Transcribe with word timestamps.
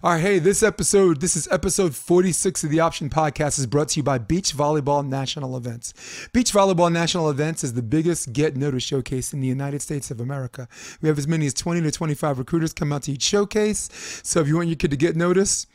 All 0.00 0.12
right, 0.12 0.20
hey, 0.20 0.38
this 0.38 0.62
episode, 0.62 1.20
this 1.20 1.34
is 1.34 1.48
episode 1.50 1.92
46 1.92 2.62
of 2.62 2.70
the 2.70 2.78
Option 2.78 3.10
Podcast, 3.10 3.58
is 3.58 3.66
brought 3.66 3.88
to 3.88 3.98
you 3.98 4.04
by 4.04 4.16
Beach 4.16 4.56
Volleyball 4.56 5.04
National 5.04 5.56
Events. 5.56 5.92
Beach 6.32 6.52
Volleyball 6.52 6.92
National 6.92 7.28
Events 7.28 7.64
is 7.64 7.74
the 7.74 7.82
biggest 7.82 8.32
get 8.32 8.56
notice 8.56 8.84
showcase 8.84 9.32
in 9.32 9.40
the 9.40 9.48
United 9.48 9.82
States 9.82 10.12
of 10.12 10.20
America. 10.20 10.68
We 11.02 11.08
have 11.08 11.18
as 11.18 11.26
many 11.26 11.46
as 11.46 11.54
20 11.54 11.80
to 11.80 11.90
25 11.90 12.38
recruiters 12.38 12.72
come 12.72 12.92
out 12.92 13.02
to 13.02 13.12
each 13.12 13.24
showcase. 13.24 13.88
So 14.22 14.38
if 14.38 14.46
you 14.46 14.54
want 14.54 14.68
your 14.68 14.76
kid 14.76 14.92
to 14.92 14.96
get 14.96 15.16
notice, 15.16 15.66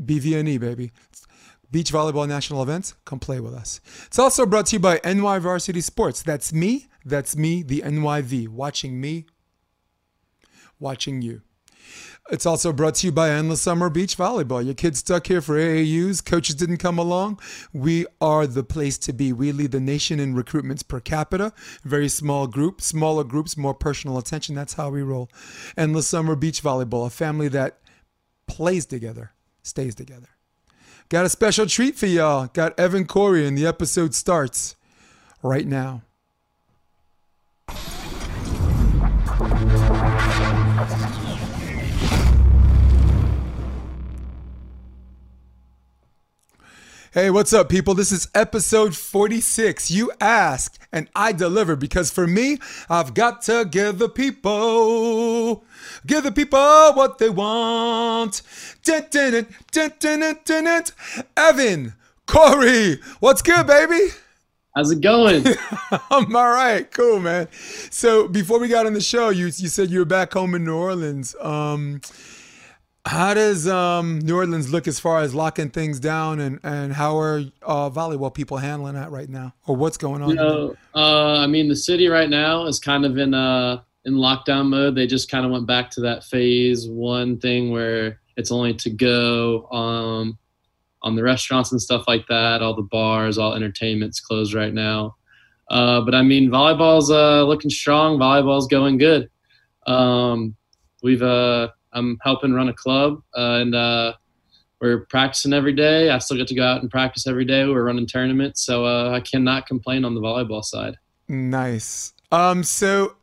BVNE, 0.00 0.60
baby. 0.60 0.92
Beach 1.72 1.90
Volleyball 1.90 2.28
National 2.28 2.62
Events, 2.62 2.94
come 3.04 3.18
play 3.18 3.40
with 3.40 3.52
us. 3.52 3.80
It's 4.06 4.18
also 4.20 4.46
brought 4.46 4.66
to 4.66 4.76
you 4.76 4.80
by 4.80 5.00
NY 5.04 5.40
Varsity 5.40 5.80
Sports. 5.80 6.22
That's 6.22 6.52
me, 6.52 6.86
that's 7.04 7.34
me, 7.34 7.64
the 7.64 7.80
NYV, 7.80 8.46
watching 8.46 9.00
me, 9.00 9.26
watching 10.78 11.20
you. 11.20 11.42
It's 12.30 12.46
also 12.46 12.72
brought 12.72 12.94
to 12.96 13.08
you 13.08 13.12
by 13.12 13.30
Endless 13.30 13.60
Summer 13.60 13.90
Beach 13.90 14.16
Volleyball. 14.16 14.64
Your 14.64 14.74
kids 14.74 15.00
stuck 15.00 15.26
here 15.26 15.40
for 15.40 15.56
AAUs, 15.56 16.24
coaches 16.24 16.54
didn't 16.54 16.76
come 16.76 16.96
along. 16.96 17.40
We 17.72 18.06
are 18.20 18.46
the 18.46 18.62
place 18.62 18.96
to 18.98 19.12
be. 19.12 19.32
We 19.32 19.50
lead 19.50 19.72
the 19.72 19.80
nation 19.80 20.20
in 20.20 20.34
recruitments 20.34 20.86
per 20.86 21.00
capita. 21.00 21.52
Very 21.82 22.08
small 22.08 22.46
group, 22.46 22.80
smaller 22.80 23.24
groups, 23.24 23.56
more 23.56 23.74
personal 23.74 24.18
attention. 24.18 24.54
That's 24.54 24.74
how 24.74 24.90
we 24.90 25.02
roll. 25.02 25.30
Endless 25.76 26.06
Summer 26.06 26.36
Beach 26.36 26.62
Volleyball, 26.62 27.08
a 27.08 27.10
family 27.10 27.48
that 27.48 27.78
plays 28.46 28.86
together, 28.86 29.32
stays 29.64 29.96
together. 29.96 30.28
Got 31.08 31.26
a 31.26 31.28
special 31.28 31.66
treat 31.66 31.96
for 31.96 32.06
y'all. 32.06 32.46
Got 32.46 32.78
Evan 32.78 33.04
Cory, 33.04 33.46
and 33.46 33.58
the 33.58 33.66
episode 33.66 34.14
starts 34.14 34.76
right 35.42 35.66
now. 35.66 36.02
Hey, 47.14 47.28
what's 47.28 47.52
up, 47.52 47.68
people? 47.68 47.92
This 47.92 48.10
is 48.10 48.28
episode 48.34 48.96
46. 48.96 49.90
You 49.90 50.10
asked 50.18 50.78
and 50.90 51.10
I 51.14 51.32
deliver 51.32 51.76
because 51.76 52.10
for 52.10 52.26
me, 52.26 52.56
I've 52.88 53.12
got 53.12 53.42
to 53.42 53.66
give 53.70 53.98
the 53.98 54.08
people, 54.08 55.62
give 56.06 56.24
the 56.24 56.32
people 56.32 56.58
what 56.94 57.18
they 57.18 57.28
want. 57.28 58.40
Evan, 61.36 61.92
Cory, 62.24 63.00
what's 63.20 63.42
good, 63.42 63.66
baby? 63.66 64.08
How's 64.74 64.90
it 64.90 65.02
going? 65.02 65.44
I'm 66.10 66.34
all 66.34 66.50
right. 66.50 66.90
Cool, 66.90 67.20
man. 67.20 67.46
So 67.90 68.26
before 68.26 68.58
we 68.58 68.68
got 68.68 68.86
on 68.86 68.94
the 68.94 69.02
show, 69.02 69.28
you 69.28 69.44
you 69.44 69.68
said 69.68 69.90
you 69.90 69.98
were 69.98 70.06
back 70.06 70.32
home 70.32 70.54
in 70.54 70.64
New 70.64 70.76
Orleans. 70.76 71.36
Um, 71.42 72.00
how 73.04 73.34
does 73.34 73.66
um, 73.66 74.20
New 74.20 74.36
Orleans 74.36 74.72
look 74.72 74.86
as 74.86 75.00
far 75.00 75.20
as 75.20 75.34
locking 75.34 75.70
things 75.70 75.98
down, 75.98 76.38
and, 76.38 76.60
and 76.62 76.92
how 76.92 77.18
are 77.18 77.42
uh, 77.62 77.90
volleyball 77.90 78.32
people 78.32 78.58
handling 78.58 78.94
that 78.94 79.10
right 79.10 79.28
now, 79.28 79.54
or 79.66 79.74
what's 79.74 79.96
going 79.96 80.22
on? 80.22 80.30
You 80.30 80.34
know, 80.36 80.76
uh, 80.94 81.38
I 81.38 81.46
mean, 81.46 81.68
the 81.68 81.76
city 81.76 82.06
right 82.08 82.30
now 82.30 82.66
is 82.66 82.78
kind 82.78 83.04
of 83.04 83.18
in 83.18 83.34
uh, 83.34 83.82
in 84.04 84.14
lockdown 84.14 84.68
mode. 84.68 84.94
They 84.94 85.06
just 85.06 85.30
kind 85.30 85.44
of 85.44 85.50
went 85.50 85.66
back 85.66 85.90
to 85.92 86.00
that 86.02 86.24
phase 86.24 86.86
one 86.88 87.38
thing 87.38 87.72
where 87.72 88.20
it's 88.36 88.52
only 88.52 88.74
to 88.74 88.90
go 88.90 89.68
um, 89.70 90.38
on 91.02 91.16
the 91.16 91.22
restaurants 91.24 91.72
and 91.72 91.82
stuff 91.82 92.04
like 92.06 92.26
that. 92.28 92.62
All 92.62 92.74
the 92.74 92.82
bars, 92.82 93.36
all 93.36 93.54
entertainment's 93.54 94.20
closed 94.20 94.54
right 94.54 94.72
now. 94.72 95.16
Uh, 95.70 96.02
but 96.02 96.14
I 96.14 96.22
mean, 96.22 96.50
volleyball's 96.50 97.10
uh, 97.10 97.44
looking 97.44 97.70
strong. 97.70 98.18
Volleyball's 98.18 98.68
going 98.68 98.98
good. 98.98 99.28
Um, 99.86 100.54
we've 101.02 101.22
uh, 101.22 101.68
I'm 101.92 102.18
helping 102.22 102.52
run 102.52 102.68
a 102.68 102.72
club, 102.72 103.22
uh, 103.36 103.60
and 103.60 103.74
uh, 103.74 104.14
we're 104.80 105.06
practicing 105.06 105.52
every 105.52 105.72
day. 105.72 106.10
I 106.10 106.18
still 106.18 106.36
get 106.36 106.48
to 106.48 106.54
go 106.54 106.64
out 106.64 106.82
and 106.82 106.90
practice 106.90 107.26
every 107.26 107.44
day. 107.44 107.66
We're 107.66 107.84
running 107.84 108.06
tournaments, 108.06 108.64
so 108.64 108.84
uh, 108.84 109.10
I 109.10 109.20
cannot 109.20 109.66
complain 109.66 110.04
on 110.04 110.14
the 110.14 110.20
volleyball 110.20 110.64
side. 110.64 110.96
Nice. 111.28 112.12
Um, 112.30 112.62
so 112.64 113.16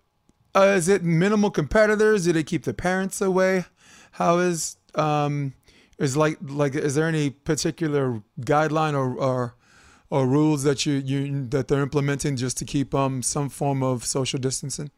uh, 0.55 0.73
is 0.75 0.88
it 0.88 1.03
minimal 1.03 1.51
competitors? 1.51 2.25
Did 2.25 2.35
it 2.35 2.45
keep 2.45 2.63
the 2.63 2.73
parents 2.73 3.21
away? 3.21 3.66
How 4.13 4.39
is 4.39 4.77
um, 4.95 5.53
is 5.97 6.17
like 6.17 6.38
like 6.41 6.75
is 6.75 6.95
there 6.95 7.07
any 7.07 7.29
particular 7.29 8.21
guideline 8.41 8.94
or 8.94 9.13
or 9.15 9.55
or 10.09 10.27
rules 10.27 10.63
that 10.63 10.85
you, 10.85 10.94
you 10.94 11.47
that 11.49 11.67
they're 11.67 11.81
implementing 11.81 12.35
just 12.35 12.57
to 12.57 12.65
keep 12.65 12.95
um 12.95 13.21
some 13.21 13.49
form 13.49 13.83
of 13.83 14.05
social 14.05 14.39
distancing? 14.39 14.91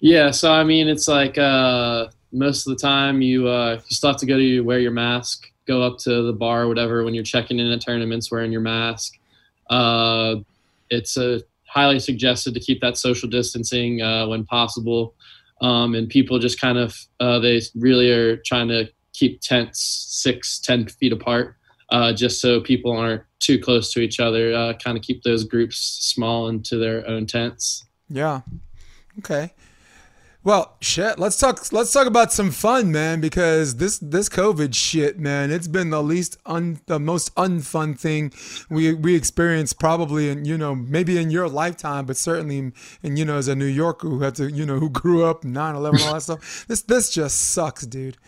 Yeah, 0.00 0.32
so 0.32 0.52
I 0.52 0.64
mean, 0.64 0.88
it's 0.88 1.08
like 1.08 1.38
uh, 1.38 2.08
most 2.34 2.66
of 2.66 2.76
the 2.76 2.80
time 2.80 3.22
you 3.22 3.48
uh, 3.48 3.80
you 3.88 3.94
still 3.94 4.10
have 4.10 4.20
to 4.20 4.26
go 4.26 4.36
to 4.36 4.60
wear 4.60 4.80
your 4.80 4.90
mask, 4.90 5.50
go 5.66 5.82
up 5.82 5.98
to 5.98 6.22
the 6.22 6.32
bar 6.32 6.62
or 6.62 6.68
whatever 6.68 7.04
when 7.04 7.14
you're 7.14 7.24
checking 7.24 7.58
in 7.58 7.70
at 7.70 7.80
tournaments 7.80 8.30
wearing 8.30 8.52
your 8.52 8.60
mask. 8.60 9.14
Uh, 9.70 10.36
it's 10.90 11.16
a 11.16 11.36
uh, 11.36 11.38
highly 11.66 11.98
suggested 11.98 12.54
to 12.54 12.60
keep 12.60 12.80
that 12.80 12.96
social 12.96 13.28
distancing 13.28 14.02
uh, 14.02 14.26
when 14.26 14.44
possible, 14.44 15.14
um, 15.60 15.94
and 15.94 16.08
people 16.08 16.38
just 16.38 16.60
kind 16.60 16.78
of 16.78 16.96
uh, 17.20 17.38
they 17.38 17.60
really 17.74 18.10
are 18.10 18.36
trying 18.38 18.68
to 18.68 18.88
keep 19.12 19.40
tents 19.40 19.80
six, 20.10 20.58
ten 20.58 20.86
feet 20.86 21.12
apart, 21.12 21.56
uh, 21.90 22.12
just 22.12 22.40
so 22.40 22.60
people 22.60 22.92
aren't 22.92 23.22
too 23.38 23.58
close 23.58 23.92
to 23.92 24.00
each 24.00 24.20
other. 24.20 24.74
kind 24.82 24.96
of 24.96 25.02
keep 25.02 25.22
those 25.22 25.44
groups 25.44 25.78
small 25.78 26.48
into 26.48 26.76
their 26.76 27.06
own 27.06 27.26
tents. 27.26 27.86
Yeah. 28.08 28.40
Okay. 29.18 29.52
Well, 30.44 30.76
shit. 30.82 31.18
Let's 31.18 31.38
talk. 31.38 31.72
Let's 31.72 31.90
talk 31.90 32.06
about 32.06 32.30
some 32.30 32.50
fun, 32.50 32.92
man. 32.92 33.22
Because 33.22 33.76
this 33.76 33.98
this 33.98 34.28
COVID 34.28 34.74
shit, 34.74 35.18
man, 35.18 35.50
it's 35.50 35.66
been 35.66 35.88
the 35.88 36.02
least 36.02 36.36
un, 36.44 36.80
the 36.84 37.00
most 37.00 37.34
unfun 37.34 37.98
thing 37.98 38.30
we 38.68 38.92
we 38.92 39.14
experienced 39.14 39.80
probably 39.80 40.28
in 40.28 40.44
you 40.44 40.58
know 40.58 40.74
maybe 40.74 41.16
in 41.16 41.30
your 41.30 41.48
lifetime, 41.48 42.04
but 42.04 42.18
certainly 42.18 42.58
in, 42.58 42.74
in 43.02 43.16
you 43.16 43.24
know 43.24 43.38
as 43.38 43.48
a 43.48 43.54
New 43.54 43.64
Yorker 43.64 44.06
who 44.06 44.20
had 44.20 44.34
to 44.34 44.50
you 44.50 44.66
know 44.66 44.78
who 44.78 44.90
grew 44.90 45.24
up 45.24 45.44
9/11 45.44 46.06
all 46.06 46.12
that 46.12 46.22
stuff. 46.22 46.66
This 46.68 46.82
this 46.82 47.08
just 47.08 47.38
sucks, 47.40 47.86
dude. 47.86 48.18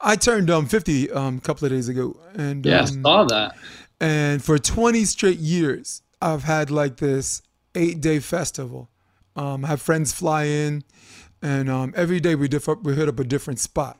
I 0.00 0.16
turned 0.16 0.48
um 0.48 0.66
50 0.66 1.10
um 1.10 1.36
a 1.36 1.40
couple 1.42 1.66
of 1.66 1.72
days 1.72 1.90
ago, 1.90 2.18
and 2.34 2.64
yeah, 2.64 2.80
um, 2.80 3.02
saw 3.02 3.24
that. 3.24 3.54
And 4.00 4.42
for 4.42 4.58
20 4.58 5.04
straight 5.04 5.38
years, 5.38 6.02
I've 6.22 6.44
had 6.44 6.70
like 6.70 6.96
this 6.96 7.42
eight 7.74 8.00
day 8.00 8.18
festival. 8.20 8.88
Um, 9.36 9.66
I 9.66 9.68
have 9.68 9.82
friends 9.82 10.14
fly 10.14 10.44
in 10.44 10.82
and 11.42 11.70
um, 11.70 11.92
every 11.96 12.20
day 12.20 12.34
we 12.34 12.48
differ, 12.48 12.74
we 12.74 12.94
hit 12.94 13.08
up 13.08 13.18
a 13.18 13.24
different 13.24 13.60
spot. 13.60 13.98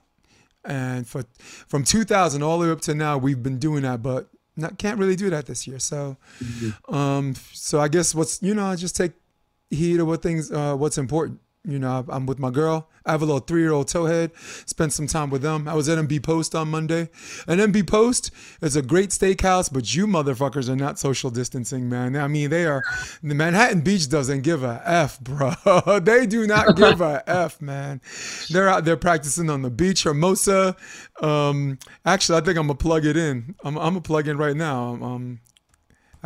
And 0.65 1.07
for 1.07 1.25
from 1.69 1.85
2000 1.85 2.43
all 2.43 2.59
the 2.59 2.67
way 2.67 2.73
up 2.73 2.81
to 2.83 2.95
now, 2.95 3.19
we've 3.19 3.43
been 3.43 3.59
doing 3.59 3.83
that, 3.83 4.03
but 4.03 4.29
not, 4.57 4.79
can't 4.79 4.99
really 4.99 5.17
do 5.17 5.31
that 5.31 5.47
this 5.47 5.67
year. 5.67 5.79
So, 5.79 6.17
mm-hmm. 6.43 6.95
um, 6.95 7.35
so 7.53 7.81
I 7.81 7.89
guess 7.89 8.15
what's 8.15 8.43
you 8.43 8.55
know, 8.55 8.75
just 8.75 8.97
take 8.97 9.13
heed 9.71 10.01
of 10.01 10.07
what 10.07 10.23
things, 10.23 10.51
uh, 10.51 10.75
what's 10.75 10.99
important. 10.99 11.41
You 11.67 11.81
know, 11.81 12.05
I'm 12.09 12.27
with 12.27 12.39
my 12.39 12.51
girl. 12.51 12.89
I 13.05 13.11
have 13.13 13.23
a 13.23 13.25
little 13.25 13.41
three 13.41 13.61
year 13.61 13.73
old 13.73 13.89
towhead. 13.89 14.31
Spent 14.69 14.93
some 14.93 15.07
time 15.07 15.31
with 15.31 15.43
them. 15.43 15.67
I 15.67 15.75
was 15.75 15.89
at 15.89 15.99
MB 15.99 16.23
Post 16.23 16.55
on 16.55 16.69
Monday. 16.69 17.09
And 17.49 17.61
MB 17.61 17.89
Post 17.89 18.31
is 18.61 18.77
a 18.77 18.83
great 18.83 19.11
steakhouse, 19.11 19.73
but 19.73 19.95
you 19.95 20.07
motherfuckers 20.07 20.69
are 20.69 20.77
not 20.77 20.99
social 20.99 21.31
distancing, 21.31 21.89
man. 21.89 22.17
I 22.17 22.29
mean, 22.29 22.51
they 22.51 22.67
are. 22.67 22.85
The 23.23 23.35
Manhattan 23.35 23.81
Beach 23.81 24.09
doesn't 24.09 24.43
give 24.43 24.63
a 24.63 24.81
F, 24.85 25.19
bro. 25.21 25.53
they 26.01 26.27
do 26.27 26.47
not 26.47 26.77
give 26.77 27.01
a 27.01 27.23
F, 27.27 27.61
man. 27.61 28.01
They're 28.51 28.69
out 28.69 28.85
there 28.85 28.97
practicing 28.97 29.51
on 29.51 29.63
the 29.63 29.71
beach. 29.71 30.05
Hermosa. 30.05 30.77
Um, 31.21 31.79
actually, 32.05 32.39
I 32.39 32.43
think 32.43 32.59
I'm 32.59 32.67
going 32.67 32.79
to 32.79 32.83
plug 32.83 33.07
it 33.07 33.17
in. 33.17 33.57
I'm, 33.65 33.77
I'm 33.77 33.95
going 33.95 33.95
to 33.95 34.01
plug 34.03 34.29
in 34.29 34.37
right 34.37 34.57
now. 34.57 34.99
Um, 35.03 35.41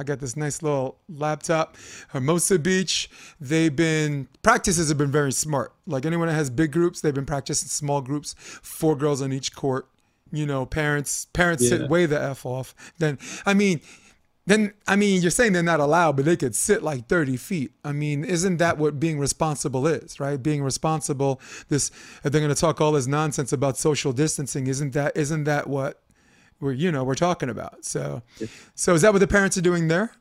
I 0.01 0.03
got 0.03 0.19
this 0.19 0.35
nice 0.35 0.63
little 0.63 0.97
laptop. 1.11 1.77
Hermosa 2.09 2.59
Beach, 2.59 3.11
they've 3.39 3.75
been, 3.75 4.29
practices 4.43 4.89
have 4.89 4.97
been 4.97 5.13
very 5.13 5.31
smart. 5.31 5.75
Like 5.87 6.07
anyone 6.07 6.29
that 6.29 6.35
has 6.35 6.49
big 6.49 6.73
groups, 6.73 7.03
they've 7.03 7.13
been 7.13 7.27
practicing 7.27 7.69
small 7.69 8.01
groups, 8.01 8.35
four 8.39 8.97
girls 8.97 9.21
on 9.21 9.31
each 9.31 9.55
court. 9.55 9.89
You 10.33 10.47
know, 10.47 10.65
parents, 10.65 11.27
parents 11.35 11.63
yeah. 11.65 11.69
sit 11.69 11.91
way 11.91 12.07
the 12.07 12.19
F 12.19 12.47
off. 12.47 12.75
Then, 12.97 13.19
I 13.45 13.53
mean, 13.53 13.83
then, 14.47 14.73
I 14.89 14.97
mean, 14.97 15.21
you're 15.21 15.31
saying 15.31 15.53
they're 15.53 15.63
not 15.63 15.81
allowed, 15.81 16.17
but 16.17 16.25
they 16.25 16.37
could 16.37 16.55
sit 16.55 16.83
like 16.83 17.07
30 17.07 17.37
feet. 17.37 17.73
I 17.85 17.93
mean, 17.93 18.25
isn't 18.25 18.57
that 18.57 18.79
what 18.79 18.99
being 18.99 19.19
responsible 19.19 19.87
is, 19.87 20.19
right? 20.19 20.43
Being 20.43 20.63
responsible, 20.63 21.43
this, 21.69 21.91
if 22.25 22.33
they're 22.33 22.41
going 22.41 22.55
to 22.55 22.59
talk 22.59 22.81
all 22.81 22.93
this 22.93 23.07
nonsense 23.07 23.53
about 23.53 23.77
social 23.77 24.15
distancing, 24.15 24.67
isn't 24.67 24.95
that, 24.95 25.15
isn't 25.15 25.45
that 25.45 25.69
what 25.69 26.01
we're 26.61 26.73
you 26.73 26.93
know 26.93 27.05
we're 27.05 27.15
talking 27.15 27.49
about. 27.49 27.85
So, 27.85 28.23
so 28.75 28.95
is 28.95 29.03
that 29.03 29.13
what 29.13 29.19
the 29.19 29.27
parents 29.27 29.57
are 29.57 29.63
doing 29.63 29.89
there? 29.89 30.13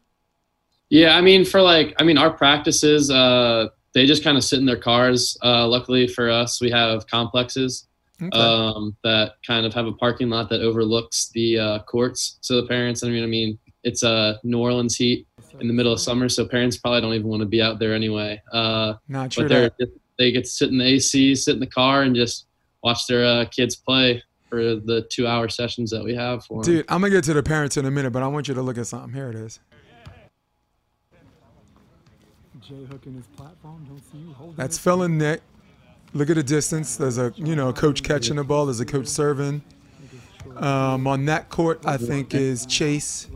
Yeah, 0.90 1.16
I 1.16 1.22
mean, 1.22 1.46
for 1.46 1.62
like, 1.62 1.96
I 2.00 2.04
mean, 2.04 2.18
our 2.18 2.32
practices, 2.32 3.12
uh, 3.12 3.68
they 3.94 4.08
just 4.08 4.24
kind 4.24 4.38
of 4.38 4.44
sit 4.44 4.60
in 4.60 4.66
their 4.66 4.78
cars. 4.78 5.38
Uh, 5.44 5.68
luckily 5.68 6.08
for 6.08 6.30
us, 6.30 6.62
we 6.62 6.72
have 6.72 7.06
complexes 7.08 7.88
okay. 8.22 8.38
um, 8.38 8.96
that 9.04 9.34
kind 9.46 9.66
of 9.66 9.74
have 9.74 9.86
a 9.86 9.94
parking 9.94 10.30
lot 10.30 10.50
that 10.50 10.62
overlooks 10.62 11.30
the 11.34 11.60
uh, 11.60 11.80
courts. 11.84 12.40
So 12.42 12.60
the 12.60 12.68
parents, 12.68 13.04
I 13.04 13.10
mean, 13.10 13.24
I 13.24 13.28
mean, 13.28 13.60
it's 13.84 14.04
a 14.04 14.10
uh, 14.10 14.38
New 14.44 14.60
Orleans 14.60 14.96
heat 14.96 15.28
in 15.60 15.68
the 15.68 15.74
middle 15.74 15.94
of 15.94 16.00
summer, 16.00 16.28
so 16.28 16.46
parents 16.46 16.78
probably 16.78 17.02
don't 17.02 17.14
even 17.14 17.28
want 17.28 17.42
to 17.42 17.48
be 17.48 17.62
out 17.62 17.80
there 17.80 17.94
anyway. 17.94 18.42
Uh, 18.52 18.96
Not 19.08 19.34
sure. 19.34 19.48
But 19.48 19.74
they 19.78 19.86
they 20.18 20.32
get 20.32 20.44
to 20.44 20.50
sit 20.50 20.70
in 20.70 20.78
the 20.78 20.86
AC, 20.86 21.36
sit 21.36 21.54
in 21.54 21.60
the 21.60 21.68
car, 21.68 22.02
and 22.02 22.16
just 22.16 22.48
watch 22.84 23.08
their 23.08 23.26
uh, 23.26 23.46
kids 23.46 23.76
play 23.76 24.22
for 24.50 24.76
the 24.76 25.06
two 25.10 25.28
hour 25.28 25.48
sessions 25.48 25.92
that 25.92 26.04
we 26.04 26.16
have 26.16 26.46
for 26.46 26.60
'em. 26.60 26.64
Dude, 26.64 26.86
I'm 26.90 27.02
gonna 27.02 27.12
get 27.12 27.24
to 27.26 27.34
the 27.34 27.44
parents 27.44 27.78
in 27.78 27.86
a 27.86 27.92
minute, 27.92 28.12
but 28.12 28.24
I 28.24 28.28
want 28.28 28.48
you 28.48 28.54
to 28.56 28.62
look 28.62 28.78
at 28.78 28.88
something. 28.88 29.14
Here 29.14 29.30
it 29.30 29.36
is. 29.36 29.60
Jay 32.62 32.86
hooking 32.92 33.14
his 33.16 33.26
platform. 33.38 33.86
Don't 33.88 34.00
see 34.12 34.18
you 34.18 34.34
holding. 34.34 34.56
That's 34.56 34.78
Phil 34.78 35.04
and 35.04 35.18
Nick. 35.18 35.42
Look 36.14 36.30
at 36.30 36.36
the 36.36 36.44
distance. 36.44 36.98
There's 36.98 37.18
a 37.18 37.34
you 37.36 37.56
know 37.56 37.72
coach 37.72 38.04
catching 38.04 38.36
the 38.36 38.44
ball. 38.44 38.66
There's 38.66 38.80
a 38.80 38.86
coach 38.86 39.08
serving. 39.08 39.62
Um, 40.58 41.08
on 41.08 41.26
that 41.26 41.50
court, 41.50 41.86
I 41.86 41.98
think 41.98 42.34
is 42.34 42.66
Chase, 42.66 43.28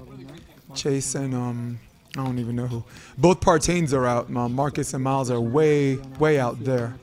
Chase 0.73 1.15
and 1.15 1.33
um, 1.33 1.79
I 2.17 2.23
don't 2.23 2.39
even 2.39 2.55
know 2.55 2.67
who. 2.67 2.83
Both 3.17 3.41
Partains 3.41 3.93
are 3.93 4.05
out. 4.05 4.35
Um, 4.35 4.53
Marcus 4.53 4.93
and 4.93 5.03
Miles 5.03 5.29
are 5.31 5.39
way 5.39 5.97
way 6.19 6.39
out 6.39 6.63
there. 6.63 6.95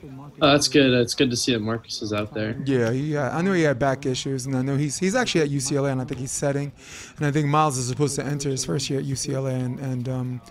Oh, 0.43 0.51
that's 0.51 0.67
good. 0.67 0.91
It's 0.93 1.13
good 1.13 1.29
to 1.29 1.35
see 1.37 1.53
that 1.53 1.59
Marcus 1.59 2.01
is 2.01 2.11
out 2.13 2.33
there. 2.33 2.57
Yeah, 2.65 2.91
he. 2.91 3.15
Uh, 3.15 3.29
I 3.37 3.41
know 3.43 3.53
he 3.53 3.61
had 3.61 3.77
back 3.77 4.05
issues, 4.07 4.47
and 4.47 4.55
I 4.57 4.61
know 4.63 4.75
he's 4.75 4.97
he's 4.97 5.13
actually 5.15 5.41
at 5.41 5.49
UCLA, 5.49 5.91
and 5.91 6.01
I 6.01 6.03
think 6.05 6.19
he's 6.19 6.31
setting, 6.31 6.71
and 7.17 7.25
I 7.27 7.31
think 7.31 7.47
Miles 7.47 7.77
is 7.77 7.87
supposed 7.87 8.15
to 8.15 8.25
enter 8.25 8.49
his 8.49 8.65
first 8.65 8.89
year 8.89 8.99
at 8.99 9.05
UCLA, 9.05 9.53
and 9.63 9.79
and 9.79 10.09
um, 10.09 10.41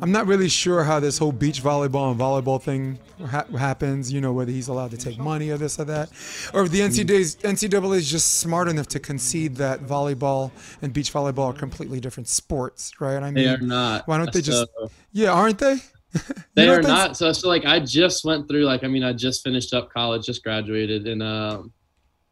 I'm 0.00 0.10
not 0.10 0.26
really 0.26 0.48
sure 0.48 0.82
how 0.82 0.98
this 0.98 1.18
whole 1.18 1.30
beach 1.32 1.62
volleyball 1.62 2.10
and 2.10 2.18
volleyball 2.20 2.60
thing 2.60 2.98
ha- 3.24 3.46
happens. 3.56 4.12
You 4.12 4.20
know, 4.20 4.32
whether 4.32 4.50
he's 4.50 4.66
allowed 4.66 4.90
to 4.90 4.96
take 4.96 5.18
money 5.18 5.50
or 5.50 5.56
this 5.56 5.78
or 5.78 5.84
that, 5.84 6.08
or 6.52 6.64
if 6.64 6.72
the 6.72 6.80
NCAA's 6.80 7.36
NCAA 7.36 7.96
is 7.98 8.10
just 8.10 8.40
smart 8.40 8.66
enough 8.68 8.88
to 8.88 8.98
concede 8.98 9.54
that 9.56 9.82
volleyball 9.82 10.50
and 10.82 10.92
beach 10.92 11.12
volleyball 11.12 11.54
are 11.54 11.58
completely 11.58 12.00
different 12.00 12.26
sports, 12.28 12.92
right? 13.00 13.18
I 13.22 13.30
mean, 13.30 13.34
They 13.34 13.46
are 13.48 13.58
not. 13.58 14.08
why 14.08 14.18
don't 14.18 14.32
they 14.32 14.42
just? 14.42 14.68
So- 14.80 14.90
Yeah, 15.12 15.30
aren't 15.32 15.58
they? 15.58 15.76
they 16.54 16.68
are 16.68 16.82
not. 16.82 17.16
So, 17.16 17.32
so 17.32 17.48
like 17.48 17.64
I 17.64 17.80
just 17.80 18.24
went 18.24 18.48
through 18.48 18.64
like 18.64 18.84
I 18.84 18.88
mean 18.88 19.02
I 19.04 19.12
just 19.12 19.42
finished 19.42 19.72
up 19.74 19.90
college, 19.90 20.26
just 20.26 20.42
graduated, 20.42 21.06
and 21.06 21.22
um, 21.22 21.72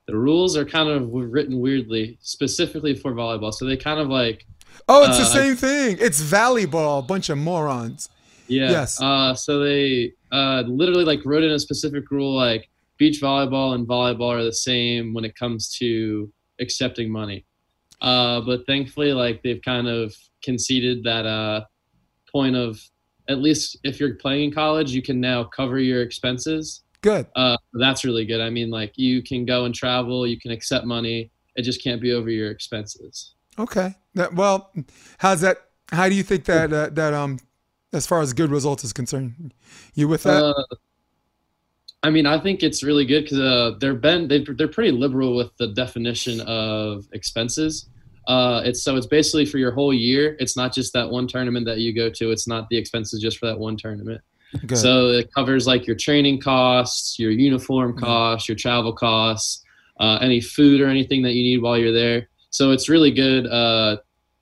the 0.06 0.16
rules 0.16 0.56
are 0.56 0.64
kind 0.64 0.88
of 0.88 1.08
written 1.12 1.60
weirdly, 1.60 2.18
specifically 2.22 2.94
for 2.94 3.12
volleyball. 3.12 3.52
So 3.52 3.64
they 3.64 3.76
kind 3.76 4.00
of 4.00 4.08
like 4.08 4.46
Oh, 4.88 5.04
it's 5.04 5.18
the 5.18 5.24
Uh, 5.24 5.42
same 5.44 5.56
thing. 5.56 5.98
It's 6.00 6.20
volleyball. 6.22 7.06
Bunch 7.06 7.28
of 7.28 7.38
morons. 7.38 8.08
Yeah. 8.48 8.70
Yes. 8.70 9.00
Uh, 9.00 9.34
so 9.34 9.60
they 9.60 10.12
uh, 10.32 10.64
literally 10.66 11.04
like 11.04 11.24
wrote 11.24 11.44
in 11.44 11.50
a 11.52 11.58
specific 11.58 12.10
rule 12.10 12.34
like 12.34 12.68
beach 12.98 13.20
volleyball 13.20 13.74
and 13.74 13.86
volleyball 13.86 14.30
are 14.38 14.44
the 14.44 14.52
same 14.52 15.14
when 15.14 15.24
it 15.24 15.34
comes 15.36 15.74
to 15.78 16.32
accepting 16.60 17.10
money. 17.10 17.46
Uh, 18.00 18.40
but 18.40 18.66
thankfully, 18.66 19.12
like 19.12 19.42
they've 19.42 19.62
kind 19.62 19.86
of 19.86 20.14
conceded 20.42 21.04
that 21.04 21.26
uh, 21.26 21.62
point 22.32 22.56
of 22.56 22.80
at 23.30 23.38
least 23.38 23.78
if 23.84 24.00
you're 24.00 24.14
playing 24.16 24.44
in 24.44 24.52
college, 24.52 24.90
you 24.90 25.02
can 25.02 25.20
now 25.20 25.44
cover 25.44 25.78
your 25.78 26.02
expenses. 26.02 26.82
Good. 27.00 27.26
Uh, 27.36 27.56
that's 27.74 28.04
really 28.04 28.26
good. 28.26 28.40
I 28.40 28.50
mean, 28.50 28.70
like 28.70 28.92
you 28.96 29.22
can 29.22 29.46
go 29.46 29.64
and 29.64 29.74
travel, 29.74 30.26
you 30.26 30.38
can 30.38 30.50
accept 30.50 30.84
money. 30.84 31.30
It 31.54 31.62
just 31.62 31.82
can't 31.82 32.00
be 32.00 32.12
over 32.12 32.28
your 32.28 32.50
expenses. 32.50 33.34
Okay. 33.58 33.94
That 34.14 34.34
well, 34.34 34.72
how's 35.18 35.40
that? 35.42 35.58
How 35.92 36.08
do 36.08 36.14
you 36.14 36.22
think 36.22 36.44
that 36.44 36.72
uh, 36.72 36.90
that 36.90 37.14
um, 37.14 37.38
as 37.92 38.06
far 38.06 38.20
as 38.20 38.32
good 38.32 38.50
results 38.50 38.84
is 38.84 38.92
concerned, 38.92 39.54
you 39.94 40.08
with 40.08 40.24
that? 40.24 40.42
Uh, 40.44 40.64
I 42.02 42.10
mean, 42.10 42.26
I 42.26 42.38
think 42.38 42.62
it's 42.62 42.82
really 42.82 43.04
good 43.04 43.24
because 43.24 43.38
uh, 43.38 43.76
they're 43.78 43.94
been 43.94 44.28
they 44.28 44.44
they're 44.44 44.68
pretty 44.68 44.90
liberal 44.90 45.36
with 45.36 45.56
the 45.56 45.68
definition 45.68 46.40
of 46.42 47.06
expenses. 47.12 47.88
Uh, 48.26 48.62
it's 48.64 48.82
so 48.82 48.96
it's 48.96 49.06
basically 49.06 49.44
for 49.46 49.58
your 49.58 49.72
whole 49.72 49.92
year. 49.94 50.36
It's 50.40 50.56
not 50.56 50.72
just 50.72 50.92
that 50.92 51.08
one 51.10 51.26
tournament 51.26 51.66
that 51.66 51.78
you 51.78 51.92
go 51.94 52.10
to. 52.10 52.30
It's 52.30 52.46
not 52.46 52.68
the 52.68 52.76
expenses 52.76 53.20
just 53.20 53.38
for 53.38 53.46
that 53.46 53.58
one 53.58 53.76
tournament. 53.76 54.20
good. 54.66 54.76
So 54.78 55.08
it 55.08 55.32
covers 55.34 55.66
like 55.66 55.86
your 55.86 55.96
training 55.96 56.40
costs, 56.40 57.18
your 57.18 57.30
uniform 57.30 57.94
Mhm. 57.94 58.00
costs, 58.00 58.48
your 58.48 58.56
travel 58.56 58.92
costs, 58.92 59.62
uh, 60.00 60.18
any 60.20 60.40
food 60.40 60.80
or 60.80 60.86
anything 60.88 61.22
that 61.22 61.32
you 61.34 61.42
need 61.42 61.58
while 61.62 61.78
you're 61.78 61.92
there. 61.92 62.28
So 62.50 62.72
it's 62.72 62.88
really 62.88 63.10
good. 63.12 63.46
Uh, 63.46 63.96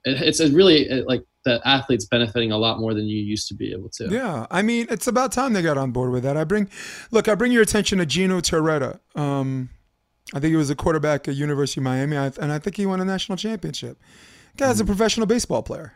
it, 0.05 0.23
it's 0.23 0.41
a 0.41 0.51
really 0.51 0.89
uh, 0.91 1.03
like 1.07 1.23
the 1.45 1.61
athletes 1.67 2.05
benefiting 2.07 2.53
a 2.53 2.59
lot 2.59 2.79
more 2.81 2.95
than 2.95 3.07
you 3.07 3.19
used 3.19 3.49
to 3.49 3.55
be 3.55 3.73
able 3.73 3.89
to. 3.91 4.09
yeah, 4.11 4.47
I 4.51 4.61
mean, 4.63 4.87
it's 4.91 5.07
about 5.07 5.31
time 5.33 5.53
they 5.53 5.63
got 5.63 5.79
on 5.79 5.93
board 5.93 6.11
with 6.11 6.23
that. 6.25 6.37
I 6.37 6.45
bring, 6.45 6.69
look, 7.11 7.29
I 7.29 7.35
bring 7.35 7.53
your 7.53 7.63
attention 7.63 7.99
to 7.99 8.07
Gino 8.07 8.41
Torretta. 8.41 8.99
Um, 9.15 9.71
I 10.35 10.41
think 10.41 10.51
he 10.51 10.57
was 10.57 10.71
a 10.71 10.77
quarterback 10.77 11.27
at 11.27 11.37
University 11.37 11.81
of 11.81 11.85
Miami, 11.85 12.17
and 12.17 12.53
I 12.53 12.59
think 12.59 12.77
he 12.77 12.87
won 12.87 13.01
a 13.01 13.05
national 13.05 13.37
championship. 13.37 13.99
Guy's 14.57 14.81
a 14.81 14.85
professional 14.85 15.27
baseball 15.27 15.63
player. 15.63 15.95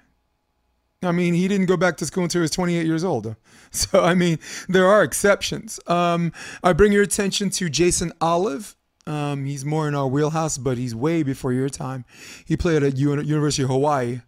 I 1.02 1.12
mean, 1.12 1.34
he 1.34 1.48
didn't 1.48 1.66
go 1.66 1.76
back 1.76 1.96
to 1.98 2.06
school 2.06 2.22
until 2.22 2.40
he 2.40 2.42
was 2.42 2.50
28 2.52 2.86
years 2.86 3.04
old. 3.04 3.34
So, 3.74 4.04
I 4.04 4.14
mean, 4.14 4.38
there 4.68 4.86
are 4.86 5.02
exceptions. 5.02 5.80
Um, 5.86 6.30
I 6.62 6.74
bring 6.74 6.92
your 6.92 7.02
attention 7.02 7.48
to 7.48 7.70
Jason 7.70 8.12
Olive. 8.20 8.76
Um, 9.06 9.46
he's 9.46 9.64
more 9.64 9.88
in 9.88 9.94
our 9.94 10.06
wheelhouse, 10.06 10.58
but 10.58 10.76
he's 10.76 10.94
way 10.94 11.22
before 11.22 11.54
your 11.54 11.70
time. 11.70 12.04
He 12.44 12.54
played 12.54 12.82
at 12.82 12.98
Uni- 12.98 13.24
University 13.24 13.62
of 13.62 13.70
Hawaii. 13.70 14.20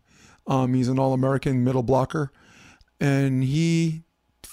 Um, 0.46 0.72
he's 0.72 0.88
an 0.88 0.98
All-American 0.98 1.62
middle 1.62 1.82
blocker, 1.82 2.32
and 2.98 3.44
he 3.44 4.04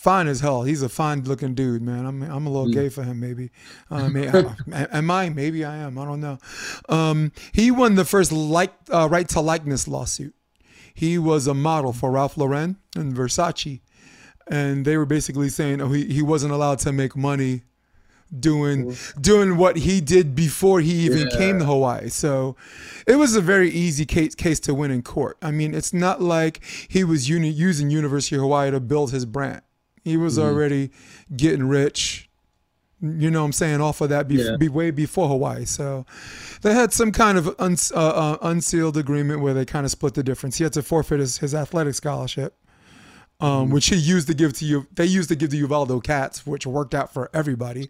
fine 0.01 0.27
as 0.27 0.39
hell. 0.39 0.63
He's 0.63 0.81
a 0.81 0.89
fine-looking 0.89 1.53
dude, 1.53 1.81
man. 1.81 2.05
I'm 2.05 2.21
I'm 2.23 2.47
a 2.47 2.49
little 2.49 2.67
Mm. 2.67 2.73
gay 2.73 2.89
for 2.89 3.03
him, 3.03 3.19
maybe. 3.19 3.51
Uh, 3.89 4.09
may, 4.09 4.27
am 4.91 5.11
I? 5.11 5.29
Maybe 5.29 5.63
I 5.63 5.77
am. 5.77 5.97
I 5.97 6.05
don't 6.05 6.21
know. 6.21 6.37
Um, 6.89 7.31
he 7.51 7.69
won 7.71 7.95
the 7.95 8.05
first 8.05 8.31
like 8.31 8.73
uh, 8.91 9.07
right 9.11 9.27
to 9.29 9.39
likeness 9.41 9.87
lawsuit. 9.87 10.33
He 10.93 11.17
was 11.17 11.47
a 11.47 11.53
model 11.53 11.93
for 11.93 12.11
Ralph 12.11 12.35
Lauren 12.37 12.77
and 12.95 13.13
Versace, 13.15 13.81
and 14.47 14.85
they 14.85 14.97
were 14.97 15.05
basically 15.05 15.49
saying, 15.49 15.81
oh, 15.81 15.89
he, 15.91 16.05
he 16.05 16.21
wasn't 16.21 16.51
allowed 16.51 16.79
to 16.79 16.91
make 16.91 17.15
money 17.15 17.61
doing 18.39 18.95
doing 19.19 19.57
what 19.57 19.75
he 19.77 19.99
did 20.01 20.35
before 20.35 20.79
he 20.81 20.93
even 21.05 21.27
Yeah. 21.29 21.37
came 21.37 21.59
to 21.59 21.65
Hawaii. 21.65 22.09
So 22.09 22.55
it 23.05 23.15
was 23.17 23.35
a 23.35 23.41
very 23.41 23.69
easy 23.69 24.05
case 24.05 24.35
case 24.35 24.59
to 24.61 24.73
win 24.73 24.89
in 24.91 25.01
court. 25.01 25.37
I 25.41 25.51
mean, 25.51 25.73
it's 25.75 25.93
not 25.93 26.21
like 26.21 26.61
he 26.87 27.03
was 27.03 27.27
uni- 27.29 27.49
using 27.49 27.89
University 27.89 28.35
of 28.35 28.41
Hawaii 28.41 28.71
to 28.71 28.79
build 28.79 29.11
his 29.11 29.25
brand. 29.25 29.61
He 30.03 30.17
was 30.17 30.37
already 30.39 30.91
getting 31.35 31.67
rich. 31.67 32.27
You 33.03 33.31
know 33.31 33.39
what 33.41 33.45
I'm 33.47 33.51
saying? 33.53 33.81
Off 33.81 33.99
of 34.01 34.09
that 34.09 34.27
be- 34.27 34.35
Yeah. 34.35 34.57
be 34.57 34.69
way 34.69 34.91
before 34.91 35.27
Hawaii. 35.27 35.65
So 35.65 36.05
they 36.61 36.73
had 36.75 36.93
some 36.93 37.11
kind 37.11 37.37
of 37.37 37.55
uns- 37.57 37.91
uh, 37.91 37.95
uh, 37.97 38.37
unsealed 38.43 38.95
agreement 38.95 39.41
where 39.41 39.53
they 39.55 39.65
kind 39.65 39.85
of 39.85 39.91
split 39.91 40.13
the 40.13 40.21
difference. 40.23 40.57
He 40.57 40.63
had 40.63 40.73
to 40.73 40.83
forfeit 40.83 41.19
his, 41.19 41.39
his 41.39 41.55
athletic 41.55 41.95
scholarship, 41.95 42.55
um, 43.39 43.71
which 43.71 43.87
he 43.87 43.95
used 43.95 44.27
to 44.27 44.35
give 44.35 44.53
to 44.53 44.65
you. 44.65 44.85
They 44.95 45.05
used 45.05 45.29
to 45.29 45.35
give 45.35 45.49
to 45.49 45.57
Uvaldo 45.57 45.99
Cats, 45.99 46.45
which 46.45 46.67
worked 46.67 46.93
out 46.93 47.11
for 47.11 47.29
everybody. 47.33 47.89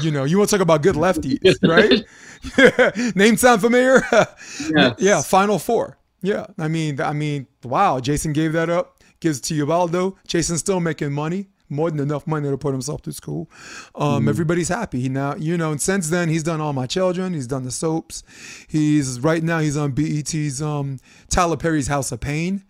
You 0.00 0.10
know, 0.10 0.24
you 0.24 0.38
want 0.38 0.48
to 0.50 0.56
talk 0.56 0.62
about 0.62 0.82
good 0.82 0.94
lefties, 0.96 1.56
right? 1.62 3.14
Name 3.16 3.36
sound 3.36 3.60
familiar? 3.60 4.02
Yes. 4.74 4.94
yeah, 4.98 5.20
Final 5.22 5.58
Four. 5.58 5.98
Yeah, 6.22 6.46
I 6.58 6.68
mean, 6.68 6.98
I 7.00 7.12
mean, 7.12 7.46
wow. 7.62 8.00
Jason 8.00 8.32
gave 8.32 8.52
that 8.54 8.70
up, 8.70 8.95
gives 9.20 9.40
to 9.42 9.54
Uvaldo. 9.54 10.16
Jason's 10.26 10.60
still 10.60 10.80
making 10.80 11.12
money, 11.12 11.48
more 11.68 11.90
than 11.90 12.00
enough 12.00 12.26
money 12.26 12.48
to 12.48 12.56
put 12.58 12.72
himself 12.72 13.02
through 13.02 13.12
school. 13.14 13.50
Um, 13.94 14.28
Everybody's 14.28 14.68
happy. 14.68 15.00
He 15.00 15.08
now, 15.08 15.34
you 15.36 15.56
know, 15.56 15.72
and 15.72 15.80
since 15.80 16.10
then 16.10 16.28
he's 16.28 16.42
done 16.42 16.60
All 16.60 16.72
My 16.72 16.86
Children. 16.86 17.34
He's 17.34 17.46
done 17.46 17.64
the 17.64 17.70
soaps. 17.70 18.22
He's 18.68 19.20
right 19.20 19.42
now 19.42 19.58
he's 19.60 19.76
on 19.76 19.92
BET's 19.92 20.60
um, 20.62 20.98
Tyler 21.28 21.56
Perry's 21.56 21.88
House 21.88 22.12
of 22.12 22.20
Payne. 22.20 22.62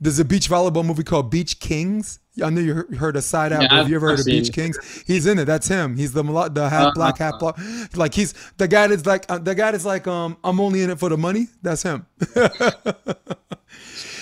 There's 0.00 0.18
a 0.18 0.24
beach 0.26 0.50
volleyball 0.50 0.84
movie 0.84 1.04
called 1.04 1.30
Beach 1.30 1.58
Kings. 1.58 2.18
I 2.44 2.50
know 2.50 2.60
you 2.60 2.74
heard- 2.74 2.94
heard 2.96 3.16
a 3.16 3.22
side 3.22 3.50
out. 3.50 3.62
Yeah, 3.62 3.68
but 3.70 3.76
have 3.76 3.88
you 3.88 3.96
ever 3.96 4.10
heard 4.10 4.20
of 4.20 4.26
Beach 4.26 4.50
it. 4.50 4.52
Kings? 4.54 5.02
He's 5.06 5.24
in 5.26 5.38
it. 5.38 5.46
That's 5.46 5.68
him. 5.68 5.96
He's 5.96 6.12
the 6.12 6.22
the 6.52 6.68
half 6.68 6.92
black, 6.94 7.16
half 7.16 7.38
black. 7.38 7.56
Like 7.96 8.12
he's 8.12 8.34
the 8.58 8.68
guy 8.68 8.88
that's 8.88 9.06
like 9.06 9.24
uh, 9.30 9.38
the 9.38 9.54
guy 9.54 9.70
that's 9.70 9.86
like 9.86 10.06
um 10.06 10.36
I'm 10.44 10.60
only 10.60 10.82
in 10.82 10.90
it 10.90 10.98
for 10.98 11.08
the 11.08 11.16
money. 11.16 11.46
That's 11.62 11.82
him. 11.82 12.04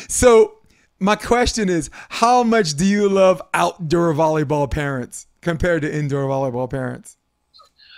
so 0.09 0.55
my 1.05 1.17
question 1.17 1.69
is, 1.69 1.91
how 2.09 2.43
much 2.43 2.75
do 2.75 2.85
you 2.85 3.09
love 3.09 3.43
outdoor 3.53 4.15
volleyball 4.15 4.71
parents 4.71 5.27
compared 5.43 5.83
to 5.83 5.95
indoor 5.95 6.25
volleyball 6.25 6.69
parents? 6.69 7.19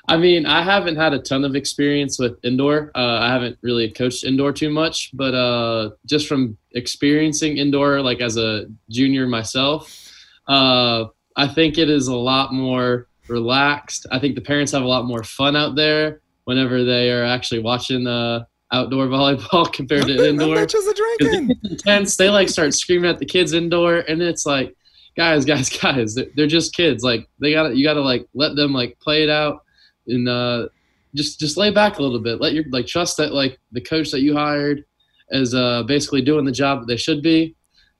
I 0.08 0.16
mean, 0.16 0.46
I 0.46 0.62
haven't 0.62 0.96
had 0.96 1.14
a 1.14 1.18
ton 1.20 1.44
of 1.44 1.56
experience 1.56 2.18
with 2.18 2.38
indoor. 2.44 2.90
Uh, 2.94 3.18
I 3.20 3.28
haven't 3.28 3.58
really 3.62 3.90
coached 3.90 4.24
indoor 4.24 4.52
too 4.52 4.70
much, 4.70 5.10
but 5.14 5.34
uh, 5.34 5.90
just 6.04 6.28
from 6.28 6.56
experiencing 6.72 7.58
indoor, 7.58 8.00
like 8.00 8.20
as 8.20 8.36
a 8.36 8.66
junior 8.90 9.26
myself, 9.26 10.12
uh, 10.48 11.06
I 11.36 11.48
think 11.48 11.78
it 11.78 11.90
is 11.90 12.08
a 12.08 12.14
lot 12.14 12.52
more 12.52 13.08
relaxed. 13.28 14.06
I 14.12 14.18
think 14.18 14.36
the 14.36 14.40
parents 14.40 14.72
have 14.72 14.82
a 14.82 14.86
lot 14.86 15.06
more 15.06 15.24
fun 15.24 15.56
out 15.56 15.74
there 15.74 16.20
whenever 16.44 16.84
they 16.84 17.10
are 17.10 17.24
actually 17.24 17.60
watching 17.60 18.06
uh, 18.06 18.44
outdoor 18.76 19.06
volleyball 19.06 19.72
compared 19.78 20.06
to 20.06 20.28
indoor. 20.28 20.66
'Cause 20.66 20.92
drinking. 20.94 21.50
it 21.50 21.62
gets 21.62 21.70
intense. 21.72 22.16
They 22.16 22.28
like 22.30 22.48
start 22.48 22.74
screaming 22.74 23.10
at 23.10 23.18
the 23.18 23.26
kids 23.26 23.52
indoor, 23.52 23.98
and 24.08 24.22
it's 24.22 24.46
like, 24.46 24.74
guys, 25.16 25.44
guys, 25.44 25.68
guys, 25.82 26.14
they're, 26.14 26.26
they're 26.36 26.46
just 26.46 26.74
kids. 26.74 27.02
Like 27.02 27.28
they 27.40 27.52
got 27.52 27.68
to 27.68 27.76
you 27.76 27.84
got 27.84 27.94
to 27.94 28.02
like 28.02 28.26
let 28.34 28.56
them 28.56 28.72
like 28.72 28.98
play 29.00 29.22
it 29.22 29.30
out 29.30 29.62
and 30.06 30.28
uh, 30.28 30.68
just 31.14 31.40
just 31.40 31.56
lay 31.56 31.70
back 31.70 31.98
a 31.98 32.02
little 32.02 32.20
bit. 32.20 32.40
Let 32.40 32.52
your 32.54 32.64
like 32.70 32.86
trust 32.86 33.16
that 33.16 33.32
like 33.32 33.58
the 33.72 33.80
coach 33.80 34.10
that 34.10 34.20
you 34.20 34.34
hired 34.36 34.84
is 35.30 35.54
uh, 35.54 35.82
basically 35.84 36.22
doing 36.22 36.44
the 36.44 36.52
job 36.52 36.80
that 36.80 36.86
they 36.86 36.96
should 36.96 37.22
be, 37.22 37.56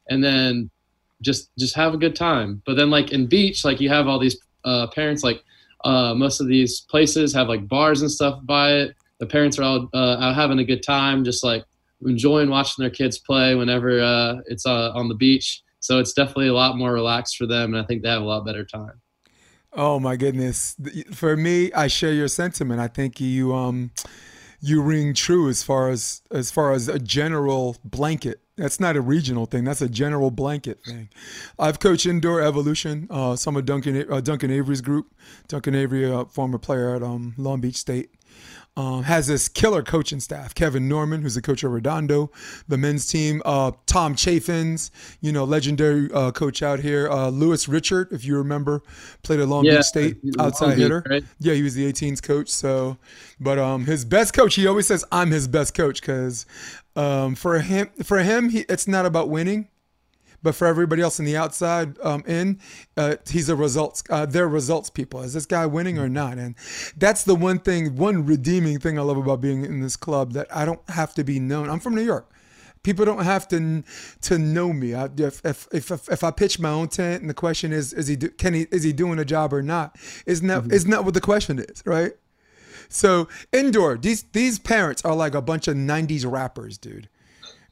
and 0.09 0.23
then 0.23 0.71
just 1.23 1.51
just 1.59 1.75
have 1.75 1.95
a 1.95 1.99
good 1.99 2.15
time. 2.15 2.63
But 2.67 2.77
then 2.77 2.91
like 2.91 3.13
in 3.13 3.27
beach, 3.27 3.65
like 3.65 3.81
you 3.81 3.89
have 3.89 4.07
all 4.07 4.19
these 4.19 4.39
uh, 4.65 4.87
parents 4.89 5.23
like 5.25 5.43
uh, 5.85 6.15
most 6.15 6.41
of 6.41 6.49
these 6.49 6.81
places 6.83 7.33
have 7.35 7.49
like 7.49 7.67
bars 7.69 8.03
and 8.03 8.11
stuff 8.11 8.39
by 8.45 8.73
it. 8.73 8.95
The 9.19 9.27
parents 9.27 9.59
are 9.59 9.63
all 9.63 9.89
uh, 9.95 10.17
out 10.21 10.35
having 10.35 10.59
a 10.59 10.65
good 10.65 10.83
time, 10.83 11.25
just 11.25 11.43
like 11.43 11.65
enjoying 12.05 12.51
watching 12.51 12.83
their 12.83 12.91
kids 12.91 13.19
play 13.19 13.55
whenever 13.55 14.01
uh, 14.01 14.37
it's 14.47 14.67
uh, 14.67 14.93
on 14.95 15.09
the 15.09 15.15
beach. 15.15 15.63
So 15.81 15.99
it's 15.99 16.13
definitely 16.13 16.49
a 16.49 16.55
lot 16.55 16.77
more 16.77 16.93
relaxed 16.93 17.37
for 17.37 17.47
them, 17.47 17.75
and 17.75 17.83
I 17.83 17.87
think 17.87 18.03
they 18.03 18.09
have 18.09 18.23
a 18.23 18.25
lot 18.25 18.45
better 18.45 18.65
time. 18.65 19.01
Oh 19.73 20.01
my 20.01 20.17
goodness! 20.17 20.77
For 21.13 21.37
me, 21.37 21.73
I 21.73 21.87
share 21.87 22.13
your 22.13 22.29
sentiment. 22.29 22.81
I 22.81 22.89
think 22.89 23.21
you 23.21 23.55
um 23.55 23.91
you 24.61 24.83
ring 24.83 25.15
true 25.15 25.49
as 25.49 25.63
far 25.63 25.91
as 25.91 26.23
as 26.31 26.51
far 26.51 26.73
as 26.73 26.89
a 26.89 26.99
general 26.99 27.77
blanket. 27.85 28.41
That's 28.57 28.81
not 28.81 28.97
a 28.97 29.03
regional 29.03 29.45
thing. 29.45 29.65
That's 29.65 29.83
a 29.83 29.89
general 29.89 30.31
blanket 30.31 30.83
thing. 30.83 31.11
I've 31.59 31.79
coached 31.79 32.07
indoor 32.07 32.41
evolution. 32.41 33.07
Uh, 33.11 33.37
some 33.37 33.55
of 33.55 33.67
Duncan 33.67 34.11
uh, 34.11 34.21
Duncan 34.23 34.51
Avery's 34.51 34.81
group. 34.81 35.15
Duncan 35.47 35.75
Avery, 35.75 36.11
a 36.11 36.25
former 36.25 36.59
player 36.59 36.97
at 36.97 37.03
um, 37.03 37.35
Long 37.37 37.61
Beach 37.61 37.77
State 37.77 38.11
um, 38.77 39.03
has 39.05 39.27
this 39.27 39.49
killer 39.49 39.83
coaching 39.83 40.21
staff. 40.21 40.55
Kevin 40.55 40.89
Norman, 40.89 41.23
who's 41.23 41.35
the 41.35 41.43
coach 41.43 41.65
of 41.65 41.73
Redondo, 41.73 42.31
the 42.69 42.77
men's 42.77 43.07
team. 43.07 43.41
Uh, 43.45 43.73
Tom 43.87 44.15
Chaffins, 44.15 44.91
you 45.21 45.33
know, 45.33 45.45
legendary 45.45 46.11
uh, 46.13 46.31
coach 46.31 46.63
out 46.63 46.81
here. 46.81 47.09
Uh, 47.09 47.29
Lewis 47.29 47.69
Richard, 47.69 48.09
if 48.13 48.25
you 48.25 48.37
remember, 48.37 48.83
played 49.23 49.41
at 49.41 49.49
Long 49.49 49.65
yeah, 49.65 49.77
Beach 49.77 49.85
State 49.85 50.19
outside 50.39 50.77
hitter. 50.77 51.03
Right? 51.09 51.25
Yeah, 51.39 51.55
he 51.55 51.63
was 51.63 51.75
the 51.75 51.91
18s 51.91 52.23
coach. 52.23 52.49
So, 52.49 52.99
but 53.41 53.59
um, 53.59 53.87
his 53.87 54.05
best 54.05 54.35
coach, 54.35 54.55
he 54.55 54.67
always 54.67 54.87
says, 54.87 55.05
"I'm 55.11 55.31
his 55.31 55.49
best 55.49 55.75
coach" 55.75 56.01
because 56.01 56.45
um, 56.97 57.35
for 57.35 57.59
him, 57.61 57.89
for 58.03 58.19
him, 58.19 58.51
he, 58.51 58.61
it's 58.69 58.87
not 58.87 59.07
about 59.07 59.29
winning. 59.31 59.69
But 60.47 60.55
for 60.55 60.69
everybody 60.69 61.03
else 61.03 61.19
in 61.19 61.25
the 61.25 61.37
outside 61.37 61.99
um, 62.05 62.23
in, 62.25 62.61
uh, 62.97 63.17
he's 63.29 63.49
a 63.49 63.57
results. 63.57 64.05
Uh, 64.09 64.27
they're 64.27 64.47
results 64.47 64.91
people. 64.91 65.23
Is 65.23 65.33
this 65.33 65.45
guy 65.45 65.67
winning 65.67 65.99
or 65.99 66.09
not? 66.09 66.39
And 66.39 66.55
that's 66.97 67.25
the 67.25 67.35
one 67.35 67.59
thing, 67.59 67.97
one 67.97 68.25
redeeming 68.25 68.79
thing 68.79 68.97
I 68.97 69.03
love 69.03 69.17
about 69.17 69.41
being 69.41 69.65
in 69.65 69.81
this 69.81 69.97
club 69.97 70.35
that 70.35 70.47
I 70.55 70.65
don't 70.65 70.89
have 70.91 71.15
to 71.15 71.25
be 71.25 71.41
known. 71.41 71.69
I'm 71.69 71.81
from 71.81 71.97
New 71.97 72.05
York. 72.05 72.31
People 72.85 73.05
don't 73.05 73.25
have 73.25 73.49
to 73.49 73.83
to 74.21 74.39
know 74.39 74.73
me. 74.73 74.95
I, 74.95 75.09
if, 75.17 75.45
if, 75.45 75.67
if 75.73 75.91
if 75.91 76.23
I 76.23 76.31
pitch 76.31 76.61
my 76.61 76.71
own 76.71 76.87
tent 76.87 77.23
and 77.23 77.29
the 77.29 77.35
question 77.35 77.73
is 77.73 77.93
is 77.93 78.07
he 78.07 78.15
do, 78.15 78.29
can 78.29 78.55
he 78.55 78.69
is 78.71 78.85
he 78.85 78.93
doing 78.93 79.19
a 79.19 79.25
job 79.25 79.53
or 79.53 79.63
not? 79.63 79.97
Isn't 80.27 80.47
that 80.47 80.63
mm-hmm. 80.63 80.89
not 80.89 81.05
what 81.05 81.15
the 81.15 81.21
question 81.21 81.59
is, 81.59 81.83
right? 81.85 82.13
So 82.89 83.27
indoor, 83.53 83.97
these 83.97 84.23
these 84.31 84.61
parents 84.61 85.05
are 85.05 85.17
like 85.17 85.35
a 85.35 85.43
bunch 85.43 85.67
of 85.67 85.75
'90s 85.75 86.25
rappers, 86.25 86.79
dude. 86.79 87.09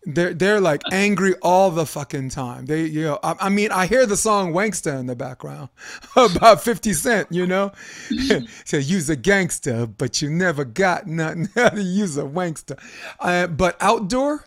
They're 0.07 0.35
they're 0.35 0.61
like 0.61 0.83
angry 0.93 1.35
all 1.43 1.71
the 1.71 1.87
fucking 1.87 2.31
time. 2.31 2.67
They 2.67 2.85
you 2.85 3.03
know 3.03 3.19
I, 3.23 3.37
I 3.41 3.49
mean 3.49 3.71
I 3.73 3.87
hear 3.87 4.07
the 4.07 4.17
song 4.17 4.53
Wanksta 4.53 4.99
in 4.99 5.07
the 5.07 5.17
background 5.17 5.71
about 6.17 6.63
Fifty 6.63 6.93
Cent. 6.93 7.29
You 7.31 7.47
know, 7.47 7.73
so 8.65 8.77
use 8.77 9.09
a 9.09 9.17
gangster, 9.17 9.87
but 9.87 10.21
you 10.21 10.31
never 10.31 10.65
got 10.65 11.07
nothing 11.07 11.49
how 11.55 11.71
to 11.71 11.83
use 11.83 12.17
a 12.19 12.23
wankster. 12.23 12.79
Uh, 13.19 13.47
but 13.47 13.77
outdoor, 13.81 14.45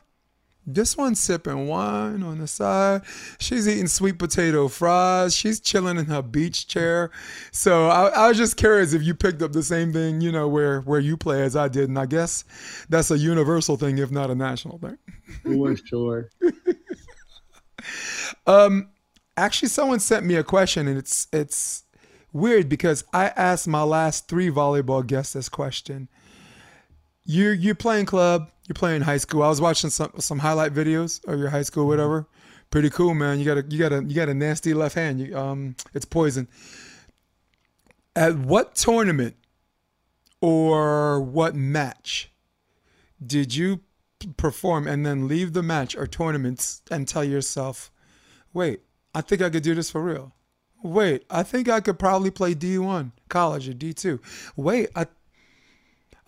this 0.67 0.97
one's 0.97 1.21
sipping 1.21 1.67
wine 1.67 2.21
on 2.21 2.39
the 2.39 2.47
side. 2.47 3.03
She's 3.39 3.69
eating 3.69 3.87
sweet 3.87 4.19
potato 4.19 4.67
fries. 4.67 5.33
She's 5.33 5.61
chilling 5.61 5.97
in 5.97 6.05
her 6.05 6.21
beach 6.21 6.67
chair. 6.67 7.09
So 7.51 7.87
I, 7.87 8.09
I, 8.09 8.27
was 8.27 8.37
just 8.37 8.57
curious 8.57 8.91
if 8.91 9.01
you 9.01 9.15
picked 9.15 9.41
up 9.41 9.53
the 9.53 9.63
same 9.63 9.93
thing, 9.93 10.19
you 10.19 10.29
know, 10.29 10.49
where 10.49 10.81
where 10.81 10.99
you 10.99 11.15
play 11.15 11.41
as 11.41 11.55
I 11.55 11.69
did, 11.69 11.87
and 11.87 11.97
I 11.97 12.05
guess 12.05 12.43
that's 12.89 13.09
a 13.09 13.17
universal 13.17 13.77
thing, 13.77 13.97
if 13.97 14.11
not 14.11 14.29
a 14.29 14.35
national 14.35 14.77
thing. 14.79 14.97
For 15.43 15.77
sure. 15.77 16.29
um, 18.45 18.89
actually, 19.37 19.69
someone 19.69 20.01
sent 20.01 20.25
me 20.25 20.35
a 20.35 20.43
question, 20.43 20.89
and 20.89 20.97
it's 20.97 21.27
it's 21.31 21.85
weird 22.33 22.67
because 22.67 23.05
I 23.13 23.27
asked 23.29 23.69
my 23.69 23.83
last 23.83 24.27
three 24.27 24.49
volleyball 24.49 25.07
guests 25.07 25.31
this 25.31 25.47
question. 25.47 26.09
You 27.23 27.51
you 27.51 27.73
playing 27.73 28.05
club? 28.05 28.51
You're 28.67 28.73
playing 28.73 29.01
high 29.01 29.17
school. 29.17 29.43
I 29.43 29.47
was 29.47 29.61
watching 29.61 29.89
some 29.89 30.11
some 30.19 30.39
highlight 30.39 30.73
videos 30.73 31.23
of 31.25 31.39
your 31.39 31.49
high 31.49 31.61
school, 31.61 31.83
mm-hmm. 31.83 31.89
whatever. 31.89 32.27
Pretty 32.69 32.89
cool, 32.89 33.13
man. 33.13 33.39
You 33.39 33.45
got 33.45 33.57
a 33.57 33.65
you 33.69 33.79
got 33.79 33.93
a 33.93 34.03
you 34.03 34.13
got 34.13 34.27
a 34.27 34.33
nasty 34.33 34.73
left 34.73 34.95
hand. 34.95 35.21
You, 35.21 35.37
um, 35.37 35.75
it's 35.93 36.05
poison. 36.05 36.49
At 38.15 38.37
what 38.37 38.75
tournament 38.75 39.37
or 40.41 41.21
what 41.21 41.55
match 41.55 42.31
did 43.25 43.55
you 43.55 43.81
perform 44.35 44.87
and 44.87 45.05
then 45.05 45.27
leave 45.27 45.53
the 45.53 45.63
match 45.63 45.95
or 45.95 46.05
tournaments 46.05 46.81
and 46.91 47.07
tell 47.07 47.23
yourself, 47.23 47.89
"Wait, 48.53 48.81
I 49.15 49.21
think 49.21 49.41
I 49.41 49.49
could 49.49 49.63
do 49.63 49.75
this 49.75 49.89
for 49.89 50.03
real." 50.03 50.33
Wait, 50.83 51.23
I 51.29 51.43
think 51.43 51.69
I 51.69 51.79
could 51.79 51.97
probably 51.97 52.31
play 52.31 52.53
D1 52.53 53.11
college 53.29 53.67
or 53.67 53.73
D2. 53.73 54.19
Wait, 54.55 54.89
I 54.95 55.07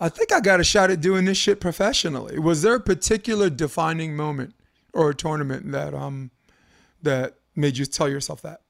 I 0.00 0.08
think 0.08 0.32
I 0.32 0.40
got 0.40 0.60
a 0.60 0.64
shot 0.64 0.90
at 0.90 1.00
doing 1.00 1.26
this 1.26 1.36
shit 1.36 1.60
professionally. 1.60 2.38
Was 2.38 2.62
there 2.62 2.74
a 2.74 2.80
particular 2.80 3.50
defining 3.50 4.16
moment 4.16 4.54
or 4.94 5.10
a 5.10 5.14
tournament 5.14 5.70
that 5.72 5.94
um 5.94 6.30
that 7.02 7.34
made 7.54 7.76
you 7.76 7.84
tell 7.84 8.08
yourself 8.08 8.40
that? 8.42 8.62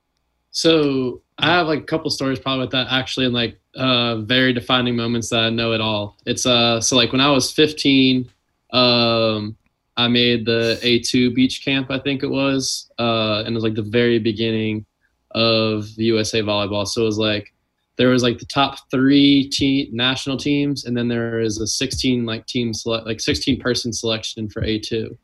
So 0.50 1.22
I 1.38 1.46
have 1.46 1.68
like 1.68 1.80
a 1.80 1.84
couple 1.84 2.10
stories 2.10 2.40
probably 2.40 2.62
with 2.62 2.72
that 2.72 2.88
actually, 2.90 3.26
and 3.26 3.34
like 3.34 3.60
uh, 3.76 4.16
very 4.16 4.52
defining 4.52 4.96
moments 4.96 5.28
that 5.28 5.40
I 5.40 5.50
know 5.50 5.72
it 5.72 5.80
all. 5.80 6.16
It's 6.26 6.46
uh 6.46 6.80
so 6.80 6.96
like 6.96 7.12
when 7.12 7.20
I 7.20 7.30
was 7.30 7.52
15, 7.52 8.28
um, 8.72 9.56
I 9.96 10.08
made 10.08 10.46
the 10.46 10.78
A2 10.82 11.34
beach 11.34 11.64
camp, 11.64 11.90
I 11.90 11.98
think 11.98 12.22
it 12.22 12.28
was, 12.28 12.90
uh, 12.98 13.42
and 13.44 13.48
it 13.48 13.54
was 13.54 13.62
like 13.62 13.74
the 13.74 13.82
very 13.82 14.18
beginning 14.18 14.86
of 15.32 15.88
USA 15.96 16.40
volleyball. 16.40 16.86
So 16.86 17.02
it 17.02 17.04
was 17.04 17.18
like 17.18 17.52
there 18.00 18.08
was 18.08 18.22
like 18.22 18.38
the 18.38 18.46
top 18.46 18.78
three 18.90 19.46
team, 19.50 19.90
national 19.92 20.38
teams, 20.38 20.86
and 20.86 20.96
then 20.96 21.06
there 21.06 21.38
is 21.38 21.60
a 21.60 21.66
16 21.66 22.24
like 22.24 22.46
team 22.46 22.72
select 22.72 23.04
like 23.04 23.20
16 23.20 23.60
person 23.60 23.92
selection 23.92 24.48
for 24.48 24.62
A2. 24.62 25.14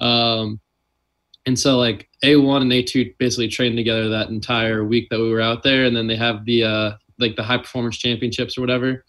Um, 0.00 0.58
and 1.46 1.56
so 1.56 1.78
like 1.78 2.08
A1 2.24 2.62
and 2.62 2.72
A2 2.72 3.16
basically 3.18 3.46
trained 3.46 3.76
together 3.76 4.08
that 4.08 4.30
entire 4.30 4.84
week 4.84 5.08
that 5.10 5.20
we 5.20 5.30
were 5.30 5.40
out 5.40 5.62
there, 5.62 5.84
and 5.84 5.94
then 5.96 6.08
they 6.08 6.16
have 6.16 6.44
the 6.46 6.64
uh, 6.64 6.90
like 7.20 7.36
the 7.36 7.44
high 7.44 7.58
performance 7.58 7.96
championships 7.96 8.58
or 8.58 8.60
whatever. 8.60 9.04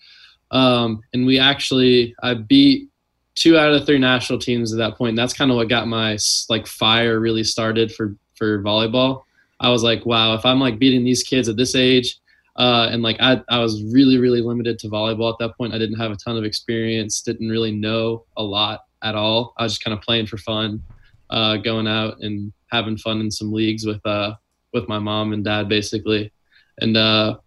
Um, 0.51 1.01
and 1.12 1.25
we 1.25 1.39
actually 1.39 2.13
I 2.21 2.36
beat 2.36 2.88
two 3.33 3.57
out 3.57 3.74
of 3.74 3.79
the 3.79 3.86
three 3.88 3.97
national 3.97 4.38
teams 4.38 4.71
at 4.71 4.77
that 4.77 4.95
point. 4.95 5.09
And 5.09 5.17
that's 5.17 5.33
kind 5.33 5.50
of 5.50 5.57
what 5.57 5.69
got 5.69 5.88
my 5.88 6.19
like 6.50 6.67
fire 6.67 7.19
really 7.19 7.43
started 7.43 7.91
for 7.91 8.15
for 8.36 8.62
volleyball. 8.62 9.24
I 9.59 9.71
was 9.71 9.81
like, 9.81 10.05
wow, 10.05 10.36
if 10.36 10.45
I'm 10.45 10.59
like 10.59 10.77
beating 10.77 11.03
these 11.03 11.24
kids 11.24 11.50
at 11.50 11.57
this 11.57 11.74
age, 11.74 12.19
uh, 12.57 12.89
and 12.91 13.03
like 13.03 13.17
I, 13.19 13.41
I 13.49 13.59
was 13.59 13.83
really, 13.83 14.17
really 14.17 14.41
limited 14.41 14.79
to 14.79 14.89
volleyball 14.89 15.31
at 15.31 15.39
that 15.39 15.55
point. 15.57 15.73
I 15.73 15.77
didn't 15.77 15.99
have 15.99 16.11
a 16.11 16.15
ton 16.15 16.37
of 16.37 16.43
experience, 16.43 17.21
didn't 17.21 17.49
really 17.49 17.71
know 17.71 18.25
a 18.35 18.43
lot 18.43 18.81
at 19.03 19.15
all. 19.15 19.53
I 19.57 19.63
was 19.63 19.73
just 19.73 19.83
kind 19.83 19.95
of 19.95 20.03
playing 20.03 20.25
for 20.25 20.37
fun, 20.37 20.81
uh, 21.29 21.57
going 21.57 21.87
out 21.87 22.17
and 22.21 22.51
having 22.71 22.97
fun 22.97 23.21
in 23.21 23.29
some 23.29 23.53
leagues 23.53 23.85
with 23.85 24.03
uh, 24.05 24.33
with 24.73 24.87
my 24.89 24.97
mom 24.97 25.33
and 25.33 25.43
dad, 25.43 25.69
basically. 25.69 26.31
And 26.79 26.97
uh, 26.97 27.37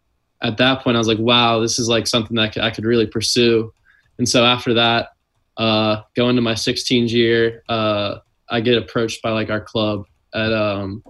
at 0.43 0.57
that 0.59 0.83
point, 0.83 0.97
I 0.97 0.99
was 0.99 1.09
like, 1.09 1.19
wow, 1.19 1.61
this 1.61 1.79
is 1.79 1.89
like 1.89 2.07
something 2.07 2.37
that 2.37 2.57
I 2.59 2.71
could 2.71 2.85
really 2.85 3.07
pursue. 3.07 3.73
And 4.19 4.29
so 4.29 4.45
after 4.45 4.75
that, 4.75 5.11
uh, 5.57 6.03
going 6.15 6.37
to 6.37 6.43
my 6.43 6.55
16th 6.55 7.11
year, 7.11 7.63
uh, 7.69 8.19
I 8.49 8.61
get 8.61 8.79
approached 8.79 9.23
by 9.23 9.31
like 9.31 9.51
our 9.51 9.61
club 9.61 10.05
at 10.35 10.53
um, 10.53 11.03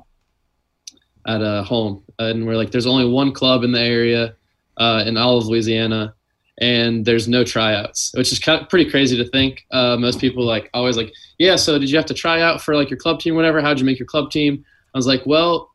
at 1.26 1.40
a 1.42 1.62
home, 1.62 2.02
and 2.18 2.46
we're 2.46 2.56
like, 2.56 2.70
there's 2.70 2.86
only 2.86 3.08
one 3.08 3.32
club 3.32 3.64
in 3.64 3.72
the 3.72 3.80
area 3.80 4.34
uh, 4.76 5.04
in 5.06 5.16
all 5.16 5.38
of 5.38 5.46
Louisiana, 5.46 6.14
and 6.60 7.04
there's 7.04 7.28
no 7.28 7.44
tryouts, 7.44 8.12
which 8.14 8.32
is 8.32 8.38
kind 8.38 8.60
of 8.60 8.68
pretty 8.68 8.90
crazy 8.90 9.16
to 9.16 9.28
think. 9.30 9.64
Uh, 9.70 9.96
most 9.96 10.20
people 10.20 10.44
like 10.44 10.70
always 10.74 10.96
like, 10.96 11.12
yeah. 11.38 11.56
So 11.56 11.78
did 11.78 11.90
you 11.90 11.96
have 11.96 12.06
to 12.06 12.14
try 12.14 12.40
out 12.40 12.60
for 12.60 12.74
like 12.74 12.90
your 12.90 12.98
club 12.98 13.20
team, 13.20 13.34
whatever? 13.34 13.60
How'd 13.60 13.78
you 13.78 13.86
make 13.86 13.98
your 13.98 14.06
club 14.06 14.30
team? 14.30 14.64
I 14.94 14.98
was 14.98 15.06
like, 15.06 15.24
well, 15.24 15.70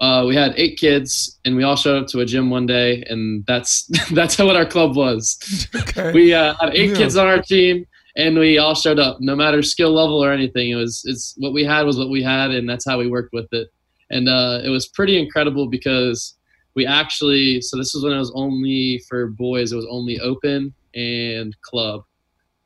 uh, 0.00 0.24
we 0.26 0.34
had 0.34 0.52
eight 0.56 0.78
kids, 0.78 1.38
and 1.44 1.56
we 1.56 1.62
all 1.62 1.76
showed 1.76 2.02
up 2.02 2.08
to 2.08 2.20
a 2.20 2.26
gym 2.26 2.50
one 2.50 2.66
day, 2.66 3.02
and 3.08 3.44
that's 3.46 3.86
that's 4.12 4.38
what 4.38 4.56
our 4.56 4.66
club 4.66 4.96
was. 4.96 5.68
Okay. 5.74 6.12
We 6.12 6.34
uh, 6.34 6.54
had 6.60 6.74
eight 6.74 6.90
yeah. 6.90 6.96
kids 6.96 7.16
on 7.16 7.26
our 7.26 7.40
team, 7.42 7.86
and 8.16 8.38
we 8.38 8.58
all 8.58 8.74
showed 8.74 8.98
up, 8.98 9.18
no 9.20 9.36
matter 9.36 9.62
skill 9.62 9.92
level 9.92 10.22
or 10.22 10.32
anything. 10.32 10.70
It 10.70 10.76
was 10.76 11.02
it's 11.06 11.34
what 11.38 11.52
we 11.52 11.64
had 11.64 11.84
was 11.84 11.98
what 11.98 12.10
we 12.10 12.22
had, 12.22 12.50
and 12.50 12.68
that's 12.68 12.86
how 12.86 12.98
we 12.98 13.08
worked 13.08 13.32
with 13.32 13.48
it 13.52 13.68
and 14.10 14.28
uh, 14.28 14.60
it 14.64 14.68
was 14.68 14.88
pretty 14.88 15.18
incredible 15.18 15.68
because 15.68 16.36
we 16.74 16.86
actually 16.86 17.60
so 17.60 17.76
this 17.76 17.94
was 17.94 18.04
when 18.04 18.12
it 18.12 18.18
was 18.18 18.32
only 18.34 19.02
for 19.08 19.28
boys 19.28 19.72
it 19.72 19.76
was 19.76 19.86
only 19.90 20.20
open 20.20 20.74
and 20.94 21.56
club. 21.62 22.02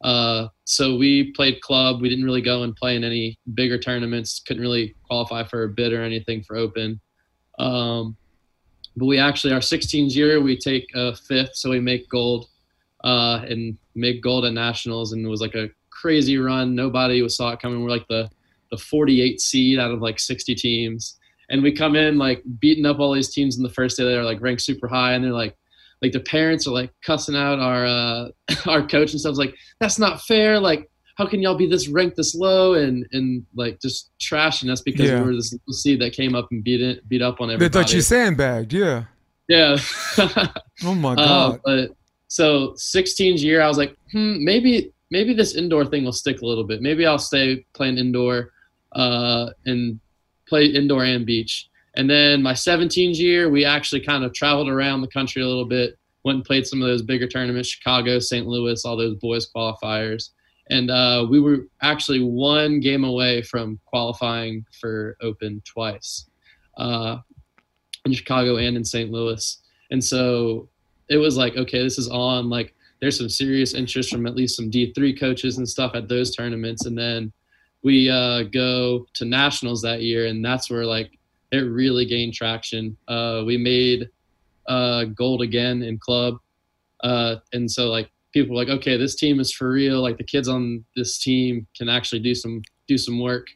Uh, 0.02 0.49
so 0.64 0.97
we 0.97 1.30
played 1.32 1.61
club. 1.61 2.00
We 2.00 2.09
didn't 2.09 2.25
really 2.25 2.40
go 2.40 2.62
and 2.62 2.75
play 2.75 2.97
in 2.97 3.04
any 3.04 3.38
bigger 3.54 3.76
tournaments. 3.76 4.40
Couldn't 4.47 4.62
really 4.62 4.94
qualify 5.06 5.44
for 5.44 5.64
a 5.64 5.68
bid 5.68 5.92
or 5.92 6.02
anything 6.02 6.42
for 6.42 6.56
open. 6.56 7.00
Um, 7.59 8.16
but 8.97 9.06
we 9.06 9.18
actually 9.18 9.52
our 9.52 9.61
16th 9.61 10.14
year 10.14 10.40
we 10.40 10.56
take 10.56 10.87
a 10.94 11.14
fifth 11.14 11.54
so 11.54 11.70
we 11.70 11.80
make 11.80 12.09
gold 12.09 12.49
uh, 13.04 13.44
and 13.49 13.78
make 13.94 14.23
gold 14.23 14.44
at 14.44 14.52
nationals 14.52 15.12
and 15.12 15.25
it 15.25 15.28
was 15.28 15.40
like 15.40 15.54
a 15.54 15.68
crazy 15.90 16.38
run. 16.38 16.75
Nobody 16.75 17.23
was 17.23 17.37
saw 17.37 17.50
it 17.52 17.61
coming. 17.61 17.82
We're 17.82 17.90
like 17.90 18.09
the 18.09 18.30
the 18.70 18.78
48 18.78 19.40
seed 19.40 19.78
out 19.80 19.90
of 19.90 20.00
like 20.00 20.20
60 20.20 20.54
teams 20.54 21.18
and 21.50 21.62
we 21.62 21.73
come 21.73 21.97
in 21.97 22.16
like 22.16 22.42
beating 22.61 22.87
up 22.87 22.99
all 23.00 23.12
these 23.12 23.28
teams 23.33 23.57
in 23.57 23.62
the 23.62 23.69
first 23.71 23.97
day. 23.97 24.04
They're 24.04 24.25
like 24.25 24.40
ranked 24.40 24.62
super 24.62 24.88
high, 24.88 25.12
and 25.12 25.25
they're 25.25 25.33
like, 25.33 25.57
like 26.02 26.12
the 26.12 26.21
parents 26.21 26.66
are 26.66 26.71
like 26.73 26.92
cussing 27.04 27.37
out 27.37 27.59
our 27.59 27.85
uh, 27.87 28.28
our 28.66 28.87
coach 28.87 29.12
and 29.12 29.21
stuff. 29.21 29.37
Like 29.37 29.54
that's 29.80 29.99
not 29.99 30.23
fair. 30.23 30.59
Like 30.59 30.88
how 31.16 31.26
can 31.26 31.42
y'all 31.42 31.54
be 31.57 31.66
this 31.66 31.87
ranked 31.88 32.16
this 32.16 32.35
low 32.35 32.75
and 32.75 33.07
and 33.12 33.45
like 33.54 33.78
just 33.80 34.11
trashing 34.19 34.71
us 34.71 34.80
because 34.80 35.09
Yeah. 35.11 35.21
we 35.21 35.26
were 35.26 35.35
this 35.35 35.54
seed 35.71 36.00
that 36.00 36.12
came 36.14 36.35
up 36.35 36.49
and 36.50 36.64
beat 36.64 36.80
it 36.80 37.07
beat 37.09 37.21
up 37.21 37.40
on 37.40 37.50
everybody. 37.50 37.69
They 37.69 37.73
thought 37.83 37.92
you 37.92 38.00
sandbagged. 38.00 38.73
Yeah. 38.73 39.04
yeah. 39.49 39.76
Oh 40.85 40.95
my 40.95 41.12
Uh, 41.12 41.16
god. 41.50 41.61
but 41.64 41.90
so 42.28 42.71
16's 42.78 43.42
year, 43.45 43.61
I 43.61 43.69
was 43.69 43.76
like, 43.76 43.95
hmm, 44.12 44.42
maybe 44.42 44.92
maybe 45.11 45.35
this 45.35 45.57
indoor 45.57 45.85
thing 45.85 46.04
will 46.04 46.12
stick 46.12 46.40
a 46.40 46.47
little 46.47 46.64
bit. 46.64 46.80
Maybe 46.80 47.04
I'll 47.04 47.19
stay 47.19 47.66
playing 47.75 47.99
indoor 47.99 48.52
uh, 48.92 49.50
and 49.66 50.00
play 50.50 50.66
indoor 50.66 51.04
and 51.04 51.25
beach. 51.25 51.71
And 51.95 52.11
then 52.11 52.42
my 52.42 52.52
17's 52.52 53.19
year, 53.19 53.49
we 53.49 53.64
actually 53.64 54.00
kind 54.00 54.25
of 54.25 54.35
traveled 54.35 54.69
around 54.69 55.00
the 55.00 55.09
country 55.09 55.42
a 55.42 55.47
little 55.47 55.64
bit. 55.64 55.97
Went 56.25 56.37
and 56.37 56.45
played 56.45 56.66
some 56.66 56.83
of 56.83 56.88
those 56.88 57.02
bigger 57.02 57.26
tournaments, 57.26 57.71
Chicago, 57.71 58.19
St. 58.19 58.47
Louis, 58.47 58.85
all 58.85 58.97
those 58.97 59.16
boys 59.16 59.50
qualifiers. 59.50 60.30
And 60.69 60.90
uh, 60.90 61.26
we 61.28 61.40
were 61.40 61.66
actually 61.83 62.23
one 62.23 62.78
game 62.80 63.04
away 63.04 63.42
from 63.42 63.80
qualifying 63.87 64.66
for 64.78 65.16
Open 65.23 65.62
twice 65.64 66.26
uh, 66.76 67.19
in 68.04 68.12
Chicago 68.12 68.57
and 68.59 68.76
in 68.76 68.85
St. 68.85 69.11
Louis. 69.11 69.59
And 69.90 70.04
so 70.04 70.69
it 71.09 71.16
was 71.16 71.37
like, 71.37 71.57
okay, 71.57 71.83
this 71.83 71.99
is 71.99 72.09
on. 72.09 72.50
Like, 72.50 72.75
there's 73.00 73.19
some 73.19 73.30
serious 73.30 73.75
interest 73.75 74.11
from 74.11 74.26
at 74.26 74.37
least 74.37 74.57
some 74.57 74.71
D3 74.71 75.19
coaches 75.19 75.57
and 75.59 75.69
stuff 75.69 75.92
at 75.95 76.09
those 76.09 76.37
tournaments. 76.37 76.85
And 76.85 76.97
then 76.97 77.33
we 77.82 78.10
uh, 78.10 78.44
go 78.44 79.06
to 79.14 79.25
nationals 79.25 79.82
that 79.82 80.02
year, 80.02 80.26
and 80.26 80.44
that's 80.44 80.70
where 80.70 80.84
like 80.84 81.18
it 81.52 81.58
really 81.58 82.04
gained 82.04 82.34
traction. 82.34 82.96
Uh, 83.08 83.42
we 83.46 83.56
made 83.56 84.08
uh, 84.68 85.04
gold 85.04 85.42
again 85.42 85.82
in 85.82 85.99
club, 85.99 86.37
uh, 87.02 87.37
and 87.52 87.70
so 87.70 87.88
like 87.88 88.10
people 88.32 88.54
were 88.54 88.62
like, 88.62 88.68
okay, 88.68 88.96
this 88.96 89.16
team 89.16 89.40
is 89.40 89.52
for 89.52 89.70
real. 89.70 90.02
Like 90.02 90.18
the 90.18 90.25
kids 90.25 90.49
on 90.49 90.84
this 90.94 91.18
team 91.18 91.66
can 91.76 91.88
actually 91.88 92.20
do 92.20 92.34
some 92.34 92.62
do 92.87 92.99
some 92.99 93.20
work. 93.20 93.46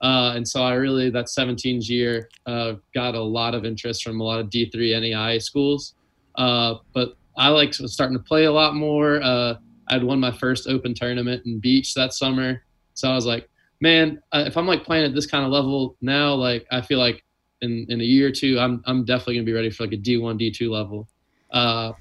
Uh, 0.00 0.32
and 0.34 0.46
so 0.46 0.64
I 0.64 0.74
really 0.74 1.10
that 1.10 1.26
17's 1.26 1.88
year 1.88 2.28
uh, 2.46 2.74
got 2.92 3.14
a 3.14 3.22
lot 3.22 3.54
of 3.54 3.64
interest 3.64 4.02
from 4.02 4.20
a 4.20 4.24
lot 4.24 4.40
of 4.40 4.50
D3 4.50 5.00
NEI 5.00 5.38
schools. 5.38 5.94
But 6.36 7.16
I 7.36 7.48
like 7.48 7.72
starting 7.72 8.16
to 8.16 8.22
play 8.22 8.44
a 8.44 8.52
lot 8.52 8.74
more. 8.74 9.22
Uh, 9.22 9.54
I'd 9.88 10.04
won 10.04 10.20
my 10.20 10.32
first 10.32 10.68
open 10.68 10.94
tournament 10.94 11.44
in 11.46 11.58
beach 11.58 11.94
that 11.94 12.12
summer, 12.12 12.62
so 12.94 13.10
I 13.10 13.14
was 13.14 13.26
like, 13.26 13.48
man, 13.82 14.22
uh, 14.30 14.44
if 14.46 14.56
I'm 14.56 14.66
like 14.66 14.84
playing 14.84 15.04
at 15.04 15.14
this 15.14 15.26
kind 15.26 15.44
of 15.44 15.50
level 15.50 15.96
now, 16.00 16.32
like 16.34 16.64
I 16.70 16.80
feel 16.80 17.00
like 17.00 17.24
in, 17.60 17.84
in 17.88 18.00
a 18.00 18.04
year 18.04 18.28
or 18.28 18.30
two, 18.30 18.58
I'm 18.58 18.82
I'm 18.86 19.04
definitely 19.04 19.34
gonna 19.34 19.44
be 19.44 19.52
ready 19.52 19.70
for 19.70 19.84
like 19.84 19.92
a 19.92 19.96
D1, 19.96 20.40
D2 20.40 20.70
level. 20.70 21.08
Uh, 21.50 21.92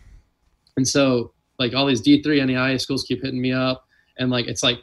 and 0.77 0.87
so 0.87 1.33
like 1.59 1.73
all 1.73 1.87
these 1.87 2.01
D3 2.01 2.47
NAI 2.47 2.77
schools 2.77 3.03
keep 3.03 3.21
hitting 3.21 3.41
me 3.41 3.51
up, 3.51 3.85
and 4.19 4.29
like 4.29 4.47
it's 4.47 4.63
like 4.63 4.77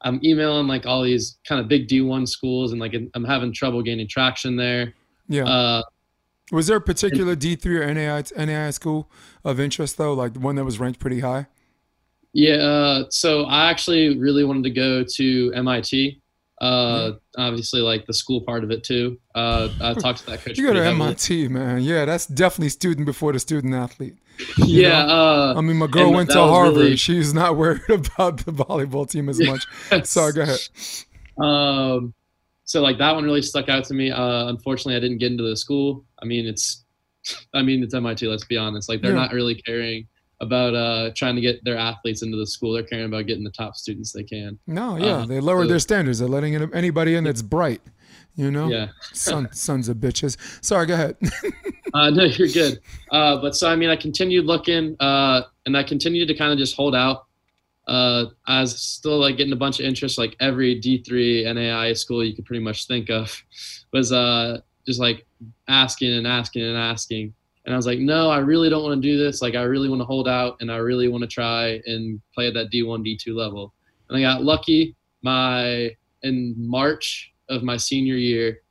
I'm 0.00 0.20
emailing 0.24 0.66
like 0.66 0.86
all 0.86 1.02
these 1.02 1.38
kind 1.46 1.60
of 1.60 1.68
big 1.68 1.86
D1 1.86 2.26
schools, 2.26 2.72
and 2.72 2.80
like 2.80 2.94
I'm 3.14 3.24
having 3.24 3.52
trouble 3.52 3.82
gaining 3.82 4.08
traction 4.08 4.56
there. 4.56 4.94
Yeah. 5.28 5.44
Uh, 5.44 5.82
was 6.50 6.66
there 6.66 6.78
a 6.78 6.80
particular 6.80 7.36
D 7.36 7.56
three 7.56 7.76
or 7.76 7.92
NAI 7.92 8.24
NAI 8.36 8.70
school 8.70 9.10
of 9.44 9.60
interest 9.60 9.98
though, 9.98 10.14
like 10.14 10.32
the 10.32 10.40
one 10.40 10.56
that 10.56 10.64
was 10.64 10.80
ranked 10.80 10.98
pretty 10.98 11.20
high? 11.20 11.46
Yeah, 12.34 12.54
uh, 12.54 13.04
so 13.10 13.44
I 13.44 13.68
actually 13.70 14.18
really 14.18 14.44
wanted 14.44 14.64
to 14.64 14.70
go 14.70 15.04
to 15.04 15.52
MIT. 15.54 16.21
Uh, 16.62 17.12
obviously, 17.36 17.80
like 17.80 18.06
the 18.06 18.14
school 18.14 18.40
part 18.42 18.62
of 18.62 18.70
it 18.70 18.84
too. 18.84 19.18
Uh, 19.34 19.68
I 19.80 19.94
talked 19.94 20.20
to 20.20 20.26
that 20.26 20.42
coach. 20.44 20.56
You 20.56 20.66
go 20.68 20.72
to 20.72 20.82
heavily. 20.82 21.06
MIT, 21.08 21.48
man. 21.48 21.82
Yeah, 21.82 22.04
that's 22.04 22.24
definitely 22.26 22.68
student 22.68 23.04
before 23.04 23.32
the 23.32 23.40
student 23.40 23.74
athlete. 23.74 24.14
Yeah, 24.58 25.04
uh, 25.06 25.54
I 25.56 25.60
mean, 25.60 25.76
my 25.76 25.88
girl 25.88 26.12
went 26.12 26.30
to 26.30 26.38
Harvard. 26.38 26.76
really- 26.76 26.96
She's 26.96 27.34
not 27.34 27.56
worried 27.56 27.82
about 27.90 28.44
the 28.44 28.52
volleyball 28.52 29.10
team 29.10 29.28
as 29.28 29.40
much. 29.40 29.66
Sorry, 30.06 30.32
go 30.32 30.42
ahead. 30.42 30.60
Um, 31.38 32.14
so 32.64 32.80
like 32.80 32.98
that 32.98 33.14
one 33.14 33.24
really 33.24 33.42
stuck 33.42 33.68
out 33.68 33.84
to 33.86 33.94
me. 33.94 34.10
Uh, 34.10 34.46
unfortunately, 34.48 34.96
I 34.96 35.00
didn't 35.00 35.18
get 35.18 35.32
into 35.32 35.42
the 35.44 35.56
school. 35.56 36.04
I 36.22 36.26
mean, 36.26 36.46
it's, 36.46 36.84
I 37.54 37.62
mean, 37.62 37.82
it's 37.82 37.92
MIT. 37.94 38.26
Let's 38.26 38.44
be 38.44 38.56
honest. 38.56 38.88
Like 38.88 39.02
they're 39.02 39.10
Yeah. 39.12 39.16
not 39.18 39.32
really 39.32 39.56
caring 39.56 40.06
about 40.42 40.74
uh, 40.74 41.10
trying 41.16 41.34
to 41.36 41.40
get 41.40 41.64
their 41.64 41.78
athletes 41.78 42.22
into 42.22 42.36
the 42.36 42.46
school. 42.46 42.72
They're 42.74 42.82
caring 42.82 43.06
about 43.06 43.26
getting 43.26 43.44
the 43.44 43.50
top 43.50 43.76
students 43.76 44.12
they 44.12 44.24
can. 44.24 44.58
No, 44.66 44.96
yeah, 44.98 45.18
Uh, 45.18 45.26
they 45.26 45.40
lowered 45.40 45.66
so- 45.66 45.70
their 45.70 45.78
standards. 45.78 46.18
They're 46.18 46.28
letting 46.28 46.52
in- 46.54 46.74
anybody 46.74 47.14
in 47.14 47.24
that's 47.24 47.42
bright. 47.42 47.80
You 48.34 48.50
know, 48.50 48.68
Yeah. 48.68 48.88
Son, 49.12 49.48
sons 49.52 49.88
of 49.88 49.98
bitches. 49.98 50.36
Sorry, 50.64 50.84
go 50.86 50.94
ahead. 50.94 51.16
Uh, 51.94 52.08
no, 52.08 52.24
you're 52.24 52.48
good. 52.48 52.80
Uh, 53.10 53.36
but 53.42 53.54
so 53.54 53.68
I 53.68 53.76
mean, 53.76 53.90
I 53.90 53.96
continued 53.96 54.46
looking, 54.46 54.96
uh, 54.98 55.42
and 55.66 55.76
I 55.76 55.82
continued 55.82 56.26
to 56.28 56.34
kind 56.34 56.50
of 56.50 56.56
just 56.56 56.74
hold 56.74 56.94
out. 56.94 57.26
Uh, 57.86 58.26
I 58.46 58.62
was 58.62 58.80
still 58.80 59.18
like 59.18 59.36
getting 59.36 59.52
a 59.52 59.56
bunch 59.56 59.78
of 59.78 59.84
interest. 59.84 60.16
Like 60.16 60.34
every 60.40 60.80
D3 60.80 61.54
NAI 61.54 61.92
school 61.92 62.24
you 62.24 62.34
could 62.34 62.46
pretty 62.46 62.64
much 62.64 62.86
think 62.86 63.10
of 63.10 63.30
was 63.92 64.10
uh, 64.10 64.60
just 64.86 65.00
like 65.00 65.26
asking 65.68 66.14
and 66.14 66.26
asking 66.26 66.62
and 66.62 66.78
asking. 66.78 67.34
And 67.64 67.74
I 67.74 67.76
was 67.76 67.86
like, 67.86 68.00
no, 68.00 68.28
I 68.30 68.38
really 68.38 68.68
don't 68.68 68.82
want 68.82 69.00
to 69.00 69.08
do 69.08 69.16
this. 69.16 69.40
Like 69.40 69.54
I 69.54 69.62
really 69.62 69.88
want 69.88 70.00
to 70.00 70.04
hold 70.04 70.28
out, 70.28 70.56
and 70.60 70.70
I 70.70 70.76
really 70.76 71.08
want 71.08 71.22
to 71.22 71.28
try 71.28 71.80
and 71.86 72.20
play 72.34 72.48
at 72.48 72.54
that 72.54 72.72
D1, 72.72 73.06
D2 73.06 73.34
level. 73.34 73.72
And 74.08 74.18
I 74.18 74.20
got 74.20 74.42
lucky. 74.42 74.96
My 75.22 75.90
in 76.22 76.54
March 76.58 77.32
of 77.48 77.62
my 77.62 77.76
senior 77.76 78.16
year, 78.16 78.62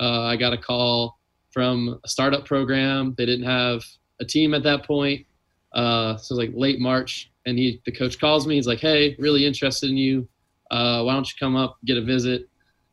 uh, 0.00 0.22
I 0.22 0.36
got 0.36 0.52
a 0.52 0.58
call 0.58 1.18
from 1.52 2.00
a 2.04 2.08
startup 2.08 2.44
program. 2.44 3.14
They 3.16 3.26
didn't 3.26 3.46
have 3.46 3.84
a 4.20 4.24
team 4.24 4.54
at 4.54 4.62
that 4.64 4.84
point. 4.84 5.26
Uh, 5.72 6.16
so 6.16 6.34
it 6.34 6.38
was 6.38 6.46
like 6.48 6.50
late 6.54 6.80
March, 6.80 7.30
and 7.46 7.56
he, 7.56 7.80
the 7.84 7.92
coach 7.92 8.18
calls 8.18 8.46
me. 8.46 8.56
He's 8.56 8.66
like, 8.66 8.80
"Hey, 8.80 9.14
really 9.18 9.46
interested 9.46 9.90
in 9.90 9.96
you. 9.96 10.28
Uh, 10.70 11.02
why 11.04 11.14
don't 11.14 11.26
you 11.26 11.34
come 11.38 11.54
up, 11.54 11.78
get 11.84 11.96
a 11.96 12.02
visit?" 12.02 12.48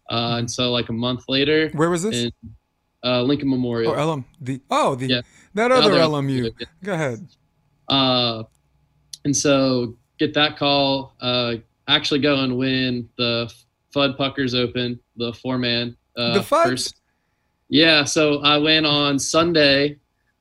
Uh, 0.09 0.35
and 0.37 0.49
so 0.49 0.71
like 0.71 0.89
a 0.89 0.93
month 0.93 1.25
later, 1.27 1.69
Where 1.69 1.89
was 1.89 2.03
this? 2.03 2.25
in 2.25 2.31
uh, 3.03 3.23
Lincoln 3.23 3.49
Memorial. 3.49 3.93
oh, 3.97 4.11
LM. 4.13 4.25
The 4.39 4.61
oh, 4.69 4.95
the 4.95 5.07
Yeah. 5.07 5.21
That 5.53 5.71
other 5.71 5.91
other- 5.93 5.99
LMU. 5.99 6.51
Go 6.83 6.93
ahead. 6.93 7.27
Uh, 7.89 8.43
and 9.25 9.35
so 9.35 9.95
get 10.19 10.33
that 10.33 10.57
call. 10.57 11.15
Uh, 11.21 11.55
actually 11.87 12.19
go 12.19 12.41
and 12.41 12.57
win 12.57 13.07
the 13.17 13.51
FUD 13.95 14.17
Puckers 14.17 14.53
Open, 14.55 14.99
the 15.15 15.33
four 15.33 15.57
man. 15.57 15.95
Uh, 16.15 16.33
The 16.35 16.39
Fuds? 16.41 16.63
first- 16.63 17.01
Yeah. 17.69 18.03
So 18.03 18.39
I 18.41 18.57
went 18.57 18.85
on 18.85 19.17
Sunday. 19.19 19.97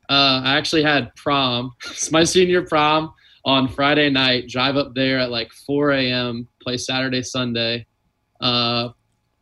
Uh, 0.09 0.41
I 0.45 0.57
actually 0.57 0.83
had 0.83 1.15
prom. 1.17 1.73
It's 1.91 2.11
my 2.13 2.25
senior 2.25 2.63
prom 2.63 3.13
on 3.45 3.69
Friday 3.69 4.11
night. 4.11 4.49
Drive 4.49 4.77
up 4.77 4.95
there 4.95 5.19
at 5.19 5.31
like 5.31 5.51
4 5.53 5.93
a.m. 5.93 6.49
Play 6.63 6.77
Saturday, 6.77 7.23
Sunday. 7.23 7.87
Uh, 8.41 8.91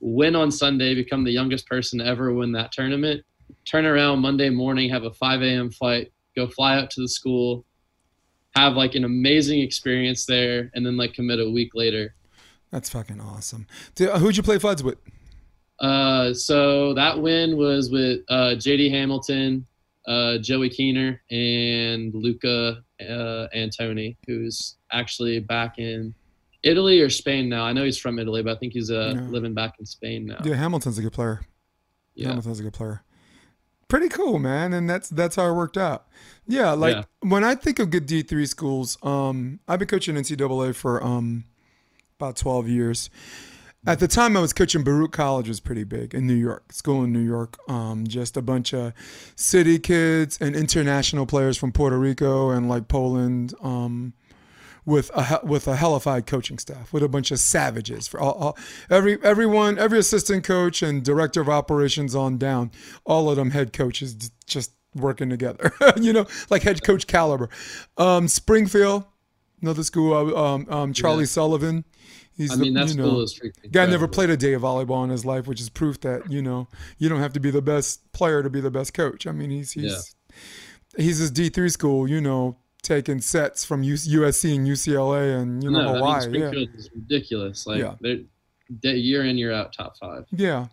win 0.01 0.37
on 0.37 0.51
Sunday. 0.51 0.95
Become 0.95 1.25
the 1.25 1.31
youngest 1.33 1.67
person 1.67 1.99
to 1.99 2.07
ever 2.07 2.33
win 2.35 2.53
that 2.53 2.73
tournament. 2.73 3.23
Turn 3.65 3.87
around 3.87 4.21
Monday 4.21 4.51
morning. 4.51 4.91
Have 4.91 5.05
a 5.05 5.13
5 5.13 5.43
a.m. 5.43 5.71
flight. 5.71 6.13
Go 6.37 6.47
fly 6.49 6.77
out 6.77 6.91
to 6.91 7.01
the 7.01 7.09
school 7.09 7.65
have 8.57 8.75
like 8.75 8.95
an 8.95 9.03
amazing 9.05 9.59
experience 9.61 10.27
there 10.27 10.71
and 10.77 10.87
then 10.87 10.97
like 10.97 11.13
commit 11.13 11.41
a 11.41 11.51
week 11.51 11.71
later 11.75 12.15
That's 12.71 12.89
fucking 12.89 13.21
awesome. 13.21 13.67
Who'd 13.99 14.37
you 14.37 14.45
play 14.45 14.59
Fuds 14.59 14.83
with? 14.85 14.97
uh, 15.81 16.33
so 16.33 16.95
that 16.95 17.21
win 17.21 17.57
was 17.57 17.91
with 17.91 18.21
uh, 18.29 18.55
jd 18.55 18.89
hamilton 18.93 19.67
uh, 20.07 20.39
joey 20.39 20.69
keener 20.69 21.21
and 21.33 22.15
luca 22.15 22.85
uh, 23.01 23.47
antoni 23.57 24.17
who's 24.29 24.77
actually 24.93 25.41
back 25.41 25.81
in 25.81 26.15
italy 26.63 27.01
or 27.01 27.11
spain 27.11 27.49
now 27.49 27.65
i 27.65 27.73
know 27.73 27.83
he's 27.85 27.99
from 27.99 28.21
italy 28.21 28.41
but 28.41 28.57
i 28.57 28.59
think 28.61 28.73
he's 28.73 28.91
uh, 28.93 29.15
Yeah. 29.17 29.27
living 29.31 29.53
back 29.53 29.75
in 29.81 29.85
spain 29.85 30.27
now 30.27 30.39
Yeah, 30.45 30.55
Hamilton's 30.55 30.97
a 30.99 31.03
good 31.03 31.13
player. 31.13 31.41
yeah 32.15 32.29
Hamilton's 32.29 32.61
a 32.61 32.63
good 32.63 32.73
player. 32.73 33.03
Pretty 33.95 34.09
cool, 34.09 34.41
man, 34.41 34.73
and 34.73 34.91
that's 34.91 35.09
that's 35.09 35.37
how 35.37 35.49
it 35.49 35.53
worked 35.55 35.77
out. 35.79 36.09
Yeah, 36.49 36.73
like 36.73 36.97
Yeah. 36.97 37.03
when 37.21 37.45
I 37.45 37.55
think 37.55 37.79
of 37.79 37.91
good 37.91 38.07
D 38.07 38.23
three 38.23 38.45
schools, 38.45 38.99
um, 39.05 39.61
I've 39.69 39.79
been 39.79 39.87
coaching 39.87 40.17
NCAA 40.17 40.75
for 40.75 41.01
um 41.01 41.45
about 42.19 42.35
twelve 42.35 42.69
years. 42.69 43.09
At 43.87 44.01
the 44.01 44.09
time, 44.09 44.37
I 44.37 44.41
was 44.41 44.53
coaching 44.53 44.83
Baruch 44.83 45.13
College 45.13 45.47
was 45.49 45.61
pretty 45.61 45.85
big 45.85 46.13
in 46.13 46.27
New 46.27 46.35
York, 46.35 46.73
school 46.73 47.05
in 47.05 47.13
New 47.13 47.21
York. 47.21 47.57
Um, 47.69 48.05
just 48.05 48.37
a 48.37 48.43
bunch 48.43 48.75
of 48.75 48.95
city 49.37 49.79
kids 49.79 50.39
and 50.41 50.57
international 50.57 51.25
players 51.25 51.57
from 51.57 51.71
Puerto 51.71 51.97
Rico 51.97 52.51
and 52.51 52.69
like 52.69 52.89
Poland. 52.89 53.55
Um, 53.63 54.15
with 54.87 55.11
a 55.15 55.41
with 55.43 55.67
a 55.67 55.77
hellified 55.77 56.27
coaching 56.27 56.59
staff, 56.59 56.93
with 56.93 57.03
a 57.03 57.09
bunch 57.09 57.31
of 57.31 57.39
savages 57.39 58.07
for 58.07 58.21
all, 58.21 58.33
all 58.33 58.59
every 58.91 59.23
everyone, 59.23 59.79
every 59.79 59.99
assistant 59.99 60.45
coach 60.45 60.83
and 60.83 61.03
director 61.03 61.41
of 61.41 61.49
operations 61.49 62.15
on 62.15 62.39
down, 62.39 62.71
all 63.05 63.31
of 63.31 63.37
them 63.37 63.51
head 63.51 63.73
coaches 63.73 64.31
just 64.47 64.73
working 64.95 65.31
together, 65.31 65.73
you 65.97 66.13
know, 66.13 66.27
like 66.51 66.63
head 66.63 66.83
coach 66.85 67.07
caliber. 67.07 67.49
Um, 67.97 68.29
Springfield, 68.29 69.05
another 69.63 69.83
school, 69.83 70.13
uh, 70.15 70.41
um, 70.41 70.67
um, 70.69 70.93
Charlie 70.93 71.21
Yeah. 71.21 71.27
Sullivan. 71.27 71.85
He's 72.37 72.51
i 72.51 72.57
mean 72.57 72.75
the, 72.75 72.81
that's 72.81 72.95
you 72.97 73.01
know, 73.01 73.25
Guy 73.71 73.87
never 73.87 74.09
played 74.09 74.29
a 74.29 74.37
day 74.37 74.55
of 74.55 74.63
volleyball 74.63 75.05
in 75.05 75.11
his 75.11 75.25
life, 75.25 75.47
which 75.47 75.61
is 75.61 75.69
proof 75.69 76.01
that 76.01 76.31
you 76.31 76.43
know 76.43 76.67
you 76.99 77.09
don't 77.09 77.21
have 77.21 77.33
to 77.35 77.41
be 77.41 77.53
the 77.53 77.63
best 77.63 78.13
player 78.13 78.43
to 78.43 78.51
be 78.51 78.61
the 78.61 78.73
best 78.73 78.93
coach. 78.93 79.25
I 79.27 79.31
mean, 79.31 79.51
he's 79.51 79.71
he's 79.71 80.17
he's 80.97 81.19
his 81.19 81.31
D 81.31 81.49
three 81.49 81.69
school, 81.69 82.09
you 82.11 82.21
know, 82.21 82.57
taking 82.85 83.21
sets 83.21 83.65
from 83.65 83.83
USC 83.83 84.55
and 84.55 84.67
UCLA 84.67 85.41
and 85.41 85.63
you 85.65 85.71
know 85.71 85.83
no, 85.83 85.95
Hawaii. 85.95 86.25
I 86.25 86.29
mean, 86.29 86.41
yeah. 86.43 86.51
Is 86.77 86.91
ridiculous. 86.95 87.67
Like 87.67 87.79
Yeah. 87.81 87.95
they're 88.01 88.19
they- 88.83 88.97
year 88.97 89.25
in 89.25 89.37
year 89.37 89.53
out 89.53 89.73
top 89.73 89.97
five. 89.99 90.25
Yeah. 90.31 90.67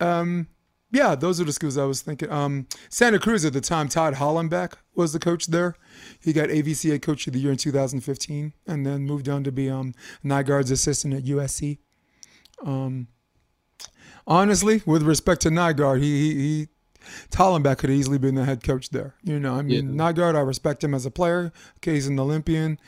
Um, 0.00 0.48
yeah, 0.90 1.14
those 1.14 1.40
are 1.40 1.44
the 1.44 1.52
schools 1.52 1.76
I 1.78 1.84
was 1.84 2.02
thinking. 2.02 2.30
Um, 2.30 2.66
Santa 2.88 3.18
Cruz 3.18 3.44
at 3.44 3.52
the 3.52 3.60
time, 3.60 3.88
Todd 3.88 4.14
Hollenbeck 4.14 4.74
was 4.94 5.12
the 5.12 5.18
coach 5.18 5.46
there. 5.46 5.74
He 6.20 6.32
got 6.32 6.50
AVCA 6.50 7.00
Coach 7.02 7.26
of 7.26 7.32
the 7.32 7.40
Year 7.40 7.50
in 7.50 7.56
2015 7.56 8.52
and 8.66 8.86
then 8.86 9.02
moved 9.02 9.28
on 9.28 9.42
to 9.44 9.50
be 9.52 9.68
um, 9.68 9.92
Nygaard's 10.24 10.70
assistant 10.70 11.14
at 11.14 11.24
USC. 11.24 11.78
Um, 12.64 13.08
honestly, 14.26 14.82
with 14.86 15.02
respect 15.02 15.42
to 15.42 15.48
Nygaard, 15.50 16.00
he, 16.00 16.10
he, 16.32 16.34
he 16.34 16.68
Hollenbeck 17.30 17.78
could 17.78 17.90
easily 17.90 18.18
been 18.18 18.34
the 18.34 18.44
head 18.44 18.62
coach 18.62 18.90
there. 18.90 19.14
You 19.22 19.38
know, 19.40 19.54
I 19.54 19.62
mean, 19.62 19.94
Nygaard, 19.94 20.36
I 20.36 20.40
respect 20.40 20.82
him 20.84 20.94
as 20.94 21.04
a 21.06 21.10
player. 21.10 21.52
Okay, 21.78 21.94
he's 21.94 22.06
an 22.06 22.18
Olympian. 22.18 22.78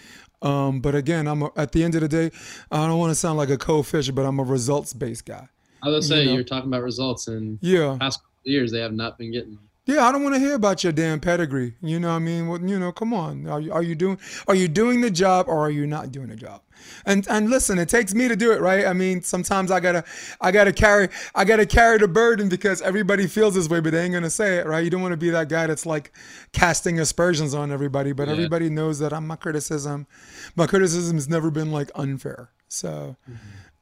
Um, 0.42 0.80
but 0.80 0.94
again, 0.94 1.26
I'm 1.26 1.42
a, 1.42 1.50
at 1.56 1.72
the 1.72 1.82
end 1.82 1.94
of 1.94 2.02
the 2.02 2.08
day, 2.08 2.30
I 2.70 2.86
don't 2.86 2.98
want 2.98 3.10
to 3.10 3.14
sound 3.14 3.38
like 3.38 3.48
a 3.50 3.56
cold 3.56 3.86
fish, 3.86 4.10
but 4.10 4.26
I'm 4.26 4.38
a 4.38 4.44
results 4.44 4.92
based 4.92 5.24
guy. 5.24 5.48
I 5.82 5.88
was 5.88 6.08
say 6.08 6.20
You 6.20 6.26
know. 6.26 6.34
you're 6.34 6.44
talking 6.44 6.68
about 6.68 6.82
results, 6.82 7.26
and 7.28 7.58
Yeah. 7.62 7.96
past 7.98 8.18
couple 8.20 8.30
of 8.46 8.50
years 8.52 8.70
they 8.72 8.80
have 8.80 8.92
not 8.92 9.18
been 9.18 9.32
getting. 9.32 9.58
Yeah, 9.88 10.04
I 10.04 10.10
don't 10.10 10.24
want 10.24 10.34
to 10.34 10.40
hear 10.40 10.54
about 10.54 10.82
your 10.82 10.92
damn 10.92 11.20
pedigree. 11.20 11.74
You 11.80 12.00
know 12.00 12.08
what 12.08 12.16
I 12.16 12.18
mean? 12.18 12.48
Well, 12.48 12.60
you 12.60 12.76
know, 12.76 12.90
come 12.90 13.14
on. 13.14 13.46
Are 13.46 13.60
you, 13.60 13.72
are 13.72 13.84
you 13.84 13.94
doing 13.94 14.18
are 14.48 14.54
you 14.56 14.66
doing 14.66 15.00
the 15.00 15.12
job 15.12 15.46
or 15.48 15.58
are 15.60 15.70
you 15.70 15.86
not 15.86 16.10
doing 16.10 16.26
the 16.26 16.34
job? 16.34 16.62
And 17.04 17.24
and 17.28 17.48
listen, 17.50 17.78
it 17.78 17.88
takes 17.88 18.12
me 18.12 18.26
to 18.26 18.34
do 18.34 18.50
it, 18.50 18.60
right? 18.60 18.84
I 18.84 18.92
mean, 18.92 19.22
sometimes 19.22 19.70
I 19.70 19.78
gotta 19.78 20.02
I 20.40 20.50
gotta 20.50 20.72
carry 20.72 21.08
I 21.36 21.44
gotta 21.44 21.66
carry 21.66 21.98
the 21.98 22.08
burden 22.08 22.48
because 22.48 22.82
everybody 22.82 23.28
feels 23.28 23.54
this 23.54 23.68
way, 23.68 23.78
but 23.78 23.92
they 23.92 24.02
ain't 24.02 24.12
gonna 24.12 24.28
say 24.28 24.56
it, 24.58 24.66
right? 24.66 24.82
You 24.82 24.90
don't 24.90 25.02
want 25.02 25.12
to 25.12 25.16
be 25.16 25.30
that 25.30 25.48
guy 25.48 25.68
that's 25.68 25.86
like 25.86 26.12
casting 26.52 26.98
aspersions 26.98 27.54
on 27.54 27.70
everybody, 27.70 28.10
but 28.12 28.26
Yeah. 28.26 28.32
everybody 28.32 28.68
knows 28.68 28.98
that 28.98 29.12
I'm 29.12 29.24
my 29.26 29.36
criticism. 29.36 30.08
My 30.56 30.66
criticism 30.66 31.16
has 31.16 31.28
never 31.28 31.50
been 31.52 31.70
like 31.70 31.92
unfair. 31.94 32.50
So 32.68 33.14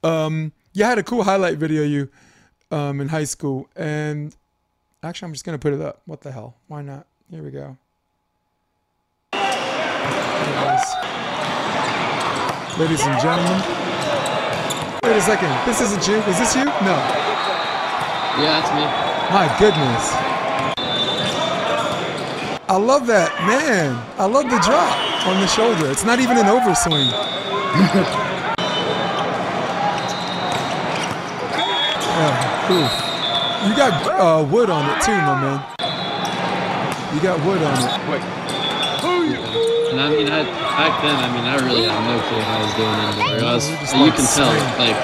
um 0.02 0.52
you 0.74 0.84
had 0.84 0.98
a 0.98 1.02
cool 1.02 1.24
highlight 1.24 1.56
video 1.56 1.82
you 1.82 2.10
um 2.70 3.00
in 3.00 3.08
high 3.08 3.24
school 3.24 3.68
and 3.74 4.36
Actually, 5.04 5.26
I'm 5.26 5.32
just 5.34 5.44
gonna 5.44 5.58
put 5.58 5.74
it 5.74 5.82
up. 5.82 6.00
What 6.06 6.22
the 6.22 6.32
hell? 6.32 6.54
Why 6.66 6.80
not? 6.80 7.06
Here 7.30 7.42
we 7.42 7.50
go. 7.50 7.76
Is. 9.34 9.40
Ladies 12.78 13.02
and 13.04 13.20
gentlemen. 13.20 13.60
Wait 15.02 15.14
a 15.14 15.20
second. 15.20 15.52
This 15.66 15.82
isn't 15.82 16.08
you. 16.08 16.16
Is 16.24 16.38
this 16.38 16.56
you? 16.56 16.64
No. 16.64 16.96
Yeah, 18.40 18.62
that's 18.62 18.72
me. 18.72 18.86
My 19.28 19.46
goodness. 19.58 20.10
I 22.66 22.76
love 22.78 23.06
that. 23.06 23.30
Man, 23.46 23.94
I 24.16 24.24
love 24.24 24.48
the 24.48 24.58
drop 24.60 25.26
on 25.26 25.38
the 25.38 25.46
shoulder. 25.48 25.90
It's 25.90 26.04
not 26.04 26.18
even 26.18 26.38
an 26.38 26.46
overswing. 26.46 27.10
yeah, 32.00 32.70
oh, 32.70 33.00
oof. 33.00 33.03
You 33.66 33.74
got 33.76 33.92
uh, 34.20 34.44
wood 34.44 34.68
on 34.70 34.84
it 34.90 35.02
too, 35.02 35.12
my 35.16 35.40
man. 35.40 35.60
You 37.14 37.20
got 37.22 37.38
wood 37.46 37.62
on 37.62 37.74
it. 37.78 38.10
Wait. 38.10 38.22
Oh 39.06 39.22
you 39.22 39.36
And 39.90 40.00
I 40.00 40.08
mean, 40.10 40.28
I, 40.28 40.42
back 40.76 41.02
then, 41.02 41.16
I 41.16 41.28
mean, 41.34 41.44
I 41.44 41.56
really 41.64 41.84
had 41.88 42.00
no 42.06 42.18
clue 42.28 42.38
what 42.38 42.48
I 42.48 42.60
was 42.62 42.74
doing 42.74 42.98
in. 42.98 43.44
I 43.44 43.54
was, 43.54 43.68
You're 43.94 44.06
you 44.06 44.12
can 44.12 44.26
tell, 44.26 44.50
swing. 44.50 44.78
like 44.78 44.96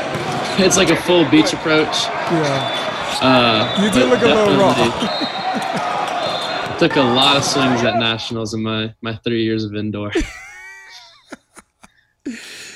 it's 0.60 0.76
like 0.76 0.90
a 0.90 0.96
full 0.96 1.24
beach 1.30 1.52
approach. 1.52 2.04
Yeah. 2.30 3.18
Uh, 3.22 3.82
You 3.82 3.90
do 3.90 4.04
look 4.06 4.20
a 4.22 4.26
little 4.26 4.56
raw. 4.58 4.74
definitely 4.74 5.18
Took 6.88 6.96
a 6.96 7.02
lot 7.02 7.36
of 7.36 7.44
swings 7.44 7.82
at 7.82 7.96
nationals 7.98 8.54
in 8.54 8.62
my 8.62 8.94
my 9.02 9.14
three 9.24 9.42
years 9.44 9.64
of 9.64 9.74
indoor. 9.74 10.12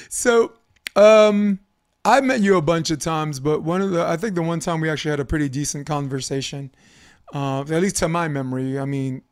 So, 0.09 0.53
um, 0.97 1.59
I 2.05 2.21
met 2.21 2.41
you 2.41 2.57
a 2.57 2.63
bunch 2.63 2.91
of 2.91 2.99
times, 2.99 3.41
but 3.41 3.63
one 3.63 3.81
of 3.81 3.91
the 3.91 4.05
I 4.05 4.17
think 4.17 4.35
the 4.35 4.43
one 4.43 4.61
time 4.61 4.81
we 4.81 4.91
actually 4.91 5.13
had 5.13 5.21
a 5.21 5.25
pretty 5.25 5.49
decent 5.49 5.87
conversation. 5.87 6.71
Uh, 7.33 7.63
at 7.63 7.83
least 7.83 7.97
to 7.97 8.07
my 8.07 8.29
memory. 8.29 8.79
I 8.79 8.85
mean, 8.85 9.23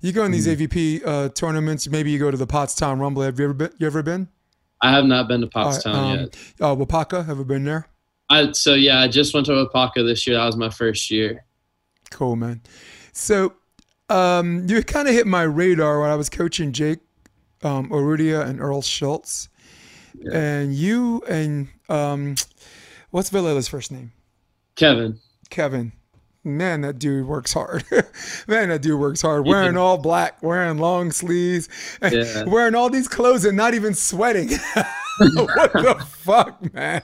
you 0.00 0.10
go 0.12 0.24
in 0.24 0.32
these 0.32 0.46
AVP 0.46 1.06
uh, 1.06 1.28
tournaments. 1.28 1.86
Maybe 1.86 2.10
you 2.10 2.18
go 2.18 2.30
to 2.30 2.36
the 2.36 2.46
Pottstown 2.46 2.98
Rumble. 2.98 3.22
Have 3.22 3.38
you 3.38 3.44
ever 3.44 3.54
been? 3.54 3.70
You 3.78 3.86
ever 3.86 4.02
been? 4.02 4.28
I 4.80 4.90
have 4.90 5.04
not 5.04 5.28
been 5.28 5.42
to 5.42 5.46
Pottstown 5.46 5.94
um, 5.94 6.18
yet. 6.18 6.36
Uh, 6.60 6.74
Wapaka, 6.74 7.28
ever 7.28 7.44
been 7.44 7.64
there? 7.64 7.86
I 8.30 8.50
so 8.52 8.74
yeah, 8.74 9.00
I 9.00 9.08
just 9.08 9.34
went 9.34 9.46
to 9.46 9.52
Opaka 9.52 10.04
this 10.06 10.26
year. 10.26 10.36
That 10.36 10.46
was 10.46 10.56
my 10.56 10.70
first 10.70 11.10
year. 11.10 11.44
Cool, 12.10 12.36
man. 12.36 12.62
So, 13.12 13.54
um, 14.08 14.66
you 14.68 14.82
kind 14.82 15.06
of 15.06 15.14
hit 15.14 15.26
my 15.26 15.42
radar 15.42 16.00
when 16.00 16.10
I 16.10 16.16
was 16.16 16.28
coaching 16.28 16.72
Jake 16.72 17.00
um, 17.62 17.90
Orudia 17.90 18.44
and 18.46 18.60
Earl 18.60 18.82
Schultz, 18.82 19.48
and 20.32 20.74
you 20.74 21.22
and 21.28 21.68
um, 21.88 22.34
what's 23.10 23.30
Villela's 23.30 23.68
first 23.68 23.90
name? 23.92 24.12
Kevin. 24.76 25.18
Kevin. 25.50 25.92
Man, 26.44 26.80
that 26.80 26.98
dude 26.98 27.26
works 27.28 27.52
hard. 27.52 27.84
Man, 28.48 28.70
that 28.70 28.82
dude 28.82 28.98
works 28.98 29.22
hard. 29.22 29.46
Wearing 29.46 29.76
all 29.76 29.96
black, 29.96 30.42
wearing 30.42 30.78
long 30.78 31.12
sleeves, 31.12 31.68
Yeah. 32.02 32.44
wearing 32.44 32.74
all 32.74 32.90
these 32.90 33.06
clothes 33.06 33.44
and 33.44 33.56
not 33.56 33.74
even 33.74 33.94
sweating. 33.94 34.48
what 35.18 35.72
the 35.72 36.04
fuck, 36.08 36.74
man? 36.74 37.02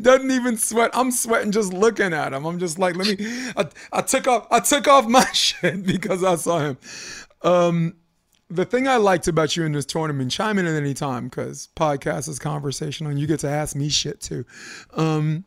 Doesn't 0.00 0.30
even 0.30 0.56
sweat. 0.56 0.90
I'm 0.94 1.10
sweating 1.10 1.52
just 1.52 1.74
looking 1.74 2.14
at 2.14 2.32
him. 2.32 2.46
I'm 2.46 2.58
just 2.58 2.78
like, 2.78 2.96
let 2.96 3.06
me. 3.18 3.26
I, 3.58 3.66
I 3.92 4.00
took 4.00 4.26
off. 4.26 4.46
I 4.50 4.60
took 4.60 4.88
off 4.88 5.06
my 5.06 5.26
shit 5.32 5.84
because 5.84 6.24
I 6.24 6.36
saw 6.36 6.60
him. 6.60 6.78
Um, 7.42 7.94
the 8.50 8.64
thing 8.64 8.86
I 8.86 8.96
liked 8.96 9.26
about 9.28 9.56
you 9.56 9.64
in 9.64 9.72
this 9.72 9.86
tournament, 9.86 10.30
chime 10.30 10.58
in 10.58 10.66
at 10.66 10.74
any 10.74 10.94
time 10.94 11.28
because 11.28 11.68
podcast 11.76 12.28
is 12.28 12.38
conversational 12.38 13.10
and 13.10 13.18
you 13.18 13.26
get 13.26 13.40
to 13.40 13.48
ask 13.48 13.74
me 13.74 13.88
shit 13.88 14.20
too. 14.20 14.44
Um, 14.94 15.44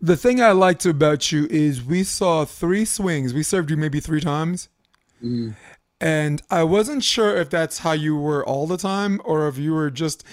the 0.00 0.16
thing 0.16 0.40
I 0.40 0.52
liked 0.52 0.86
about 0.86 1.30
you 1.30 1.46
is 1.50 1.84
we 1.84 2.02
saw 2.04 2.44
three 2.46 2.84
swings. 2.86 3.34
We 3.34 3.42
served 3.42 3.70
you 3.70 3.76
maybe 3.76 4.00
three 4.00 4.20
times. 4.20 4.68
And 6.00 6.40
I 6.50 6.62
wasn't 6.62 7.04
sure 7.04 7.36
if 7.36 7.50
that's 7.50 7.78
how 7.80 7.92
you 7.92 8.16
were 8.16 8.42
all 8.46 8.66
the 8.66 8.78
time 8.78 9.20
or 9.22 9.46
if 9.48 9.58
you 9.58 9.74
were 9.74 9.90
just 9.90 10.24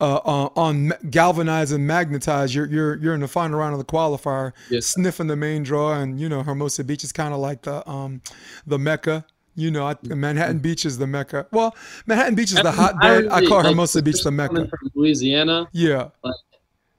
uh, 0.00 0.16
uh, 0.16 0.48
on 0.56 0.92
galvanize 1.10 1.70
and 1.70 1.86
magnetize. 1.86 2.52
You're, 2.52 2.66
you're, 2.66 2.96
you're 2.96 3.14
in 3.14 3.20
the 3.20 3.28
final 3.28 3.56
round 3.60 3.72
of 3.72 3.78
the 3.78 3.84
qualifier, 3.84 4.52
Yeah. 4.68 4.80
sniffing 4.80 5.28
the 5.28 5.36
main 5.36 5.62
draw. 5.62 5.92
And, 5.94 6.18
you 6.18 6.28
know, 6.28 6.42
Hermosa 6.42 6.82
Beach 6.82 7.04
is 7.04 7.12
kind 7.12 7.32
of 7.32 7.38
like 7.38 7.62
the, 7.62 7.88
um, 7.88 8.20
the 8.66 8.80
Mecca. 8.80 9.24
You 9.54 9.70
know, 9.70 9.86
I, 9.86 9.96
Manhattan 10.02 10.58
Beach 10.58 10.86
is 10.86 10.96
the 10.98 11.06
Mecca. 11.06 11.46
Well, 11.52 11.76
Manhattan 12.06 12.34
Beach 12.34 12.52
is 12.52 12.62
the 12.62 12.72
hotbed. 12.72 13.28
I 13.28 13.38
really- 13.38 13.46
call 13.48 13.58
like, 13.58 13.66
Hermosa 13.66 14.02
Beach 14.02 14.22
the 14.22 14.30
Mecca. 14.30 14.66
From 14.66 14.90
Louisiana, 14.94 15.68
Yeah. 15.72 16.08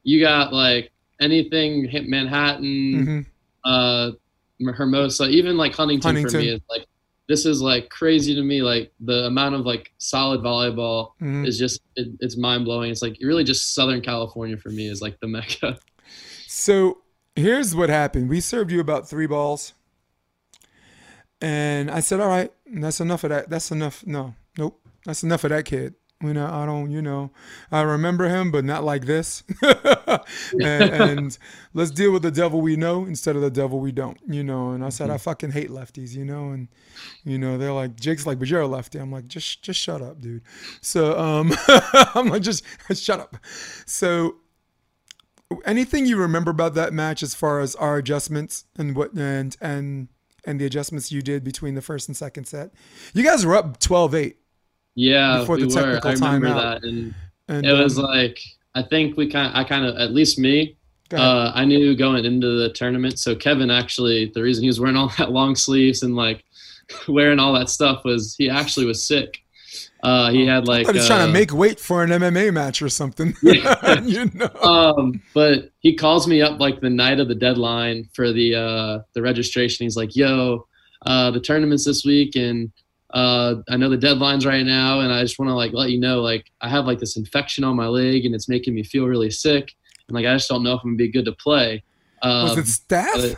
you 0.03 0.19
got 0.19 0.53
like 0.53 0.91
anything 1.19 1.85
hit 1.85 2.07
Manhattan, 2.07 3.05
hmm 3.05 3.21
uh, 3.69 4.11
Hermosa, 4.75 5.27
even 5.29 5.57
like 5.57 5.73
Huntington, 5.73 6.21
for 6.29 6.37
me 6.37 6.49
is 6.49 6.61
like 6.69 6.85
this 7.27 7.45
is 7.45 7.61
like 7.61 7.89
crazy 7.89 8.35
to 8.35 8.41
me. 8.41 8.61
Like 8.61 8.91
the 8.99 9.25
amount 9.25 9.55
of 9.55 9.61
like 9.65 9.91
solid 9.97 10.41
volleyball 10.41 11.11
hmm 11.19 11.45
is 11.45 11.57
just 11.57 11.81
it, 11.95 12.09
it's 12.19 12.37
mind 12.37 12.65
blowing. 12.65 12.91
It's 12.91 13.01
like 13.01 13.17
really 13.21 13.43
just 13.43 13.73
Southern 13.73 14.01
California 14.01 14.57
for 14.57 14.69
me 14.69 14.87
is 14.87 15.01
like 15.01 15.19
the 15.21 15.27
mecca. 15.27 15.79
So 16.47 16.99
here's 17.35 17.75
what 17.75 17.89
happened. 17.89 18.29
We 18.29 18.39
served 18.41 18.71
you 18.71 18.79
about 18.79 19.09
three 19.09 19.25
balls. 19.27 19.73
And 21.43 21.91
I 21.91 21.99
said, 21.99 22.21
all 22.21 22.29
right, 22.29 22.53
that's 22.65 23.01
enough 23.01 23.25
of 23.25 23.31
that. 23.31 23.49
That's 23.49 23.69
enough. 23.69 24.07
No, 24.07 24.33
nope. 24.57 24.79
That's 25.05 25.23
enough 25.23 25.43
of 25.43 25.49
that 25.49 25.65
kid. 25.65 25.93
You 26.21 26.33
know, 26.33 26.47
I 26.49 26.65
don't, 26.65 26.89
you 26.89 27.01
know, 27.01 27.31
I 27.69 27.81
remember 27.81 28.29
him, 28.29 28.49
but 28.49 28.63
not 28.63 28.85
like 28.85 29.05
this. 29.05 29.43
and, 29.61 30.63
and 30.63 31.37
let's 31.73 31.91
deal 31.91 32.13
with 32.13 32.21
the 32.21 32.31
devil 32.31 32.61
we 32.61 32.77
know 32.77 33.03
instead 33.03 33.35
of 33.35 33.41
the 33.41 33.51
devil 33.51 33.81
we 33.81 33.91
don't, 33.91 34.17
you 34.25 34.41
know. 34.41 34.71
And 34.71 34.85
I 34.85 34.87
said, 34.87 35.09
I 35.09 35.17
fucking 35.17 35.51
hate 35.51 35.69
lefties, 35.69 36.15
you 36.15 36.23
know. 36.23 36.51
And, 36.51 36.69
you 37.25 37.37
know, 37.37 37.57
they're 37.57 37.73
like, 37.73 37.99
Jake's 37.99 38.25
like, 38.25 38.39
but 38.39 38.47
you're 38.47 38.61
a 38.61 38.67
lefty. 38.67 38.99
I'm 38.99 39.11
like, 39.11 39.27
just, 39.27 39.61
just 39.63 39.81
shut 39.81 40.01
up, 40.01 40.21
dude. 40.21 40.43
So, 40.79 41.19
um, 41.19 41.51
I'm 42.15 42.29
like, 42.29 42.43
just 42.43 42.63
shut 42.93 43.19
up. 43.19 43.35
So, 43.85 44.37
anything 45.65 46.05
you 46.05 46.15
remember 46.15 46.51
about 46.51 46.73
that 46.75 46.93
match 46.93 47.21
as 47.21 47.35
far 47.35 47.59
as 47.59 47.75
our 47.75 47.97
adjustments 47.97 48.63
and 48.77 48.95
what 48.95 49.13
and 49.13 49.55
and 49.61 50.07
and 50.45 50.59
the 50.59 50.65
adjustments 50.65 51.11
you 51.11 51.21
did 51.21 51.43
between 51.43 51.75
the 51.75 51.81
first 51.81 52.07
and 52.09 52.15
second 52.17 52.45
set 52.45 52.71
you 53.13 53.23
guys 53.23 53.45
were 53.45 53.55
up 53.55 53.79
12-8 53.79 54.35
Yeah, 54.95 55.39
Before 55.39 55.57
the 55.57 55.67
we 55.67 55.73
were. 55.75 55.99
technical 55.99 56.09
I 56.09 56.13
remember 56.13 56.47
timeout. 56.47 56.81
that, 56.81 56.83
and 56.83 57.15
and 57.47 57.65
it 57.65 57.73
was 57.73 57.97
um, 57.99 58.05
like 58.05 58.39
I 58.75 58.83
think 58.83 59.17
we 59.17 59.29
kind 59.29 59.55
I 59.55 59.63
kind 59.63 59.85
of 59.85 59.95
at 59.97 60.11
least 60.11 60.37
me 60.39 60.77
uh, 61.13 61.51
I 61.53 61.63
knew 61.65 61.95
going 61.95 62.25
into 62.25 62.57
the 62.57 62.69
tournament. 62.73 63.19
So 63.19 63.35
Kevin 63.35 63.69
actually, 63.69 64.31
the 64.33 64.41
reason 64.41 64.63
he 64.63 64.67
was 64.67 64.79
wearing 64.79 64.95
all 64.95 65.09
that 65.19 65.31
long 65.31 65.55
sleeves 65.55 66.01
and 66.03 66.15
like 66.15 66.43
wearing 67.07 67.37
all 67.39 67.53
that 67.53 67.69
stuff 67.69 68.03
was 68.03 68.35
he 68.37 68.49
actually 68.49 68.85
was 68.87 69.05
sick. 69.05 69.42
Uh, 70.03 70.29
he 70.31 70.45
had 70.45 70.67
like 70.67 70.85
I 70.87 70.91
was 70.91 71.07
trying 71.07 71.21
uh, 71.21 71.25
to 71.27 71.31
make 71.31 71.53
weight 71.53 71.79
for 71.79 72.03
an 72.03 72.09
MMA 72.09 72.53
match 72.53 72.81
or 72.81 72.89
something 72.89 73.33
Yeah. 73.41 74.01
you 74.03 74.29
know 74.33 74.49
um, 74.61 75.21
but 75.33 75.71
he 75.79 75.95
calls 75.95 76.27
me 76.27 76.41
up 76.41 76.59
like 76.59 76.81
the 76.81 76.89
night 76.89 77.21
of 77.21 77.29
the 77.29 77.35
deadline 77.35 78.09
for 78.13 78.33
the 78.33 78.55
uh, 78.55 78.99
the 79.13 79.21
registration. 79.21 79.85
He's 79.85 79.95
like, 79.95 80.13
"Yo, 80.13 80.67
uh, 81.05 81.31
the 81.31 81.39
tournaments 81.39 81.85
this 81.85 82.03
week, 82.03 82.35
and 82.35 82.71
uh, 83.13 83.55
I 83.69 83.77
know 83.77 83.89
the 83.89 83.97
deadlines 83.97 84.45
right 84.45 84.65
now, 84.65 85.01
and 85.01 85.13
I 85.13 85.21
just 85.21 85.39
want 85.39 85.49
to 85.49 85.55
like 85.55 85.71
let 85.71 85.89
you 85.89 85.99
know, 85.99 86.21
like 86.21 86.51
I 86.61 86.67
have 86.67 86.85
like 86.85 86.99
this 86.99 87.15
infection 87.15 87.63
on 87.63 87.75
my 87.75 87.87
leg, 87.87 88.25
and 88.25 88.35
it's 88.35 88.49
making 88.49 88.73
me 88.73 88.83
feel 88.83 89.05
really 89.05 89.31
sick, 89.31 89.71
and 90.07 90.15
like 90.15 90.25
I 90.25 90.33
just 90.33 90.49
don't 90.49 90.63
know 90.63 90.73
if 90.73 90.81
I'm 90.83 90.91
gonna 90.91 90.97
be 90.97 91.11
good 91.11 91.25
to 91.25 91.33
play. 91.33 91.83
Um, 92.23 92.49
Was 92.49 92.57
it 92.57 92.65
staph? 92.65 93.37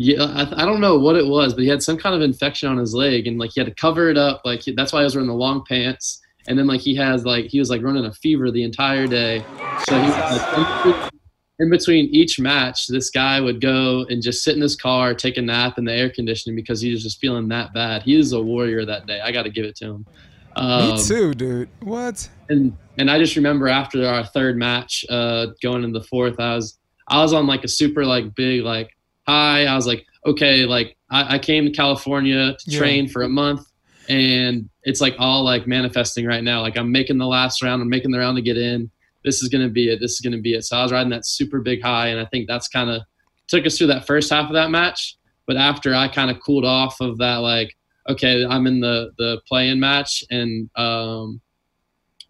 Yeah, 0.00 0.22
I, 0.22 0.62
I 0.62 0.64
don't 0.64 0.80
know 0.80 0.96
what 0.96 1.16
it 1.16 1.26
was, 1.26 1.54
but 1.54 1.64
he 1.64 1.68
had 1.68 1.82
some 1.82 1.98
kind 1.98 2.14
of 2.14 2.22
infection 2.22 2.68
on 2.68 2.78
his 2.78 2.94
leg, 2.94 3.26
and 3.26 3.36
like 3.36 3.50
he 3.52 3.60
had 3.60 3.66
to 3.66 3.74
cover 3.74 4.08
it 4.08 4.16
up. 4.16 4.42
Like 4.44 4.62
he- 4.62 4.72
that's 4.72 4.92
why 4.92 5.00
he 5.00 5.04
was 5.04 5.16
wearing 5.16 5.28
the 5.28 5.34
long 5.34 5.64
pants. 5.68 6.20
And 6.46 6.56
then 6.56 6.68
like 6.68 6.80
he 6.80 6.94
has 6.94 7.26
like 7.26 7.46
he 7.46 7.58
was 7.58 7.68
like 7.68 7.82
running 7.82 8.04
a 8.06 8.12
fever 8.12 8.50
the 8.52 8.62
entire 8.62 9.08
day. 9.08 9.44
So 9.88 10.00
he 10.00 10.08
like, 10.08 11.12
in, 11.58 11.68
between, 11.68 12.06
each 12.06 12.38
match, 12.38 12.86
this 12.86 13.10
guy 13.10 13.40
would 13.40 13.60
go 13.60 14.06
and 14.08 14.22
just 14.22 14.44
sit 14.44 14.54
in 14.54 14.62
his 14.62 14.76
car, 14.76 15.14
take 15.14 15.36
a 15.36 15.42
nap 15.42 15.76
in 15.76 15.84
the 15.84 15.92
air 15.92 16.08
conditioning 16.08 16.54
because 16.54 16.80
he 16.80 16.92
was 16.92 17.02
just 17.02 17.18
feeling 17.20 17.48
that 17.48 17.74
bad. 17.74 18.02
He 18.02 18.16
is 18.16 18.32
a 18.32 18.40
warrior 18.40 18.86
that 18.86 19.06
day. 19.06 19.20
I 19.20 19.32
got 19.32 19.42
to 19.42 19.50
give 19.50 19.64
it 19.64 19.74
to 19.76 19.86
him. 19.86 20.06
Um, 20.54 20.90
Me 20.94 21.02
too, 21.02 21.34
dude. 21.34 21.68
What? 21.80 22.30
and 22.48 22.76
and 22.98 23.10
I 23.10 23.18
just 23.18 23.34
remember 23.36 23.68
after 23.68 24.06
our 24.06 24.24
third 24.24 24.56
match, 24.56 25.04
uh, 25.10 25.46
going 25.60 25.82
into 25.84 25.98
the 25.98 26.04
fourth, 26.06 26.38
I 26.38 26.54
was 26.54 26.78
I 27.08 27.20
was 27.20 27.32
on 27.32 27.46
like 27.48 27.64
a 27.64 27.68
super 27.68 28.06
like 28.06 28.34
big 28.36 28.62
like 28.62 28.96
high. 29.28 29.64
I 29.66 29.74
was 29.76 29.86
like, 29.86 30.04
okay, 30.26 30.64
like 30.64 30.96
I, 31.10 31.34
I 31.36 31.38
came 31.38 31.64
to 31.66 31.70
California 31.70 32.54
to 32.58 32.70
Yeah. 32.70 32.78
train 32.78 33.08
for 33.08 33.22
a 33.22 33.28
month, 33.28 33.66
and 34.08 34.68
it's 34.84 35.00
like 35.00 35.14
all 35.18 35.44
like 35.44 35.66
manifesting 35.66 36.26
right 36.26 36.42
now. 36.42 36.60
Like 36.62 36.76
I'm 36.78 36.90
making 36.90 37.18
the 37.18 37.26
last 37.26 37.62
round, 37.62 37.82
I'm 37.82 37.88
making 37.88 38.10
the 38.10 38.18
round 38.18 38.36
to 38.36 38.42
get 38.42 38.56
in. 38.56 38.90
This 39.24 39.42
is 39.42 39.48
gonna 39.48 39.68
be 39.68 39.90
it. 39.90 40.00
This 40.00 40.12
is 40.12 40.20
gonna 40.20 40.38
be 40.40 40.54
it. 40.54 40.64
So 40.64 40.76
I 40.76 40.82
was 40.82 40.92
riding 40.92 41.10
that 41.10 41.26
super 41.26 41.60
big 41.60 41.82
high, 41.82 42.08
and 42.08 42.20
I 42.20 42.24
think 42.26 42.48
that's 42.48 42.68
kind 42.68 42.90
of 42.90 43.02
took 43.48 43.66
us 43.66 43.76
through 43.78 43.88
that 43.88 44.06
first 44.06 44.30
half 44.30 44.46
of 44.48 44.54
that 44.54 44.70
match. 44.70 45.16
But 45.46 45.56
after 45.56 45.94
I 45.94 46.08
kind 46.08 46.30
of 46.30 46.40
cooled 46.40 46.64
off 46.64 47.00
of 47.00 47.18
that, 47.18 47.36
like 47.36 47.76
okay, 48.08 48.44
I'm 48.44 48.66
in 48.66 48.80
the 48.80 49.10
the 49.18 49.40
play-in 49.46 49.78
match, 49.78 50.24
and 50.30 50.70
um, 50.76 51.40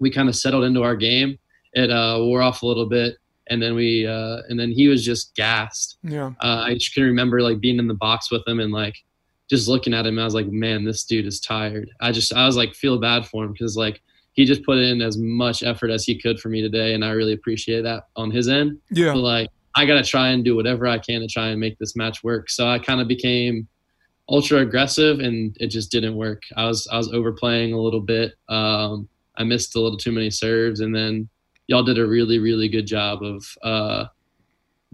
we 0.01 0.11
kind 0.11 0.29
of 0.29 0.35
settled 0.37 0.65
into 0.65 0.83
our 0.83 0.97
game. 0.97 1.39
It 1.75 1.91
uh, 1.91 2.17
wore 2.21 2.43
off 2.43 2.63
a 2.63 2.67
little 2.67 2.87
bit, 2.87 3.17
and 3.51 3.63
then 3.63 3.75
we 3.75 4.07
uh, 4.07 4.43
and 4.49 4.59
then 4.59 4.71
he 4.71 4.89
was 4.89 5.05
just 5.05 5.35
gassed. 5.35 5.99
Yeah. 6.03 6.33
Uh, 6.41 6.65
I 6.67 6.75
just 6.75 6.95
can 6.95 7.05
remember 7.05 7.41
like 7.41 7.61
being 7.61 7.79
in 7.79 7.89
the 7.89 7.95
box 7.95 8.31
with 8.31 8.47
him 8.47 8.61
and 8.61 8.73
like 8.73 8.97
just 9.49 9.69
looking 9.69 9.95
at 9.95 10.07
him. 10.07 10.19
I 10.19 10.25
was 10.25 10.35
like, 10.35 10.49
man, 10.49 10.85
this 10.85 11.05
dude 11.05 11.27
is 11.27 11.41
tired. 11.41 11.91
I 12.01 12.13
just 12.13 12.33
I 12.33 12.47
was 12.47 12.57
like 12.57 12.75
feel 12.75 12.99
bad 12.99 13.27
for 13.27 13.45
him 13.45 13.53
because 13.53 13.77
like 13.77 14.01
he 14.33 14.45
just 14.45 14.65
put 14.65 14.79
in 14.79 15.03
as 15.03 15.19
much 15.19 15.63
effort 15.63 15.91
as 15.91 16.05
he 16.05 16.19
could 16.19 16.39
for 16.39 16.49
me 16.49 16.61
today, 16.61 16.95
and 16.95 17.05
I 17.05 17.11
really 17.11 17.33
appreciate 17.33 17.83
that 17.83 18.05
on 18.17 18.31
his 18.31 18.49
end. 18.49 18.79
Yeah. 18.91 19.13
But 19.13 19.21
like 19.21 19.51
I 19.75 19.87
gotta 19.87 20.05
try 20.05 20.29
and 20.29 20.45
do 20.45 20.55
whatever 20.55 20.87
I 20.87 20.99
can 20.99 21.21
to 21.21 21.27
try 21.27 21.49
and 21.49 21.61
make 21.61 21.79
this 21.79 21.97
match 21.97 22.23
work. 22.23 22.51
So 22.51 22.69
I 22.69 22.79
kind 22.79 23.01
of 23.01 23.09
became 23.09 23.67
ultra 24.29 24.59
aggressive, 24.59 25.21
and 25.21 25.57
it 25.61 25.69
just 25.69 25.91
didn't 25.91 26.17
work. 26.17 26.43
I 26.57 26.67
was 26.67 26.87
I 26.93 26.97
was 26.99 27.13
overplaying 27.13 27.73
a 27.73 27.81
little 27.81 28.01
bit. 28.01 28.35
Um, 28.49 29.09
I 29.37 29.45
missed 29.45 29.77
a 29.77 29.81
little 29.81 29.99
too 29.99 30.13
many 30.13 30.31
serves, 30.31 30.81
and 30.81 30.95
then 30.95 31.29
y'all 31.69 31.85
did 31.85 31.99
a 31.99 32.07
really 32.07 32.39
really 32.39 32.69
good 32.69 32.87
job 32.87 33.23
of 33.23 33.45
uh, 33.63 34.07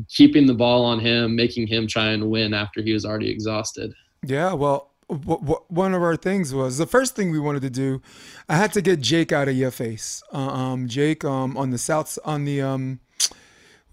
keeping 0.08 0.46
the 0.46 0.54
ball 0.54 0.84
on 0.84 0.98
him, 1.00 1.34
making 1.34 1.66
him 1.66 1.86
try 1.86 2.10
and 2.10 2.30
win 2.30 2.52
after 2.52 2.82
he 2.82 2.92
was 2.92 3.04
already 3.04 3.30
exhausted. 3.30 3.94
Yeah, 4.26 4.52
well, 4.52 4.90
w- 5.08 5.40
w- 5.40 5.64
one 5.68 5.94
of 5.94 6.02
our 6.02 6.16
things 6.16 6.52
was 6.52 6.78
the 6.78 6.86
first 6.86 7.14
thing 7.14 7.30
we 7.30 7.38
wanted 7.38 7.62
to 7.62 7.70
do. 7.70 8.02
I 8.48 8.56
had 8.56 8.72
to 8.74 8.82
get 8.82 9.00
Jake 9.00 9.32
out 9.32 9.48
of 9.48 9.56
your 9.56 9.70
face. 9.70 10.22
Uh, 10.32 10.38
um, 10.38 10.88
Jake, 10.88 11.24
um, 11.24 11.56
on 11.56 11.70
the 11.70 11.78
south, 11.78 12.18
on 12.24 12.44
the 12.44 12.60
um, 12.60 13.00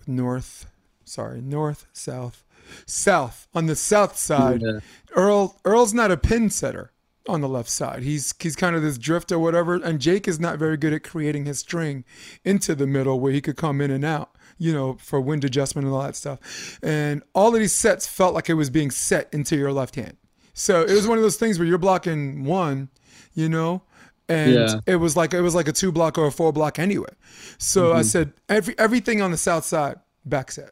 north, 0.07 0.65
sorry, 1.05 1.41
north, 1.41 1.85
south, 1.93 2.43
south, 2.85 3.47
on 3.53 3.67
the 3.67 3.75
south 3.75 4.17
side. 4.17 4.61
Yeah. 4.61 4.79
Earl, 5.15 5.59
Earl's 5.65 5.93
not 5.93 6.11
a 6.11 6.17
pin 6.17 6.49
setter 6.49 6.91
on 7.27 7.41
the 7.41 7.47
left 7.49 7.69
side. 7.69 8.03
He's 8.03 8.33
he's 8.39 8.55
kind 8.55 8.75
of 8.75 8.81
this 8.81 8.97
drift 8.97 9.31
or 9.31 9.39
whatever. 9.39 9.75
And 9.75 9.99
Jake 9.99 10.27
is 10.27 10.39
not 10.39 10.57
very 10.57 10.77
good 10.77 10.93
at 10.93 11.03
creating 11.03 11.45
his 11.45 11.59
string 11.59 12.03
into 12.43 12.73
the 12.75 12.87
middle 12.87 13.19
where 13.19 13.31
he 13.31 13.41
could 13.41 13.57
come 13.57 13.81
in 13.81 13.91
and 13.91 14.03
out. 14.05 14.31
You 14.57 14.73
know, 14.73 14.93
for 15.01 15.19
wind 15.19 15.43
adjustment 15.43 15.87
and 15.87 15.95
all 15.95 16.03
that 16.03 16.15
stuff. 16.15 16.77
And 16.83 17.23
all 17.33 17.53
of 17.53 17.59
these 17.59 17.73
sets 17.73 18.05
felt 18.05 18.35
like 18.35 18.47
it 18.47 18.53
was 18.53 18.69
being 18.69 18.91
set 18.91 19.27
into 19.33 19.55
your 19.55 19.71
left 19.71 19.95
hand. 19.95 20.17
So 20.53 20.83
it 20.83 20.91
was 20.93 21.07
one 21.07 21.17
of 21.17 21.23
those 21.23 21.37
things 21.37 21.57
where 21.57 21.67
you're 21.67 21.79
blocking 21.79 22.43
one, 22.43 22.89
you 23.33 23.49
know, 23.49 23.81
and 24.29 24.53
Yeah. 24.53 24.79
it 24.85 24.97
was 24.97 25.15
like 25.17 25.33
it 25.33 25.41
was 25.41 25.55
like 25.55 25.67
a 25.67 25.71
two 25.71 25.91
block 25.91 26.17
or 26.19 26.27
a 26.27 26.31
four 26.31 26.51
block 26.53 26.77
anyway. 26.77 27.09
So 27.57 27.85
Mm-hmm. 27.89 27.97
I 27.97 28.01
said 28.03 28.33
every 28.49 28.77
everything 28.77 29.21
on 29.21 29.31
the 29.31 29.37
south 29.37 29.65
side 29.65 29.95
back 30.25 30.51
set, 30.51 30.71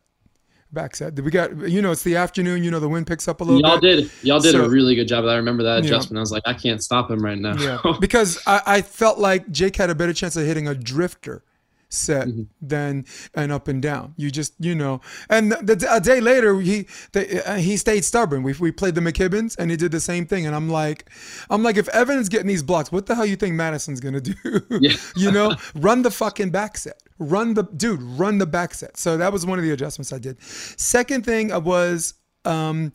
back 0.72 0.96
set. 0.96 1.20
We 1.20 1.32
got 1.32 1.68
you 1.70 1.82
know 1.82 1.92
it's 1.92 2.04
the 2.04 2.16
afternoon. 2.16 2.64
You 2.64 2.72
know 2.72 2.80
the 2.80 2.90
wind 2.90 3.08
picks 3.08 3.28
up 3.28 3.42
a 3.42 3.44
little 3.44 3.62
Y'all 3.62 3.80
bit. 3.80 4.02
did 4.02 4.12
y'all 4.24 4.40
did 4.40 4.52
So- 4.54 4.66
a 4.66 4.70
really 4.70 4.96
good 4.96 5.08
job. 5.08 5.26
I 5.26 5.36
remember 5.36 5.64
that 5.64 5.84
Yeah. 5.84 5.90
adjustment. 5.92 6.18
I 6.18 6.22
was 6.22 6.32
like, 6.32 6.44
I 6.46 6.54
can't 6.54 6.84
stop 6.84 7.10
him 7.10 7.24
right 7.24 7.38
now. 7.38 7.56
Yeah, 7.58 7.80
because 8.00 8.42
I, 8.46 8.62
I 8.66 8.82
felt 8.82 9.18
like 9.20 9.50
Jake 9.52 9.76
had 9.76 9.90
a 9.90 9.96
better 9.96 10.14
chance 10.14 10.36
of 10.36 10.46
hitting 10.46 10.68
a 10.68 10.76
drifter 10.76 11.44
set 11.92 12.28
Mm-hmm. 12.28 12.44
than 12.62 13.04
an 13.34 13.50
up 13.50 13.68
and 13.68 13.82
down. 13.82 14.14
You 14.16 14.30
just 14.30 14.54
you 14.60 14.76
know, 14.76 15.02
and 15.28 15.52
the, 15.52 15.76
the, 15.76 15.88
a 15.96 16.00
day 16.00 16.22
later 16.22 16.60
he 16.62 16.86
the, 17.14 17.50
uh, 17.50 17.56
he 17.56 17.78
stayed 17.78 18.06
stubborn. 18.06 18.44
We 18.44 18.54
we 18.60 18.72
played 18.72 18.94
the 18.94 19.02
McKibbins 19.02 19.58
and 19.58 19.72
he 19.72 19.78
did 19.78 19.92
the 19.92 20.00
same 20.00 20.28
thing. 20.28 20.46
And 20.46 20.56
I'm 20.56 20.70
like, 20.70 21.10
I'm 21.50 21.64
like, 21.64 21.78
if 21.78 21.88
Evan's 21.90 22.30
getting 22.30 22.46
these 22.48 22.62
blocks, 22.62 22.92
what 22.92 23.08
the 23.08 23.16
hell 23.16 23.26
you 23.26 23.36
think 23.36 23.56
Maddison's 23.56 24.00
gonna 24.02 24.22
do? 24.22 24.36
Yeah. 24.70 24.96
you 25.16 25.32
know, 25.32 25.56
run 25.76 26.04
the 26.04 26.12
fucking 26.12 26.52
back 26.52 26.78
set. 26.78 27.02
Run 27.20 27.54
the 27.54 27.64
dude, 27.64 28.02
run 28.02 28.38
the 28.38 28.48
back 28.48 28.74
set. 28.74 28.98
So 28.98 29.18
that 29.18 29.32
was 29.34 29.46
one 29.46 29.60
of 29.60 29.66
the 29.66 29.72
adjustments 29.72 30.14
I 30.14 30.20
did. 30.20 30.42
Second 30.42 31.26
thing 31.26 31.50
was 31.64 32.14
um 32.46 32.94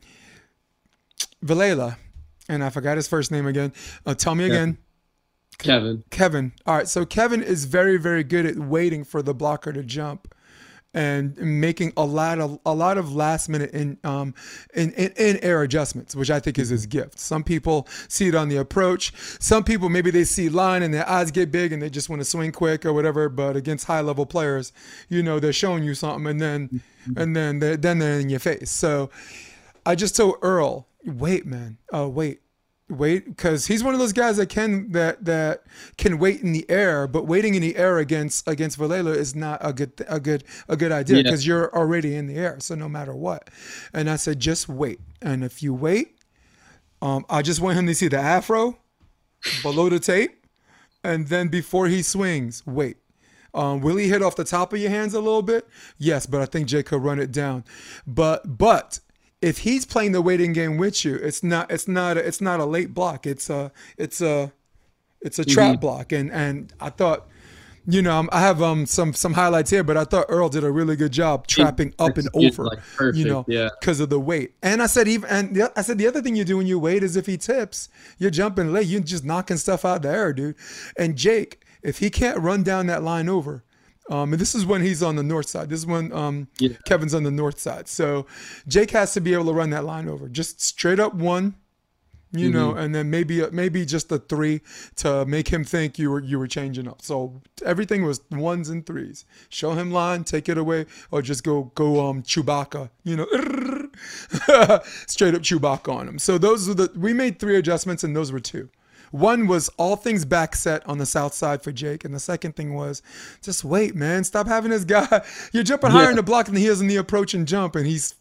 Valela, 1.45 1.97
and 2.49 2.65
I 2.65 2.71
forgot 2.71 2.97
his 2.97 3.07
first 3.07 3.31
name 3.31 3.47
again. 3.47 3.73
Uh, 4.07 4.15
tell 4.15 4.35
me 4.35 4.45
again. 4.45 4.79
Kevin. 5.59 6.05
Kevin. 6.11 6.53
All 6.67 6.75
right. 6.75 6.89
So 6.89 7.07
Kevin 7.07 7.43
is 7.43 7.65
very, 7.67 7.97
very 7.97 8.25
good 8.25 8.45
at 8.47 8.57
waiting 8.57 9.05
for 9.05 9.23
the 9.23 9.35
blocker 9.35 9.73
to 9.73 9.83
jump 9.83 10.34
and 10.95 11.37
making 11.37 11.93
a 11.97 12.05
lot 12.05 12.39
of 12.39 12.59
a 12.65 12.75
lot 12.75 12.97
of 12.97 13.15
last 13.15 13.49
minute 13.49 13.73
in 13.73 13.99
um 14.05 14.35
in, 14.75 14.93
in, 14.93 15.13
in 15.17 15.39
air 15.39 15.63
adjustments, 15.63 16.15
which 16.15 16.31
I 16.31 16.41
think 16.41 16.59
is 16.59 16.69
his 16.69 16.87
gift. 16.87 17.19
Some 17.19 17.43
people 17.43 17.89
see 18.09 18.29
it 18.29 18.35
on 18.35 18.49
the 18.49 18.57
approach. 18.57 19.13
Some 19.41 19.65
people 19.65 19.89
maybe 19.89 20.11
they 20.11 20.25
see 20.25 20.49
line 20.49 20.83
and 20.83 20.95
their 20.95 21.09
eyes 21.09 21.31
get 21.31 21.51
big 21.51 21.73
and 21.73 21.83
they 21.83 21.91
just 21.91 22.09
want 22.09 22.21
to 22.21 22.25
swing 22.25 22.53
quick 22.53 22.87
or 22.87 22.93
whatever. 22.93 23.29
But 23.29 23.57
against 23.57 23.87
high 23.87 24.01
level 24.01 24.25
players, 24.25 24.73
you 25.09 25.23
know, 25.23 25.41
they're 25.41 25.53
showing 25.53 25.83
you 25.83 25.95
something 25.95 26.27
and 26.27 26.41
then 26.41 26.83
and 27.17 27.37
then 27.37 27.59
they're, 27.59 27.77
then 27.77 27.99
they're 27.99 28.21
in 28.21 28.29
your 28.29 28.41
face. 28.41 28.71
So 28.71 29.11
I 29.85 29.95
just 29.95 30.17
told 30.17 30.37
Earl, 30.43 30.87
wait, 31.05 31.45
man, 31.45 31.79
uh, 31.93 32.09
wait, 32.09 32.41
wait, 32.89 33.25
because 33.27 33.67
he's 33.67 33.83
one 33.83 33.95
of 33.95 34.01
those 34.01 34.13
guys 34.13 34.37
that 34.37 34.49
can 34.49 34.93
that 34.93 35.25
that 35.25 35.63
can 35.97 36.19
wait 36.19 36.41
in 36.43 36.53
the 36.53 36.69
air, 36.71 37.07
but 37.07 37.27
waiting 37.27 37.55
in 37.55 37.63
the 37.63 37.77
air 37.77 37.99
against 37.99 38.47
against 38.49 38.79
Valela 38.79 39.15
is 39.15 39.35
not 39.35 39.59
a 39.63 39.73
good 39.73 39.93
a 40.09 40.21
good 40.21 40.45
a 40.69 40.77
good 40.77 40.93
idea 40.93 41.17
Yeah. 41.19 41.23
because 41.25 41.47
you're 41.47 41.75
already 41.75 42.15
in 42.15 42.27
the 42.27 42.35
air. 42.37 42.57
So 42.61 42.75
no 42.75 42.89
matter 42.89 43.15
what, 43.15 43.49
and 43.93 44.09
I 44.11 44.17
said 44.17 44.41
just 44.41 44.69
wait, 44.69 45.01
and 45.23 45.43
if 45.45 45.63
you 45.63 45.73
wait, 45.75 46.19
um, 47.03 47.25
I 47.29 47.43
just 47.43 47.61
want 47.61 47.79
him 47.79 47.87
to 47.87 47.95
see 47.95 48.09
the 48.09 48.19
afro 48.19 48.79
below 49.63 49.89
the 49.89 49.99
tape, 49.99 50.47
and 51.03 51.29
then 51.29 51.49
before 51.49 51.89
he 51.89 52.03
swings, 52.03 52.63
wait. 52.67 52.97
Um, 53.55 53.83
will 53.83 53.95
he 53.97 54.09
hit 54.09 54.21
off 54.21 54.35
the 54.35 54.43
top 54.43 54.73
of 54.73 54.81
your 54.81 54.91
hands 54.91 55.15
a 55.15 55.21
little 55.21 55.41
bit? 55.41 55.69
Yes, 55.97 56.27
but 56.27 56.41
I 56.41 56.45
think 56.45 56.67
Jake 56.67 56.87
could 56.87 57.01
run 57.05 57.21
it 57.21 57.31
down. 57.31 57.63
But 58.05 58.59
but 58.59 58.99
if 59.45 59.59
he's 59.59 59.85
playing 59.85 60.13
the 60.13 60.23
waiting 60.23 60.55
game 60.55 60.79
with 60.79 61.05
you, 61.05 61.17
it's 61.17 61.43
not 61.43 61.71
it's 61.71 61.87
not 61.87 62.17
a, 62.17 62.27
it's 62.27 62.41
not 62.41 62.61
a 62.61 62.65
late 62.65 62.95
block. 62.95 63.27
It's 63.27 63.51
a 63.51 63.71
it's 63.99 64.23
a 64.23 64.53
it's 65.21 65.39
a 65.39 65.45
trap 65.45 65.81
block. 65.81 66.13
And 66.13 66.33
and 66.33 66.73
I 66.81 66.89
thought, 66.89 67.29
you 67.87 68.01
know, 68.01 68.27
I 68.33 68.41
have 68.41 68.63
um 68.63 68.87
some 68.87 69.13
some 69.13 69.35
highlights 69.35 69.69
here, 69.69 69.85
but 69.85 69.99
I 69.99 70.05
thought 70.05 70.27
Earl 70.31 70.49
did 70.49 70.65
a 70.65 70.71
really 70.71 70.97
good 70.97 71.13
job 71.13 71.47
trapping 71.47 71.93
up 71.99 72.17
and 72.17 72.27
over, 72.33 72.65
like, 72.65 72.79
perfect, 72.97 73.19
you 73.19 73.27
know, 73.27 73.45
yeah. 73.47 73.69
because 73.79 74.01
of 74.01 74.09
the 74.09 74.19
weight. 74.19 74.55
And 74.63 74.83
I 74.83 74.87
said 74.87 75.09
even 75.09 75.29
and 75.29 75.55
the, 75.55 75.79
I 75.79 75.83
said 75.83 75.99
the 75.99 76.07
other 76.07 76.23
thing 76.23 76.37
you 76.37 76.45
do 76.45 76.57
when 76.57 76.67
you 76.67 76.79
wait 76.79 77.03
is 77.03 77.15
if 77.15 77.27
he 77.27 77.37
tips, 77.37 77.91
you're 78.17 78.31
jumping 78.31 78.73
late, 78.73 78.87
you're 78.87 79.03
just 79.03 79.27
knocking 79.27 79.59
stuff 79.59 79.85
out 79.85 80.01
the 80.01 80.11
air, 80.11 80.33
dude. 80.33 80.57
And 80.97 81.17
Jake, 81.17 81.61
if 81.83 81.99
he 81.99 82.09
can't 82.09 82.39
run 82.39 82.63
down 82.63 82.87
that 82.87 83.03
line 83.03 83.29
over. 83.29 83.63
Um, 84.11 84.33
and 84.35 84.41
this 84.41 84.55
is 84.55 84.67
when 84.67 84.83
he's 84.83 85.03
on 85.03 85.17
the 85.17 85.23
north 85.23 85.49
side. 85.49 85.71
This 85.71 85.81
is 85.81 85.87
when 85.87 86.13
um, 86.13 86.49
Yeah. 86.59 86.77
Kevin's 86.85 87.15
on 87.15 87.23
the 87.23 87.31
north 87.31 87.59
side. 87.59 87.89
So 87.89 88.27
Jake 88.69 88.91
has 88.91 89.15
to 89.15 89.21
be 89.21 89.33
able 89.33 89.47
to 89.47 89.53
run 89.55 89.71
that 89.71 89.85
line 89.85 90.09
over, 90.09 90.29
just 90.29 90.61
straight 90.61 91.01
up 91.01 91.15
one, 91.15 91.55
you 92.33 92.51
know, 92.51 92.71
Mm-hmm. 92.71 92.79
and 92.81 92.95
then 92.95 93.11
maybe 93.11 93.43
maybe 93.53 93.87
just 93.87 94.11
a 94.13 94.19
three 94.19 94.61
to 94.97 95.25
make 95.25 95.49
him 95.49 95.65
think 95.65 95.99
you 96.01 96.11
were 96.11 96.21
you 96.21 96.39
were 96.39 96.49
changing 96.49 96.89
up. 96.89 97.01
So 97.01 97.41
everything 97.65 98.05
was 98.05 98.21
ones 98.31 98.69
and 98.69 98.85
threes. 98.85 99.25
Show 99.49 99.73
him 99.73 99.91
line, 99.93 100.25
take 100.25 100.49
it 100.49 100.59
away, 100.59 100.87
or 101.13 101.23
just 101.23 101.45
go 101.45 101.71
go 101.77 102.05
um 102.07 102.23
Chewbacca, 102.25 102.91
you 103.05 103.17
know, 103.17 103.27
straight 105.07 105.35
up 105.35 105.43
Chewbacca 105.43 105.93
on 105.95 106.09
him. 106.09 106.19
So 106.19 106.37
those 106.39 106.69
are 106.69 106.75
the 106.75 106.91
we 106.97 107.13
made 107.13 107.39
three 107.39 107.57
adjustments, 107.57 108.05
and 108.05 108.15
those 108.17 108.33
were 108.33 108.41
two. 108.41 108.69
One 109.15 109.47
was 109.47 109.69
all 109.77 109.95
things 109.95 110.25
back 110.25 110.57
set 110.57 110.85
on 110.89 110.99
the 110.99 111.07
south 111.07 111.35
side 111.35 111.63
for 111.63 111.71
Jake, 111.71 112.05
and 112.05 112.13
the 112.13 112.19
second 112.19 112.57
thing 112.57 112.75
was 112.75 113.01
just 113.43 113.63
wait, 113.65 113.95
man, 113.95 114.25
stop 114.25 114.49
having 114.49 114.73
this 114.73 114.83
guy. 114.85 115.23
You're 115.53 115.63
jumping 115.63 115.93
higher 115.93 116.05
Yeah. 116.07 116.11
in 116.11 116.17
the 116.17 116.23
block 116.25 116.47
than 116.47 116.57
he 116.57 116.67
is 116.67 116.81
in 116.81 116.89
the 116.89 116.97
approach 116.97 117.33
and 117.33 117.47
jump, 117.47 117.77
and 117.77 117.87
he's 117.87 118.17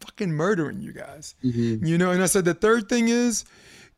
fucking 0.00 0.30
murdering 0.30 0.80
you 0.80 0.92
guys. 0.92 1.34
Mhm. 1.44 1.84
You 1.84 1.98
know, 1.98 2.12
and 2.12 2.22
I 2.22 2.26
said 2.26 2.44
the 2.44 2.54
third 2.54 2.88
thing 2.88 3.08
is 3.08 3.44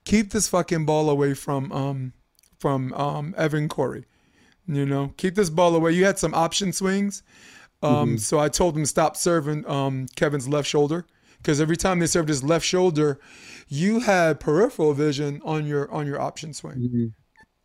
keep 0.07 0.31
this 0.31 0.49
fucking 0.49 0.87
ball 0.87 1.11
away 1.11 1.35
from 1.35 1.71
um 1.71 2.13
from 2.59 2.95
um 2.95 3.35
Evan 3.37 3.69
Cory. 3.69 4.07
You 4.67 4.87
know, 4.87 5.13
keep 5.19 5.35
this 5.35 5.51
ball 5.51 5.75
away. 5.77 5.93
You 5.93 6.07
had 6.07 6.19
some 6.19 6.33
option 6.33 6.73
swings. 6.73 7.23
Um, 7.83 8.17
so 8.17 8.39
I 8.39 8.49
told 8.49 8.75
him 8.77 8.87
stop 8.87 9.17
serving 9.19 9.69
um 9.69 10.07
Kevin's 10.17 10.49
left 10.49 10.67
shoulder 10.69 11.05
because 11.43 11.61
every 11.61 11.77
time 11.77 11.99
they 11.99 12.07
served 12.07 12.29
his 12.29 12.43
left 12.45 12.65
shoulder, 12.65 13.19
you 13.69 14.01
had 14.01 14.39
peripheral 14.41 14.95
vision 14.95 15.41
on 15.45 15.67
your 15.67 15.91
on 15.91 16.07
your 16.07 16.21
option 16.21 16.53
swing. 16.55 17.13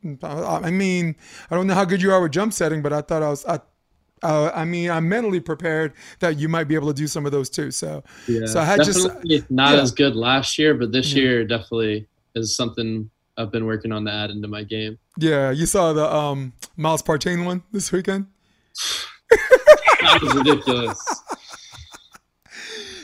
Mhm. 0.03 0.23
I 0.23 0.67
I 0.67 0.71
mean, 0.71 1.15
I 1.51 1.55
don't 1.55 1.67
know 1.67 1.73
how 1.75 1.85
good 1.85 2.01
you 2.01 2.11
are 2.11 2.21
with 2.21 2.31
jump 2.31 2.53
setting, 2.53 2.81
but 2.81 2.91
I 2.93 3.01
thought 3.01 3.23
I 3.23 3.29
was. 3.29 3.45
I, 3.45 3.59
uh, 4.23 4.51
I 4.55 4.65
mean, 4.65 4.89
I'm 4.89 5.07
mentally 5.07 5.39
prepared 5.39 5.93
that 6.21 6.39
you 6.39 6.49
might 6.49 6.63
be 6.63 6.73
able 6.75 6.87
to 6.87 6.93
do 6.93 7.05
some 7.07 7.25
of 7.27 7.31
those 7.31 7.49
too. 7.51 7.69
So, 7.69 8.03
Yeah, 8.27 8.47
So 8.47 8.59
I 8.59 8.65
had 8.65 8.83
just- 8.83 9.03
definitely 9.05 9.43
not 9.51 9.75
yeah. 9.75 9.81
as 9.81 9.91
good 9.91 10.15
last 10.15 10.57
year, 10.57 10.73
but 10.73 10.91
this 10.91 11.13
Yeah. 11.13 11.21
year 11.21 11.45
definitely 11.45 12.07
is 12.33 12.55
something 12.55 13.11
I've 13.37 13.51
been 13.51 13.65
working 13.67 13.91
on 13.91 14.05
to 14.05 14.11
add 14.11 14.31
into 14.31 14.47
my 14.47 14.63
game. 14.63 14.97
yeah, 15.19 15.51
you 15.51 15.67
saw 15.67 15.93
the 15.93 16.11
um, 16.11 16.53
Miles 16.77 17.03
Partain 17.03 17.45
one 17.45 17.61
this 17.71 17.91
weekend, 17.91 18.25
That 19.29 20.19
was 20.23 20.33
ridiculous. 20.35 20.99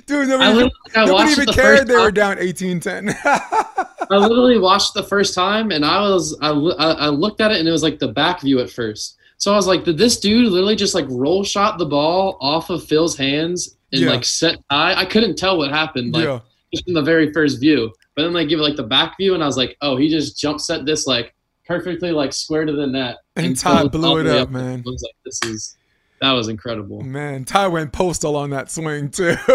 Dude. 0.06 0.28
I 0.30 0.32
Nobody, 0.32 0.54
literally 0.54 0.72
I 0.96 1.06
nobody 1.06 1.32
even 1.32 1.46
the 1.46 1.54
cared 1.54 1.78
first 1.80 1.88
they 1.88 1.96
were 1.96 2.12
down 2.12 2.38
18-10. 2.38 3.16
I 3.26 4.18
literally 4.18 4.60
watched 4.60 4.94
the 4.94 5.04
first 5.04 5.34
time, 5.34 5.72
and 5.72 5.86
I 5.86 6.00
was 6.02 6.38
I, 6.42 6.50
I 6.50 6.92
I 6.92 7.08
looked 7.08 7.42
at 7.42 7.52
it, 7.52 7.60
and 7.60 7.68
it 7.68 7.72
was 7.72 7.84
like 7.84 8.00
the 8.00 8.10
back 8.10 8.42
view 8.42 8.60
at 8.60 8.70
first. 8.70 9.18
So 9.38 9.52
I 9.52 9.56
was 9.56 9.68
like, 9.68 9.84
did 9.84 9.98
this 9.98 10.20
dude 10.20 10.52
literally 10.52 10.76
just 10.76 10.94
like 10.96 11.06
roll 11.10 11.44
shot 11.44 11.78
the 11.78 11.86
ball 11.86 12.38
off 12.40 12.70
of 12.70 12.84
Phil's 12.84 13.18
hands 13.18 13.78
and 13.92 14.02
Yeah. 14.02 14.10
like 14.10 14.24
set 14.26 14.58
Ty? 14.70 14.94
I 14.96 15.06
couldn't 15.06 15.38
tell 15.38 15.58
what 15.58 15.70
happened 15.72 16.14
like 16.14 16.26
yeah, 16.26 16.40
just 16.74 16.86
from 16.86 16.94
the 16.94 17.02
very 17.02 17.32
first 17.34 17.60
view. 17.60 17.92
But 18.16 18.24
then 18.24 18.34
they 18.34 18.46
give 18.46 18.60
it 18.60 18.64
like 18.64 18.76
the 18.76 18.84
back 18.84 19.16
view, 19.18 19.34
and 19.34 19.44
I 19.44 19.48
was 19.48 19.58
like, 19.58 19.76
oh, 19.82 19.98
he 19.98 20.10
just 20.10 20.38
jump 20.40 20.60
set 20.60 20.86
this 20.86 21.08
like 21.08 21.34
perfectly 21.66 22.12
like 22.12 22.34
square 22.34 22.66
to 22.66 22.74
the 22.74 22.86
net. 22.88 23.18
and 23.36 23.58
Ty 23.58 23.80
all 23.80 23.90
blew 23.90 24.20
it 24.20 24.28
up, 24.28 24.50
man. 24.50 24.84
I 24.86 24.90
was 24.90 25.02
like, 25.02 25.16
this 25.26 25.40
is 25.52 25.78
that 26.24 26.32
was 26.32 26.48
incredible. 26.48 27.02
Man, 27.02 27.44
Ty 27.44 27.68
went 27.68 27.92
postal 27.92 28.38
on 28.38 28.52
that 28.52 28.72
swing 28.72 29.10
too, 29.10 29.36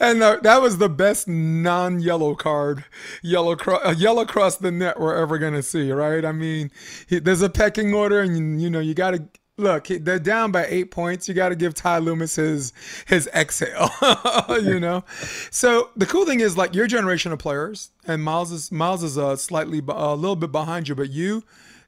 and 0.00 0.20
uh, 0.20 0.40
that 0.42 0.58
was 0.60 0.78
the 0.78 0.88
best 0.88 1.28
non-yellow 1.28 2.34
card, 2.34 2.84
yellow 3.22 3.54
cro- 3.54 3.78
uh, 3.84 3.94
yellow 3.96 4.22
across 4.22 4.56
the 4.56 4.72
net 4.72 4.98
we're 4.98 5.14
ever 5.14 5.38
gonna 5.38 5.62
see, 5.62 5.92
right? 5.92 6.24
I 6.24 6.32
mean, 6.32 6.72
he, 7.06 7.20
there's 7.20 7.42
a 7.42 7.48
pecking 7.48 7.94
order, 7.94 8.22
and 8.22 8.36
you, 8.36 8.64
you 8.64 8.70
know 8.70 8.80
you 8.80 8.92
got 8.92 9.12
to 9.12 9.22
look. 9.56 9.86
They're 9.86 10.18
down 10.18 10.50
by 10.50 10.66
eight 10.66 10.90
points. 10.90 11.28
You 11.28 11.34
got 11.34 11.50
to 11.50 11.56
give 11.56 11.74
Ty 11.74 11.98
Loomis 11.98 12.34
his 12.34 12.72
his 13.06 13.28
exhale, 13.32 13.90
you 14.48 14.80
know. 14.80 15.04
So 15.52 15.90
the 15.94 16.06
cool 16.06 16.26
thing 16.26 16.40
is, 16.40 16.56
like 16.56 16.74
your 16.74 16.88
generation 16.88 17.30
of 17.30 17.38
players, 17.38 17.92
and 18.04 18.20
Miles 18.20 18.50
is 18.50 18.72
Miles 18.72 19.04
is 19.04 19.16
uh, 19.16 19.36
slightly 19.36 19.80
a 19.86 20.16
little 20.16 20.34
bit 20.34 20.50
behind 20.50 20.88
you, 20.88 20.96
but 20.96 21.10
you 21.10 21.44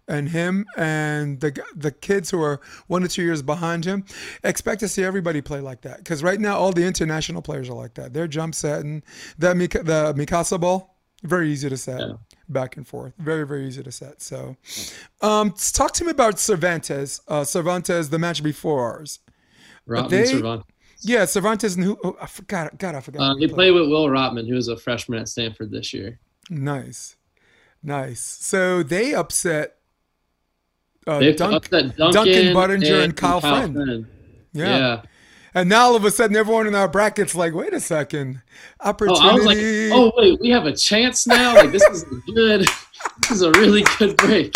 and 0.09 0.29
him 0.29 0.65
and 0.77 1.41
the 1.41 1.53
the 1.75 1.91
kids 1.91 2.31
who 2.31 2.41
are 2.41 2.61
one 2.87 3.03
or 3.03 3.09
two 3.09 3.23
years 3.23 3.43
behind 3.43 3.85
him 3.85 4.05
expect 4.45 4.81
to 4.81 4.89
see 4.89 5.03
everybody 5.03 5.41
play 5.41 5.61
like 5.61 5.81
that 5.83 5.99
because 5.99 6.23
right 6.23 6.41
now 6.41 6.57
all 6.57 6.73
the 6.73 6.85
international 6.85 7.43
players 7.43 7.69
are 7.69 7.75
like 7.75 7.95
that 7.95 8.13
they're 8.13 8.29
jump 8.29 8.55
setting 8.55 9.03
that 9.39 9.57
Mik- 9.57 9.73
the 9.85 10.15
Mikasa 10.17 10.61
ball 10.61 10.97
very 11.25 11.51
easy 11.51 11.69
to 11.69 11.77
set 11.77 12.01
Yeah. 12.01 12.13
back 12.49 12.77
and 12.77 12.87
forth 12.87 13.15
very 13.19 13.45
very 13.47 13.67
easy 13.67 13.83
to 13.83 13.91
set 13.91 14.23
so 14.23 14.57
um 15.23 15.53
talk 15.73 15.93
to 15.95 16.05
me 16.05 16.11
about 16.13 16.39
Cervantes 16.39 17.21
uh 17.27 17.43
Cervantes 17.45 18.09
the 18.11 18.19
match 18.19 18.43
before 18.45 18.85
ours 18.85 19.19
they- 20.09 20.27
Cervantes. 20.27 20.67
yeah 21.03 21.25
Cervantes 21.25 21.75
and 21.75 21.85
who 21.85 21.99
oh, 22.05 22.17
I 22.21 22.27
forgot 22.27 22.79
God 22.79 22.95
I 22.95 23.01
forgot 23.01 23.23
Uh, 23.23 23.35
he 23.37 23.47
played. 23.49 23.55
played 23.55 23.71
with 23.73 23.89
Will 23.89 24.07
Rottman, 24.07 24.47
who 24.49 24.55
was 24.55 24.69
a 24.69 24.77
freshman 24.77 25.19
at 25.19 25.29
Stanford 25.29 25.73
this 25.73 25.93
year. 25.93 26.21
nice 26.49 27.17
nice 27.83 28.21
so 28.21 28.83
they 28.83 29.15
upset 29.15 29.76
uh, 31.07 31.21
Dunk, 31.21 31.37
Duncan, 31.37 31.95
Duncan 31.97 32.55
Budinger 32.55 33.05
and 33.05 33.17
Kyle 33.17 33.41
Friend. 33.41 33.75
Friend. 33.75 34.07
yeah. 34.53 34.79
Yeah. 34.79 35.03
And 35.55 35.71
now 35.71 35.87
all 35.87 35.97
of 35.97 36.05
a 36.05 36.11
sudden, 36.11 36.37
everyone 36.37 36.67
in 36.67 36.75
our 36.75 36.87
brackets 36.87 37.35
like, 37.35 37.55
wait 37.55 37.73
a 37.73 37.81
second, 37.81 38.43
opportunity. 38.81 39.25
Oh. 39.25 39.31
I 39.31 39.35
was 39.35 39.47
like, 39.47 39.57
oh 39.59 40.13
wait, 40.17 40.39
we 40.41 40.51
have 40.51 40.67
a 40.67 40.77
chance 40.77 41.27
now. 41.27 41.55
Like 41.55 41.73
this 41.73 41.83
is 41.85 42.03
a 42.03 42.33
good. 42.33 42.67
This 43.23 43.31
is 43.31 43.43
a 43.43 43.53
really 43.53 43.85
good 43.99 44.17
break. 44.17 44.53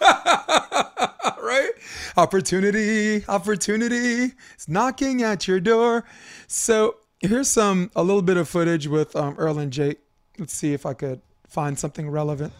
right? 0.00 1.70
Opportunity, 2.16 3.24
opportunity. 3.26 4.34
It's 4.54 4.68
knocking 4.68 5.22
at 5.22 5.48
your 5.48 5.58
door. 5.58 6.04
So 6.46 6.96
here's 7.20 7.48
some 7.48 7.90
a 7.96 8.02
little 8.02 8.22
bit 8.22 8.36
of 8.36 8.48
footage 8.48 8.86
with 8.86 9.16
um, 9.16 9.34
Earl 9.36 9.58
and 9.58 9.72
Jake. 9.72 9.98
Let's 10.38 10.52
see 10.52 10.74
if 10.74 10.86
I 10.86 10.94
could 10.94 11.22
find 11.48 11.78
something 11.78 12.08
relevant. 12.08 12.52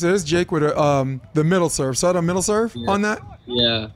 So 0.00 0.06
there's 0.06 0.24
Jake 0.24 0.50
with 0.50 0.62
um, 0.62 1.20
the 1.34 1.44
middle 1.44 1.68
serve. 1.68 1.98
Saw 1.98 2.14
the 2.14 2.22
middle 2.22 2.40
serve 2.40 2.72
Yeah. 2.74 2.90
on 2.90 3.02
that? 3.02 3.20
Yeah. 3.44 3.88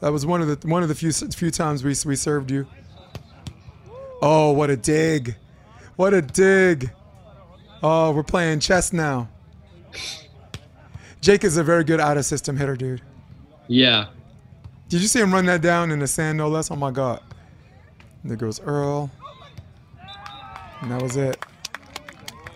That 0.00 0.10
was 0.10 0.26
one 0.26 0.42
of 0.42 0.48
the 0.60 0.66
one 0.68 0.82
of 0.82 0.88
the 0.88 0.94
few 0.96 1.12
few 1.12 1.52
times 1.52 1.84
we 1.84 1.94
we 2.04 2.16
served 2.16 2.50
you. 2.50 2.66
Oh, 4.20 4.50
what 4.50 4.70
a 4.70 4.76
dig! 4.76 5.36
What 5.94 6.14
a 6.14 6.20
dig! 6.20 6.90
Oh, 7.80 8.10
we're 8.10 8.24
playing 8.24 8.58
chess 8.58 8.92
now. 8.92 9.28
Jake 11.20 11.44
is 11.44 11.56
a 11.56 11.62
very 11.62 11.84
good 11.84 12.00
out 12.00 12.16
of 12.16 12.24
system 12.24 12.56
hitter, 12.56 12.74
dude. 12.74 13.02
Yeah. 13.68 14.06
Did 14.88 15.00
you 15.00 15.06
see 15.06 15.20
him 15.20 15.32
run 15.32 15.46
that 15.46 15.62
down 15.62 15.92
in 15.92 16.00
the 16.00 16.08
sand, 16.08 16.38
no 16.38 16.48
less? 16.48 16.72
Oh 16.72 16.76
my 16.76 16.90
god! 16.90 17.20
There 18.24 18.36
goes 18.36 18.60
Earl, 18.60 19.12
and 20.80 20.90
that 20.90 21.00
was 21.00 21.16
it. 21.16 21.38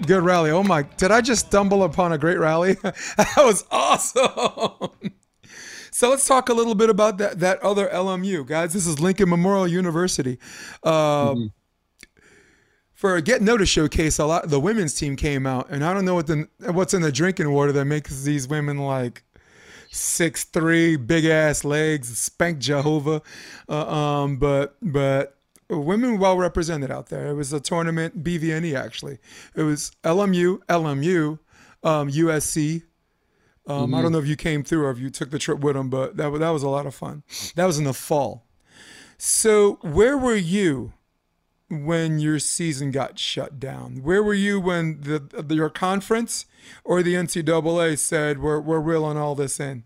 Good 0.05 0.23
rally. 0.23 0.51
Oh 0.51 0.63
my! 0.63 0.83
Did 0.83 1.11
I 1.11 1.21
just 1.21 1.47
stumble 1.47 1.83
upon 1.83 2.13
a 2.13 2.19
great 2.19 2.39
rally? 2.39 2.75
that 2.83 3.35
was 3.39 3.65
awesome. 3.71 4.91
So 5.91 6.11
let's 6.11 6.27
talk 6.27 6.51
a 6.51 6.55
little 6.55 6.75
bit 6.75 6.91
about 6.91 7.17
that 7.19 7.41
that 7.41 7.63
other 7.63 7.89
LMU, 7.89 8.47
guys. 8.47 8.75
This 8.75 8.87
is 8.87 9.01
Lincoln 9.01 9.31
Memorial 9.31 9.67
University. 9.67 10.39
Uh, 10.83 11.35
For 12.93 13.17
a 13.17 13.23
Get 13.23 13.41
Notice 13.41 13.71
showcase, 13.71 14.19
a 14.19 14.27
lot 14.27 14.49
the 14.51 14.61
women's 14.61 14.95
team 14.95 15.17
came 15.17 15.47
out, 15.47 15.69
and 15.71 15.83
I 15.85 15.95
don't 15.95 16.05
know 16.05 16.15
what 16.15 16.27
the 16.27 16.49
what's 16.71 16.93
in 16.93 17.03
the 17.03 17.13
drinking 17.13 17.51
water 17.51 17.73
that 17.73 17.87
makes 17.87 18.23
these 18.25 18.47
women 18.47 18.79
like 18.79 19.25
six 19.91 20.45
three, 20.45 20.97
big 20.97 21.25
ass 21.25 21.65
legs, 21.65 22.19
spank 22.19 22.59
Jehovah. 22.59 23.23
Uh, 23.69 23.87
um, 23.91 24.37
but 24.37 24.77
but 24.83 25.36
women 25.69 26.19
well 26.19 26.37
represented 26.37 26.91
out 26.91 27.09
there. 27.09 27.27
It 27.29 27.35
was 27.35 27.53
a 27.53 27.61
tournament, 27.61 28.23
BVNE 28.23 28.79
actually. 28.79 29.19
It 29.55 29.63
was 29.63 29.93
LMU, 30.05 30.59
LMU, 30.69 31.39
um, 31.83 32.11
USC. 32.11 32.83
Um, 33.69 33.95
I 33.95 34.03
don't 34.03 34.13
know 34.13 34.19
if 34.19 34.29
you 34.29 34.37
came 34.37 34.63
through 34.63 34.85
or 34.85 34.91
if 34.91 34.99
you 34.99 35.11
took 35.11 35.31
the 35.31 35.41
trip 35.41 35.59
with 35.59 35.75
them, 35.75 35.91
but 35.91 36.17
that 36.17 36.31
that 36.39 36.51
was 36.51 36.63
a 36.63 36.69
lot 36.69 36.87
of 36.87 36.95
fun. 36.95 37.25
That 37.57 37.67
was 37.67 37.79
in 37.79 37.85
the 37.85 37.95
fall. 37.95 38.47
So 39.19 39.79
where 39.83 40.17
were 40.17 40.37
you 40.37 40.93
when 41.69 42.19
your 42.19 42.39
season 42.39 42.91
got 42.91 43.19
shut 43.19 43.59
down? 43.59 44.03
Where 44.03 44.23
were 44.23 44.35
you 44.35 44.61
when 44.61 45.01
the, 45.01 45.19
the 45.19 45.55
your 45.55 45.71
conference 45.71 46.47
or 46.85 47.03
the 47.03 47.15
NCAA 47.15 47.99
said 47.99 48.41
we're 48.41 48.61
we're 48.61 48.81
reeling 48.81 49.17
all 49.17 49.35
this 49.35 49.59
in? 49.59 49.85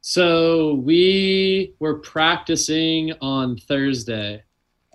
So 0.00 0.74
we 0.74 1.74
were 1.80 1.98
practicing 1.98 3.12
on 3.20 3.56
Thursday, 3.56 4.44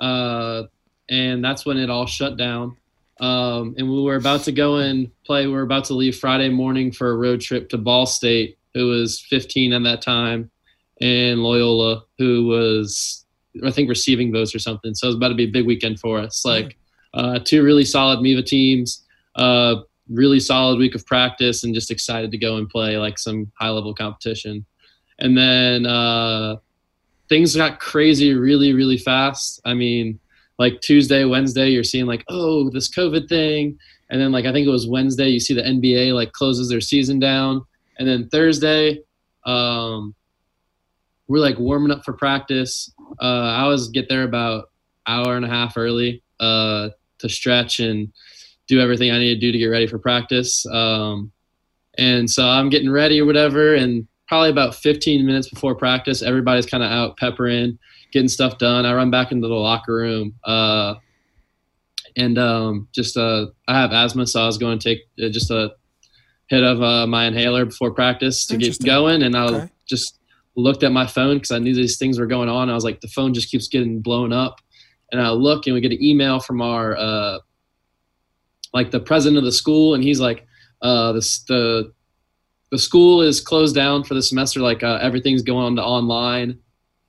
uh, 0.02 0.64
and 1.10 1.44
that's 1.44 1.66
when 1.66 1.78
it 1.78 1.90
all 1.90 2.06
shut 2.06 2.38
down. 2.38 2.76
Um, 3.20 3.76
and 3.78 3.90
we 3.90 4.02
were 4.02 4.16
about 4.16 4.42
to 4.44 4.52
go 4.52 4.78
and 4.78 5.12
play. 5.26 5.46
We 5.46 5.54
were 5.54 5.62
about 5.62 5.86
to 5.86 5.94
leave 5.94 6.18
Friday 6.18 6.50
morning 6.50 6.92
for 6.92 7.12
a 7.12 7.16
road 7.16 7.40
trip 7.40 7.70
to 7.70 7.78
Ball 7.78 8.06
State, 8.06 8.58
who 8.74 8.88
was 8.88 9.22
15 9.30 9.74
at 9.74 9.84
that 9.84 10.02
time, 10.02 10.50
and 11.00 11.44
Loyola, 11.44 12.04
who 12.18 12.48
was 12.48 13.26
I 13.66 13.72
think 13.72 13.90
receiving 13.90 14.32
votes 14.32 14.56
or 14.56 14.60
something. 14.60 14.96
So 14.96 15.08
it 15.08 15.10
was 15.10 15.16
about 15.16 15.30
to 15.30 15.36
be 15.36 15.44
a 15.44 15.52
big 15.52 15.66
weekend 15.66 16.00
for 16.00 16.20
us. 16.20 16.44
Like 16.46 16.78
uh, 17.14 17.40
two 17.40 17.64
really 17.64 17.86
solid 17.86 18.22
MIVA 18.22 18.44
teams, 18.44 19.06
uh, 19.36 19.76
really 20.10 20.40
solid 20.40 20.80
week 20.80 20.96
of 20.96 21.06
practice, 21.06 21.64
and 21.64 21.76
just 21.76 21.92
excited 21.92 22.32
to 22.32 22.38
go 22.38 22.58
and 22.58 22.70
play 22.70 22.98
like 22.98 23.20
some 23.20 23.52
high 23.60 23.70
level 23.70 23.94
competition 23.94 24.66
and 25.22 25.38
then 25.38 25.86
uh, 25.86 26.58
things 27.32 27.56
got 27.56 27.80
crazy 27.80 28.34
really 28.34 28.74
really 28.74 28.98
fast. 28.98 29.62
I 29.64 29.74
mean 29.74 30.20
like 30.60 30.82
tuesday 30.82 31.24
wednesday 31.24 31.70
you're 31.70 31.84
seeing 31.84 32.06
like 32.06 32.26
oh 32.28 32.70
this 32.70 32.94
covid 32.94 33.30
thing. 33.30 33.80
And 34.10 34.20
then 34.20 34.34
like 34.34 34.46
i 34.46 34.52
think 34.52 34.68
it 34.68 34.72
was 34.72 34.86
wednesday 34.86 35.30
you 35.30 35.40
see 35.40 35.54
the 35.54 35.62
nba 35.62 36.14
like 36.14 36.34
closes 36.34 36.68
their 36.68 36.82
season 36.82 37.20
down. 37.20 37.64
And 37.98 38.08
then 38.08 38.28
thursday 38.28 39.00
um, 39.46 40.14
we're 41.30 41.40
like 41.40 41.58
warming 41.58 41.92
up 41.92 42.04
for 42.04 42.12
practice. 42.12 42.94
Uh, 43.22 43.56
i 43.58 43.62
always 43.62 43.88
get 43.88 44.10
there 44.10 44.24
about 44.24 44.70
hour 45.08 45.38
and 45.38 45.46
a 45.46 45.50
half 45.50 45.78
early 45.78 46.22
uh, 46.42 46.90
to 47.20 47.30
stretch 47.30 47.80
and 47.80 48.12
do 48.68 48.82
everything 48.82 49.10
i 49.10 49.18
need 49.18 49.36
to 49.36 49.40
do 49.40 49.54
to 49.54 49.58
get 49.58 49.68
ready 49.68 49.88
for 49.88 50.00
practice. 50.00 50.66
Um, 50.66 51.32
and 51.98 52.30
so 52.30 52.46
i'm 52.46 52.68
getting 52.68 52.92
ready 52.92 53.22
or 53.22 53.26
whatever. 53.26 53.76
And 53.76 54.06
probably 54.32 54.50
about 54.50 54.74
15 54.74 55.26
minutes 55.26 55.50
before 55.50 55.76
practice. 55.76 56.22
Everybody's 56.22 56.66
kind 56.66 56.82
of 56.82 56.90
out 56.90 57.18
peppering, 57.18 57.78
getting 58.14 58.30
stuff 58.30 58.58
done. 58.58 58.86
I 58.86 58.94
run 58.94 59.12
back 59.12 59.34
into 59.34 59.50
the 59.50 59.56
locker 59.56 59.94
room. 59.94 60.36
Uh, 60.46 60.96
and 62.16 62.38
um, 62.38 62.88
just 62.94 63.18
uh, 63.18 63.48
I 63.68 63.82
have 63.82 63.92
asthma, 63.92 64.26
so 64.26 64.42
I 64.42 64.46
was 64.46 64.58
going 64.58 64.80
to 64.80 64.90
take 64.90 65.00
uh, 65.22 65.28
just 65.28 65.52
a 65.52 65.74
hit 66.48 66.64
of 66.64 66.82
uh, 66.82 67.08
my 67.08 67.26
inhaler 67.26 67.66
before 67.66 67.92
practice 67.92 68.46
to 68.46 68.56
get 68.56 68.82
going, 68.82 69.22
and 69.22 69.36
I 69.36 69.48
okay. 69.48 69.70
just 69.86 70.18
looked 70.56 70.84
at 70.84 70.94
my 70.94 71.08
phone 71.08 71.36
because 71.36 71.52
I 71.52 71.60
knew 71.60 71.76
these 71.76 71.98
things 71.98 72.18
were 72.18 72.26
going 72.26 72.48
on. 72.48 72.70
I 72.70 72.74
was 72.74 72.86
like, 72.86 73.02
the 73.02 73.10
phone 73.10 73.34
just 73.34 73.52
keeps 73.52 73.68
getting 73.68 74.00
blown 74.00 74.32
up, 74.32 74.62
and 75.12 75.22
I 75.22 75.32
look 75.32 75.68
and 75.68 75.74
we 75.74 75.82
get 75.82 75.92
an 75.92 76.02
email 76.02 76.40
from 76.40 76.62
our 76.62 76.96
uh, 76.96 77.40
like 78.74 78.92
the 78.92 79.02
president 79.02 79.40
of 79.40 79.44
the 79.44 79.52
school, 79.52 79.94
and 79.94 80.02
he's 80.02 80.22
like, 80.22 80.48
uh, 80.82 81.12
the 81.12 81.20
the 81.50 81.94
the 82.72 82.80
school 82.80 83.22
is 83.22 83.42
closed 83.42 83.76
down 83.76 84.04
for 84.04 84.14
the 84.14 84.24
semester. 84.24 84.60
Like 84.60 84.82
uh, 84.82 85.00
everything's 85.02 85.44
going 85.44 85.76
to 85.76 85.84
online, 85.84 86.58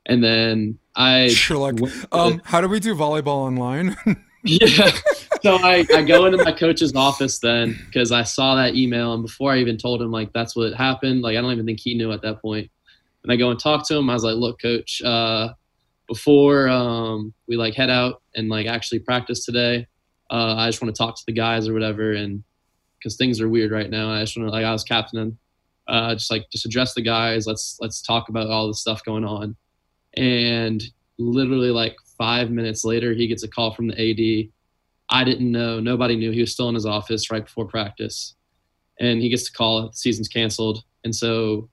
and 0.06 0.22
then 0.22 0.78
I 0.94 1.28
sure 1.30 1.72
like 1.72 1.80
um, 2.12 2.42
how 2.44 2.60
do 2.60 2.68
we 2.68 2.80
do 2.80 2.94
volleyball 2.94 3.46
online? 3.46 3.96
yeah. 4.44 4.90
So 5.42 5.56
I, 5.56 5.84
I 5.94 6.02
go 6.02 6.26
into 6.26 6.42
my 6.44 6.52
coach's 6.52 6.94
office 6.94 7.38
then 7.38 7.78
because 7.86 8.12
I 8.12 8.22
saw 8.22 8.54
that 8.56 8.76
email 8.76 9.14
and 9.14 9.22
before 9.22 9.52
I 9.52 9.58
even 9.58 9.76
told 9.76 10.00
him 10.00 10.12
like 10.12 10.32
that's 10.32 10.54
what 10.54 10.72
happened, 10.74 11.22
like 11.22 11.36
I 11.36 11.40
don't 11.40 11.52
even 11.52 11.66
think 11.66 11.80
he 11.80 11.94
knew 11.94 12.12
at 12.12 12.22
that 12.22 12.40
point. 12.40 12.70
And 13.22 13.32
I 13.32 13.36
go 13.36 13.50
and 13.50 13.58
talk 13.58 13.86
to 13.88 13.96
him. 13.96 14.10
I 14.10 14.14
was 14.14 14.24
like, 14.24 14.36
look, 14.36 14.60
coach, 14.60 15.00
uh, 15.02 15.50
before 16.08 16.68
um, 16.68 17.32
we 17.48 17.56
like 17.56 17.74
head 17.74 17.90
out 17.90 18.22
and 18.34 18.48
like 18.48 18.66
actually 18.66 18.98
practice 18.98 19.44
today, 19.44 19.86
uh, 20.30 20.56
I 20.56 20.68
just 20.68 20.82
want 20.82 20.94
to 20.94 20.98
talk 20.98 21.16
to 21.16 21.22
the 21.26 21.32
guys 21.32 21.68
or 21.68 21.72
whatever. 21.72 22.12
And 22.12 22.42
because 22.98 23.16
things 23.16 23.40
are 23.40 23.48
weird 23.48 23.70
right 23.70 23.90
now, 23.90 24.12
I 24.12 24.20
just 24.20 24.36
want 24.36 24.48
to 24.48 24.52
like 24.52 24.64
I 24.64 24.72
was 24.72 24.84
captain, 24.84 25.38
uh, 25.88 26.14
just 26.14 26.30
like 26.30 26.46
just 26.50 26.66
address 26.66 26.94
the 26.94 27.02
guys. 27.02 27.46
Let's 27.46 27.78
let's 27.80 28.02
talk 28.02 28.28
about 28.28 28.48
all 28.48 28.68
the 28.68 28.74
stuff 28.74 29.04
going 29.04 29.24
on. 29.24 29.56
And 30.14 30.82
literally 31.18 31.70
like 31.70 31.96
five 32.18 32.50
minutes 32.50 32.84
later, 32.84 33.12
he 33.14 33.26
gets 33.26 33.42
a 33.42 33.48
call 33.48 33.74
from 33.74 33.88
the 33.88 33.94
AD. 33.94 34.50
I 35.10 35.24
didn't 35.24 35.50
know. 35.50 35.80
Nobody 35.80 36.16
knew. 36.16 36.30
He 36.30 36.40
was 36.40 36.52
still 36.52 36.68
in 36.68 36.74
his 36.74 36.86
office 36.86 37.30
right 37.30 37.44
before 37.44 37.66
practice. 37.66 38.34
And 39.00 39.20
he 39.20 39.28
gets 39.28 39.44
to 39.44 39.52
call, 39.52 39.88
the 39.88 39.96
season's 39.96 40.28
canceled. 40.28 40.84
And 41.04 41.14
so 41.14 41.68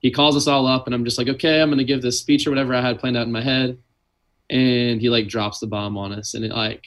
he 0.00 0.10
calls 0.10 0.36
us 0.36 0.46
all 0.46 0.66
up, 0.66 0.86
and 0.86 0.94
I'm 0.94 1.04
just 1.04 1.18
like, 1.18 1.28
okay, 1.28 1.60
I'm 1.60 1.70
to 1.76 1.84
give 1.84 2.02
this 2.02 2.20
speech 2.20 2.46
or 2.46 2.50
whatever 2.50 2.74
I 2.74 2.80
had 2.80 2.98
planned 2.98 3.16
out 3.16 3.26
in 3.26 3.32
my 3.32 3.42
head. 3.42 3.78
And 4.48 5.00
he 5.00 5.10
like 5.10 5.28
drops 5.28 5.60
the 5.60 5.66
bomb 5.66 5.96
on 5.96 6.12
us. 6.12 6.34
And 6.34 6.44
it 6.44 6.52
like, 6.52 6.84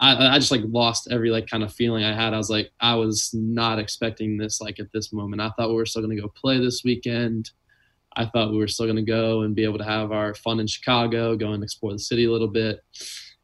I, 0.00 0.34
I 0.34 0.38
just 0.38 0.50
like 0.50 0.62
lost 0.68 1.08
every 1.10 1.30
like 1.30 1.48
kind 1.48 1.62
of 1.62 1.72
feeling 1.72 2.04
I 2.04 2.14
had. 2.14 2.32
I 2.32 2.38
was 2.38 2.50
like, 2.50 2.70
I 2.80 2.94
was 2.94 3.30
not 3.34 3.78
expecting 3.78 4.36
this 4.36 4.60
like 4.60 4.78
at 4.78 4.92
this 4.92 5.12
moment. 5.12 5.42
I 5.42 5.50
thought 5.50 5.70
we 5.70 5.74
were 5.74 5.86
still 5.86 6.08
to 6.08 6.20
go 6.20 6.28
play 6.28 6.58
this 6.58 6.82
weekend. 6.84 7.50
I 8.16 8.26
thought 8.26 8.50
we 8.50 8.58
were 8.58 8.68
still 8.68 8.92
to 8.92 9.02
go 9.02 9.42
and 9.42 9.54
be 9.54 9.64
able 9.64 9.78
to 9.78 9.84
have 9.84 10.12
our 10.12 10.34
fun 10.34 10.60
in 10.60 10.66
Chicago, 10.66 11.36
go 11.36 11.52
and 11.52 11.62
explore 11.62 11.92
the 11.92 11.98
city 11.98 12.24
a 12.24 12.32
little 12.32 12.48
bit, 12.48 12.80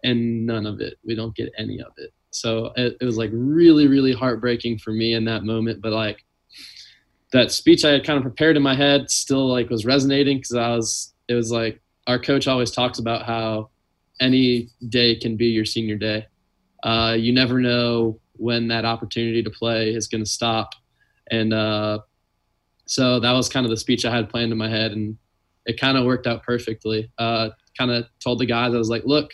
and 0.04 0.46
none 0.46 0.66
of 0.66 0.80
it. 0.80 0.98
We 1.04 1.14
don't 1.14 1.34
get 1.34 1.52
any 1.58 1.80
of 1.80 1.92
it. 1.96 2.12
So 2.30 2.72
it, 2.76 2.96
it 3.00 3.04
was 3.04 3.16
like 3.16 3.30
really, 3.32 3.86
really 3.86 4.12
heartbreaking 4.12 4.78
for 4.78 4.92
me 4.92 5.14
in 5.14 5.24
that 5.26 5.44
moment. 5.44 5.80
But 5.80 5.92
like 5.92 6.24
that 7.32 7.52
speech 7.52 7.84
I 7.84 7.90
had 7.90 8.04
kind 8.04 8.16
of 8.16 8.22
prepared 8.22 8.56
in 8.56 8.62
my 8.62 8.74
head 8.74 9.10
still 9.10 9.48
like 9.48 9.70
was 9.70 9.84
resonating 9.84 10.38
because 10.38 10.54
I 10.54 10.68
was. 10.70 11.10
It 11.26 11.34
was 11.34 11.50
like 11.50 11.80
our 12.06 12.18
coach 12.18 12.46
always 12.46 12.70
talks 12.70 12.98
about 12.98 13.24
how 13.24 13.70
any 14.20 14.68
day 14.88 15.16
can 15.16 15.36
be 15.36 15.46
your 15.46 15.64
senior 15.64 15.96
day. 15.96 16.26
Uh, 16.84 17.16
you 17.18 17.32
never 17.32 17.58
know 17.58 18.20
when 18.36 18.68
that 18.68 18.84
opportunity 18.84 19.42
to 19.42 19.50
play 19.50 19.94
is 19.94 20.06
going 20.06 20.22
to 20.22 20.30
stop, 20.30 20.74
and 21.30 21.52
uh, 21.52 21.98
so 22.86 23.18
that 23.18 23.32
was 23.32 23.48
kind 23.48 23.66
of 23.66 23.70
the 23.70 23.76
speech 23.76 24.04
I 24.04 24.14
had 24.14 24.28
planned 24.28 24.52
in 24.52 24.58
my 24.58 24.68
head, 24.68 24.92
and 24.92 25.16
it 25.66 25.80
kind 25.80 25.96
of 25.96 26.04
worked 26.04 26.26
out 26.26 26.42
perfectly. 26.42 27.10
Uh, 27.18 27.50
kind 27.76 27.90
of 27.90 28.06
told 28.20 28.38
the 28.38 28.46
guys 28.46 28.74
I 28.74 28.78
was 28.78 28.90
like, 28.90 29.04
look, 29.04 29.32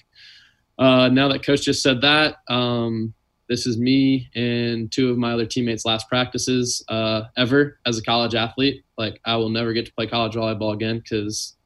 uh, 0.78 1.08
now 1.08 1.28
that 1.28 1.44
coach 1.44 1.62
just 1.62 1.82
said 1.82 2.00
that, 2.00 2.36
um, 2.48 3.12
this 3.50 3.66
is 3.66 3.76
me 3.76 4.30
and 4.36 4.92
two 4.92 5.10
of 5.10 5.18
my 5.18 5.32
other 5.32 5.44
teammates' 5.44 5.84
last 5.84 6.08
practices 6.08 6.84
uh, 6.88 7.22
ever 7.36 7.80
as 7.84 7.98
a 7.98 8.02
college 8.02 8.36
athlete. 8.36 8.84
Like 8.96 9.20
I 9.24 9.36
will 9.36 9.48
never 9.48 9.72
get 9.72 9.86
to 9.86 9.92
play 9.92 10.06
college 10.06 10.34
volleyball 10.34 10.72
again 10.72 11.00
because 11.00 11.56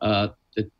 uh, 0.00 0.28
it, 0.56 0.70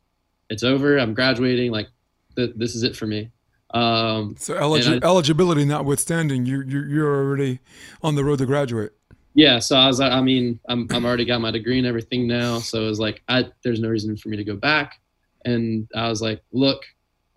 it's 0.49 0.63
over. 0.63 0.97
I'm 0.97 1.13
graduating. 1.13 1.71
Like 1.71 1.89
th- 2.37 2.53
this 2.55 2.75
is 2.75 2.83
it 2.83 2.95
for 2.95 3.05
me. 3.05 3.29
Um, 3.73 4.35
so 4.37 4.53
eligi- 4.53 5.03
I, 5.03 5.07
eligibility 5.07 5.65
notwithstanding, 5.65 6.45
you, 6.45 6.61
you 6.61 6.83
you're 6.83 7.15
already 7.15 7.59
on 8.03 8.15
the 8.15 8.23
road 8.23 8.37
to 8.39 8.45
graduate. 8.45 8.91
Yeah 9.35 9.59
so 9.59 9.75
i 9.75 9.87
was 9.87 9.99
i 9.99 10.21
mean 10.21 10.59
i'm 10.69 10.87
i'm 10.91 11.05
already 11.05 11.25
got 11.25 11.41
my 11.41 11.51
degree 11.51 11.79
and 11.79 11.87
everything 11.87 12.27
now. 12.27 12.59
So 12.59 12.83
it 12.83 12.87
was 12.87 12.99
like 12.99 13.23
i 13.27 13.45
there's 13.63 13.79
no 13.79 13.89
reason 13.89 14.15
for 14.15 14.29
me 14.29 14.37
to 14.37 14.43
go 14.43 14.55
back. 14.55 14.99
And 15.45 15.89
i 15.95 16.07
was 16.07 16.21
like 16.21 16.41
look 16.51 16.83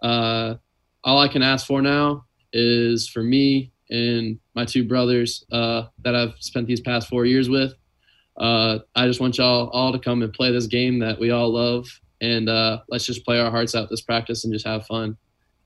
uh 0.03 0.57
all 1.05 1.18
i 1.18 1.28
can 1.28 1.43
ask 1.43 1.66
for 1.66 1.80
now 1.80 2.26
is 2.53 3.09
for 3.09 3.22
me 3.22 3.72
and 3.89 4.39
my 4.55 4.64
two 4.64 4.87
brothers 4.87 5.45
uh 5.53 5.84
that 6.03 6.14
i've 6.14 6.34
spent 6.41 6.66
these 6.66 6.80
past 6.80 7.09
four 7.09 7.24
years 7.24 7.49
with. 7.49 7.72
Uh 8.37 8.80
i 8.95 9.07
just 9.07 9.20
want 9.20 9.39
y'all 9.39 9.70
all 9.70 9.91
to 9.93 9.99
come 9.99 10.20
and 10.22 10.34
play 10.34 10.53
this 10.53 10.66
game 10.66 10.99
that 10.99 11.18
we 11.18 11.30
all 11.30 11.51
love. 11.51 11.89
And 12.20 12.51
uh 12.51 12.80
let's 12.91 13.07
just 13.07 13.24
play 13.24 13.41
our 13.41 13.51
hearts 13.51 13.74
out 13.74 13.89
this 13.89 14.03
practice 14.03 14.45
and 14.45 14.53
just 14.53 14.66
have 14.66 14.87
fun 14.87 15.16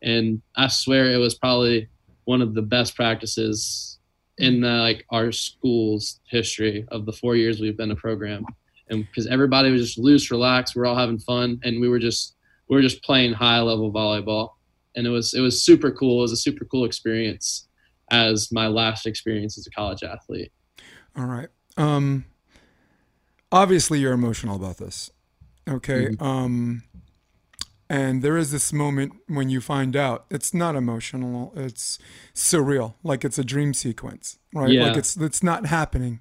and 0.02 0.40
i 0.56 0.66
swear 0.66 1.10
it 1.10 1.18
was 1.18 1.34
probably 1.34 1.88
one 2.24 2.42
of 2.42 2.54
the 2.54 2.62
best 2.62 2.94
practices 2.94 3.98
in 4.40 4.60
the, 4.60 4.68
like 4.68 5.04
our 5.10 5.30
school's 5.30 6.20
history 6.24 6.86
of 6.88 7.06
the 7.06 7.12
four 7.12 7.36
years 7.36 7.60
we've 7.60 7.76
been 7.76 7.90
a 7.90 7.96
program, 7.96 8.44
and 8.88 9.06
because 9.06 9.26
everybody 9.26 9.70
was 9.70 9.82
just 9.82 9.98
loose, 9.98 10.30
relaxed, 10.30 10.74
we're 10.74 10.86
all 10.86 10.96
having 10.96 11.18
fun, 11.18 11.60
and 11.62 11.80
we 11.80 11.88
were 11.88 11.98
just 11.98 12.36
we 12.68 12.76
were 12.76 12.82
just 12.82 13.02
playing 13.02 13.32
high 13.32 13.60
level 13.60 13.92
volleyball, 13.92 14.50
and 14.96 15.06
it 15.06 15.10
was 15.10 15.34
it 15.34 15.40
was 15.40 15.62
super 15.62 15.90
cool. 15.90 16.20
It 16.20 16.22
was 16.22 16.32
a 16.32 16.36
super 16.36 16.64
cool 16.64 16.84
experience 16.84 17.68
as 18.10 18.50
my 18.50 18.66
last 18.66 19.06
experience 19.06 19.58
as 19.58 19.66
a 19.66 19.70
college 19.70 20.02
athlete. 20.02 20.50
All 21.16 21.26
right. 21.26 21.48
Um, 21.76 22.24
obviously, 23.52 24.00
you're 24.00 24.12
emotional 24.12 24.56
about 24.56 24.78
this. 24.78 25.10
Okay. 25.68 26.06
Mm-hmm. 26.06 26.24
Um, 26.24 26.82
and 27.90 28.22
there 28.22 28.38
is 28.38 28.52
this 28.52 28.72
moment 28.72 29.12
when 29.26 29.50
you 29.50 29.60
find 29.60 29.96
out 29.96 30.24
it's 30.30 30.54
not 30.54 30.76
emotional 30.76 31.52
it's 31.56 31.98
surreal 32.34 32.94
like 33.02 33.24
it's 33.24 33.38
a 33.38 33.44
dream 33.44 33.74
sequence 33.74 34.38
right? 34.54 34.70
Yeah. 34.70 34.86
like 34.86 34.96
it's 34.96 35.16
it's 35.16 35.42
not 35.42 35.66
happening. 35.66 36.20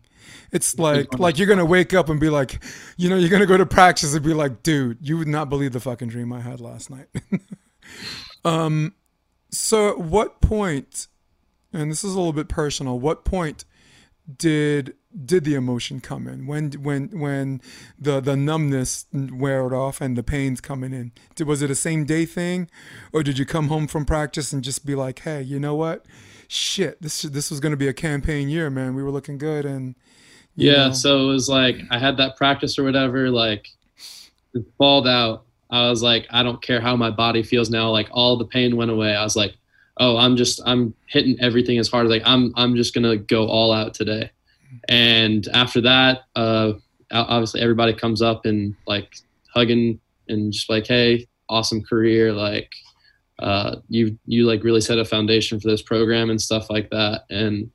It's 0.51 0.77
like 0.77 1.17
like 1.17 1.37
you're 1.37 1.47
gonna 1.47 1.65
wake 1.65 1.93
up 1.93 2.09
and 2.09 2.19
be 2.19 2.29
like 2.29 2.63
you 2.97 3.09
know 3.09 3.15
you're 3.15 3.29
gonna 3.29 3.45
go 3.45 3.57
to 3.57 3.65
practice 3.65 4.13
and 4.13 4.23
be 4.23 4.33
like 4.33 4.63
dude 4.63 4.97
you 5.01 5.17
would 5.17 5.27
not 5.27 5.49
believe 5.49 5.71
the 5.71 5.79
fucking 5.79 6.09
dream 6.09 6.31
i 6.33 6.41
had 6.41 6.59
last 6.59 6.89
night. 6.89 7.07
Um 8.45 8.93
so 9.51 9.89
at 9.89 9.99
what 9.99 10.39
point 10.39 11.07
and 11.73 11.91
this 11.91 12.05
is 12.05 12.13
a 12.13 12.17
little 12.17 12.31
bit 12.31 12.47
personal 12.47 12.97
what 12.97 13.25
point 13.25 13.65
did 14.37 14.95
did 15.25 15.43
the 15.43 15.55
emotion 15.55 15.99
come 16.01 16.27
in? 16.27 16.45
When 16.45 16.71
when 16.73 17.19
when 17.19 17.61
the 17.97 18.19
the 18.19 18.35
numbness 18.35 19.05
wear 19.11 19.73
off 19.73 20.01
and 20.01 20.17
the 20.17 20.23
pains 20.23 20.61
coming 20.61 20.93
in. 20.93 21.11
Did, 21.35 21.47
was 21.47 21.61
it 21.61 21.71
a 21.71 21.75
same 21.75 22.05
day 22.05 22.25
thing? 22.25 22.69
Or 23.11 23.23
did 23.23 23.39
you 23.39 23.45
come 23.45 23.69
home 23.69 23.87
from 23.87 24.05
practice 24.05 24.53
and 24.53 24.63
just 24.63 24.85
be 24.85 24.95
like 24.95 25.19
hey 25.19 25.41
you 25.41 25.59
know 25.59 25.75
what? 25.75 26.05
Shit 26.47 27.01
this 27.01 27.23
this 27.23 27.49
was 27.49 27.59
going 27.59 27.71
to 27.71 27.77
be 27.77 27.87
a 27.87 27.93
campaign 27.93 28.49
year 28.49 28.69
man. 28.69 28.95
We 28.95 29.03
were 29.03 29.11
looking 29.11 29.37
good 29.37 29.65
and 29.65 29.95
yeah 30.55 30.87
know. 30.87 30.93
so 30.93 31.21
it 31.21 31.27
was 31.27 31.47
like 31.47 31.77
i 31.91 31.99
had 31.99 32.17
that 32.17 32.35
practice 32.35 32.77
or 32.77 32.83
whatever 32.83 33.29
like 33.29 33.67
it 34.53 34.77
balled 34.77 35.07
out. 35.07 35.45
I 35.69 35.89
was 35.89 36.01
like 36.03 36.27
i 36.29 36.43
don't 36.43 36.61
care 36.61 36.81
how 36.81 36.95
my 36.95 37.09
body 37.09 37.43
feels 37.43 37.69
now. 37.69 37.89
Like 37.89 38.09
all 38.11 38.37
the 38.37 38.45
pain 38.45 38.75
went 38.75 38.91
away. 38.91 39.15
I 39.15 39.23
was 39.23 39.35
like 39.35 39.55
oh 39.99 40.17
i'm 40.17 40.35
just 40.35 40.61
i'm 40.65 40.93
hitting 41.07 41.37
everything 41.39 41.77
as 41.77 41.87
hard 41.87 42.05
as 42.05 42.09
like 42.09 42.23
i'm 42.25 42.51
i'm 42.55 42.75
just 42.75 42.93
gonna 42.93 43.17
go 43.17 43.47
all 43.47 43.71
out 43.71 43.93
today 43.93 44.31
and 44.87 45.47
after 45.53 45.81
that, 45.81 46.21
uh, 46.35 46.73
obviously 47.11 47.61
everybody 47.61 47.93
comes 47.93 48.21
up 48.21 48.45
and 48.45 48.75
like 48.87 49.15
hugging 49.53 49.99
and 50.27 50.53
just 50.53 50.69
like, 50.69 50.87
hey, 50.87 51.27
awesome 51.47 51.83
career, 51.83 52.31
like 52.33 52.71
uh, 53.39 53.77
you 53.87 54.17
you 54.25 54.45
like 54.45 54.63
really 54.63 54.81
set 54.81 54.99
a 54.99 55.05
foundation 55.05 55.59
for 55.59 55.69
this 55.69 55.81
program 55.81 56.29
and 56.29 56.41
stuff 56.41 56.69
like 56.69 56.89
that. 56.91 57.23
And 57.29 57.71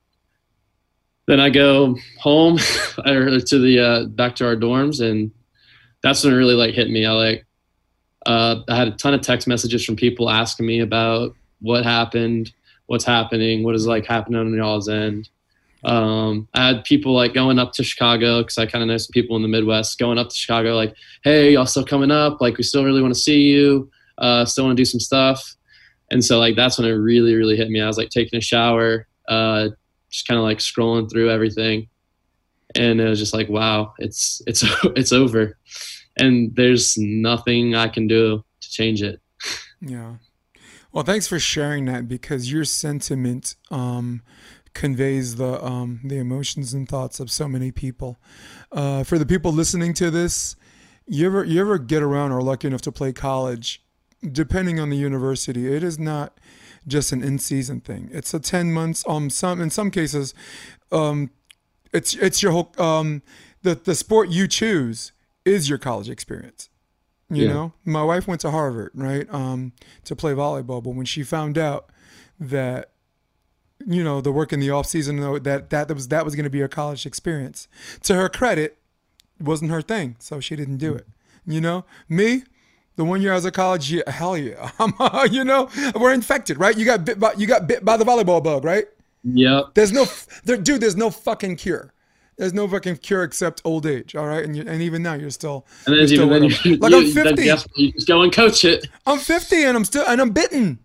then 1.27 1.41
I 1.41 1.51
go 1.51 1.97
home 2.19 2.59
or 3.07 3.41
to 3.41 3.59
the 3.59 3.81
uh, 3.81 4.05
back 4.07 4.37
to 4.37 4.47
our 4.47 4.57
dorms, 4.57 5.01
and 5.01 5.33
that's 6.03 6.23
when 6.23 6.33
it 6.33 6.37
really 6.37 6.55
like 6.55 6.75
hit 6.75 6.91
me. 6.91 7.07
I 7.07 7.13
like 7.13 7.47
uh, 8.27 8.57
I 8.69 8.77
had 8.77 8.89
a 8.89 8.93
ton 8.93 9.15
of 9.15 9.21
text 9.21 9.49
messages 9.49 9.85
from 9.85 9.97
people 9.97 10.31
asking 10.31 10.67
me 10.67 10.81
about 10.81 11.35
what 11.65 11.85
happened, 11.85 12.53
what's 12.87 13.05
happening, 13.05 13.65
what 13.65 13.75
is 13.75 13.87
like 13.87 14.07
happening 14.07 14.39
on 14.41 14.55
y'all's 14.55 14.89
end. 14.89 15.29
Um, 15.85 16.49
I 16.55 16.67
had 16.69 16.85
people 16.85 17.13
like 17.15 17.35
going 17.35 17.59
up 17.59 17.73
to 17.75 17.83
Chicago 17.85 18.41
because 18.43 18.57
I 18.57 18.67
kind 18.67 18.83
of 18.83 18.89
know 18.89 18.97
some 18.97 19.13
people 19.13 19.37
in 19.37 19.43
the 19.43 19.49
Midwest 19.49 19.99
going 19.99 20.17
up 20.19 20.29
to 20.31 20.35
Chicago, 20.35 20.75
like, 20.77 20.95
hey, 21.25 21.53
y'all 21.53 21.67
still 21.67 21.85
coming 21.85 22.11
up? 22.11 22.41
Like, 22.41 22.57
we 22.57 22.63
still 22.63 22.85
really 22.85 23.03
want 23.03 23.13
to 23.13 23.21
see 23.21 23.41
you. 23.43 23.91
Uh, 24.17 24.45
still 24.47 24.65
want 24.65 24.77
to 24.77 24.81
do 24.81 24.85
some 24.87 25.01
stuff. 25.01 25.57
And 26.11 26.25
so, 26.25 26.39
like, 26.39 26.57
that's 26.57 26.79
when 26.79 26.89
it 26.89 26.93
really, 26.93 27.35
really 27.35 27.57
hit 27.57 27.69
me. 27.69 27.81
I 27.83 27.87
was 27.87 27.99
like 27.99 28.09
taking 28.11 28.39
a 28.39 28.41
shower, 28.43 29.07
uh, 29.29 29.69
just 30.11 30.27
kind 30.29 30.39
of 30.39 30.45
like 30.45 30.59
scrolling 30.59 31.11
through 31.11 31.31
everything. 31.31 31.89
and 32.77 33.01
it 33.01 33.09
was 33.09 33.19
just 33.21 33.35
like 33.35 33.49
wow 33.49 33.93
it's 33.99 34.43
it's 34.47 34.65
it's 34.97 35.13
over 35.13 35.57
and 36.19 36.55
there's 36.57 36.97
nothing 36.97 37.75
i 37.75 37.87
can 37.87 38.07
do 38.09 38.43
to 38.61 38.71
change 38.71 39.01
it 39.03 39.21
Yeah. 39.81 40.15
Well, 40.95 41.03
thanks 41.03 41.27
for 41.27 41.41
sharing 41.41 41.87
that 41.87 42.07
because 42.07 42.53
your 42.53 42.65
sentiment 42.65 43.57
um, 43.69 44.23
conveys 44.75 45.35
the 45.35 45.61
um, 45.63 45.99
the 46.05 46.19
emotions 46.19 46.73
and 46.73 46.89
thoughts 46.89 47.19
of 47.19 47.33
so 47.33 47.49
many 47.49 47.73
people. 47.73 48.21
Uh, 48.71 49.03
for 49.03 49.19
the 49.19 49.27
people 49.27 49.51
listening 49.51 49.93
to 49.95 50.09
this, 50.09 50.55
you 51.05 51.27
ever 51.27 51.43
you 51.43 51.61
ever 51.61 51.79
get 51.79 52.01
around 52.01 52.31
or 52.31 52.41
lucky 52.43 52.69
enough 52.69 52.83
to 52.83 52.93
play 52.93 53.13
college, 53.13 53.83
depending 54.23 54.79
on 54.79 54.89
the 54.89 54.97
university, 54.97 55.75
it 55.75 55.83
is 55.83 55.99
not 55.99 56.39
just 56.87 57.11
an 57.11 57.25
in 57.25 57.41
season 57.41 57.81
thing. 57.81 58.09
It's 58.13 58.33
a 58.33 58.39
ten 58.39 58.73
months. 58.73 59.05
Um, 59.09 59.31
some 59.31 59.61
in 59.61 59.71
some 59.71 59.91
cases, 59.91 60.33
um, 60.93 61.31
it's 61.93 62.15
it's 62.15 62.41
your 62.41 62.53
whole 62.53 62.73
um, 62.79 63.23
the 63.63 63.75
the 63.75 63.97
sport 63.97 64.29
you 64.29 64.47
choose 64.47 65.11
is 65.45 65.69
your 65.69 65.79
college 65.79 66.09
experience. 66.09 66.69
You 67.31 67.45
Yeah. 67.47 67.53
know, 67.53 67.73
my 67.85 68.03
wife 68.03 68.29
went 68.29 68.41
to 68.43 68.51
Harvard, 68.51 68.91
right, 68.95 69.27
um, 69.33 69.73
to 70.05 70.15
play 70.15 70.33
volleyball. 70.33 70.83
But 70.83 70.91
when 70.95 71.07
she 71.07 71.23
found 71.23 71.57
out 71.57 71.91
that, 72.39 72.91
you 73.87 74.05
know, 74.05 74.21
the 74.21 74.31
work 74.33 74.53
in 74.53 74.61
the 74.61 74.71
off 74.71 74.87
season, 74.87 75.17
though, 75.21 75.39
that 75.39 75.71
that 75.71 75.89
was 75.93 76.09
that 76.09 76.25
was 76.25 76.35
going 76.35 76.45
to 76.45 76.51
be 76.51 76.61
her 76.61 76.69
college 76.69 77.07
experience. 77.07 77.67
To 78.03 78.15
her 78.15 78.29
credit, 78.29 78.79
wasn't 79.41 79.71
her 79.71 79.83
thing, 79.83 80.17
so 80.19 80.39
she 80.41 80.55
didn't 80.55 80.77
do 80.77 80.95
it. 80.95 81.07
You 81.47 81.61
know, 81.61 81.85
me, 82.09 82.45
the 82.97 83.05
one 83.05 83.21
year 83.23 83.33
I 83.33 83.37
was 83.37 83.47
at 83.47 83.55
college, 83.55 83.91
yeah, 83.91 84.09
hell 84.11 84.37
yeah, 84.37 84.71
I'm, 84.79 84.93
you 85.33 85.45
know, 85.45 85.69
we're 85.99 86.13
infected, 86.13 86.59
right? 86.59 86.77
You 86.77 86.85
got 86.85 87.05
bit 87.05 87.19
by 87.19 87.33
you 87.35 87.47
got 87.47 87.67
bit 87.67 87.85
by 87.85 87.97
the 87.97 88.05
volleyball 88.05 88.43
bug, 88.43 88.65
right? 88.65 88.87
yep 89.27 89.69
There's 89.73 89.91
no, 89.93 90.05
there, 90.45 90.59
dude. 90.59 90.83
There's 90.83 90.97
no 90.97 91.09
fucking 91.09 91.57
cure. 91.57 91.94
There's 92.37 92.53
no 92.53 92.67
fucking 92.67 92.97
cure 92.97 93.23
except 93.23 93.63
old 93.65 93.87
age. 93.87 94.17
All 94.17 94.27
right, 94.27 94.45
and 94.45 94.57
you, 94.57 94.65
and 94.67 94.83
even 94.83 95.03
now 95.03 95.15
you're 95.15 95.31
still. 95.31 95.67
and 95.87 95.95
you're 95.95 96.05
even 96.05 96.17
still 96.17 96.29
then 96.29 96.43
you, 96.45 96.77
like 96.81 96.93
you, 96.93 96.99
I'm 96.99 97.13
50. 97.13 97.45
guess 97.45 97.67
you 97.77 97.93
just 97.93 98.09
go 98.09 98.23
and 98.23 98.33
coach 98.33 98.65
it 98.65 98.87
I'm 99.07 99.19
50 99.19 99.65
and 99.65 99.77
I'm 99.77 99.85
still 99.85 100.05
and 100.07 100.21
I'm 100.21 100.31
bitten. 100.31 100.79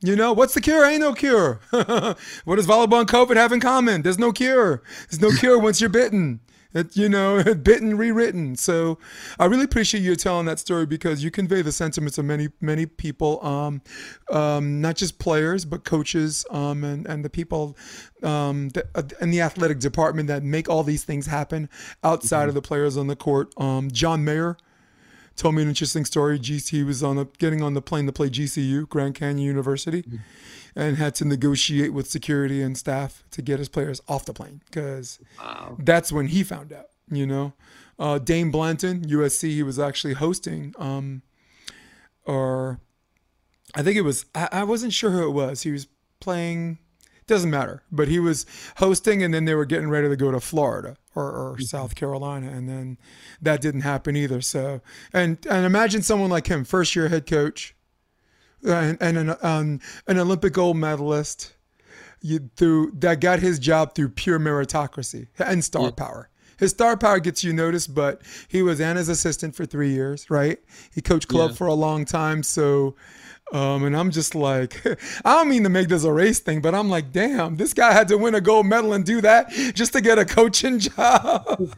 You 0.00 0.14
know 0.14 0.32
what's 0.32 0.54
the 0.54 0.60
cure? 0.60 0.84
Ain't 0.84 1.00
no 1.00 1.12
cure. 1.12 1.60
what 1.70 2.56
does 2.56 2.66
volleyball 2.66 3.00
and 3.00 3.08
COVID 3.08 3.36
have 3.36 3.52
in 3.52 3.58
common? 3.60 4.02
There's 4.02 4.18
no 4.18 4.30
cure. 4.30 4.82
There's 5.10 5.20
no 5.20 5.30
cure 5.32 5.58
once 5.58 5.80
you're 5.80 5.90
bitten. 5.90 6.40
It, 6.74 6.96
you 6.96 7.08
know, 7.08 7.42
bitten, 7.62 7.96
rewritten. 7.96 8.56
So, 8.56 8.98
I 9.38 9.46
really 9.46 9.64
appreciate 9.64 10.02
you 10.02 10.14
telling 10.16 10.46
that 10.46 10.58
story 10.58 10.86
because 10.86 11.24
you 11.24 11.30
convey 11.30 11.62
the 11.62 11.72
sentiments 11.72 12.18
of 12.18 12.26
many, 12.26 12.48
many 12.60 12.86
people, 12.86 13.44
um, 13.44 13.80
um, 14.30 14.80
not 14.80 14.96
just 14.96 15.18
players 15.18 15.64
but 15.64 15.84
coaches, 15.84 16.44
um, 16.50 16.84
and 16.84 17.06
and 17.06 17.24
the 17.24 17.30
people, 17.30 17.76
um, 18.22 18.68
that, 18.70 18.86
uh, 18.94 19.02
in 19.20 19.30
the 19.30 19.40
athletic 19.40 19.78
department 19.78 20.28
that 20.28 20.42
make 20.42 20.68
all 20.68 20.82
these 20.82 21.04
things 21.04 21.26
happen 21.26 21.68
outside 22.04 22.48
of 22.48 22.54
the 22.54 22.62
players 22.62 22.96
on 22.96 23.06
the 23.06 23.16
court. 23.16 23.52
Um, 23.56 23.90
John 23.90 24.24
Mayer 24.24 24.56
told 25.38 25.54
me 25.54 25.62
an 25.62 25.68
interesting 25.68 26.04
story. 26.04 26.38
GC 26.38 26.68
he 26.70 26.82
was 26.82 27.02
on 27.02 27.16
a, 27.16 27.24
getting 27.38 27.62
on 27.62 27.74
the 27.74 27.80
plane 27.80 28.06
to 28.06 28.12
play 28.12 28.28
GCU, 28.28 28.88
Grand 28.88 29.14
Canyon 29.14 29.38
University, 29.46 30.04
and 30.76 30.96
had 30.96 31.14
to 31.16 31.24
negotiate 31.24 31.92
with 31.92 32.10
security 32.10 32.60
and 32.60 32.76
staff 32.76 33.24
to 33.30 33.40
get 33.40 33.58
his 33.58 33.68
players 33.68 34.00
off 34.08 34.24
the 34.24 34.34
plane 34.34 34.60
because 34.66 35.18
wow 35.38 35.76
that's 35.78 36.12
when 36.12 36.26
he 36.26 36.42
found 36.42 36.72
out. 36.72 36.86
You 37.10 37.26
know, 37.26 37.54
uh, 37.98 38.18
Dain 38.18 38.50
Blanton, 38.50 39.06
USC, 39.06 39.48
he 39.48 39.62
was 39.62 39.78
actually 39.78 40.14
hosting, 40.14 40.74
um, 40.78 41.22
or 42.26 42.80
I 43.74 43.82
think 43.82 43.96
it 43.96 44.02
was. 44.02 44.26
I, 44.34 44.48
I 44.52 44.64
wasn't 44.64 44.92
sure 44.92 45.10
who 45.10 45.26
it 45.26 45.32
was. 45.32 45.62
He 45.62 45.70
was 45.70 45.86
playing. 46.20 46.78
Doesn't 47.28 47.50
matter, 47.50 47.82
but 47.92 48.08
he 48.08 48.18
was 48.18 48.46
hosting, 48.78 49.22
and 49.22 49.32
then 49.34 49.44
they 49.44 49.54
were 49.54 49.66
getting 49.66 49.90
ready 49.90 50.08
to 50.08 50.16
go 50.16 50.30
to 50.32 50.40
Florida 50.40 50.96
or, 51.14 51.30
or 51.30 51.58
South 51.60 51.94
Carolina, 51.94 52.48
and 52.50 52.66
then 52.66 52.96
that 53.42 53.60
didn't 53.60 53.82
happen 53.82 54.16
either. 54.16 54.40
So, 54.40 54.80
and 55.12 55.38
and 55.48 55.66
imagine 55.66 56.00
someone 56.02 56.30
like 56.30 56.46
him, 56.46 56.64
first 56.64 56.96
year 56.96 57.08
head 57.08 57.26
coach, 57.26 57.76
and, 58.66 58.96
and 59.00 59.18
an 59.18 59.34
um, 59.42 59.80
an 60.06 60.18
Olympic 60.18 60.54
gold 60.54 60.78
medalist, 60.78 61.54
you 62.22 62.48
through 62.56 62.92
that 62.98 63.20
got 63.20 63.40
his 63.40 63.58
job 63.58 63.94
through 63.94 64.08
pure 64.08 64.38
meritocracy 64.38 65.28
and 65.38 65.62
star 65.62 65.92
power. 65.92 66.30
His 66.58 66.70
star 66.70 66.96
power 66.96 67.20
gets 67.20 67.44
you 67.44 67.52
noticed, 67.52 67.94
but 67.94 68.22
he 68.48 68.62
was 68.62 68.80
Anna's 68.80 69.10
assistant 69.10 69.54
for 69.54 69.66
three 69.66 69.90
years, 69.90 70.28
right? 70.30 70.58
He 70.94 71.02
coached 71.02 71.28
club 71.28 71.50
Yeah. 71.50 71.56
for 71.56 71.66
a 71.66 71.74
long 71.74 72.06
time, 72.06 72.42
so. 72.42 72.96
Um, 73.52 73.84
and 73.84 73.96
I'm 73.96 74.10
just 74.10 74.34
like, 74.34 74.84
I 75.24 75.34
don't 75.34 75.48
mean 75.48 75.62
to 75.62 75.68
make 75.68 75.88
this 75.88 76.04
a 76.04 76.12
race 76.12 76.38
thing, 76.38 76.60
but 76.60 76.74
I'm 76.74 76.90
like, 76.90 77.12
damn, 77.12 77.56
this 77.56 77.72
guy 77.72 77.92
had 77.92 78.08
to 78.08 78.18
win 78.18 78.34
a 78.34 78.40
gold 78.40 78.66
medal 78.66 78.92
and 78.92 79.04
do 79.04 79.20
that 79.22 79.50
just 79.74 79.92
to 79.94 80.00
get 80.00 80.18
a 80.18 80.24
coaching 80.24 80.78
job. 80.78 81.74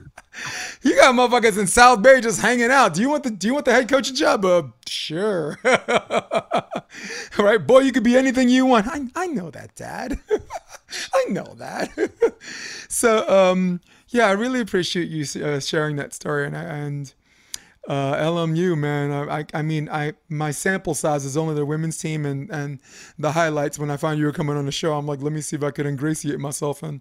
you 0.83 0.97
got 0.97 1.15
motherfuckers 1.15 1.59
in 1.59 1.67
South 1.67 2.03
Bay 2.03 2.21
just 2.21 2.41
hanging 2.41 2.71
out. 2.71 2.95
Do 2.95 3.01
you 3.01 3.09
want 3.09 3.23
the 3.23 3.31
Do 3.31 3.47
you 3.47 3.55
want 3.55 3.67
the 3.67 3.73
head 3.73 3.89
coaching 3.89 4.17
job? 4.17 4.45
Uh, 4.45 4.65
sure. 4.87 5.59
right, 7.39 7.65
boy, 7.65 7.81
you 7.81 7.93
could 7.93 8.05
be 8.05 8.17
anything 8.17 8.49
you 8.49 8.67
want. 8.67 8.89
I 8.89 9.03
I 9.15 9.27
know 9.29 9.51
that, 9.51 9.75
Dad. 9.77 10.19
I 11.15 11.25
know 11.29 11.55
that. 11.59 11.91
so, 12.89 13.29
um, 13.29 13.81
yeah, 14.09 14.27
I 14.27 14.33
really 14.33 14.61
appreciate 14.61 15.09
you 15.09 15.25
uh, 15.45 15.61
sharing 15.61 15.97
that 15.97 16.13
story, 16.15 16.47
and 16.47 16.57
and 16.57 17.15
uh, 17.89 18.15
LMU, 18.17 18.77
man. 18.77 19.11
I, 19.11 19.41
I 19.41 19.45
I 19.55 19.63
mean, 19.63 19.89
I 19.89 20.13
my 20.29 20.51
sample 20.51 20.95
size 20.95 21.25
is 21.25 21.37
only 21.37 21.55
the 21.55 21.65
women's 21.67 21.99
team 21.99 22.27
and 22.27 22.51
and 22.51 22.81
the 23.19 23.33
highlights. 23.33 23.79
When 23.79 23.91
I 23.91 23.97
found 23.97 24.19
you 24.19 24.27
were 24.27 24.33
coming 24.33 24.57
on 24.57 24.67
the 24.67 24.73
show, 24.73 24.95
I'm 24.97 25.07
like, 25.07 25.23
let 25.23 25.33
me 25.33 25.41
see 25.41 25.57
if 25.57 25.63
I 25.65 25.71
could 25.71 25.87
ingratiate 25.87 26.39
myself 26.39 26.83
and 26.83 27.01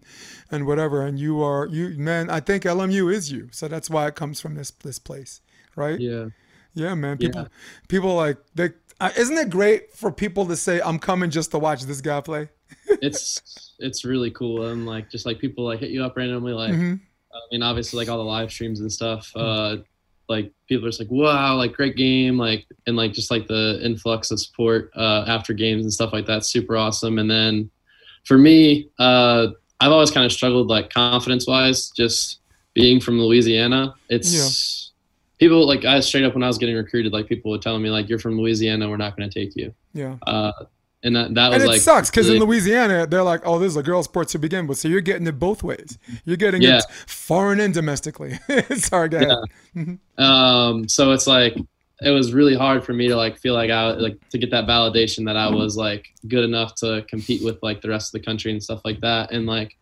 and 0.52 0.66
whatever. 0.66 1.06
And 1.06 1.20
you 1.20 1.42
are 1.44 1.68
you, 1.68 1.90
man. 1.98 2.30
I 2.30 2.40
think 2.40 2.64
LMU 2.64 3.14
is 3.14 3.32
you, 3.32 3.50
so 3.52 3.68
that's 3.68 3.90
why 3.90 4.08
it 4.08 4.16
comes 4.16 4.40
from 4.40 4.56
this 4.56 4.72
this 4.72 5.00
place, 5.00 5.42
right? 5.76 6.00
yeah 6.00 6.28
Yeah, 6.74 6.96
man. 6.96 7.18
People, 7.18 7.42
Yeah. 7.42 7.48
people 7.88 8.16
like 8.16 8.38
they. 8.56 8.70
Isn't 9.18 9.38
it 9.38 9.50
great 9.50 9.94
for 9.96 10.12
people 10.12 10.46
to 10.48 10.56
say, 10.58 10.82
"I'm 10.82 11.00
coming 11.00 11.30
just 11.30 11.52
to 11.52 11.60
watch 11.60 11.84
this 11.84 12.02
guy 12.02 12.22
play"? 12.22 12.50
it's 13.02 13.76
it's 13.80 14.06
really 14.06 14.30
cool 14.32 14.68
and 14.68 14.86
like 14.86 15.10
just 15.10 15.26
like 15.26 15.40
people 15.40 15.64
like 15.66 15.80
hit 15.80 15.90
you 15.90 16.04
up 16.04 16.16
randomly 16.16 16.54
like 16.54 16.74
hmm 16.74 16.94
I 17.32 17.38
mean, 17.52 17.62
obviously, 17.62 17.98
like 17.98 18.10
all 18.10 18.18
the 18.18 18.24
live 18.24 18.52
streams 18.52 18.80
and 18.80 18.92
stuff, 18.92 19.32
uh, 19.36 19.78
like 20.30 20.52
people 20.68 20.86
are 20.86 20.90
just 20.90 21.02
like, 21.02 21.12
"Wow, 21.12 21.58
like 21.58 21.74
great 21.74 21.96
game!" 21.96 22.38
Like 22.38 22.66
and 22.88 22.96
like 22.96 23.14
just 23.14 23.32
like 23.32 23.48
the 23.48 23.80
influx 23.84 24.32
of 24.32 24.40
support 24.40 24.92
uh, 24.96 25.26
after 25.28 25.54
games 25.54 25.84
and 25.84 25.92
stuff 25.92 26.14
like 26.14 26.26
that, 26.28 26.46
super 26.46 26.78
awesome. 26.78 27.18
And 27.18 27.30
then 27.30 27.70
for 28.26 28.38
me, 28.38 28.90
uh, 29.00 29.48
I've 29.80 29.92
always 29.92 30.12
kind 30.12 30.26
of 30.26 30.32
struggled 30.32 30.68
like 30.68 30.92
confidence 30.92 31.48
wise, 31.48 31.90
just 31.90 32.40
being 32.74 33.00
from 33.02 33.20
Louisiana. 33.20 33.96
It's 34.10 34.32
people 35.40 35.66
like 35.66 35.84
I 35.86 36.00
straight 36.02 36.26
up 36.26 36.34
when 36.36 36.44
I 36.44 36.48
was 36.48 36.58
getting 36.58 36.76
recruited, 36.76 37.12
like 37.12 37.28
people 37.28 37.52
were 37.52 37.58
telling 37.58 37.82
me 37.82 37.90
like, 37.90 38.08
"You're 38.08 38.20
from 38.20 38.38
Louisiana, 38.38 38.88
we're 38.90 38.98
not 38.98 39.18
going 39.18 39.30
to 39.30 39.40
take 39.40 39.56
you." 39.56 39.74
Yeah. 39.94 40.18
Uh, 40.28 40.52
and 41.04 41.16
that 41.16 41.34
that 41.36 41.48
was 41.50 41.56
And 41.56 41.64
it 41.64 41.68
like 41.68 41.82
sucks 41.82 42.10
because 42.10 42.30
in 42.30 42.40
Louisiana, 42.40 43.08
they're 43.08 43.24
like, 43.24 43.42
"Oh, 43.46 43.58
this 43.60 43.72
is 43.72 43.78
a 43.78 43.84
girls' 43.84 44.06
sport 44.06 44.28
to 44.30 44.40
begin 44.40 44.68
with," 44.68 44.78
so 44.78 44.88
you're 44.88 45.02
getting 45.02 45.26
it 45.28 45.40
both 45.40 45.64
ways. 45.64 45.98
You're 46.26 46.38
getting 46.38 46.62
Yeah. 46.62 46.78
it 46.78 46.84
foreign 47.08 47.60
and 47.60 47.74
domestically. 47.74 48.38
Sorry, 48.76 49.10
go 49.10 49.18
ahead. 49.18 50.00
um 50.18 50.88
so 50.90 51.12
it's 51.12 51.28
like 51.28 51.56
it 52.02 52.12
was 52.12 52.34
really 52.34 52.56
hard 52.56 52.84
for 52.84 52.94
me 52.94 53.08
to 53.08 53.16
like 53.16 53.38
feel 53.38 53.54
like 53.54 53.70
i 53.70 53.92
like 53.92 54.18
to 54.30 54.38
get 54.38 54.50
that 54.52 54.66
validation 54.66 55.26
that 55.26 55.36
i 55.36 55.50
was 55.50 55.76
like 55.78 56.08
good 56.30 56.44
enough 56.46 56.74
to 56.76 57.06
compete 57.10 57.44
with 57.44 57.58
like 57.62 57.82
the 57.82 57.90
rest 57.90 58.14
of 58.14 58.20
the 58.22 58.26
country 58.26 58.52
and 58.52 58.64
stuff 58.64 58.82
like 58.86 59.00
that 59.02 59.32
and 59.32 59.46
like 59.46 59.78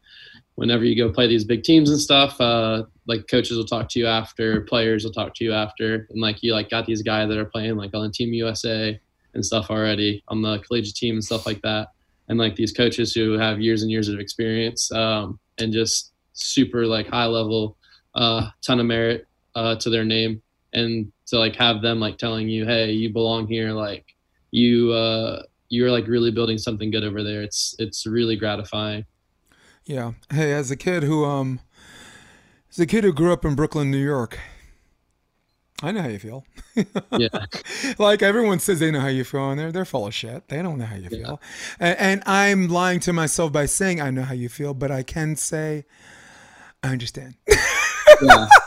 whenever 0.55 0.83
you 0.83 0.95
go 0.95 1.11
play 1.13 1.27
these 1.27 1.43
big 1.43 1.61
teams 1.63 1.89
and 1.91 1.99
stuff 1.99 2.39
uh 2.41 2.83
like 3.07 3.27
coaches 3.29 3.55
will 3.57 3.65
talk 3.65 3.87
to 3.87 3.99
you 3.99 4.07
after 4.07 4.61
players 4.61 5.03
will 5.03 5.11
talk 5.11 5.33
to 5.35 5.43
you 5.43 5.53
after 5.53 6.07
and 6.09 6.19
like 6.21 6.41
you 6.41 6.53
like 6.53 6.69
got 6.71 6.85
these 6.87 7.03
guys 7.03 7.29
that 7.29 7.37
are 7.37 7.45
playing 7.45 7.75
like 7.75 7.93
on 7.93 8.01
the 8.03 8.11
team 8.11 8.33
usa 8.33 8.99
and 9.37 9.45
stuff 9.45 9.69
already 9.69 10.21
on 10.27 10.41
the 10.41 10.59
collegiate 10.59 10.95
team 10.95 11.15
and 11.15 11.23
stuff 11.23 11.45
like 11.45 11.61
that. 11.61 11.89
And 12.27 12.37
like 12.37 12.55
these 12.55 12.73
coaches 12.73 13.13
who 13.13 13.37
have 13.37 13.61
years 13.61 13.81
and 13.83 13.89
years 13.89 14.09
of 14.09 14.19
experience 14.19 14.91
um 14.91 15.39
and 15.57 15.71
just 15.71 16.11
super 16.33 16.85
like 16.85 17.07
high 17.07 17.25
level 17.25 17.77
uh 18.15 18.49
ton 18.61 18.81
of 18.81 18.85
merit 18.85 19.25
uh, 19.55 19.75
to 19.77 19.89
their 19.89 20.03
name. 20.03 20.41
And 20.73 21.11
to 21.27 21.39
like 21.39 21.55
have 21.55 21.81
them 21.81 21.99
like 21.99 22.17
telling 22.17 22.49
you 22.49 22.65
hey 22.65 22.91
you 22.91 23.11
belong 23.11 23.47
here 23.47 23.71
like 23.71 24.05
you 24.51 24.91
uh 24.91 25.43
you're 25.69 25.91
like 25.91 26.07
really 26.07 26.31
building 26.31 26.57
something 26.57 26.91
good 26.91 27.03
over 27.03 27.23
there. 27.23 27.41
It's 27.41 27.75
it's 27.79 28.05
really 28.05 28.35
gratifying. 28.35 29.05
Yeah. 29.85 30.13
Hey, 30.31 30.53
as 30.53 30.71
a 30.71 30.75
kid 30.75 31.03
who 31.03 31.25
um, 31.25 31.59
as 32.69 32.79
a 32.79 32.85
kid 32.85 33.03
who 33.03 33.13
grew 33.13 33.33
up 33.33 33.45
in 33.45 33.55
Brooklyn, 33.55 33.91
New 33.91 34.03
York, 34.03 34.39
I 35.83 35.91
know 35.91 36.01
how 36.01 36.07
you 36.07 36.17
feel. 36.19 36.45
yeah 37.17 37.27
like 37.99 38.23
everyone 38.23 38.59
says 38.59 38.79
they 38.79 38.89
know 38.91 38.99
how 38.99 39.07
you 39.07 39.23
feel, 39.23 39.51
and 39.51 39.59
they're 39.59 39.71
they're 39.71 39.85
full 39.85 40.07
of 40.07 40.13
shit. 40.13 40.47
They 40.47 40.61
don't 40.61 40.77
know 40.79 40.85
how 40.85 40.95
you 40.95 41.09
Yeah. 41.11 41.17
feel, 41.25 41.41
and, 41.79 41.99
and 41.99 42.23
I'm 42.25 42.67
lying 42.67 42.99
to 43.01 43.13
myself 43.13 43.51
by 43.53 43.65
saying 43.67 44.01
I 44.01 44.09
know 44.09 44.23
how 44.23 44.33
you 44.33 44.49
feel, 44.49 44.73
but 44.73 44.89
I 44.91 45.03
can 45.03 45.35
say 45.35 45.85
I 46.83 46.89
understand. 46.89 47.35
yeah 48.21 48.47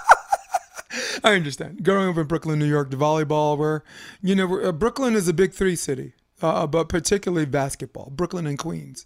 I 1.23 1.35
understand. 1.35 1.85
Growing 1.85 2.09
up 2.09 2.17
in 2.17 2.27
Brooklyn, 2.27 2.59
New 2.59 2.65
York, 2.67 2.91
the 2.91 2.97
volleyball, 2.97 3.57
where 3.59 3.85
you 4.23 4.35
know 4.35 4.61
uh, 4.61 4.73
Brooklyn 4.73 5.15
is 5.15 5.29
a 5.29 5.33
big 5.33 5.53
three 5.53 5.77
city. 5.77 6.15
uh, 6.43 6.67
but 6.67 6.89
particularly 6.89 7.45
basketball, 7.47 8.11
Brooklyn 8.15 8.47
and 8.47 8.59
Queens. 8.59 9.05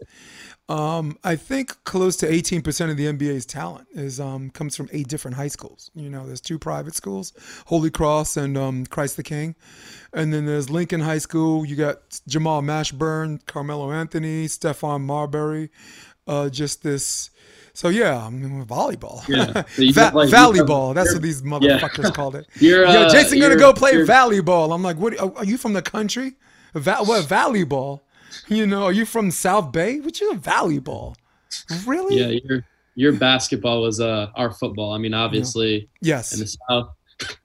Um, 0.69 1.19
I 1.23 1.37
think 1.37 1.77
close 1.85 2.17
to 2.17 2.27
18% 2.27 2.91
of 2.91 2.97
the 2.97 3.05
NBA's 3.05 3.45
talent 3.45 3.87
is 3.93 4.19
um, 4.19 4.49
comes 4.49 4.75
from 4.75 4.89
eight 4.93 5.09
different 5.09 5.37
high 5.37 5.49
schools. 5.49 5.91
You 5.95 6.09
know, 6.09 6.27
there's 6.27 6.41
two 6.41 6.59
private 6.59 6.95
schools, 6.95 7.35
Holy 7.67 7.91
Cross 7.91 8.39
and 8.39 8.57
um, 8.57 8.87
Christ 8.87 9.19
the 9.19 9.23
King, 9.23 9.57
and 10.15 10.33
then 10.33 10.47
there's 10.47 10.71
Lincoln 10.71 11.01
High 11.01 11.19
School. 11.19 11.67
You 11.67 11.77
got 11.77 12.19
Jamal 12.27 12.63
Mashburn, 12.63 13.45
Carmelo 13.45 13.93
Anthony, 13.93 14.47
Stephon 14.47 15.03
Marbury. 15.03 15.71
Uh, 16.27 16.49
just 16.49 16.83
this. 16.83 17.29
So 17.75 17.89
yeah, 17.89 18.25
I 18.25 18.31
mean, 18.31 18.65
volleyball. 18.65 19.27
Yeah. 19.29 19.65
So 19.69 19.93
Va- 19.93 20.17
like, 20.17 20.31
volleyball. 20.31 20.95
That's 20.95 21.13
what 21.13 21.21
these 21.21 21.43
yeah. 21.43 21.51
motherfuckers 21.51 22.15
called 22.15 22.37
it. 22.37 22.47
You're, 22.55 22.87
Yo, 22.87 23.03
uh, 23.03 23.11
Jason 23.11 23.39
gonna 23.39 23.57
go 23.57 23.75
play 23.75 23.93
volleyball. 23.97 24.75
I'm 24.75 24.83
like, 24.83 24.97
what? 24.97 25.21
Are 25.21 25.45
you 25.45 25.59
from 25.59 25.75
the 25.75 25.83
country? 25.83 26.37
Va- 26.73 27.05
what 27.05 27.27
volleyball? 27.27 28.01
You 28.49 28.67
know, 28.67 28.85
are 28.85 28.93
you 28.93 29.05
from 29.07 29.31
South 29.31 29.73
Bay? 29.73 30.01
What 30.01 30.21
you 30.21 30.33
a 30.33 30.37
volleyball? 30.37 31.15
Really? 31.87 32.19
Yeah, 32.19 32.41
your 32.45 32.67
your 32.97 33.13
basketball 33.13 33.83
was 33.83 34.01
uh 34.01 34.29
our 34.35 34.53
football. 34.53 34.93
I 34.93 34.99
mean, 34.99 35.15
obviously 35.15 35.89
Yes. 36.01 36.33
in 36.35 36.41
the 36.41 36.47
South, 36.47 36.91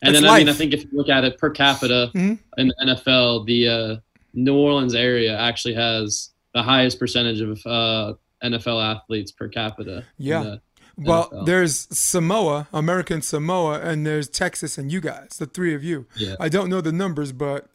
and 0.02 0.14
It's 0.16 0.22
then 0.22 0.26
I 0.30 0.40
mean, 0.40 0.50
I 0.50 0.54
think 0.54 0.74
if 0.74 0.84
you 0.84 0.90
look 0.94 1.10
at 1.10 1.24
it 1.24 1.38
per 1.38 1.50
capita 1.50 2.12
Mhm. 2.16 2.40
in 2.58 2.68
the 2.68 2.76
NFL, 2.86 3.46
the 3.46 3.68
uh, 3.68 3.96
New 4.34 4.56
Orleans 4.56 4.94
area 4.96 5.38
actually 5.38 5.74
has 5.76 6.30
the 6.54 6.62
highest 6.64 7.00
percentage 7.00 7.42
of 7.42 7.60
uh, 7.66 8.14
NFL 8.44 8.82
athletes 8.82 9.32
per 9.32 9.48
capita. 9.48 10.06
Yeah. 10.18 10.56
Well, 10.98 11.30
NFL. 11.30 11.46
there's 11.46 11.88
Samoa, 11.98 12.68
American 12.74 13.22
Samoa, 13.22 13.80
and 13.80 14.06
there's 14.06 14.28
Texas 14.28 14.78
and 14.78 14.92
you 14.92 15.00
guys, 15.02 15.30
the 15.40 15.46
three 15.46 15.74
of 15.74 15.84
you. 15.84 16.06
Yeah. 16.16 16.36
I 16.40 16.50
don't 16.50 16.70
know 16.70 16.82
the 16.82 16.92
numbers, 16.92 17.32
but 17.32 17.70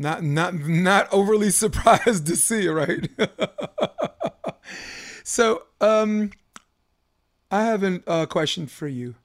not 0.00 0.24
not 0.24 0.54
not 0.54 1.12
overly 1.12 1.50
surprised 1.50 2.26
to 2.26 2.34
see 2.34 2.66
right? 2.68 3.08
so, 5.24 5.64
um, 5.80 6.30
I 7.50 7.64
have 7.64 7.84
a 7.84 8.00
uh, 8.06 8.26
question 8.26 8.66
for 8.66 8.88
you. 8.88 9.16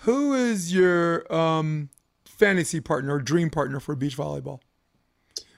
Who 0.00 0.34
is 0.34 0.72
your 0.72 1.30
um, 1.32 1.90
fantasy 2.24 2.80
partner 2.80 3.14
or 3.14 3.20
dream 3.20 3.50
partner 3.50 3.78
for 3.78 3.94
beach 3.94 4.16
volleyball? 4.16 4.60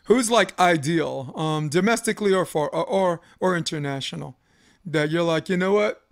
Who's 0.04 0.30
like 0.30 0.58
ideal, 0.58 1.32
um, 1.36 1.68
domestically 1.68 2.32
or 2.32 2.44
for 2.44 2.68
or, 2.74 2.84
or 2.84 3.20
or 3.40 3.56
international? 3.56 4.36
That 4.84 5.10
you're 5.10 5.22
like, 5.22 5.48
you 5.48 5.56
know 5.56 5.72
what? 5.72 6.02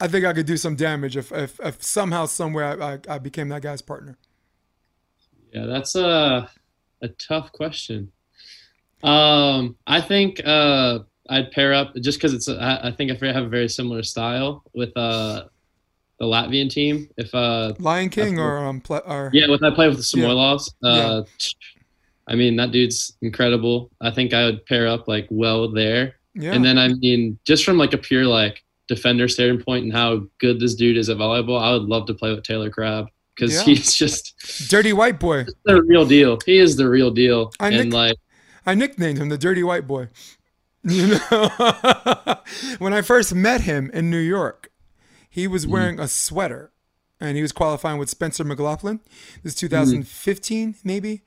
I 0.00 0.06
think 0.06 0.24
I 0.24 0.32
could 0.32 0.46
do 0.46 0.56
some 0.56 0.74
damage 0.74 1.18
if 1.18 1.32
if, 1.32 1.60
if 1.62 1.82
somehow 1.82 2.26
somewhere 2.26 2.82
I, 2.82 2.94
I, 2.94 3.16
I 3.16 3.18
became 3.18 3.50
that 3.50 3.60
guy's 3.60 3.82
partner. 3.82 4.16
Yeah, 5.52 5.66
that's 5.66 5.94
a 5.94 6.48
a 7.02 7.08
tough 7.08 7.52
question. 7.52 8.10
Um, 9.02 9.76
I 9.86 10.00
think 10.00 10.40
uh, 10.44 11.00
I'd 11.28 11.50
pair 11.52 11.72
up 11.74 11.94
just 11.96 12.18
because 12.18 12.34
it's. 12.34 12.48
I, 12.48 12.80
I 12.88 12.90
think 12.90 13.10
I 13.10 13.32
have 13.32 13.44
a 13.44 13.48
very 13.48 13.68
similar 13.68 14.02
style 14.02 14.64
with 14.74 14.90
uh, 14.96 15.44
the 16.18 16.24
Latvian 16.26 16.68
team. 16.70 17.08
If 17.16 17.34
uh, 17.34 17.74
Lion 17.78 18.08
King 18.10 18.38
or 18.38 18.58
um 18.58 18.80
ple- 18.80 19.02
or 19.06 19.30
yeah, 19.32 19.48
with 19.48 19.62
I 19.62 19.70
play 19.70 19.88
with 19.88 19.98
the 19.98 20.18
Yeah. 20.18 20.26
Samoilovs. 20.26 20.70
Uh, 20.82 21.22
I 22.26 22.34
mean 22.34 22.56
that 22.56 22.72
dude's 22.72 23.16
incredible. 23.22 23.90
I 24.00 24.10
think 24.10 24.34
I 24.34 24.44
would 24.44 24.66
pair 24.66 24.86
up 24.88 25.06
like 25.08 25.26
well 25.30 25.70
there. 25.70 26.16
yeah 26.34 26.52
And 26.52 26.64
then 26.64 26.76
I 26.76 26.88
mean, 26.88 27.38
just 27.44 27.64
from 27.64 27.78
like 27.78 27.94
a 27.94 27.98
pure 27.98 28.26
like 28.26 28.62
defender 28.88 29.28
standpoint 29.28 29.84
and 29.84 29.92
how 29.92 30.22
good 30.38 30.58
this 30.60 30.74
dude 30.74 30.96
is 30.98 31.08
at 31.08 31.16
volleyball, 31.18 31.60
I 31.60 31.72
would 31.72 31.82
love 31.84 32.06
to 32.06 32.14
play 32.14 32.34
with 32.34 32.42
Taylor 32.44 32.68
Crabb 32.70 33.06
because 33.38 33.54
Yeah. 33.54 33.62
he's 33.64 33.94
just 33.94 34.34
dirty 34.68 34.92
white 34.92 35.20
boy. 35.20 35.46
the 35.64 35.82
real 35.82 36.04
deal. 36.04 36.38
He 36.44 36.58
is 36.58 36.76
the 36.76 36.88
real 36.88 37.10
deal. 37.10 37.52
I 37.60 37.68
and 37.68 37.76
nick- 37.84 37.92
like, 37.92 38.16
I 38.66 38.74
nicknamed 38.74 39.18
him 39.18 39.28
the 39.28 39.38
dirty 39.38 39.62
white 39.62 39.86
boy. 39.86 40.08
You 40.84 41.18
know, 41.30 42.36
when 42.78 42.94
I 42.94 43.02
first 43.02 43.34
met 43.34 43.62
him 43.62 43.90
in 43.92 44.10
New 44.10 44.18
York, 44.18 44.70
he 45.28 45.46
was 45.46 45.66
wearing 45.66 45.98
a 46.00 46.06
sweater, 46.08 46.70
and 47.20 47.36
he 47.36 47.42
was 47.42 47.52
qualifying 47.52 47.98
with 47.98 48.08
Spencer 48.08 48.44
McLachlin. 48.44 49.00
This 49.42 49.52
is 49.54 49.58
2015, 49.58 50.76
maybe, 50.84 51.22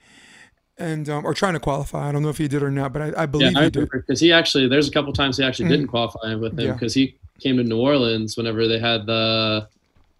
and 0.78 1.08
um, 1.10 1.26
or 1.26 1.34
trying 1.34 1.54
to 1.54 1.60
qualify. 1.60 2.08
I 2.10 2.12
don't 2.12 2.24
know 2.24 2.30
if 2.30 2.38
he 2.38 2.48
did 2.48 2.64
or 2.64 2.72
not, 2.72 2.94
but 2.94 3.02
I, 3.02 3.06
I 3.10 3.10
yeah, 3.22 3.26
believe 3.28 3.58
I 3.58 3.64
he 3.66 3.70
did. 3.70 3.90
because 3.92 4.20
he 4.20 4.32
actually 4.32 4.68
there's 4.68 4.88
a 4.88 4.92
couple 4.92 5.12
times 5.14 5.38
he 5.38 5.44
actually 5.44 5.70
didn't 5.70 5.88
qualify 5.88 6.34
with 6.36 6.54
him 6.54 6.60
Mm. 6.60 6.66
Yeah. 6.68 6.74
because 6.74 6.94
he 6.94 7.18
came 7.40 7.58
to 7.58 7.64
New 7.64 7.80
Orleans 7.80 8.38
whenever 8.38 8.68
they 8.68 8.80
had 8.80 9.06
the 9.06 9.68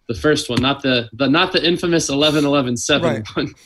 the 0.08 0.14
first 0.14 0.48
one, 0.50 0.60
not 0.60 0.82
the 0.82 1.08
the 1.12 1.28
not 1.28 1.52
the 1.52 1.64
infamous 1.66 2.08
11 2.08 2.44
11 2.44 2.76
7 2.76 3.08
Right. 3.14 3.26
one. 3.36 3.54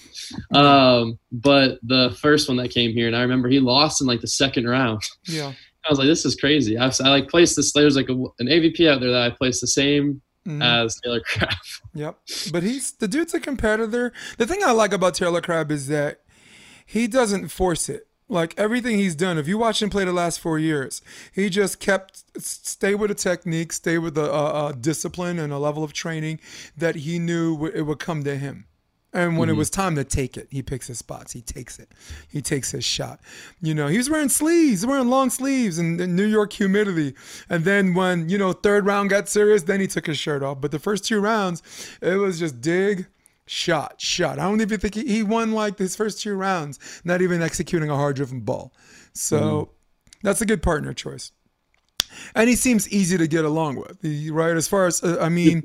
Um, 0.52 1.20
but 1.30 1.78
the 1.84 2.16
first 2.20 2.48
one 2.48 2.56
that 2.56 2.70
came 2.72 2.92
here, 2.92 3.06
and 3.06 3.14
I 3.14 3.20
remember 3.22 3.48
he 3.48 3.60
lost 3.60 4.00
in 4.00 4.08
like 4.08 4.20
the 4.20 4.26
second 4.26 4.66
round. 4.68 5.02
Yeah. 5.28 5.52
I 5.84 5.88
was 5.88 6.00
like, 6.00 6.08
this 6.08 6.24
is 6.24 6.34
crazy. 6.34 6.76
I, 6.76 6.86
was, 6.86 7.00
I 7.00 7.08
like 7.10 7.28
placed 7.28 7.54
this. 7.54 7.72
There's 7.72 7.94
like 7.94 8.08
a, 8.08 8.12
an 8.14 8.48
AVP 8.48 8.90
out 8.90 9.00
there 9.00 9.12
that 9.12 9.22
I 9.22 9.30
placed 9.30 9.60
the 9.60 9.68
same 9.68 10.20
Mhm. 10.44 10.62
as 10.64 10.98
Taylor 11.02 11.20
Crabb. 11.20 11.54
Yep. 11.94 12.18
But 12.52 12.62
he's 12.64 12.92
the 12.92 13.06
dude's 13.08 13.34
a 13.34 13.40
competitor. 13.40 14.12
The 14.36 14.46
thing 14.46 14.60
I 14.64 14.72
like 14.72 14.92
about 14.92 15.14
Taylor 15.14 15.40
Crabb 15.40 15.70
is 15.70 15.86
that 15.88 16.20
he 16.84 17.06
doesn't 17.06 17.48
force 17.48 17.88
it. 17.88 18.06
Like 18.28 18.54
everything 18.58 18.98
he's 18.98 19.14
done, 19.14 19.38
if 19.38 19.46
you 19.46 19.56
watch 19.56 19.80
him 19.80 19.88
play 19.88 20.04
the 20.04 20.12
last 20.12 20.40
four 20.40 20.58
years, 20.58 21.00
he 21.32 21.48
just 21.48 21.78
kept 21.78 22.24
stay 22.42 22.94
with 22.94 23.08
the 23.08 23.14
technique, 23.14 23.72
stay 23.72 23.98
with 23.98 24.14
the 24.14 24.30
a, 24.30 24.68
a 24.68 24.72
discipline 24.72 25.38
and 25.38 25.52
a 25.52 25.58
level 25.58 25.84
of 25.84 25.92
training 25.92 26.40
that 26.76 26.96
he 26.96 27.18
knew 27.20 27.66
it 27.66 27.82
would 27.82 28.00
come 28.00 28.24
to 28.24 28.36
him. 28.36 28.66
And 29.12 29.38
when 29.38 29.48
it 29.48 29.52
mm-hmm. 29.52 29.60
was 29.60 29.70
time 29.70 29.94
to 29.94 30.04
take 30.04 30.36
it, 30.36 30.48
he 30.50 30.62
picks 30.62 30.88
his 30.88 30.98
spots. 30.98 31.32
He 31.32 31.40
takes 31.40 31.78
it. 31.78 31.88
He 32.28 32.42
takes 32.42 32.72
his 32.72 32.84
shot. 32.84 33.20
You 33.62 33.74
know, 33.74 33.86
he 33.86 33.96
was 33.96 34.10
wearing 34.10 34.28
sleeves, 34.28 34.84
wearing 34.84 35.08
long 35.08 35.30
sleeves 35.30 35.78
in, 35.78 35.98
in 35.98 36.14
New 36.14 36.26
York 36.26 36.52
humidity. 36.52 37.14
And 37.48 37.64
then 37.64 37.94
when, 37.94 38.28
you 38.28 38.36
know, 38.36 38.52
third 38.52 38.84
round 38.84 39.08
got 39.08 39.28
serious, 39.28 39.62
then 39.62 39.80
he 39.80 39.86
took 39.86 40.06
his 40.06 40.18
shirt 40.18 40.42
off. 40.42 40.60
But 40.60 40.70
the 40.70 40.78
first 40.78 41.04
two 41.04 41.18
rounds, 41.18 41.62
it 42.02 42.16
was 42.16 42.38
just 42.38 42.60
dig, 42.60 43.06
shot, 43.46 44.00
shot. 44.00 44.38
I 44.38 44.44
don't 44.44 44.60
even 44.60 44.80
think 44.80 44.94
he, 44.94 45.04
he 45.06 45.22
won 45.22 45.52
like 45.52 45.78
his 45.78 45.94
first 45.96 46.20
two 46.20 46.34
rounds, 46.34 46.78
not 47.04 47.22
even 47.22 47.42
executing 47.42 47.88
a 47.90 47.94
hard 47.96 48.16
driven 48.16 48.40
ball. 48.40 48.74
So 49.12 49.70
that's 50.22 50.40
a 50.40 50.46
good 50.46 50.62
partner 50.62 50.92
choice. 50.92 51.32
And 52.34 52.48
he 52.48 52.56
seems 52.56 52.88
easy 52.88 53.18
to 53.18 53.26
get 53.26 53.44
along 53.44 53.76
with, 53.76 54.30
right? 54.30 54.56
As 54.56 54.66
far 54.66 54.86
as, 54.86 55.02
uh, 55.02 55.18
I 55.20 55.28
mean, 55.28 55.60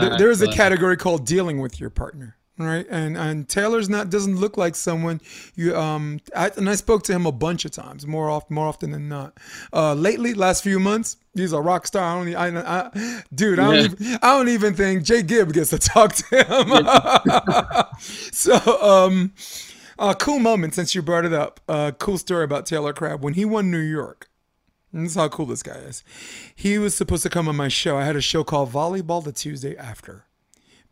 there, 0.00 0.18
there 0.18 0.30
is 0.30 0.40
a 0.42 0.46
category 0.48 0.96
called 0.96 1.26
dealing 1.26 1.60
with 1.60 1.80
your 1.80 1.90
partner 1.90 2.36
right 2.58 2.86
and 2.90 3.16
and 3.16 3.48
taylor's 3.48 3.88
not 3.88 4.10
doesn't 4.10 4.36
look 4.36 4.56
like 4.56 4.74
someone 4.74 5.20
you 5.54 5.76
um 5.76 6.18
I, 6.34 6.50
and 6.56 6.68
i 6.68 6.74
spoke 6.74 7.04
to 7.04 7.12
him 7.12 7.24
a 7.24 7.32
bunch 7.32 7.64
of 7.64 7.70
times 7.70 8.06
more 8.06 8.28
often 8.28 8.54
more 8.54 8.66
often 8.66 8.90
than 8.90 9.08
not 9.08 9.38
uh 9.72 9.94
lately 9.94 10.34
last 10.34 10.62
few 10.64 10.80
months 10.80 11.16
he's 11.34 11.52
a 11.52 11.60
rock 11.60 11.86
star 11.86 12.18
i 12.20 12.24
don't 12.50 12.56
I, 12.58 12.90
I, 12.90 13.22
dude 13.34 13.58
i 13.60 13.64
don't 13.64 13.74
Yeah. 13.74 13.82
even 13.84 14.18
i 14.22 14.36
don't 14.36 14.48
even 14.48 14.74
think 14.74 15.04
Jake 15.04 15.26
Gibb 15.28 15.52
gets 15.52 15.70
to 15.70 15.78
talk 15.94 16.14
to 16.14 16.36
him 16.36 17.84
so 18.32 18.54
um 18.82 19.32
uh, 20.00 20.14
cool 20.14 20.38
moment 20.38 20.74
since 20.74 20.94
you 20.94 21.02
brought 21.02 21.24
it 21.24 21.32
up. 21.32 21.58
Uh, 21.68 21.90
cool 21.90 22.18
story 22.18 22.44
about 22.44 22.66
Taylor 22.66 22.92
Crabb. 22.92 23.20
When 23.20 23.34
he 23.34 23.44
won 23.44 23.68
New 23.68 23.80
York, 23.80 24.30
and 24.92 25.04
this 25.04 25.10
is 25.10 25.16
how 25.16 25.26
cool 25.28 25.46
this 25.46 25.64
guy 25.64 25.72
is. 25.72 26.04
He 26.54 26.78
was 26.78 26.94
supposed 26.96 27.24
to 27.24 27.28
come 27.28 27.48
on 27.48 27.56
my 27.56 27.66
show. 27.66 27.96
I 27.96 28.04
had 28.04 28.14
a 28.14 28.20
show 28.20 28.44
called 28.44 28.70
Volleyball 28.70 29.24
the 29.24 29.32
Tuesday 29.32 29.76
After. 29.76 30.24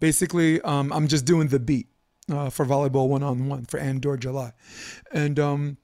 Basically, 0.01 0.61
um, 0.63 0.93
I'm 0.93 1.09
just 1.09 1.25
doing 1.25 1.49
the 1.49 1.59
beat 1.59 1.89
uh, 2.31 2.51
for 2.51 2.67
volleyball 2.67 3.09
one 3.09 3.23
on 3.23 3.49
one 3.49 3.65
for 3.65 3.79
Andor 3.79 4.17
July, 4.17 4.53
and 5.13 5.39
um, 5.39 5.77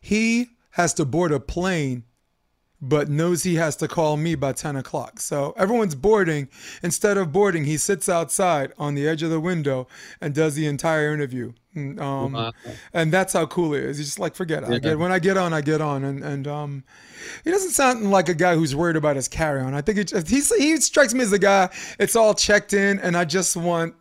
he 0.00 0.48
has 0.70 0.94
to 0.94 1.04
board 1.04 1.32
a 1.32 1.40
plane 1.40 2.04
but 2.86 3.08
knows 3.08 3.44
he 3.44 3.54
has 3.54 3.76
to 3.76 3.88
call 3.88 4.16
me 4.16 4.34
by 4.34 4.52
10 4.52 4.76
o'clock. 4.76 5.18
So 5.20 5.54
everyone's 5.56 5.94
boarding. 5.94 6.48
Instead 6.82 7.16
of 7.16 7.32
boarding, 7.32 7.64
he 7.64 7.78
sits 7.78 8.08
outside 8.08 8.72
on 8.78 8.94
the 8.94 9.08
edge 9.08 9.22
of 9.22 9.30
the 9.30 9.40
window 9.40 9.88
and 10.20 10.34
does 10.34 10.54
the 10.54 10.66
entire 10.66 11.14
interview. 11.14 11.52
And, 11.74 11.98
Um, 11.98 12.32
Wow. 12.34 12.52
and 12.92 13.10
that's 13.10 13.32
how 13.32 13.46
cool 13.46 13.72
he 13.72 13.80
is. 13.80 13.96
He's 13.96 14.06
just 14.08 14.18
like, 14.18 14.34
forget 14.34 14.62
it. 14.64 14.68
I 14.68 14.78
get, 14.78 14.98
when 14.98 15.10
I 15.12 15.18
get 15.18 15.36
on, 15.38 15.52
I 15.54 15.62
get 15.62 15.80
on. 15.80 16.04
And, 16.04 16.22
and 16.22 16.46
um, 16.46 16.84
he 17.42 17.50
doesn't 17.50 17.70
sound 17.70 18.10
like 18.10 18.28
a 18.28 18.34
guy 18.34 18.54
who's 18.54 18.76
worried 18.76 18.96
about 18.96 19.16
his 19.16 19.28
carry 19.28 19.62
on. 19.62 19.72
I 19.74 19.80
think 19.80 19.98
it, 19.98 20.28
he's, 20.28 20.54
he 20.54 20.76
strikes 20.76 21.14
me 21.14 21.22
as 21.22 21.32
a 21.32 21.38
guy, 21.38 21.70
it's 21.98 22.14
all 22.14 22.34
checked 22.34 22.74
in, 22.74 22.98
and 23.00 23.16
I 23.16 23.24
just 23.24 23.56
want 23.56 23.94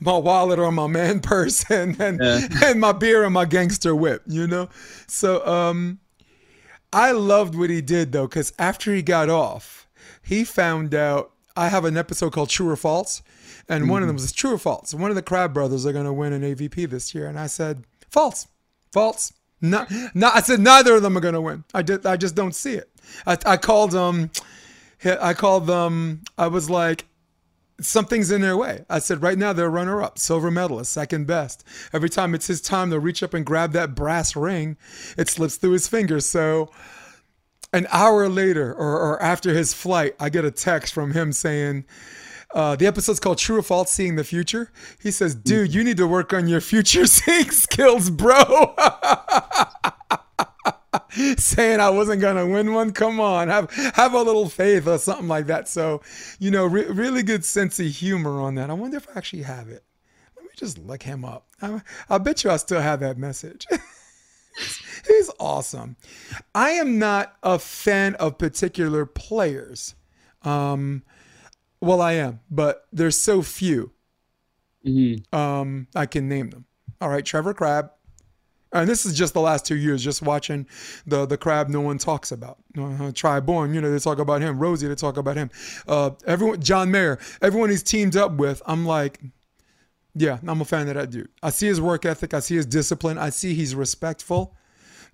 my 0.00 0.16
wallet 0.16 0.58
or 0.58 0.72
my 0.72 0.86
man 0.86 1.20
purse 1.32 1.64
and, 1.70 2.00
and, 2.00 2.18
Yeah. 2.22 2.40
and 2.64 2.80
my 2.80 2.92
beer 2.92 3.24
and 3.24 3.34
my 3.34 3.44
gangster 3.44 3.94
whip, 3.94 4.22
you 4.26 4.46
know? 4.46 4.68
So, 5.06 5.46
um, 5.46 5.98
I 6.92 7.12
loved 7.12 7.54
what 7.54 7.70
he 7.70 7.80
did 7.80 8.12
though, 8.12 8.26
because 8.26 8.52
after 8.58 8.94
he 8.94 9.02
got 9.02 9.30
off, 9.30 9.86
he 10.22 10.44
found 10.44 10.94
out 10.94 11.32
I 11.56 11.68
have 11.68 11.84
an 11.84 11.96
episode 11.96 12.32
called 12.32 12.50
True 12.50 12.68
or 12.68 12.76
False, 12.76 13.22
and 13.68 13.88
one 13.88 14.02
of 14.02 14.08
them 14.08 14.16
was 14.16 14.32
True 14.32 14.54
or 14.54 14.58
False. 14.58 14.94
One 14.94 15.10
of 15.10 15.16
the 15.16 15.22
Crabb 15.22 15.54
brothers 15.54 15.86
are 15.86 15.92
going 15.92 16.04
to 16.04 16.12
win 16.12 16.32
an 16.32 16.42
AVP 16.42 16.90
this 16.90 17.14
year, 17.14 17.28
and 17.28 17.38
I 17.38 17.46
said 17.46 17.84
false, 18.10 18.46
false. 18.92 19.32
Not, 19.64 19.92
not. 20.12 20.34
I 20.34 20.40
said 20.40 20.58
neither 20.58 20.96
of 20.96 21.02
them 21.02 21.16
are 21.16 21.20
going 21.20 21.34
to 21.34 21.40
win. 21.40 21.62
I 21.72 21.82
did. 21.82 22.04
I 22.04 22.16
just 22.16 22.34
don't 22.34 22.54
see 22.54 22.74
it. 22.74 22.90
I, 23.26 23.38
I 23.46 23.56
called 23.56 23.94
um, 23.94 24.30
I 25.04 25.34
called 25.34 25.68
them. 25.68 26.22
I 26.36 26.48
was 26.48 26.68
like, 26.68 27.06
something's 27.84 28.30
in 28.30 28.40
their 28.40 28.56
way. 28.56 28.84
I 28.88 28.98
said, 28.98 29.22
right 29.22 29.38
now 29.38 29.52
they're 29.52 29.70
runner 29.70 30.02
up, 30.02 30.18
silver 30.18 30.50
medalist, 30.50 30.92
second 30.92 31.26
best. 31.26 31.64
Every 31.92 32.08
time 32.08 32.34
it's 32.34 32.46
his 32.46 32.60
time, 32.60 32.90
they'll 32.90 33.00
reach 33.00 33.22
up 33.22 33.34
and 33.34 33.44
grab 33.44 33.72
that 33.72 33.94
brass 33.94 34.34
ring. 34.36 34.76
It 35.16 35.28
slips 35.28 35.56
through 35.56 35.72
his 35.72 35.88
fingers. 35.88 36.26
So 36.26 36.70
an 37.72 37.86
hour 37.92 38.28
later 38.28 38.72
or, 38.72 38.98
or 38.98 39.22
after 39.22 39.54
his 39.54 39.74
flight, 39.74 40.14
I 40.20 40.28
get 40.28 40.44
a 40.44 40.50
text 40.50 40.92
from 40.92 41.12
him 41.12 41.32
saying, 41.32 41.84
uh, 42.54 42.76
the 42.76 42.86
episode's 42.86 43.20
called 43.20 43.38
True 43.38 43.58
or 43.58 43.62
False 43.62 43.90
Seeing 43.90 44.16
the 44.16 44.24
Future. 44.24 44.70
He 45.00 45.10
says, 45.10 45.34
dude, 45.34 45.74
you 45.74 45.82
need 45.82 45.96
to 45.96 46.06
work 46.06 46.34
on 46.34 46.48
your 46.48 46.60
future 46.60 47.06
seeing 47.06 47.50
skills, 47.50 48.10
bro. 48.10 48.74
saying 51.36 51.80
I 51.80 51.90
wasn't 51.90 52.20
gonna 52.20 52.46
win 52.46 52.72
one. 52.72 52.92
Come 52.92 53.20
on, 53.20 53.48
have 53.48 53.70
have 53.94 54.14
a 54.14 54.22
little 54.22 54.48
faith 54.48 54.86
or 54.86 54.98
something 54.98 55.28
like 55.28 55.46
that. 55.46 55.68
So, 55.68 56.02
you 56.38 56.50
know, 56.50 56.66
re- 56.66 56.86
really 56.86 57.22
good 57.22 57.44
sense 57.44 57.78
of 57.80 57.86
humor 57.86 58.40
on 58.40 58.54
that. 58.54 58.70
I 58.70 58.74
wonder 58.74 58.96
if 58.96 59.08
I 59.08 59.18
actually 59.18 59.42
have 59.42 59.68
it. 59.68 59.84
Let 60.36 60.44
me 60.44 60.50
just 60.56 60.78
look 60.78 61.02
him 61.02 61.24
up. 61.24 61.46
I, 61.60 61.82
I 62.08 62.18
bet 62.18 62.44
you 62.44 62.50
I 62.50 62.56
still 62.56 62.80
have 62.80 63.00
that 63.00 63.18
message. 63.18 63.66
He's 65.06 65.30
awesome. 65.38 65.96
I 66.54 66.70
am 66.70 66.98
not 66.98 67.36
a 67.42 67.58
fan 67.58 68.14
of 68.16 68.38
particular 68.38 69.06
players. 69.06 69.94
Um, 70.42 71.02
well, 71.80 72.00
I 72.00 72.12
am, 72.12 72.40
but 72.50 72.86
there's 72.92 73.18
so 73.18 73.42
few. 73.42 73.92
Mm-hmm. 74.86 75.34
Um, 75.36 75.88
I 75.94 76.06
can 76.06 76.28
name 76.28 76.50
them. 76.50 76.66
All 77.00 77.08
right, 77.08 77.24
Trevor 77.24 77.54
Crabb, 77.54 77.90
and 78.72 78.88
this 78.88 79.04
is 79.04 79.16
just 79.16 79.34
the 79.34 79.40
last 79.40 79.66
two 79.66 79.76
years, 79.76 80.02
just 80.02 80.22
watching 80.22 80.66
the 81.06 81.26
the 81.26 81.36
Crabb 81.36 81.68
no 81.68 81.80
one 81.80 81.98
talks 81.98 82.32
about. 82.32 82.58
Uh, 82.78 83.12
Tri 83.14 83.40
Bourne, 83.40 83.74
you 83.74 83.80
know, 83.80 83.90
they 83.90 83.98
talk 83.98 84.18
about 84.18 84.40
him. 84.40 84.58
Rosie, 84.58 84.88
they 84.88 84.94
talk 84.94 85.16
about 85.16 85.36
him. 85.36 85.50
Uh, 85.86 86.10
everyone, 86.26 86.60
John 86.60 86.90
Mayer, 86.90 87.18
everyone 87.40 87.70
he's 87.70 87.82
teamed 87.82 88.16
up 88.16 88.32
with, 88.32 88.62
I'm 88.66 88.86
like, 88.86 89.20
yeah, 90.14 90.38
I'm 90.46 90.60
a 90.60 90.64
fan 90.64 90.88
of 90.88 90.94
that 90.94 91.10
dude. 91.10 91.28
I 91.42 91.50
see 91.50 91.66
his 91.66 91.80
work 91.80 92.04
ethic. 92.04 92.34
I 92.34 92.40
see 92.40 92.56
his 92.56 92.66
discipline. 92.66 93.18
I 93.18 93.30
see 93.30 93.54
he's 93.54 93.74
respectful. 93.74 94.56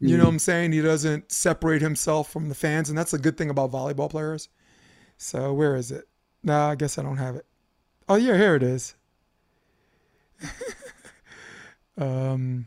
You 0.00 0.16
know 0.16 0.24
what 0.24 0.30
I'm 0.30 0.38
saying? 0.38 0.72
He 0.72 0.80
doesn't 0.80 1.32
separate 1.32 1.82
himself 1.82 2.30
from 2.30 2.48
the 2.48 2.54
fans, 2.54 2.88
and 2.88 2.96
that's 2.96 3.14
a 3.14 3.18
good 3.18 3.36
thing 3.36 3.50
about 3.50 3.72
volleyball 3.72 4.08
players. 4.08 4.48
So 5.16 5.52
where 5.52 5.74
is 5.74 5.90
it? 5.90 6.04
Nah, 6.44 6.70
I 6.70 6.74
guess 6.76 6.98
I 6.98 7.02
don't 7.02 7.16
have 7.16 7.34
it. 7.34 7.44
Oh 8.08 8.14
yeah, 8.14 8.36
here 8.36 8.54
it 8.54 8.62
is. 8.62 8.94
um, 11.98 12.66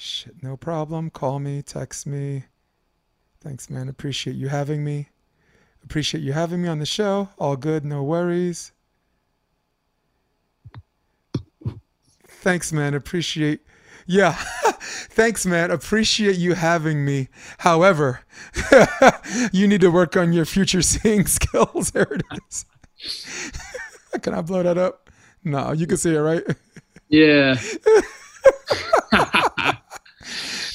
shit, 0.00 0.42
no 0.42 0.56
problem. 0.56 1.10
Call 1.10 1.38
me, 1.38 1.62
text 1.62 2.06
me. 2.06 2.44
Thanks, 3.40 3.70
man. 3.70 3.88
Appreciate 3.88 4.36
you 4.36 4.48
having 4.48 4.84
me. 4.84 5.08
Appreciate 5.84 6.22
you 6.22 6.32
having 6.32 6.62
me 6.62 6.68
on 6.68 6.78
the 6.78 6.86
show. 6.86 7.28
All 7.38 7.56
good, 7.56 7.84
no 7.84 8.02
worries. 8.02 8.72
Thanks, 12.26 12.72
man. 12.72 12.94
Appreciate. 12.94 13.60
Yeah. 14.06 14.32
Thanks, 14.80 15.44
man. 15.44 15.70
Appreciate 15.70 16.36
you 16.36 16.54
having 16.54 17.04
me. 17.04 17.28
However, 17.58 18.20
you 19.52 19.68
need 19.68 19.82
to 19.82 19.90
work 19.90 20.16
on 20.16 20.32
your 20.32 20.46
future 20.46 20.82
seeing 20.82 21.26
skills. 21.26 21.90
There 21.90 22.08
it 22.10 22.22
is. 22.48 22.64
can 24.22 24.34
I 24.34 24.40
blow 24.40 24.62
that 24.62 24.78
up? 24.78 25.10
No, 25.44 25.72
you 25.72 25.86
can 25.86 25.96
see 25.96 26.14
it, 26.14 26.18
right? 26.18 26.44
Yeah. 27.08 27.56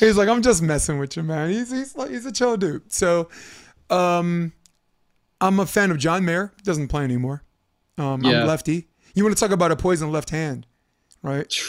He's 0.05 0.17
like, 0.17 0.29
I'm 0.29 0.41
just 0.41 0.61
messing 0.61 0.99
with 0.99 1.15
you, 1.17 1.23
man. 1.23 1.49
He's 1.49 1.71
he's 1.71 1.95
like 1.95 2.09
he's 2.11 2.25
a 2.25 2.31
chill 2.31 2.57
dude. 2.57 2.91
So, 2.91 3.29
um, 3.89 4.53
I'm 5.41 5.59
a 5.59 5.65
fan 5.65 5.91
of 5.91 5.97
John 5.97 6.23
Mayer. 6.25 6.53
Doesn't 6.63 6.87
play 6.87 7.03
anymore. 7.03 7.43
Um, 7.97 8.23
Yeah. 8.23 8.41
I'm 8.41 8.47
lefty. 8.47 8.87
You 9.13 9.23
want 9.23 9.35
to 9.35 9.39
talk 9.39 9.51
about 9.51 9.71
a 9.71 9.75
poison 9.75 10.11
left 10.11 10.29
hand, 10.29 10.67
right? 11.21 11.53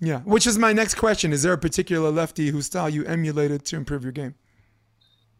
Yeah. 0.00 0.20
Which 0.20 0.46
is 0.46 0.58
my 0.58 0.72
next 0.72 0.94
question. 0.96 1.32
Is 1.32 1.42
there 1.42 1.54
a 1.54 1.58
particular 1.58 2.10
lefty 2.10 2.50
whose 2.50 2.66
style 2.66 2.88
you 2.90 3.04
emulated 3.06 3.64
to 3.66 3.76
improve 3.76 4.02
your 4.04 4.12
game? 4.12 4.34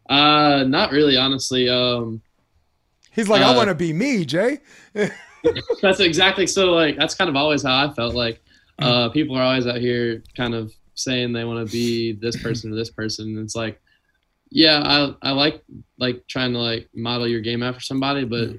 Uh, 0.09 0.65
not 0.67 0.91
really, 0.91 1.17
honestly. 1.17 1.69
Um, 1.69 2.23
He's 3.13 3.29
like, 3.29 3.43
I 3.43 3.53
Uh, 3.53 3.57
want 3.57 3.69
to 3.69 3.75
be 3.75 3.93
me, 3.93 4.25
Jay. 4.25 4.59
that's 5.83 6.01
exactly 6.01 6.47
so. 6.47 6.73
Like, 6.73 6.97
that's 6.97 7.15
kind 7.15 7.31
of 7.31 7.37
always 7.37 7.63
how 7.63 7.87
I 7.87 7.93
felt. 7.93 8.15
Like, 8.15 8.43
uh, 8.79 9.11
people 9.11 9.37
are 9.37 9.43
always 9.43 9.67
out 9.67 9.77
here 9.79 10.25
kind 10.37 10.55
of 10.55 10.73
saying 10.97 11.33
they 11.33 11.45
want 11.45 11.67
to 11.67 11.73
be 11.73 12.13
this 12.13 12.41
person 12.43 12.73
or 12.73 12.77
this 12.77 12.91
person. 12.91 13.37
And 13.37 13.39
it's 13.39 13.55
like, 13.55 13.81
yeah, 14.51 14.83
I 14.85 15.31
I 15.31 15.33
like 15.33 15.63
like 15.99 16.27
trying 16.29 16.53
to 16.53 16.59
like 16.59 16.89
model 16.95 17.27
your 17.27 17.41
game 17.41 17.63
after 17.63 17.81
somebody, 17.81 18.25
but 18.25 18.51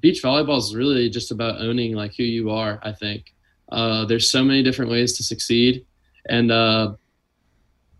beach 0.00 0.22
volleyball 0.22 0.58
is 0.58 0.74
really 0.74 1.08
just 1.08 1.30
about 1.30 1.60
owning 1.60 1.94
like 1.94 2.14
who 2.16 2.24
you 2.24 2.50
are. 2.50 2.78
I 2.82 2.92
think 2.92 3.32
uh, 3.70 4.04
there's 4.06 4.30
so 4.30 4.42
many 4.44 4.62
different 4.62 4.90
ways 4.90 5.16
to 5.16 5.22
succeed, 5.22 5.86
and 6.28 6.50
uh, 6.50 6.94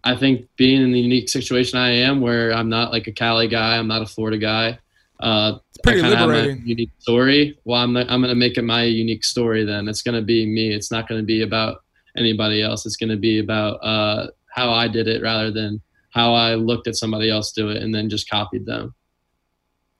I 0.04 0.16
think 0.16 0.48
being 0.56 0.82
in 0.82 0.92
the 0.92 1.00
unique 1.00 1.28
situation 1.28 1.78
I 1.78 1.90
am, 1.90 2.20
where 2.20 2.52
I'm 2.52 2.68
not 2.68 2.92
like 2.92 3.06
a 3.06 3.12
Cali 3.12 3.48
guy, 3.48 3.76
I'm 3.76 3.88
not 3.88 4.02
a 4.02 4.06
Florida 4.06 4.38
guy. 4.38 4.78
Uh, 5.20 5.58
pretty 5.82 6.00
I 6.00 6.02
kinda 6.02 6.16
have 6.16 6.28
my 6.28 6.34
liberating. 6.34 6.66
unique 6.66 6.92
story. 6.98 7.58
Well, 7.64 7.82
I'm 7.82 7.96
I'm 7.96 8.20
gonna 8.20 8.34
make 8.34 8.56
it 8.56 8.62
my 8.62 8.84
unique 8.84 9.24
story. 9.24 9.64
Then 9.64 9.88
it's 9.88 10.02
gonna 10.02 10.22
be 10.22 10.46
me. 10.46 10.72
It's 10.72 10.90
not 10.90 11.08
gonna 11.08 11.22
be 11.22 11.42
about 11.42 11.82
anybody 12.16 12.62
else. 12.62 12.86
It's 12.86 12.96
gonna 12.96 13.16
be 13.16 13.38
about 13.38 13.74
uh, 13.76 14.28
how 14.54 14.70
I 14.70 14.88
did 14.88 15.08
it 15.08 15.22
rather 15.22 15.50
than 15.50 15.80
how 16.10 16.34
I 16.34 16.54
looked 16.54 16.86
at 16.88 16.96
somebody 16.96 17.30
else 17.30 17.52
do 17.52 17.68
it 17.70 17.82
and 17.82 17.94
then 17.94 18.08
just 18.08 18.28
copied 18.30 18.66
them. 18.66 18.94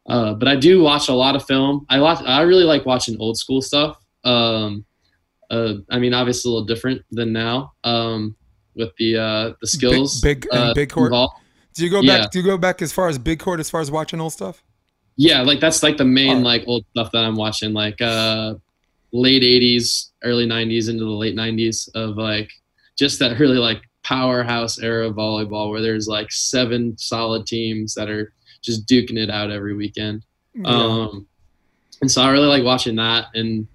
Uh, 0.07 0.33
but 0.35 0.49
I 0.49 0.57
do 0.57 0.83
watch 0.83 1.09
a 1.09 1.13
lot 1.15 1.37
of 1.37 1.45
film. 1.45 1.85
I 1.91 2.01
watch. 2.01 2.23
I 2.25 2.41
really 2.43 2.65
like 2.65 2.87
watching 2.87 3.17
old 3.21 3.37
school 3.37 3.61
stuff. 3.61 3.99
Um, 4.25 4.85
uh, 5.51 5.75
I 5.91 5.99
mean, 5.99 6.15
obviously 6.15 6.51
a 6.51 6.53
little 6.53 6.67
different 6.67 7.03
than 7.11 7.33
now 7.33 7.73
um, 7.85 8.35
with 8.75 8.91
the 8.99 9.17
uh, 9.19 9.53
the 9.61 9.67
skills. 9.67 10.21
big- 10.21 10.47
and 10.51 10.71
uh, 10.71 10.75
big 10.75 10.91
court? 10.91 11.09
involved. 11.09 11.35
Do 11.75 11.85
you 11.85 11.91
go 11.91 12.01
Yeah. 12.01 12.23
back? 12.23 12.31
Do 12.33 12.39
you 12.41 12.45
go 12.45 12.57
back 12.59 12.83
as 12.83 12.93
far 12.93 13.09
as 13.09 13.19
big 13.19 13.39
court, 13.39 13.61
as 13.61 13.69
far 13.71 13.81
as 13.81 13.91
watching 13.91 14.21
old 14.21 14.33
stuff? 14.33 14.63
Yeah, 15.17 15.43
like 15.43 15.61
that's 15.61 15.83
like 15.83 15.97
the 15.97 16.05
main 16.05 16.29
Alright. 16.39 16.45
like 16.45 16.65
old 16.69 16.85
stuff 16.91 17.13
that 17.13 17.25
I'm 17.25 17.37
watching, 17.37 17.73
like 17.73 18.01
uh 18.01 18.55
late 19.13 19.43
'80s, 19.43 20.08
early 20.25 20.47
'90s 20.47 20.89
into 20.89 21.05
the 21.05 21.11
late 21.11 21.37
'90s 21.37 21.89
of 21.95 22.17
like 22.17 22.51
just 22.99 23.19
that 23.21 23.39
really 23.39 23.59
like 23.59 23.83
powerhouse 24.03 24.79
era 24.79 25.09
of 25.09 25.17
volleyball 25.17 25.71
where 25.71 25.83
there's 25.83 26.09
like 26.09 26.31
seven 26.33 26.97
solid 26.97 27.47
teams 27.47 27.95
that 27.95 28.09
are 28.09 28.33
just 28.63 28.87
duking 28.87 29.19
it 29.19 29.31
out 29.31 29.51
every 29.51 29.75
weekend. 29.75 30.25
Um, 30.65 31.27
and 32.01 32.11
so 32.11 32.23
I 32.23 32.31
really 32.31 32.47
like 32.47 32.65
watching 32.65 32.97
that, 32.97 33.27
and 33.35 33.67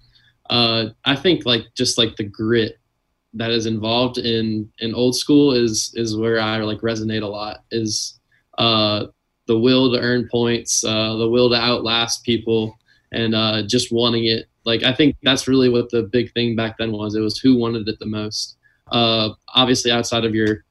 uh, 0.50 0.86
I 1.04 1.16
think 1.16 1.46
like 1.46 1.64
just 1.74 1.98
like 1.98 2.16
the 2.16 2.24
grit 2.24 2.78
that 3.34 3.50
is 3.50 3.66
involved 3.66 4.18
in 4.18 4.70
in 4.78 4.94
old 4.94 5.16
school 5.16 5.52
is 5.52 5.92
is 5.94 6.16
where 6.16 6.40
I 6.40 6.58
like 6.58 6.80
resonate 6.80 7.22
a 7.22 7.26
lot. 7.26 7.64
Is 7.70 8.18
uh, 8.58 9.06
the 9.46 9.58
will 9.58 9.92
to 9.92 10.00
earn 10.00 10.28
points, 10.30 10.84
uh, 10.84 11.16
the 11.16 11.28
will 11.28 11.50
to 11.50 11.56
outlast 11.56 12.24
people, 12.24 12.78
and 13.12 13.34
uh, 13.34 13.62
just 13.66 13.92
wanting 13.92 14.26
it. 14.26 14.46
Like 14.64 14.82
I 14.82 14.92
think 14.92 15.16
that's 15.22 15.46
really 15.46 15.68
what 15.68 15.90
the 15.90 16.02
big 16.04 16.32
thing 16.32 16.56
back 16.56 16.78
then 16.78 16.92
was. 16.92 17.14
It 17.14 17.20
was 17.20 17.38
who 17.38 17.56
wanted 17.56 17.88
it 17.88 17.98
the 17.98 18.06
most. 18.06 18.56
Uh, 18.90 19.30
obviously, 19.54 19.90
outside 19.90 20.24
of 20.24 20.34
your 20.34 20.64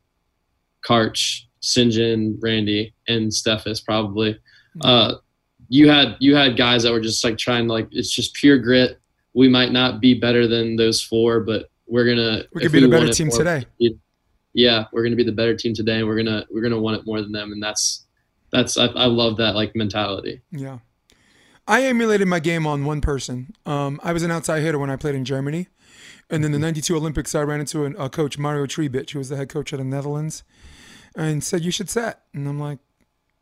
Karch, 0.88 1.42
Sinjin, 1.62 2.38
Randy, 2.42 2.94
and 3.08 3.32
Steffes, 3.32 3.84
probably 3.84 4.40
uh, 4.82 5.16
you 5.70 5.90
had 5.90 6.16
you 6.20 6.36
had 6.36 6.58
guys 6.58 6.84
that 6.84 6.92
were 6.92 7.02
just 7.02 7.24
like 7.24 7.38
trying 7.38 7.68
like 7.68 7.88
it's 7.92 8.12
just 8.12 8.34
pure 8.34 8.58
grit. 8.58 9.00
We 9.34 9.50
might 9.50 9.72
not 9.72 10.00
be 10.00 10.14
better 10.14 10.48
than 10.48 10.76
those 10.76 11.02
four, 11.02 11.40
but 11.40 11.70
we're 11.88 12.06
gonna 12.06 12.44
we 12.54 12.64
if 12.64 12.72
could 12.72 12.72
be 12.74 12.80
the 12.82 12.88
better 12.88 13.12
team 13.12 13.28
more- 13.28 13.38
today. 13.38 13.66
Yeah, 14.56 14.86
we're 14.92 15.04
gonna 15.04 15.16
be 15.16 15.24
the 15.24 15.32
better 15.32 15.56
team 15.56 15.74
today, 15.74 16.00
and 16.00 16.08
we're 16.08 16.18
gonna 16.18 16.46
we're 16.52 16.62
gonna 16.62 16.80
want 16.80 16.98
it 17.00 17.06
more 17.06 17.22
than 17.22 17.32
them, 17.32 17.52
and 17.52 17.62
that's 17.62 18.06
that's 18.52 18.78
I, 18.78 18.86
I 18.86 19.06
love 19.06 19.38
that 19.38 19.56
like 19.56 19.76
mentality. 19.76 20.42
Yeah. 20.52 20.78
I 21.68 21.84
emulated 21.84 22.28
my 22.28 22.40
game 22.40 22.68
on 22.68 22.84
one 22.86 23.02
person. 23.02 23.56
Um, 23.66 24.00
I 24.04 24.12
was 24.14 24.24
an 24.24 24.32
outside 24.32 24.62
hitter 24.62 24.78
when 24.78 24.90
I 24.90 24.96
played 24.96 25.16
in 25.16 25.24
Germany. 25.26 25.68
And 26.30 26.44
then 26.44 26.52
the 26.52 26.60
92 26.60 26.96
Olympics, 26.96 27.36
I 27.36 27.42
ran 27.42 27.60
into 27.60 27.86
an, 27.86 27.96
a 27.98 28.10
coach, 28.10 28.38
Mario 28.38 28.66
Trebic, 28.66 29.10
who 29.12 29.20
was 29.20 29.30
the 29.30 29.36
head 29.36 29.50
coach 29.50 29.72
of 29.72 29.80
the 29.80 29.86
Netherlands, 29.86 30.44
and 31.16 31.44
said, 31.44 31.64
You 31.64 31.72
should 31.72 31.90
set. 31.90 32.22
And 32.34 32.48
I'm 32.48 32.60
like, 32.60 32.80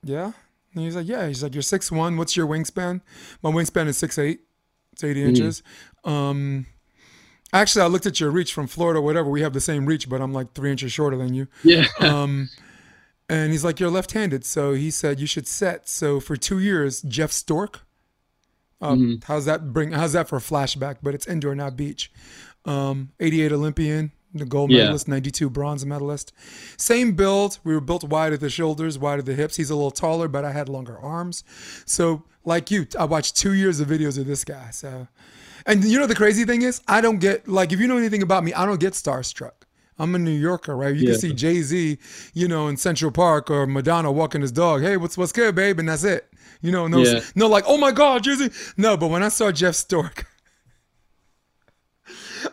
Yeah. 0.03 0.33
And 0.73 0.83
he's 0.83 0.95
like, 0.95 1.07
Yeah. 1.07 1.27
He's 1.27 1.41
like, 1.41 1.53
You're 1.53 1.63
6'1. 1.63 2.17
What's 2.17 2.35
your 2.35 2.47
wingspan? 2.47 3.01
My 3.41 3.51
wingspan 3.51 3.87
is 3.87 4.01
6'8. 4.01 4.39
It's 4.93 5.03
80 5.03 5.23
inches. 5.23 5.63
Um, 6.03 6.65
actually, 7.53 7.83
I 7.83 7.87
looked 7.87 8.05
at 8.05 8.19
your 8.19 8.29
reach 8.29 8.53
from 8.53 8.67
Florida, 8.67 8.99
whatever. 8.99 9.29
We 9.29 9.41
have 9.41 9.53
the 9.53 9.61
same 9.61 9.85
reach, 9.85 10.09
but 10.09 10.21
I'm 10.21 10.33
like 10.33 10.53
three 10.53 10.69
inches 10.71 10.91
shorter 10.91 11.17
than 11.17 11.33
you. 11.33 11.47
Yeah, 11.63 11.85
Um, 11.99 12.49
and 13.29 13.51
he's 13.53 13.63
like, 13.63 13.79
"You're 13.79 13.89
left-handed," 13.89 14.43
so 14.43 14.73
he 14.73 14.91
said 14.91 15.21
you 15.21 15.27
should 15.27 15.47
set. 15.47 15.87
So 15.87 16.19
for 16.19 16.35
two 16.35 16.59
years, 16.59 17.01
Jeff 17.03 17.31
Stork. 17.31 17.81
Um, 18.81 18.99
Mhm. 18.99 19.23
How's 19.25 19.45
that 19.45 19.73
bring? 19.73 19.91
How's 19.91 20.13
that 20.13 20.27
for 20.27 20.37
a 20.37 20.41
flashback? 20.41 20.97
But 21.03 21.13
it's 21.13 21.27
indoor, 21.27 21.53
not 21.55 21.75
beach. 21.77 22.11
Um, 22.65 23.09
88 23.19 23.51
Olympian, 23.51 24.11
the 24.33 24.45
gold 24.45 24.71
Yeah. 24.71 24.79
medalist, 24.83 25.07
92 25.07 25.49
bronze 25.49 25.85
medalist. 25.85 26.31
Same 26.77 27.13
build. 27.13 27.59
We 27.63 27.73
were 27.73 27.81
built 27.81 28.03
wide 28.03 28.33
at 28.33 28.39
the 28.39 28.49
shoulders, 28.49 28.97
wide 28.99 29.19
at 29.19 29.25
the 29.25 29.33
hips. 29.35 29.55
He's 29.55 29.69
a 29.69 29.75
little 29.75 29.91
taller, 29.91 30.27
but 30.27 30.45
I 30.45 30.51
had 30.51 30.69
longer 30.69 30.97
arms. 30.99 31.43
So 31.85 32.23
like 32.45 32.71
you, 32.71 32.87
I 32.97 33.05
watched 33.05 33.35
two 33.35 33.53
years 33.53 33.79
of 33.79 33.87
videos 33.87 34.17
of 34.17 34.25
this 34.27 34.43
guy. 34.43 34.69
So, 34.71 35.07
and 35.65 35.83
you 35.83 35.99
know 35.99 36.07
the 36.07 36.15
crazy 36.15 36.43
thing 36.45 36.61
is, 36.63 36.81
I 36.87 37.01
don't 37.01 37.19
get 37.19 37.47
like 37.47 37.71
if 37.71 37.79
you 37.79 37.87
know 37.87 37.97
anything 37.97 38.21
about 38.23 38.43
me, 38.43 38.53
I 38.53 38.65
don't 38.65 38.79
get 38.79 38.93
starstruck. 38.93 39.51
I'm 39.99 40.15
a 40.15 40.19
New 40.19 40.31
Yorker, 40.31 40.75
right? 40.75 40.95
You 40.95 41.01
Yeah. 41.03 41.11
can 41.11 41.19
see 41.19 41.33
Jay 41.33 41.61
Z, 41.61 41.97
you 42.33 42.47
know, 42.47 42.67
in 42.67 42.77
Central 42.77 43.11
Park 43.11 43.51
or 43.51 43.67
Madonna 43.67 44.11
walking 44.11 44.41
his 44.41 44.51
dog. 44.51 44.81
Hey, 44.81 44.97
what's 44.97 45.17
what's 45.17 45.31
good, 45.31 45.53
babe? 45.53 45.77
And 45.77 45.89
that's 45.89 46.03
it. 46.03 46.27
You 46.61 46.71
know, 46.71 46.87
no, 46.87 46.99
Yeah. 46.99 47.21
no, 47.35 47.47
like 47.47 47.63
oh 47.67 47.77
my 47.77 47.91
God, 47.91 48.23
Z. 48.23 48.49
No, 48.77 48.97
but 48.97 49.07
when 49.07 49.23
I 49.23 49.29
saw 49.29 49.51
Jeff 49.51 49.75
Stork. 49.75 50.27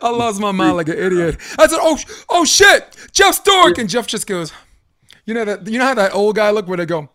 I 0.03 0.11
lost 0.11 0.41
my 0.41 0.53
mind 0.53 0.77
like 0.77 0.89
an 0.89 0.99
idiot. 0.99 1.37
I 1.59 1.67
said, 1.67 1.79
"Oh, 1.81 1.99
oh 2.29 2.45
shit, 2.45 3.09
Jeff 3.13 3.35
Stork!" 3.35 3.79
And 3.79 3.89
Jeff 3.89 4.07
just 4.07 4.27
goes, 4.27 4.53
"You 5.25 5.35
know 5.35 5.45
that? 5.45 5.67
You 5.67 5.79
know 5.79 5.87
how 5.87 5.95
that 5.95 6.15
old 6.15 6.37
guy 6.37 6.51
look 6.51 6.69
where 6.69 6.77
they 6.77 6.87
go, 6.87 7.09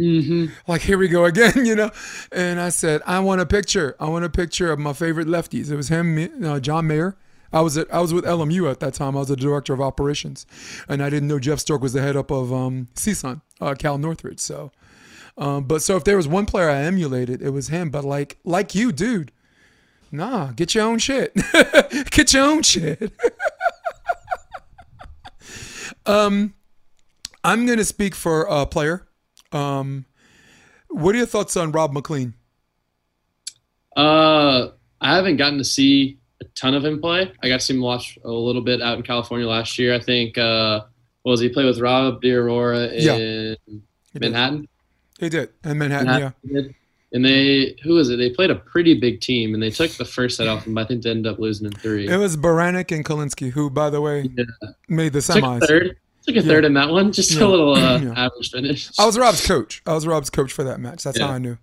mm-hmm. 0.00 0.46
like 0.66 0.82
here 0.82 0.98
we 0.98 1.08
go 1.08 1.24
again, 1.24 1.52
you 1.64 1.76
know. 1.76 1.90
And 2.32 2.60
I 2.60 2.70
said, 2.70 3.02
I 3.06 3.20
want 3.20 3.40
a 3.40 3.46
picture. 3.46 3.96
I 4.00 4.08
want 4.08 4.24
a 4.24 4.30
picture 4.30 4.72
of 4.72 4.78
my 4.78 4.92
favorite 4.92 5.28
lefties. 5.28 5.70
It 5.70 5.76
was 5.76 5.88
him, 5.88 6.14
me, 6.14 6.30
uh, 6.42 6.60
John 6.60 6.86
Mayer. 6.86 7.16
I 7.52 7.62
was 7.62 7.76
at 7.76 7.92
I 7.92 8.00
was 8.00 8.14
with 8.14 8.24
LMU 8.24 8.70
at 8.70 8.80
that 8.80 8.94
time. 8.94 9.16
I 9.16 9.20
was 9.20 9.28
the 9.28 9.36
director 9.36 9.72
of 9.72 9.80
operations, 9.80 10.46
and 10.88 11.02
I 11.02 11.10
didn't 11.10 11.28
know 11.28 11.38
Jeff 11.38 11.58
Stork 11.58 11.82
was 11.82 11.92
the 11.92 12.00
head 12.00 12.16
up 12.16 12.30
of 12.30 12.52
um, 12.52 12.88
CSUN, 12.94 13.40
uh, 13.60 13.74
Cal 13.76 13.98
Northridge. 13.98 14.38
So, 14.38 14.70
um, 15.38 15.64
but 15.64 15.82
so 15.82 15.96
if 15.96 16.04
there 16.04 16.16
was 16.16 16.28
one 16.28 16.46
player 16.46 16.70
I 16.70 16.82
emulated, 16.82 17.42
it 17.42 17.50
was 17.50 17.68
him. 17.68 17.90
But 17.90 18.04
like 18.04 18.38
like 18.44 18.74
you, 18.74 18.92
dude, 18.92 19.32
nah, 20.12 20.52
get 20.52 20.74
your 20.74 20.84
own 20.84 20.98
shit. 20.98 21.34
get 22.10 22.32
your 22.32 22.44
own 22.44 22.62
shit. 22.62 23.12
um, 26.06 26.54
I'm 27.44 27.66
gonna 27.66 27.84
speak 27.84 28.14
for 28.14 28.42
a 28.42 28.66
player. 28.66 29.06
Um, 29.52 30.06
what 30.88 31.14
are 31.14 31.18
your 31.18 31.26
thoughts 31.26 31.56
on 31.56 31.72
Rob 31.72 31.92
McLean? 31.92 32.34
Uh, 33.96 34.68
I 35.00 35.16
haven't 35.16 35.36
gotten 35.36 35.58
to 35.58 35.64
see 35.64 36.18
a 36.40 36.44
ton 36.54 36.74
of 36.74 36.84
him 36.84 37.00
play. 37.00 37.32
I 37.42 37.48
got 37.48 37.60
to 37.60 37.66
see 37.66 37.74
him 37.74 37.80
watch 37.80 38.18
a 38.24 38.30
little 38.30 38.62
bit 38.62 38.80
out 38.80 38.96
in 38.96 39.02
California 39.02 39.46
last 39.46 39.78
year. 39.78 39.94
I 39.94 40.00
think 40.00 40.38
uh, 40.38 40.82
what 41.22 41.32
was 41.32 41.40
he 41.40 41.48
play 41.48 41.64
with 41.64 41.80
Rob 41.80 42.22
DiAurora 42.22 42.90
Yeah. 42.94 43.16
in 43.16 43.56
did. 44.14 44.20
Manhattan? 44.20 44.68
He 45.20 45.28
did, 45.28 45.50
in 45.64 45.78
Manhattan. 45.78 46.06
Yeah, 46.08 46.12
Manhattan 46.14 46.34
he 46.42 46.54
did. 46.54 46.74
And 47.12 47.24
they 47.24 47.76
who 47.82 47.94
was 47.94 48.08
it? 48.10 48.16
They 48.16 48.30
played 48.30 48.50
a 48.50 48.54
pretty 48.56 48.98
big 48.98 49.20
team, 49.20 49.54
and 49.54 49.62
they 49.62 49.70
took 49.70 49.90
the 49.92 50.04
first 50.04 50.36
set 50.36 50.46
off 50.48 50.64
them. 50.64 50.74
But 50.74 50.82
I 50.82 50.88
think 50.88 51.02
they 51.02 51.10
ended 51.10 51.32
up 51.32 51.38
losing 51.40 51.66
in 51.66 51.72
three. 51.72 52.08
it 52.08 52.16
was 52.16 52.36
Beranek 52.36 52.94
and 52.94 53.04
Kolinske, 53.04 53.50
who, 53.50 53.68
by 53.68 53.90
the 53.90 54.00
way, 54.00 54.30
Yeah. 54.36 54.44
made 54.88 55.12
the 55.12 55.20
Took 55.20 55.36
a 55.36 55.40
semis. 55.40 55.66
third. 55.66 55.96
Took 56.26 56.36
a 56.36 56.42
third 56.42 56.64
in 56.64 56.74
that 56.74 56.88
one. 56.90 57.10
Just 57.12 57.32
Yeah. 57.32 57.44
a 57.44 57.48
little 57.48 57.74
uh, 57.74 57.98
Yeah. 58.02 58.12
average 58.16 58.50
finish. 58.52 58.90
I 58.98 59.06
was 59.06 59.18
Rob's 59.18 59.44
coach. 59.44 59.82
I 59.86 59.94
was 59.94 60.06
Rob's 60.06 60.30
coach 60.30 60.52
for 60.52 60.62
that 60.64 60.78
match. 60.78 61.02
That's 61.02 61.18
how 61.18 61.30
I 61.30 61.38
knew. 61.38 61.58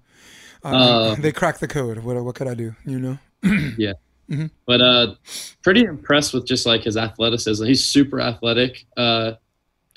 Uh, 0.66 0.68
Uh, 0.68 1.16
they 1.16 1.32
cracked 1.32 1.62
the 1.62 1.68
code. 1.68 2.00
What, 2.00 2.22
what 2.24 2.36
could 2.36 2.48
I 2.48 2.54
do? 2.54 2.76
You 2.86 3.00
know. 3.00 3.18
Yeah. 3.78 3.94
But 4.66 4.82
uh, 4.82 5.16
pretty 5.64 5.84
impressed 5.86 6.34
with 6.34 6.46
just 6.46 6.66
like 6.66 6.84
his 6.84 6.98
athleticism. 6.98 7.64
He's 7.64 7.86
super 7.86 8.20
athletic. 8.20 8.86
Uh, 8.98 9.34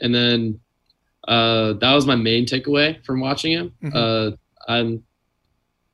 and 0.00 0.14
then 0.14 0.60
uh, 1.30 1.72
that 1.74 1.94
was 1.94 2.06
my 2.06 2.16
main 2.16 2.44
takeaway 2.44 3.02
from 3.06 3.20
watching 3.20 3.52
him. 3.52 3.72
Mhm. 3.82 3.92
Uh, 3.94 4.36
I'm 4.68 5.02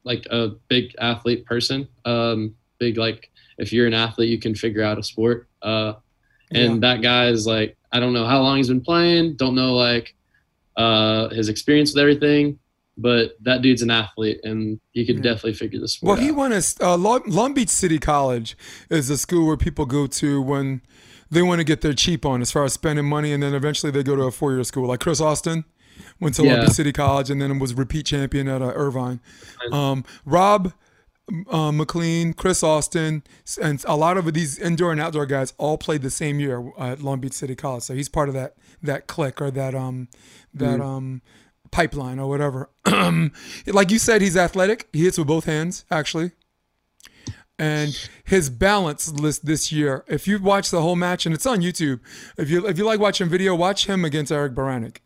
like 0.03 0.26
a 0.30 0.49
big 0.68 0.95
athlete 0.99 1.45
person. 1.45 1.87
Um, 2.05 2.55
big 2.78 2.97
like 2.97 3.30
if 3.59 3.72
you're 3.72 3.87
an 3.87 3.95
athlete, 3.95 4.30
you 4.30 4.39
can 4.39 4.55
figure 4.55 4.82
out 4.82 4.99
a 4.99 5.03
sport. 5.03 5.49
Uh, 5.62 5.95
and 6.53 6.74
Yeah. 6.74 6.80
that 6.95 7.03
guy 7.03 7.28
is 7.28 7.47
like 7.47 7.76
I 7.93 8.01
don't 8.01 8.12
know 8.12 8.26
how 8.26 8.43
long 8.43 8.57
he's 8.57 8.68
been 8.68 8.80
playing. 8.80 9.34
Don't 9.37 9.55
know 9.55 9.74
like 9.74 10.14
uh, 10.76 11.28
his 11.30 11.49
experience 11.49 11.93
with 11.95 12.01
everything. 12.01 12.59
But 12.99 13.36
that 13.42 13.61
dude's 13.61 13.82
an 13.82 13.90
athlete, 13.90 14.40
and 14.42 14.80
he 14.92 15.05
could 15.05 15.16
Yeah. 15.16 15.22
definitely 15.22 15.53
figure 15.55 15.78
this 15.80 15.94
sport 15.94 16.16
Well, 16.16 16.24
he 16.24 16.32
went 16.32 16.55
to 16.55 16.86
uh, 16.86 16.97
Long, 16.97 17.53
Beach 17.53 17.68
City 17.68 17.99
College 17.99 18.57
is 18.88 19.11
a 19.11 19.18
school 19.18 19.47
where 19.47 19.57
people 19.59 19.84
go 19.84 20.07
to 20.07 20.40
when 20.40 20.80
they 21.30 21.42
want 21.42 21.59
to 21.59 21.64
get 21.64 21.82
their 21.82 21.92
cheap 21.92 22.24
on 22.24 22.40
as 22.40 22.51
far 22.51 22.64
as 22.64 22.72
spending 22.72 23.05
money, 23.05 23.32
and 23.32 23.42
then 23.42 23.55
eventually 23.55 23.92
they 23.92 24.03
go 24.03 24.16
to 24.16 24.22
a 24.22 24.30
four-year 24.30 24.64
school. 24.64 24.86
Like 24.88 25.01
Chris 25.01 25.20
Austin 25.20 25.64
went 26.20 26.34
to 26.36 26.42
Long 26.42 26.61
Beach 26.61 26.70
City 26.70 26.92
College, 26.92 27.28
and 27.30 27.40
then 27.42 27.59
was 27.59 27.74
repeat 27.74 28.07
champion 28.07 28.49
at 28.49 28.62
uh, 28.62 28.72
Irvine. 28.74 29.20
Um, 29.72 30.05
Rob 30.24 30.72
uh, 31.51 31.72
McLean, 31.72 32.32
Chris 32.32 32.62
Austin, 32.62 33.24
and 33.61 33.84
a 33.86 33.97
lot 33.97 34.16
of 34.16 34.32
these 34.32 34.59
indoor 34.59 34.92
and 34.92 35.01
outdoor 35.01 35.26
guys 35.26 35.53
all 35.59 35.76
played 35.76 36.03
the 36.03 36.11
same 36.11 36.38
year 36.40 36.70
at 36.78 37.03
Long 37.03 37.20
Beach 37.20 37.32
City 37.32 37.55
College. 37.57 37.82
So 37.82 37.94
he's 37.94 38.09
part 38.09 38.28
of 38.28 38.34
that 38.34 38.55
that 38.82 39.07
clique 39.07 39.40
or 39.42 39.51
that 39.51 39.74
um 39.74 40.09
that 40.55 40.80
um 40.80 41.22
pipeline 41.76 42.18
or 42.18 42.26
whatever. 42.26 42.70
like 43.66 43.90
you 43.90 43.98
said, 43.98 44.22
he's 44.22 44.34
athletic. 44.34 44.88
He 44.94 45.04
hits 45.04 45.18
with 45.18 45.26
both 45.26 45.44
hands, 45.44 45.84
actually. 45.90 46.30
And 47.58 48.08
his 48.24 48.48
balance 48.48 49.12
list 49.12 49.44
this 49.44 49.70
year, 49.70 50.02
if 50.08 50.26
you 50.26 50.38
watch 50.38 50.70
the 50.70 50.80
whole 50.80 50.96
match, 50.96 51.26
and 51.26 51.34
it's 51.34 51.44
on 51.44 51.60
YouTube, 51.60 52.00
if 52.38 52.48
you 52.48 52.66
if 52.66 52.78
you 52.78 52.84
like 52.84 52.98
watching 52.98 53.28
video, 53.28 53.54
watch 53.54 53.86
him 53.86 54.06
against 54.06 54.32
Eric 54.32 54.54
Beranek. 54.54 54.98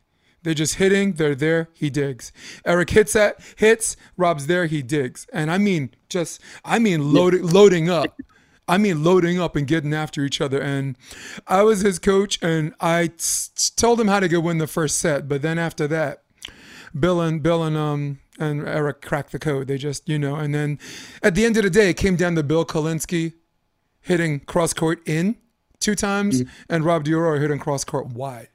They're 0.43 0.55
just 0.55 0.77
hitting, 0.77 1.15
they're 1.15 1.35
there, 1.35 1.69
he 1.75 1.91
digs. 1.91 2.33
Eric 2.65 2.91
hits 2.91 3.17
at 3.17 3.41
hits, 3.57 3.97
Rob's 4.17 4.47
there, 4.47 4.67
he 4.67 4.81
digs. 4.81 5.27
And 5.33 5.51
I 5.51 5.59
mean 5.59 5.91
just 6.09 6.41
I 6.65 6.79
mean 6.79 7.13
loading 7.13 7.47
loading 7.47 7.91
up. 7.91 8.21
I 8.69 8.79
mean 8.79 9.03
loading 9.03 9.41
up 9.41 9.57
and 9.57 9.67
getting 9.67 9.93
after 9.93 10.25
each 10.25 10.41
other. 10.41 10.61
And 10.61 10.97
I 11.49 11.63
was 11.63 11.81
his 11.81 11.99
coach 11.99 12.39
and 12.41 12.75
I 12.81 13.09
t- 13.09 13.73
told 13.75 14.01
him 14.01 14.07
how 14.07 14.21
to 14.21 14.29
go 14.29 14.39
win 14.39 14.59
the 14.59 14.69
first 14.69 14.99
set, 14.99 15.29
but 15.29 15.43
then 15.43 15.59
after 15.59 15.89
that, 15.89 16.23
Bill 16.99 17.21
and 17.21 17.43
Bill 17.43 17.63
and 17.63 17.77
um 17.77 18.19
and 18.39 18.67
Eric 18.67 19.03
cracked 19.03 19.33
the 19.33 19.39
code. 19.39 19.67
They 19.69 19.79
just 19.79 20.09
you 20.09 20.19
know, 20.19 20.37
and 20.37 20.55
then 20.55 20.79
at 21.23 21.35
the 21.35 21.45
end 21.45 21.57
of 21.57 21.63
the 21.65 21.71
day, 21.71 21.91
it 21.91 21.95
came 21.97 22.17
down 22.17 22.35
to 22.37 22.43
Bill 22.43 22.65
Kolinske 22.65 23.33
hitting 24.01 24.41
cross 24.41 24.73
court 24.73 25.01
in 25.07 25.37
two 25.79 25.95
times 25.95 26.43
and 26.69 26.85
Rob 26.85 27.05
Dioro 27.05 27.41
hitting 27.41 27.59
cross 27.59 27.85
court 27.85 28.09
wide, 28.09 28.49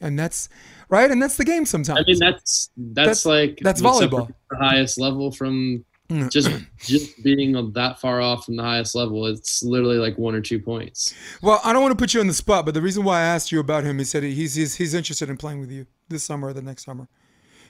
and 0.00 0.18
that's 0.18 0.48
right, 0.88 1.10
and 1.10 1.20
that's 1.22 1.36
the 1.36 1.44
game 1.44 1.66
sometimes. 1.66 1.98
I 2.00 2.02
mean, 2.06 2.18
that's 2.18 2.70
that's, 2.76 3.24
That's- 3.24 3.26
like 3.26 3.58
that's 3.62 3.80
volleyball. 3.82 4.30
The 4.50 4.56
highest 4.56 4.98
level 5.00 5.30
from 5.32 5.84
Mm. 6.10 6.30
just 6.30 6.50
just 6.78 7.22
being 7.22 7.52
that 7.74 8.00
far 8.00 8.22
off 8.22 8.46
from 8.46 8.56
the 8.56 8.62
highest 8.62 8.94
level. 8.94 9.26
It's 9.26 9.62
literally 9.62 9.98
like 9.98 10.16
one 10.16 10.34
or 10.34 10.40
two 10.40 10.58
points. 10.58 11.12
Well, 11.42 11.60
I 11.62 11.74
don't 11.74 11.82
want 11.82 11.92
to 11.92 12.02
put 12.02 12.14
you 12.14 12.20
on 12.20 12.26
the 12.28 12.32
spot, 12.32 12.64
but 12.64 12.72
the 12.72 12.80
reason 12.80 13.04
why 13.04 13.18
I 13.18 13.24
asked 13.24 13.52
you 13.52 13.60
about 13.60 13.84
him, 13.84 13.98
he 13.98 14.04
said 14.04 14.22
he's 14.22 14.54
he's 14.54 14.76
he's 14.76 14.94
interested 14.94 15.28
in 15.28 15.36
playing 15.36 15.60
with 15.60 15.70
you 15.70 15.84
this 16.08 16.24
summer 16.24 16.48
or 16.48 16.52
the 16.54 16.62
next 16.62 16.86
summer. 16.86 17.08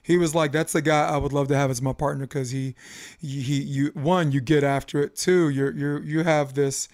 He 0.02 0.16
was 0.16 0.34
like, 0.34 0.52
"That's 0.52 0.72
the 0.72 0.82
guy 0.82 1.06
I 1.06 1.16
would 1.16 1.32
love 1.32 1.48
to 1.48 1.56
have 1.56 1.70
as 1.70 1.82
my 1.82 1.92
partner 1.92 2.26
because 2.26 2.50
he, 2.50 2.74
he, 3.20 3.40
he, 3.42 3.60
you 3.60 3.90
one, 3.94 4.32
you 4.32 4.40
get 4.40 4.64
after 4.64 5.00
it. 5.02 5.16
Two, 5.16 5.48
you're 5.48 5.72
you 5.72 5.98
you 6.00 6.22
have 6.24 6.54
this, 6.54 6.88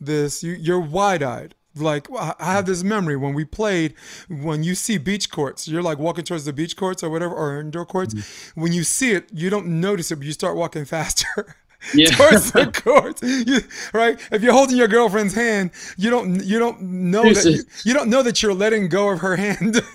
this 0.00 0.42
you 0.42 0.52
you're 0.52 0.80
wide 0.80 1.22
eyed. 1.22 1.54
Like 1.76 2.08
I 2.10 2.52
have 2.52 2.66
this 2.66 2.82
memory 2.82 3.16
when 3.16 3.32
we 3.32 3.44
played, 3.44 3.94
when 4.28 4.64
you 4.64 4.74
see 4.74 4.98
beach 4.98 5.30
courts, 5.30 5.68
you're 5.68 5.82
like 5.82 5.98
walking 5.98 6.24
towards 6.24 6.44
the 6.44 6.52
beach 6.52 6.76
courts 6.76 7.02
or 7.04 7.10
whatever 7.10 7.32
or 7.32 7.60
indoor 7.60 7.86
courts. 7.86 8.12
Mm-hmm. 8.12 8.60
When 8.60 8.72
you 8.72 8.82
see 8.82 9.12
it, 9.12 9.28
you 9.32 9.50
don't 9.50 9.80
notice 9.80 10.10
it, 10.10 10.16
but 10.16 10.26
you 10.26 10.32
start 10.32 10.56
walking 10.56 10.84
faster. 10.84 11.56
Yeah. 11.94 12.10
towards 12.10 12.52
the 12.52 12.66
court. 12.84 13.22
You, 13.22 13.60
right? 13.94 14.20
If 14.30 14.42
you're 14.42 14.52
holding 14.52 14.76
your 14.76 14.86
girlfriend's 14.86 15.34
hand, 15.34 15.70
you 15.96 16.10
don't 16.10 16.44
you 16.44 16.58
don't 16.58 16.82
know 16.82 17.22
that 17.32 17.42
you, 17.42 17.62
you 17.84 17.94
don't 17.94 18.10
know 18.10 18.22
that 18.22 18.42
you're 18.42 18.52
letting 18.52 18.90
go 18.90 19.08
of 19.08 19.20
her 19.20 19.36
hand 19.36 19.76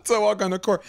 to 0.04 0.20
walk 0.20 0.42
on 0.42 0.50
the 0.50 0.58
court. 0.58 0.82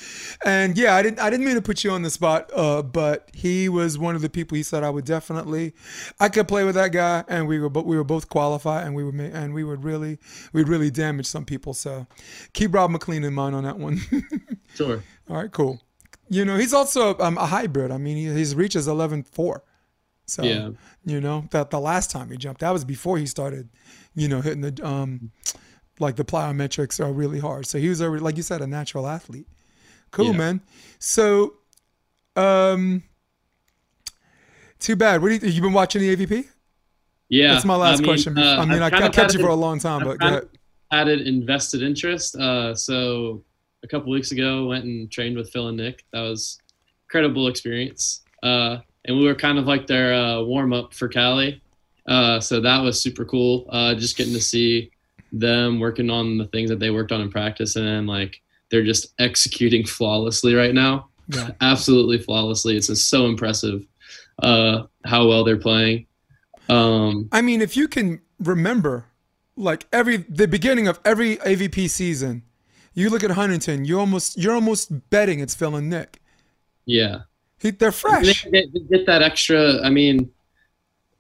And 0.45 0.77
yeah, 0.77 0.95
I 0.95 1.01
didn't 1.01 1.19
I 1.19 1.29
didn't 1.29 1.45
mean 1.45 1.55
to 1.55 1.61
put 1.61 1.83
you 1.83 1.91
on 1.91 2.01
the 2.01 2.09
spot, 2.09 2.49
uh, 2.55 2.81
but 2.81 3.29
he 3.33 3.69
was 3.69 3.97
one 3.97 4.15
of 4.15 4.21
the 4.21 4.29
people. 4.29 4.55
He 4.55 4.63
said 4.63 4.83
I 4.83 4.89
would 4.89 5.05
definitely, 5.05 5.73
I 6.19 6.29
could 6.29 6.47
play 6.47 6.63
with 6.63 6.75
that 6.75 6.91
guy, 6.91 7.23
and 7.27 7.47
we 7.47 7.59
were 7.59 7.69
bo- 7.69 7.83
we 7.83 7.97
were 7.97 8.03
both 8.03 8.29
qualified, 8.29 8.85
and 8.85 8.95
we 8.95 9.03
would 9.03 9.15
ma- 9.15 9.23
and 9.23 9.53
we 9.53 9.63
would 9.63 9.83
really 9.83 10.19
we'd 10.53 10.67
really 10.69 10.89
damage 10.91 11.25
some 11.27 11.45
people. 11.45 11.73
So 11.73 12.07
keep 12.53 12.73
Rob 12.73 12.91
McLean 12.91 13.23
in 13.23 13.33
mind 13.33 13.55
on 13.55 13.63
that 13.63 13.77
one. 13.79 13.99
Sure. 14.73 15.03
All 15.29 15.35
right, 15.35 15.51
cool. 15.51 15.81
You 16.29 16.45
know, 16.45 16.55
he's 16.55 16.73
also 16.73 17.17
um, 17.19 17.37
a 17.37 17.45
hybrid. 17.45 17.91
I 17.91 17.97
mean, 17.97 18.15
he, 18.15 18.23
his 18.23 18.55
reach 18.55 18.77
is 18.77 18.87
11.4. 18.87 19.59
So, 20.27 20.43
Yeah. 20.43 20.69
you 21.03 21.19
know, 21.19 21.45
that 21.51 21.71
the 21.71 21.79
last 21.81 22.09
time 22.09 22.31
he 22.31 22.37
jumped, 22.37 22.61
that 22.61 22.71
was 22.71 22.85
before 22.85 23.17
he 23.17 23.25
started, 23.25 23.67
you 24.15 24.29
know, 24.29 24.39
hitting 24.39 24.61
the, 24.61 24.79
um, 24.87 25.31
like 25.99 26.15
the 26.15 26.25
plyometrics 26.25 27.03
are 27.03 27.11
really 27.11 27.39
hard. 27.39 27.65
So 27.67 27.77
he 27.77 27.89
was 27.89 28.01
already, 28.01 28.23
like 28.23 28.37
you 28.37 28.43
said, 28.43 28.61
a 28.61 28.67
natural 28.67 29.07
athlete. 29.07 29.47
Cool, 30.11 30.27
Yeah. 30.31 30.37
man. 30.37 30.61
So, 30.99 31.55
um, 32.35 33.03
too 34.79 34.95
bad. 34.95 35.21
What 35.21 35.29
do 35.29 35.35
you, 35.47 35.53
you 35.53 35.61
been 35.61 35.73
watching 35.73 36.01
the 36.01 36.15
AVP? 36.15 36.45
Yeah. 37.29 37.53
That's 37.53 37.65
my 37.65 37.75
last 37.75 37.99
I 37.99 38.01
mean, 38.01 38.05
question. 38.05 38.37
uh, 38.37 38.57
I 38.59 38.65
mean, 38.65 38.81
I, 38.81 38.87
I've 38.87 38.91
kind 38.91 39.03
I 39.05 39.09
kept 39.09 39.33
you 39.33 39.39
for 39.39 39.47
a 39.47 39.55
long 39.55 39.79
time, 39.79 40.01
I've 40.01 40.07
but 40.07 40.13
go 40.19 40.25
kind 40.25 40.35
ahead. 40.35 40.43
of 40.43 40.49
had 40.91 41.07
an 41.07 41.19
invested 41.21 41.81
interest. 41.81 42.35
Uh, 42.35 42.75
so 42.75 43.43
a 43.83 43.87
couple 43.87 44.11
weeks 44.11 44.31
ago, 44.31 44.65
went 44.67 44.83
and 44.85 45.09
trained 45.11 45.37
with 45.37 45.49
Phil 45.51 45.67
and 45.69 45.77
Nick. 45.77 46.03
That 46.13 46.21
was 46.21 46.59
incredible 47.05 47.47
experience. 47.47 48.21
Uh, 48.43 48.77
and 49.05 49.17
we 49.17 49.25
were 49.25 49.35
kind 49.35 49.57
of 49.57 49.65
like 49.65 49.87
their 49.87 50.13
uh, 50.13 50.41
warm 50.41 50.73
up 50.73 50.93
for 50.93 51.07
Cali. 51.07 51.61
Uh, 52.07 52.39
so 52.39 52.59
that 52.59 52.79
was 52.79 53.01
super 53.01 53.23
cool. 53.23 53.65
Uh, 53.69 53.93
just 53.95 54.17
getting 54.17 54.33
to 54.33 54.41
see 54.41 54.91
them 55.31 55.79
working 55.79 56.09
on 56.09 56.37
the 56.37 56.45
things 56.47 56.69
that 56.69 56.79
they 56.79 56.89
worked 56.89 57.11
on 57.11 57.21
in 57.21 57.29
practice, 57.29 57.75
and 57.75 57.87
then 57.87 58.05
like 58.07 58.41
they're 58.69 58.83
just 58.83 59.13
executing 59.19 59.85
flawlessly 59.85 60.53
right 60.55 60.73
now. 60.73 61.09
Yeah. 61.27 61.51
absolutely 61.61 62.17
flawlessly. 62.17 62.75
It's 62.77 62.87
just 62.87 63.09
so 63.09 63.25
impressive 63.25 63.85
uh, 64.43 64.83
how 65.05 65.27
well 65.27 65.43
they're 65.43 65.57
playing. 65.57 66.07
Um, 66.69 67.29
I 67.31 67.41
mean, 67.41 67.61
if 67.61 67.75
you 67.77 67.87
can 67.87 68.21
remember, 68.39 69.05
like 69.55 69.85
every 69.91 70.17
the 70.17 70.47
beginning 70.47 70.87
of 70.87 70.99
every 71.05 71.37
AVP 71.37 71.89
season, 71.89 72.43
you 72.93 73.09
look 73.09 73.23
at 73.23 73.31
Huntington, 73.31 73.85
you 73.85 73.99
almost 73.99 74.37
you're 74.37 74.53
almost 74.53 75.09
betting 75.09 75.39
it's 75.39 75.53
Phil 75.55 75.75
and 75.75 75.89
Nick. 75.89 76.21
yeah, 76.85 77.19
He, 77.59 77.71
they're 77.71 77.91
they 77.91 77.95
fresh. 77.95 78.43
they 78.43 78.65
get 78.89 79.05
that 79.05 79.21
extra. 79.21 79.81
I 79.81 79.89
mean, 79.89 80.29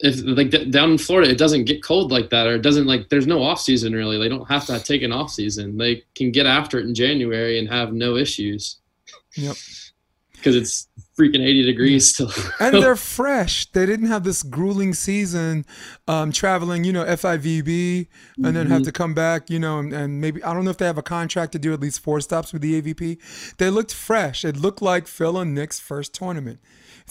if 0.03 0.21
like 0.23 0.49
d- 0.49 0.65
down 0.65 0.91
in 0.91 0.97
Florida, 0.97 1.29
it 1.31 1.37
doesn't 1.37 1.65
get 1.65 1.83
cold 1.83 2.11
like 2.11 2.29
that, 2.31 2.47
or 2.47 2.55
it 2.55 2.61
doesn't 2.61 2.87
like 2.87 3.09
there's 3.09 3.27
no 3.27 3.41
off 3.43 3.61
season 3.61 3.93
really. 3.93 4.17
They 4.17 4.29
don't 4.29 4.47
have 4.49 4.65
to 4.67 4.79
take 4.79 5.01
an 5.03 5.11
off 5.11 5.31
season. 5.31 5.77
They 5.77 6.03
can 6.15 6.31
get 6.31 6.45
after 6.45 6.79
it 6.79 6.85
in 6.85 6.95
January 6.95 7.59
and 7.59 7.67
have 7.69 7.93
no 7.93 8.15
issues 8.17 8.77
Yep. 9.35 9.55
because 10.33 10.55
it's 10.55 10.87
freaking 11.17 11.41
80 11.45 11.63
degrees 11.65 12.09
still. 12.09 12.31
And 12.59 12.81
they're 12.81 12.95
fresh. 13.17 13.67
They 13.71 13.85
didn't 13.85 14.07
have 14.07 14.23
this 14.23 14.43
grueling 14.43 14.93
season, 14.93 15.65
um, 16.07 16.31
traveling, 16.31 16.83
you 16.83 16.91
know, 16.93 17.05
FIVB, 17.05 18.07
and 18.43 18.55
then 18.55 18.67
have 18.67 18.83
to 18.83 18.91
come 18.91 19.13
back, 19.13 19.49
you 19.49 19.59
know, 19.59 19.77
and, 19.79 19.93
and 19.93 20.19
maybe 20.19 20.43
I 20.43 20.53
don't 20.53 20.65
know 20.65 20.71
if 20.71 20.77
they 20.77 20.85
have 20.85 20.97
a 20.97 21.03
contract 21.03 21.51
to 21.53 21.59
do 21.59 21.73
at 21.73 21.79
least 21.79 21.99
four 21.99 22.19
stops 22.21 22.53
with 22.53 22.61
the 22.61 22.81
AVP. 22.81 23.55
They 23.57 23.69
looked 23.69 23.93
fresh. 23.93 24.43
It 24.43 24.57
looked 24.57 24.81
like 24.81 25.07
Phil 25.07 25.37
and 25.37 25.53
Nick's 25.53 25.79
first 25.79 26.13
tournament, 26.13 26.59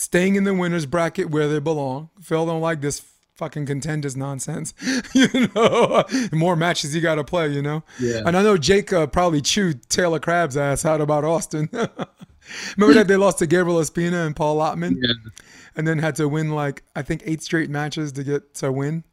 staying 0.00 0.36
in 0.36 0.44
the 0.44 0.54
winners 0.54 0.86
bracket 0.86 1.30
where 1.30 1.46
they 1.48 1.58
belong. 1.58 2.08
Phil 2.22 2.46
don't 2.46 2.60
like 2.60 2.80
this 2.80 3.02
fucking 3.34 3.66
contenders 3.66 4.16
nonsense, 4.16 4.74
you 5.14 5.48
know. 5.54 6.04
More 6.32 6.56
matches 6.56 6.94
you 6.94 7.00
got 7.00 7.16
to 7.16 7.24
play, 7.24 7.48
you 7.48 7.62
know. 7.62 7.82
Yeah. 7.98 8.22
And 8.26 8.36
I 8.36 8.42
know 8.42 8.56
Jake 8.56 8.92
uh, 8.92 9.06
probably 9.06 9.40
chewed 9.40 9.88
Taylor 9.88 10.18
Crabb's 10.18 10.56
ass 10.56 10.84
out 10.84 11.00
about 11.00 11.24
Austin. 11.24 11.68
Remember 12.76 12.94
that 12.94 13.06
they 13.08 13.16
lost 13.16 13.38
to 13.38 13.46
Gabriel 13.46 13.78
Espina 13.78 14.26
and 14.26 14.34
Paul 14.34 14.56
Lottman? 14.56 14.96
yeah, 15.00 15.12
and 15.76 15.86
then 15.86 15.98
had 15.98 16.16
to 16.16 16.28
win 16.28 16.50
like 16.50 16.82
I 16.96 17.02
think 17.02 17.22
eight 17.24 17.42
straight 17.42 17.70
matches 17.70 18.12
to 18.12 18.24
get 18.24 18.54
to 18.56 18.72
win. 18.72 19.04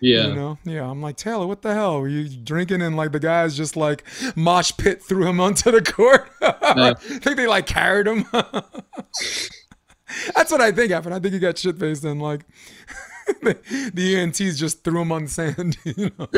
yeah. 0.00 0.28
You 0.28 0.34
know, 0.34 0.58
yeah. 0.64 0.88
I'm 0.88 1.02
like 1.02 1.16
Taylor, 1.16 1.46
what 1.46 1.60
the 1.62 1.74
hell? 1.74 2.00
Were 2.00 2.08
you 2.08 2.28
drinking 2.28 2.80
and 2.82 2.96
like 2.96 3.12
the 3.12 3.20
guys 3.20 3.56
just 3.56 3.76
like 3.76 4.04
mosh 4.34 4.72
pit 4.78 5.02
threw 5.02 5.26
him 5.26 5.40
onto 5.46 5.70
the 5.70 5.82
court? 5.82 6.30
I 6.40 6.94
think 6.94 7.36
they 7.36 7.46
like 7.46 7.66
carried 7.66 8.06
him. 8.06 8.24
That's 10.34 10.50
what 10.50 10.60
I 10.60 10.72
think 10.72 10.92
happened. 10.92 11.14
I 11.14 11.18
think 11.18 11.34
he 11.34 11.40
got 11.40 11.58
shit 11.58 11.78
faced 11.78 12.04
and 12.04 12.20
like 12.20 12.44
the, 13.42 13.90
the 13.94 14.16
ENTs 14.16 14.58
just 14.58 14.84
threw 14.84 15.00
him 15.00 15.12
on 15.12 15.24
the 15.24 15.30
sand. 15.30 15.76
You 15.84 16.10
know. 16.18 16.28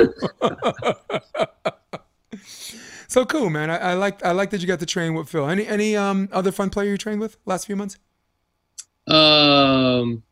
so 3.08 3.24
cool, 3.24 3.50
man. 3.50 3.70
I, 3.70 3.76
I 3.78 3.94
like 3.94 4.24
I 4.24 4.32
like 4.32 4.50
that 4.50 4.60
you 4.60 4.66
got 4.66 4.80
to 4.80 4.86
train 4.86 5.14
with 5.14 5.28
Phil. 5.28 5.48
Any 5.48 5.66
any 5.66 5.96
um 5.96 6.28
other 6.32 6.52
fun 6.52 6.70
player 6.70 6.90
you 6.90 6.98
trained 6.98 7.20
with 7.20 7.36
last 7.44 7.66
few 7.66 7.76
months? 7.76 7.98
Um, 9.06 10.22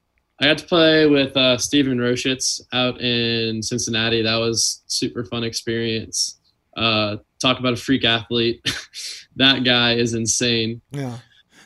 I 0.40 0.46
got 0.46 0.58
to 0.58 0.66
play 0.66 1.06
with 1.06 1.36
uh, 1.36 1.58
Steven 1.58 1.98
Roshitz 1.98 2.60
out 2.72 3.00
in 3.00 3.62
Cincinnati. 3.62 4.22
That 4.22 4.36
was 4.36 4.82
super 4.86 5.24
fun 5.24 5.44
experience. 5.44 6.38
Uh, 6.76 7.16
talk 7.40 7.58
about 7.58 7.74
a 7.74 7.76
freak 7.76 8.04
athlete. 8.04 8.64
that 9.36 9.64
guy 9.64 9.94
is 9.94 10.14
insane. 10.14 10.80
Yeah. 10.92 11.18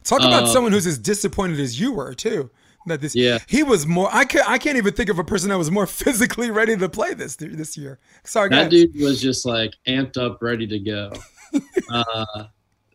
Talk 0.04 0.20
about 0.20 0.44
Uh, 0.44 0.46
someone 0.46 0.72
who's 0.72 0.86
as 0.86 0.98
disappointed 0.98 1.58
as 1.60 1.80
you 1.80 1.92
were 1.92 2.14
too. 2.14 2.50
That 2.86 3.00
this 3.00 3.14
Yeah. 3.14 3.38
he 3.48 3.62
was 3.62 3.86
more. 3.86 4.10
I 4.12 4.24
can't. 4.26 4.48
I 4.48 4.58
can't 4.58 4.76
even 4.76 4.92
think 4.92 5.08
of 5.08 5.18
a 5.18 5.24
person 5.24 5.48
that 5.48 5.56
was 5.58 5.70
more 5.70 5.86
physically 6.02 6.50
ready 6.50 6.76
to 6.76 6.88
play 6.88 7.14
this 7.14 7.34
this 7.36 7.76
year. 7.78 7.98
Sorry, 8.24 8.50
That 8.50 8.70
dude 8.70 8.94
was 9.00 9.20
just 9.22 9.46
like 9.46 9.72
amped 9.88 10.18
up, 10.18 10.42
ready 10.42 10.66
to 10.66 10.78
go. 10.78 11.10
uh, 11.90 12.44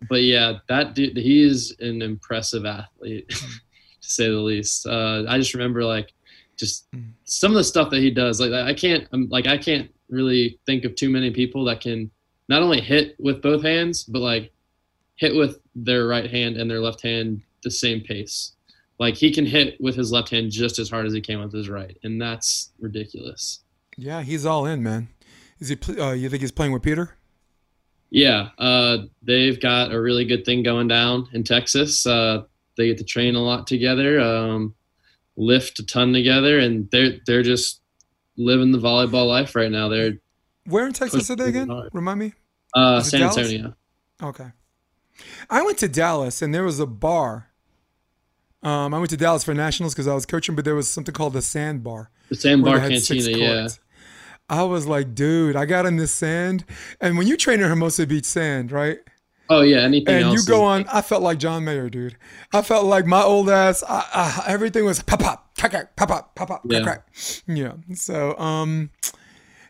but 0.08 0.22
yeah, 0.22 0.60
that 0.68 0.94
dude, 0.94 1.18
he 1.18 1.42
is 1.42 1.76
an 1.80 2.02
impressive 2.04 2.66
athlete, 2.66 3.30
to 3.30 3.38
say 4.00 4.28
the 4.30 4.36
least. 4.38 4.86
Uh, 4.86 5.24
I 5.28 5.38
just 5.40 5.54
remember 5.56 5.84
like 5.84 6.14
just 6.56 6.86
Mm. 6.92 7.12
some 7.24 7.52
of 7.52 7.56
the 7.58 7.64
stuff 7.64 7.90
that 7.90 8.02
he 8.02 8.12
does. 8.12 8.40
Like 8.40 8.52
I 8.52 8.74
can't, 8.76 9.08
I'm 9.12 9.28
like 9.30 9.48
I 9.48 9.58
can't 9.58 9.90
really 10.10 10.60
think 10.68 10.86
of 10.86 10.94
too 10.96 11.10
many 11.10 11.32
people 11.32 11.64
that 11.66 11.82
can 11.82 12.12
not 12.48 12.62
only 12.62 12.82
hit 12.82 13.16
with 13.20 13.42
both 13.42 13.64
hands, 13.64 14.04
but 14.04 14.20
like 14.20 14.52
hit 15.20 15.36
with 15.36 15.60
their 15.76 16.08
right 16.08 16.30
hand 16.32 16.56
and 16.56 16.72
their 16.72 16.80
left 16.80 17.02
hand 17.02 17.42
the 17.64 17.70
same 17.72 18.00
pace. 18.02 18.54
Like 19.00 19.16
he 19.16 19.32
can 19.32 19.46
hit 19.46 19.80
with 19.80 19.96
his 19.96 20.12
left 20.12 20.30
hand 20.30 20.52
just 20.52 20.80
as 20.80 20.90
hard 20.90 21.06
as 21.06 21.14
he 21.14 21.22
can 21.22 21.40
with 21.40 21.54
his 21.54 21.70
right, 21.70 21.98
and 22.04 22.22
that's 22.22 22.72
ridiculous. 22.80 23.60
Yeah, 23.98 24.22
he's 24.24 24.46
all 24.46 24.66
in, 24.66 24.82
man. 24.84 25.10
Is 25.60 25.70
he? 25.70 25.78
Uh, 26.00 26.12
you 26.12 26.30
think 26.30 26.42
he's 26.42 26.52
playing 26.52 26.72
with 26.74 26.84
Peter? 26.84 27.16
Yeah, 28.12 28.50
uh, 28.58 29.00
they've 29.22 29.60
got 29.60 29.92
a 29.94 30.02
really 30.02 30.26
good 30.26 30.44
thing 30.46 30.64
going 30.64 30.88
down 30.88 31.28
in 31.34 31.44
Texas. 31.44 32.06
Uh, 32.06 32.44
they 32.76 32.88
get 32.88 32.98
to 32.98 33.04
train 33.04 33.36
a 33.36 33.40
lot 33.42 33.68
together, 33.68 34.20
um, 34.20 34.74
lift 35.38 35.80
a 35.80 35.86
ton 35.86 36.12
together, 36.14 36.60
and 36.60 36.90
they're 36.92 37.20
they're 37.26 37.44
just 37.44 37.82
living 38.38 38.72
the 38.72 38.80
volleyball 38.80 39.28
life 39.28 39.56
right 39.56 39.72
now. 39.72 39.90
They're 39.90 40.14
Where 40.66 40.88
in 40.88 40.94
Texas 40.94 41.30
are 41.30 41.36
they 41.36 41.50
again? 41.50 41.68
hard. 41.70 41.90
Remind 41.94 42.20
me. 42.20 42.34
uh, 42.74 43.02
San 43.02 43.20
Dallas? 43.22 43.38
Antonio. 43.38 43.76
Okay. 44.24 44.48
I 45.50 45.62
went 45.64 45.78
to 45.80 45.88
Dallas 45.88 46.42
and 46.42 46.54
there 46.54 46.64
was 46.64 46.80
a 46.80 46.86
bar. 46.86 47.48
Um, 48.62 48.94
I 48.94 48.98
went 48.98 49.10
to 49.12 49.18
Dallas 49.18 49.44
for 49.44 49.54
nationals 49.54 49.94
because 49.94 50.08
I 50.08 50.14
was 50.14 50.26
coaching, 50.26 50.56
but 50.56 50.66
there 50.66 50.76
was 50.76 50.90
something 50.90 51.14
called 51.14 51.34
the 51.34 51.42
Sand 51.42 51.84
Bar. 51.84 52.12
The 52.30 52.36
Sandbar 52.36 52.74
where 52.74 52.88
they 52.88 52.94
had 52.96 53.04
six 53.04 53.26
Cantina, 53.26 53.54
yeah. 53.54 53.68
I 54.50 54.64
was 54.64 54.86
like, 54.86 55.16
dude, 55.16 55.56
I 55.56 55.66
got 55.66 55.86
in 55.86 55.96
this 55.98 56.12
sand, 56.12 56.66
and 57.00 57.18
when 57.18 57.28
you 57.28 57.38
train 57.38 57.62
in 57.62 57.70
Hermosa 57.70 58.06
Beach 58.08 58.26
sand, 58.26 58.72
right? 58.72 58.98
Oh 59.50 59.62
yeah, 59.62 59.80
anything 59.80 60.14
And 60.14 60.34
you 60.34 60.44
go 60.46 60.64
on, 60.64 60.86
I 60.92 61.02
felt 61.02 61.24
like 61.24 61.40
John 61.40 61.64
Mayer, 61.66 61.90
dude. 61.90 62.18
I 62.54 62.62
felt 62.62 62.86
like 62.86 63.06
my 63.06 63.22
old 63.24 63.50
ass. 63.50 63.84
I, 63.88 64.06
I, 64.14 64.44
everything 64.48 64.86
was 64.86 65.02
pop 65.02 65.22
pop, 65.22 65.56
crack 65.58 65.72
crack, 65.72 65.96
pop 65.96 66.10
pop, 66.10 66.36
pop 66.36 66.48
pop, 66.50 66.62
crack 66.68 66.80
Yeah. 66.80 66.84
crack. 66.84 67.08
Yeah. 67.48 67.74
So, 67.96 68.38
um, 68.38 68.92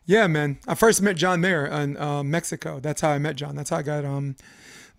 yeah, 0.06 0.28
man. 0.28 0.58
I 0.68 0.76
first 0.76 1.02
met 1.02 1.16
John 1.16 1.39
Mayer 1.39 1.66
in 1.66 1.95
uh, 1.95 2.24
Mexico. 2.24 2.80
That's 2.82 3.00
how 3.02 3.12
I 3.12 3.20
met 3.20 3.36
John. 3.38 3.56
That's 3.56 3.70
how 3.70 3.78
I 3.78 3.84
got 3.84 4.04
um 4.04 4.36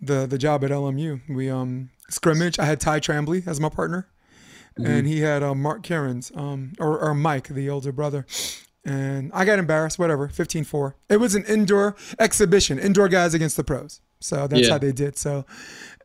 the 0.00 0.26
the 0.26 0.38
job 0.38 0.64
at 0.64 0.70
LMU. 0.70 1.20
We 1.28 1.50
um 1.50 1.90
scrimmage. 2.08 2.58
I 2.58 2.64
had 2.64 2.80
Ty 2.80 3.00
Trambly 3.00 3.46
as 3.46 3.60
my 3.60 3.68
partner, 3.68 4.08
and 4.76 5.06
he 5.06 5.20
had 5.20 5.42
uh, 5.42 5.54
Mark 5.54 5.82
Cairns, 5.82 6.32
um, 6.34 6.72
or, 6.78 6.98
or 6.98 7.14
Mike, 7.14 7.48
the 7.48 7.68
older 7.70 7.92
brother. 7.92 8.26
And 8.84 9.30
I 9.34 9.44
got 9.44 9.58
embarrassed, 9.58 9.98
whatever, 9.98 10.26
15 10.28 10.64
4. 10.64 10.96
It 11.10 11.18
was 11.18 11.34
an 11.34 11.44
indoor 11.44 11.94
exhibition, 12.18 12.78
indoor 12.78 13.08
guys 13.08 13.34
against 13.34 13.56
the 13.58 13.62
pros. 13.64 14.00
So 14.20 14.46
that's 14.46 14.62
Yeah. 14.62 14.70
how 14.72 14.78
they 14.78 14.92
did. 14.92 15.18
So, 15.18 15.44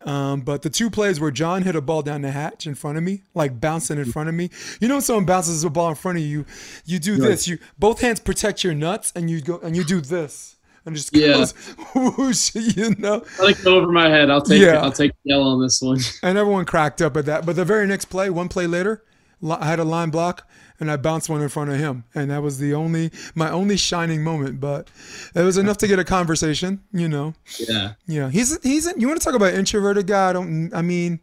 um, 0.06 0.42
but 0.42 0.62
the 0.62 0.70
two 0.70 0.90
plays 0.90 1.20
where 1.20 1.32
John 1.32 1.64
hit 1.64 1.76
a 1.76 1.82
ball 1.82 2.02
down 2.02 2.22
the 2.22 2.32
hatch 2.32 2.68
in 2.68 2.76
front 2.76 2.98
of 2.98 3.04
me, 3.04 3.24
like 3.34 3.60
bouncing 3.62 3.98
in 3.98 4.12
front 4.12 4.28
of 4.30 4.36
me. 4.36 4.50
You 4.82 4.88
know, 4.90 4.96
when 4.96 5.02
someone 5.02 5.26
bounces 5.26 5.64
a 5.64 5.70
ball 5.70 5.90
in 5.90 5.96
front 5.96 6.18
of 6.18 6.24
you, 6.26 6.46
you 6.86 7.00
do 7.00 7.16
this. 7.18 7.48
You 7.48 7.60
both 7.80 8.02
hands 8.02 8.20
protect 8.20 8.64
your 8.64 8.74
nuts, 8.74 9.12
and 9.16 9.30
you 9.30 9.42
go 9.42 9.58
and 9.60 9.76
you 9.76 9.84
do 9.86 10.02
this, 10.02 10.58
and 10.86 10.96
just 10.96 11.16
Yeah. 11.16 11.46
whoosh. 11.96 12.56
You 12.56 12.96
know, 12.98 13.24
I 13.40 13.44
like 13.44 13.62
go 13.64 13.78
over 13.78 13.92
my 13.92 14.10
head. 14.10 14.30
I'll 14.30 14.42
take 14.42 14.62
Yeah. 14.62 14.82
I'll 14.82 14.92
take 14.92 15.12
the 15.24 15.34
L 15.34 15.44
on 15.44 15.62
this 15.62 15.82
one. 15.82 16.00
and 16.24 16.38
everyone 16.38 16.66
cracked 16.66 17.02
up 17.02 17.18
at 17.18 17.26
that. 17.26 17.46
But 17.46 17.56
the 17.56 17.66
very 17.66 17.88
next 17.88 18.06
play, 18.06 18.30
one 18.30 18.50
play 18.50 18.68
later, 18.68 19.04
I 19.48 19.66
had 19.66 19.80
a 19.80 19.84
line 19.84 20.10
block 20.10 20.48
and 20.80 20.92
I 20.92 20.98
bounced 20.98 21.30
one 21.30 21.42
in 21.42 21.50
front 21.50 21.70
of 21.70 21.78
him, 21.78 22.04
and 22.14 22.30
that 22.32 22.42
was 22.42 22.58
the 22.60 22.74
only 22.74 23.12
my 23.34 23.50
only 23.50 23.78
shining 23.78 24.24
moment. 24.24 24.60
But 24.60 24.90
it 25.34 25.42
was 25.42 25.58
enough 25.58 25.78
to 25.78 25.88
get 25.88 26.00
a 26.00 26.04
conversation. 26.04 26.82
You 26.92 27.08
know, 27.08 27.34
yeah, 27.58 27.94
yeah. 28.08 28.30
He's 28.30 28.62
he's 28.62 28.92
you 28.98 29.08
want 29.08 29.20
to 29.20 29.26
talk 29.26 29.36
about 29.36 29.54
introverted 29.54 30.08
guy? 30.08 30.30
I 30.30 30.34
don't. 30.34 30.74
I 30.74 30.82
mean. 30.82 31.20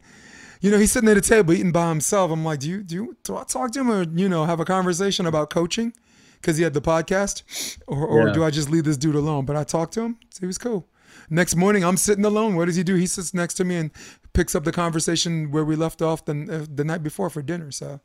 You 0.61 0.71
know, 0.71 0.79
he's 0.79 0.93
sitting 0.93 1.09
at 1.09 1.17
a 1.17 1.21
table 1.21 1.55
eating 1.55 1.73
by 1.73 1.89
himself. 1.89 2.31
I'm 2.31 2.45
like, 2.45 2.61
do 2.61 2.71
you 2.71 2.85
do 2.85 2.95
you, 2.95 3.17
do 3.25 3.37
I 3.37 3.43
talk 3.43 3.73
to 3.73 3.81
him 3.81 3.91
or 3.91 4.05
you 4.05 4.29
know 4.29 4.45
have 4.45 4.61
a 4.61 4.65
conversation 4.65 5.27
about 5.27 5.51
coaching 5.51 5.93
because 6.43 6.57
he 6.59 6.65
had 6.65 6.75
the 6.75 6.81
podcast, 6.83 7.79
or, 7.87 8.07
or 8.07 8.27
Yeah. 8.29 8.33
do 8.35 8.45
I 8.45 8.51
just 8.51 8.69
leave 8.69 8.85
this 8.85 8.97
dude 8.99 9.15
alone? 9.15 9.47
But 9.47 9.57
I 9.57 9.65
talked 9.65 9.95
to 9.95 10.03
him. 10.03 10.19
So 10.31 10.41
he 10.41 10.47
was 10.47 10.59
cool. 10.59 10.89
Next 11.31 11.55
morning, 11.57 11.85
I'm 11.85 11.97
sitting 11.97 12.25
alone. 12.25 12.57
What 12.57 12.67
does 12.67 12.77
he 12.77 12.83
do? 12.83 12.97
He 12.97 13.07
sits 13.07 13.33
next 13.33 13.55
to 13.55 13.65
me 13.65 13.77
and 13.77 13.91
picks 14.35 14.55
up 14.55 14.65
the 14.65 14.73
conversation 14.73 15.51
where 15.51 15.65
we 15.65 15.77
left 15.77 16.03
off 16.03 16.25
the 16.25 16.33
uh, 16.51 16.67
the 16.75 16.85
night 16.85 17.03
before 17.03 17.31
for 17.31 17.43
dinner. 17.43 17.71
So, 17.71 18.01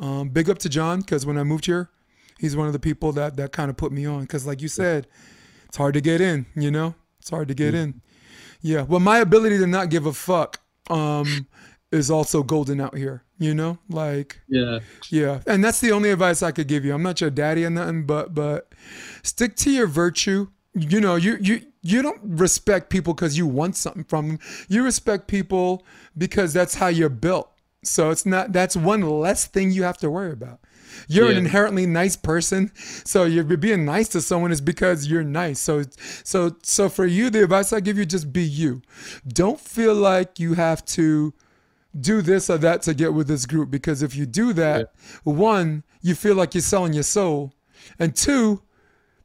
um, 0.00 0.28
big 0.30 0.50
up 0.50 0.58
to 0.58 0.68
John 0.68 1.00
because 1.00 1.24
when 1.24 1.38
I 1.38 1.44
moved 1.44 1.66
here, 1.66 1.90
he's 2.38 2.56
one 2.56 2.66
of 2.66 2.72
the 2.72 2.78
people 2.78 3.12
that 3.12 3.36
that 3.36 3.52
kind 3.52 3.70
of 3.70 3.76
put 3.76 3.92
me 3.92 4.06
on. 4.06 4.22
Because 4.22 4.46
like 4.46 4.60
you 4.60 4.68
said, 4.68 5.06
it's 5.66 5.76
hard 5.76 5.94
to 5.94 6.00
get 6.00 6.20
in. 6.20 6.46
You 6.56 6.70
know, 6.70 6.94
it's 7.20 7.30
hard 7.30 7.48
to 7.48 7.54
get 7.54 7.74
in. 7.74 8.00
Yeah. 8.60 8.82
Well, 8.82 9.00
my 9.00 9.18
ability 9.18 9.58
to 9.58 9.66
not 9.66 9.88
give 9.90 10.04
a 10.06 10.12
fuck 10.12 10.60
um, 10.90 11.46
is 11.92 12.10
also 12.10 12.42
golden 12.42 12.80
out 12.80 12.96
here. 12.96 13.22
You 13.40 13.54
know, 13.54 13.78
like 13.88 14.40
yeah, 14.48 14.80
yeah, 15.10 15.40
and 15.46 15.62
that's 15.62 15.80
the 15.80 15.92
only 15.92 16.10
advice 16.10 16.42
I 16.42 16.50
could 16.50 16.66
give 16.66 16.84
you. 16.84 16.92
I'm 16.92 17.04
not 17.04 17.20
your 17.20 17.30
daddy 17.30 17.64
or 17.64 17.70
nothing, 17.70 18.04
but 18.04 18.34
but 18.34 18.72
stick 19.22 19.54
to 19.56 19.70
your 19.70 19.86
virtue. 19.86 20.48
You 20.74 21.00
know, 21.00 21.14
you 21.14 21.38
you 21.40 21.62
you 21.82 22.02
don't 22.02 22.20
respect 22.24 22.90
people 22.90 23.14
because 23.14 23.38
you 23.38 23.46
want 23.46 23.76
something 23.76 24.04
from 24.04 24.28
them. 24.28 24.38
You 24.68 24.82
respect 24.82 25.28
people 25.28 25.84
because 26.16 26.52
that's 26.52 26.74
how 26.74 26.88
you're 26.88 27.08
built. 27.08 27.50
So 27.84 28.10
it's 28.10 28.26
not 28.26 28.52
that's 28.52 28.76
one 28.76 29.02
less 29.02 29.46
thing 29.46 29.70
you 29.70 29.84
have 29.84 29.98
to 29.98 30.10
worry 30.10 30.32
about. 30.32 30.58
You're 31.06 31.30
an 31.30 31.36
inherently 31.36 31.86
nice 31.86 32.16
person, 32.16 32.72
so 32.74 33.24
you're 33.24 33.44
being 33.44 33.84
nice 33.84 34.08
to 34.08 34.20
someone 34.20 34.50
is 34.50 34.60
because 34.60 35.06
you're 35.06 35.22
nice. 35.22 35.60
So, 35.60 35.84
so, 36.24 36.56
so 36.62 36.88
for 36.88 37.06
you, 37.06 37.30
the 37.30 37.44
advice 37.44 37.72
I 37.72 37.80
give 37.80 37.98
you, 37.98 38.04
just 38.04 38.32
be 38.32 38.42
you. 38.42 38.82
Don't 39.26 39.60
feel 39.60 39.94
like 39.94 40.40
you 40.40 40.54
have 40.54 40.84
to 40.86 41.34
do 41.98 42.22
this 42.22 42.50
or 42.50 42.58
that 42.58 42.82
to 42.82 42.94
get 42.94 43.14
with 43.14 43.28
this 43.28 43.46
group 43.46 43.70
because 43.70 44.02
if 44.02 44.14
you 44.14 44.26
do 44.26 44.52
that, 44.54 44.92
one, 45.24 45.84
you 46.02 46.14
feel 46.14 46.34
like 46.34 46.54
you're 46.54 46.60
selling 46.62 46.92
your 46.92 47.02
soul, 47.02 47.52
and 47.98 48.14
two, 48.14 48.62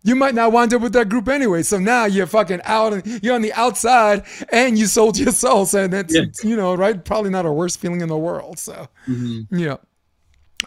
you 0.03 0.15
might 0.15 0.35
not 0.35 0.51
wind 0.51 0.73
up 0.73 0.81
with 0.81 0.93
that 0.93 1.07
group 1.09 1.29
anyway. 1.29 1.63
So 1.63 1.79
now 1.79 2.05
you're 2.05 2.27
fucking 2.27 2.61
out 2.65 2.91
and 2.93 3.23
you're 3.23 3.35
on 3.35 3.41
the 3.41 3.53
outside 3.53 4.23
and 4.51 4.77
you 4.77 4.85
sold 4.85 5.17
your 5.17 5.31
soul. 5.31 5.65
So 5.65 5.87
that's 5.87 6.13
Yeah. 6.13 6.23
you 6.43 6.57
know, 6.57 6.73
right? 6.75 7.03
Probably 7.05 7.29
not 7.29 7.45
a 7.45 7.51
worst 7.51 7.79
feeling 7.79 8.01
in 8.01 8.09
the 8.09 8.17
world. 8.17 8.59
So 8.59 8.87
Mhm. 9.07 9.47
yeah. 9.51 9.77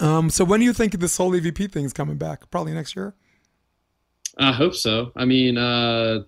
Um, 0.00 0.30
so 0.30 0.44
when 0.44 0.60
do 0.60 0.64
you 0.66 0.72
think 0.72 0.98
this 0.98 1.16
whole 1.18 1.32
AVP 1.34 1.66
thing 1.70 1.84
is 1.84 1.92
coming 1.92 2.16
back? 2.16 2.50
Probably 2.50 2.72
next 2.72 2.96
year. 2.96 3.14
I 4.38 4.52
hope 4.52 4.74
so. 4.74 5.12
I 5.16 5.24
mean, 5.24 5.56
uh, 5.58 6.20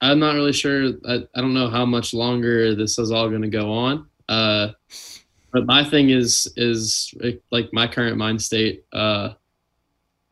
I'm 0.00 0.18
not 0.20 0.34
really 0.34 0.52
sure. 0.52 0.92
I, 1.08 1.24
I 1.34 1.40
don't 1.40 1.54
know 1.54 1.68
how 1.68 1.84
much 1.84 2.14
longer 2.14 2.74
this 2.74 2.98
is 2.98 3.10
all 3.10 3.28
going 3.28 3.42
to 3.42 3.48
go 3.48 3.72
on. 3.72 4.06
Uh, 4.28 4.68
but 5.52 5.66
my 5.66 5.82
thing 5.84 6.10
is 6.10 6.52
is 6.56 7.14
like 7.50 7.70
my 7.72 7.86
current 7.86 8.16
mind 8.16 8.42
state. 8.42 8.84
Uh, 8.92 9.30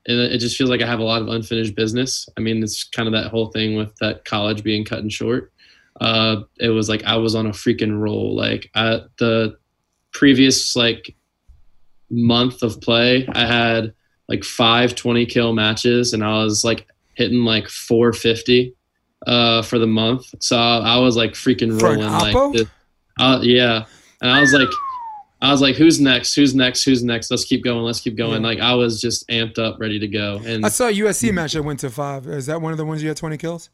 and 0.09 0.21
it 0.21 0.39
just 0.39 0.57
feels 0.57 0.71
like 0.71 0.83
I 0.83 0.87
have 0.87 1.01
a 1.01 1.05
lot 1.05 1.21
of 1.23 1.29
unfinished 1.29 1.75
business. 1.75 2.29
I 2.37 2.41
mean, 2.41 2.63
it's 2.63 2.85
kind 2.85 3.09
of 3.09 3.13
that 3.13 3.31
whole 3.31 3.49
thing 3.49 3.77
with 3.77 3.97
that 3.97 4.25
college 4.25 4.63
being 4.63 4.85
cut 4.85 5.01
and 5.01 5.13
short. 5.13 5.53
Uh, 6.01 6.43
it 6.61 6.69
was 6.69 6.89
like 6.89 7.03
I 7.05 7.17
was 7.17 7.35
on 7.35 7.47
a 7.47 7.51
freaking 7.51 7.99
roll. 7.99 8.37
Like 8.37 8.71
I, 8.75 9.01
the 9.19 9.57
previous 10.13 10.77
like 10.77 11.17
month 12.11 12.63
of 12.63 12.81
play, 12.81 13.27
I 13.29 13.47
had 13.47 13.95
like 14.29 14.45
five 14.45 14.95
20 14.95 15.27
kill 15.27 15.53
matches, 15.55 16.13
and 16.13 16.23
I 16.23 16.43
was 16.45 16.65
like 16.65 16.87
hitting 17.15 17.45
like 17.45 17.69
450 17.69 18.75
uh, 19.27 19.63
for 19.63 19.79
the 19.79 19.87
month. 19.87 20.27
So 20.41 20.57
I 20.57 20.99
was 20.99 21.17
like 21.17 21.33
freaking 21.33 21.81
rolling. 21.83 22.01
Like, 22.21 22.33
this- 22.53 22.69
uh, 23.19 23.41
yeah, 23.43 23.85
and 24.21 24.31
I 24.31 24.41
was 24.41 24.53
like. 24.53 24.69
I 25.43 25.53
was 25.53 25.61
like, 25.61 25.77
"Who's 25.77 26.01
next? 26.01 26.35
Who's 26.35 26.55
next? 26.55 26.83
Who's 26.85 27.05
next? 27.05 27.31
Let's 27.31 27.45
keep 27.45 27.63
going. 27.63 27.83
Let's 27.83 28.01
keep 28.01 28.17
going." 28.17 28.41
Yeah. 28.41 28.49
Like 28.49 28.59
I 28.59 28.73
was 28.73 29.03
just 29.03 29.29
amped 29.29 29.59
up, 29.59 29.79
ready 29.79 29.99
to 29.99 30.09
go. 30.09 30.41
And 30.43 30.65
I 30.65 30.71
saw 30.71 30.89
a 30.89 30.93
USC 30.93 31.31
match 31.33 31.53
that 31.53 31.63
went 31.63 31.81
to 31.81 31.91
five. 31.91 32.27
Is 32.27 32.47
that 32.47 32.63
one 32.63 32.73
of 32.73 32.79
the 32.79 32.87
ones 32.87 33.03
you 33.03 33.09
had 33.09 33.19
20 33.19 33.37
kills? 33.37 33.69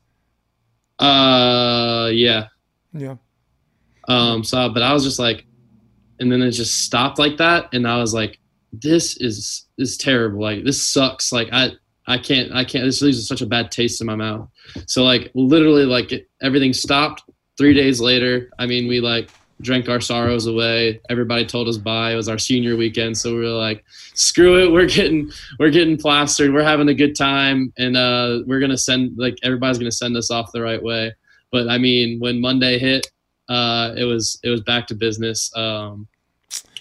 uh, 0.99 2.11
yeah. 2.13 2.49
Yeah. 2.93 3.17
Um, 4.09 4.45
so, 4.45 4.69
but 4.71 4.83
I 4.83 4.93
was 4.93 5.05
just 5.05 5.19
like, 5.19 5.47
and 6.21 6.31
then 6.31 6.43
it 6.43 6.51
just 6.51 6.85
stopped 6.85 7.19
like 7.19 7.37
that, 7.39 7.73
and 7.73 7.87
I 7.87 7.99
was 7.99 8.13
like, 8.15 8.39
"This 8.73 9.17
is 9.19 9.67
is 9.79 9.97
terrible. 9.97 10.41
Like 10.41 10.65
this 10.65 10.85
sucks. 10.87 11.33
Like 11.33 11.49
I 11.53 11.71
I 12.07 12.19
can't 12.19 12.53
I 12.53 12.65
can't. 12.65 12.85
This 12.85 13.03
leaves 13.03 13.27
such 13.27 13.41
a 13.41 13.47
bad 13.47 13.71
taste 13.71 14.01
in 14.01 14.07
my 14.07 14.17
mouth." 14.17 14.49
So 14.87 15.05
like 15.05 15.31
literally 15.35 15.85
like 15.85 16.13
it, 16.13 16.29
everything 16.43 16.73
stopped. 16.73 17.23
Three 17.59 17.75
days 17.75 18.01
later, 18.01 18.51
I 18.59 18.67
mean, 18.67 18.89
we 18.89 19.01
like 19.01 19.31
drank 19.61 19.89
our 19.89 20.01
sorrows 20.01 20.47
away. 20.47 21.01
Everybody 21.09 21.45
told 21.47 21.69
us 21.69 21.77
bye. 21.77 22.13
It 22.13 22.17
was 22.17 22.29
our 22.29 22.39
senior 22.39 22.77
weekend, 22.77 23.17
so 23.17 23.35
we 23.35 23.41
were 23.43 23.49
like, 23.49 23.85
"Screw 24.15 24.63
it. 24.65 24.73
We're 24.73 24.89
getting 24.89 25.31
we're 25.59 25.71
getting 25.71 25.97
plastered. 25.97 26.53
We're 26.53 26.63
having 26.65 26.89
a 26.89 26.95
good 26.95 27.15
time, 27.15 27.73
and 27.79 27.97
uh, 27.97 28.41
we're 28.47 28.61
gonna 28.61 28.79
send 28.79 29.17
like 29.19 29.37
everybody's 29.43 29.79
gonna 29.79 29.93
send 29.93 30.17
us 30.17 30.31
off 30.31 30.53
the 30.53 30.63
right 30.63 30.83
way." 30.83 31.13
But 31.53 31.69
I 31.69 31.79
mean, 31.79 32.19
when 32.21 32.41
Monday 32.41 32.79
hit, 32.79 33.07
uh, 33.49 33.95
it 33.97 34.05
was 34.05 34.39
it 34.43 34.49
was 34.49 34.63
back 34.63 34.87
to 34.89 34.95
business. 34.95 35.55
Um, 35.55 36.09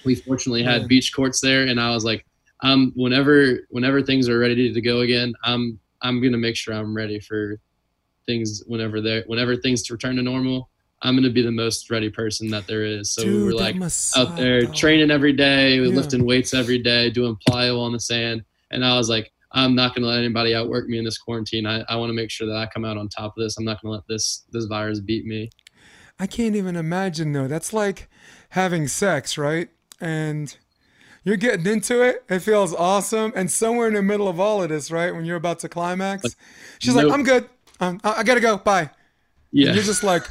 we 0.05 0.15
fortunately 0.15 0.63
had 0.63 0.81
Yeah. 0.81 0.87
beach 0.87 1.13
courts 1.13 1.41
there, 1.41 1.63
and 1.67 1.79
I 1.79 1.93
was 1.93 2.03
like, 2.05 2.25
um, 2.63 2.91
whenever 2.95 3.59
whenever 3.69 4.01
things 4.01 4.29
are 4.29 4.39
ready 4.39 4.73
to 4.73 4.81
go 4.81 5.01
again, 5.01 5.33
I'm 5.43 5.77
I'm 6.01 6.21
gonna 6.21 6.37
make 6.37 6.55
sure 6.55 6.73
I'm 6.73 6.95
ready 6.95 7.19
for 7.19 7.59
things 8.31 8.63
whenever 8.67 9.01
they 9.01 9.23
whenever 9.27 9.55
things 9.55 9.89
return 9.89 10.15
to 10.15 10.21
normal. 10.21 10.69
I'm 11.03 11.15
gonna 11.15 11.31
be 11.31 11.41
the 11.41 11.51
most 11.51 11.89
ready 11.89 12.09
person 12.09 12.49
that 12.51 12.67
there 12.67 12.83
is. 12.83 13.11
So 13.13 13.23
we 13.23 13.29
Dude, 13.29 13.45
were 13.45 13.53
like 13.53 13.75
must 13.75 14.17
out 14.17 14.35
there 14.37 14.65
training 14.67 15.11
every 15.11 15.33
day, 15.33 15.75
Yeah. 15.79 15.95
lifting 15.99 16.25
weights 16.25 16.53
every 16.53 16.77
day, 16.77 17.09
doing 17.09 17.35
plyo 17.49 17.79
on 17.79 17.91
the 17.91 17.99
sand, 17.99 18.43
and 18.71 18.85
I 18.85 18.97
was 18.97 19.09
like. 19.09 19.31
I'm 19.53 19.75
not 19.75 19.93
going 19.93 20.03
to 20.03 20.07
let 20.07 20.19
anybody 20.19 20.55
outwork 20.55 20.87
me 20.87 20.97
in 20.97 21.03
this 21.03 21.17
quarantine. 21.17 21.65
I, 21.65 21.83
I 21.89 21.97
want 21.97 22.09
to 22.09 22.13
make 22.13 22.31
sure 22.31 22.47
that 22.47 22.55
I 22.55 22.67
come 22.73 22.85
out 22.85 22.95
on 22.95 23.09
top 23.09 23.35
of 23.37 23.43
this. 23.43 23.57
I'm 23.57 23.65
not 23.65 23.81
going 23.81 23.91
to 23.91 23.95
let 23.97 24.07
this 24.07 24.45
this 24.49 24.63
virus 24.63 25.01
beat 25.01 25.25
me. 25.25 25.49
I 26.17 26.25
can't 26.25 26.55
even 26.55 26.77
imagine 26.77 27.33
though. 27.33 27.49
That's 27.49 27.73
like 27.73 28.07
having 28.51 28.87
sex, 28.87 29.37
right? 29.37 29.67
And 29.99 30.55
you're 31.25 31.35
getting 31.35 31.67
into 31.67 32.01
it. 32.01 32.23
It 32.29 32.39
feels 32.39 32.73
awesome. 32.73 33.33
And 33.35 33.51
somewhere 33.51 33.89
in 33.89 33.95
the 33.95 34.01
middle 34.01 34.29
of 34.29 34.39
all 34.39 34.63
of 34.63 34.69
this, 34.69 34.89
right, 34.89 35.13
when 35.13 35.25
you're 35.25 35.35
about 35.35 35.59
to 35.59 35.67
climax, 35.67 36.33
she's 36.79 36.95
like, 36.95 37.11
"I'm 37.11 37.23
good. 37.23 37.49
Um, 37.81 37.99
I, 38.03 38.19
I 38.19 38.23
gotta 38.23 38.39
go. 38.39 38.57
Bye." 38.57 38.89
Yeah. 39.51 39.67
And 39.67 39.75
you're 39.75 39.83
just 39.83 40.03
like, 40.03 40.23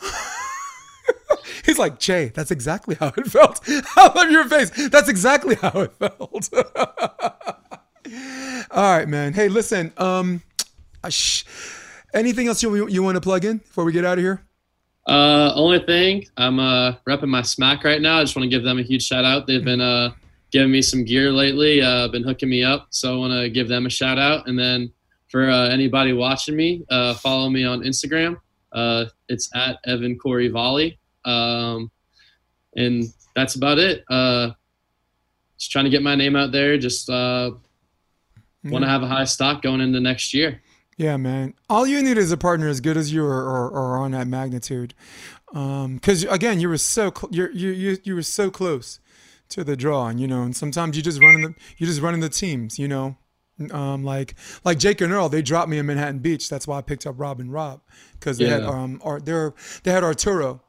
he's 1.64 1.78
like, 1.78 1.98
Jay, 1.98 2.30
that's 2.34 2.50
exactly 2.50 2.94
how 2.94 3.12
it 3.16 3.26
felt. 3.26 3.60
I 3.68 4.12
love 4.14 4.30
your 4.30 4.48
face. 4.48 4.70
That's 4.88 5.08
exactly 5.08 5.56
how 5.56 5.80
it 5.80 5.92
felt. 5.92 6.48
All 8.70 8.96
right, 8.96 9.08
man. 9.08 9.34
Hey, 9.34 9.48
listen. 9.48 9.92
Um, 9.98 10.42
uh, 11.04 11.10
sh- 11.10 11.44
anything 12.14 12.48
else 12.48 12.62
you 12.62 12.88
you 12.88 13.02
want 13.02 13.16
to 13.16 13.20
plug 13.20 13.44
in 13.44 13.58
before 13.58 13.84
we 13.84 13.92
get 13.92 14.04
out 14.04 14.18
of 14.18 14.24
here? 14.24 14.42
Uh, 15.06 15.52
only 15.54 15.78
thing, 15.80 16.26
I'm 16.36 16.58
uh, 16.58 16.94
repping 17.08 17.28
my 17.28 17.42
smack 17.42 17.84
right 17.84 18.00
now. 18.00 18.18
I 18.18 18.24
just 18.24 18.34
want 18.34 18.44
to 18.44 18.50
give 18.50 18.64
them 18.64 18.80
a 18.80 18.82
huge 18.82 19.04
shout 19.04 19.24
out. 19.24 19.46
They've 19.46 19.64
been 19.64 19.80
uh, 19.80 20.10
giving 20.50 20.70
me 20.70 20.82
some 20.82 21.04
gear 21.04 21.32
lately, 21.32 21.82
uh, 21.82 22.08
been 22.08 22.22
hooking 22.22 22.48
me 22.48 22.62
up. 22.62 22.88
So 22.90 23.14
I 23.14 23.16
want 23.18 23.32
to 23.32 23.50
give 23.50 23.68
them 23.68 23.86
a 23.86 23.90
shout 23.90 24.18
out. 24.18 24.48
And 24.48 24.58
then 24.58 24.92
for 25.28 25.50
uh, 25.50 25.68
anybody 25.68 26.12
watching 26.12 26.56
me, 26.56 26.84
uh, 26.90 27.14
follow 27.14 27.50
me 27.50 27.64
on 27.64 27.80
Instagram. 27.80 28.36
Uh, 28.72 29.06
it's 29.28 29.50
at 29.54 29.78
Evan 29.84 30.18
Cory 30.18 30.48
Volley. 30.48 30.98
Um, 31.24 31.90
and 32.76 33.04
that's 33.34 33.56
about 33.56 33.78
it. 33.78 34.04
Uh, 34.08 34.50
just 35.58 35.72
trying 35.72 35.84
to 35.84 35.90
get 35.90 36.02
my 36.02 36.14
name 36.14 36.36
out 36.36 36.52
there. 36.52 36.78
Just 36.78 37.10
uh, 37.10 37.50
want 38.64 38.84
to 38.84 38.88
have 38.88 39.02
a 39.02 39.06
high 39.06 39.24
stock 39.24 39.62
going 39.62 39.80
into 39.80 40.00
next 40.00 40.34
year. 40.34 40.62
Yeah, 40.96 41.16
man. 41.16 41.54
All 41.68 41.86
you 41.86 42.02
need 42.02 42.18
is 42.18 42.32
a 42.32 42.36
partner 42.36 42.68
as 42.68 42.80
good 42.80 42.96
as 42.96 43.12
you 43.12 43.24
or, 43.24 43.42
or, 43.42 43.68
or 43.68 43.98
on 43.98 44.12
that 44.12 44.26
magnitude. 44.26 44.94
Because 45.52 46.24
again, 46.24 46.60
you 46.60 46.68
were 46.68 46.78
so 46.78 47.12
cl- 47.14 47.32
you're, 47.32 47.50
you 47.52 47.70
you 47.70 47.98
you 48.02 48.14
were 48.14 48.22
so 48.22 48.50
close 48.50 49.00
to 49.50 49.64
the 49.64 49.76
draw, 49.76 50.08
and 50.08 50.20
you 50.20 50.26
know, 50.26 50.42
and 50.42 50.54
sometimes 50.56 50.96
you 50.96 51.02
just 51.02 51.20
running 51.20 51.42
the 51.42 51.54
you 51.78 51.86
just 51.86 52.00
running 52.00 52.20
the 52.20 52.28
teams, 52.28 52.78
you 52.78 52.88
know. 52.88 53.16
Um, 53.70 54.04
like 54.04 54.34
like 54.64 54.78
Jake 54.78 55.00
and 55.00 55.12
Earl, 55.12 55.30
they 55.30 55.40
dropped 55.40 55.70
me 55.70 55.78
in 55.78 55.86
Manhattan 55.86 56.18
Beach. 56.18 56.48
That's 56.50 56.66
why 56.66 56.78
I 56.78 56.82
picked 56.82 57.06
up 57.06 57.14
Rob 57.18 57.40
and 57.40 57.50
Rob 57.50 57.80
because 58.12 58.36
they 58.36 58.44
had 58.46 58.62
um 58.64 59.00
or 59.02 59.18
they 59.20 59.32
were 59.32 59.54
they 59.82 59.92
had 59.92 60.04
Arturo. 60.04 60.62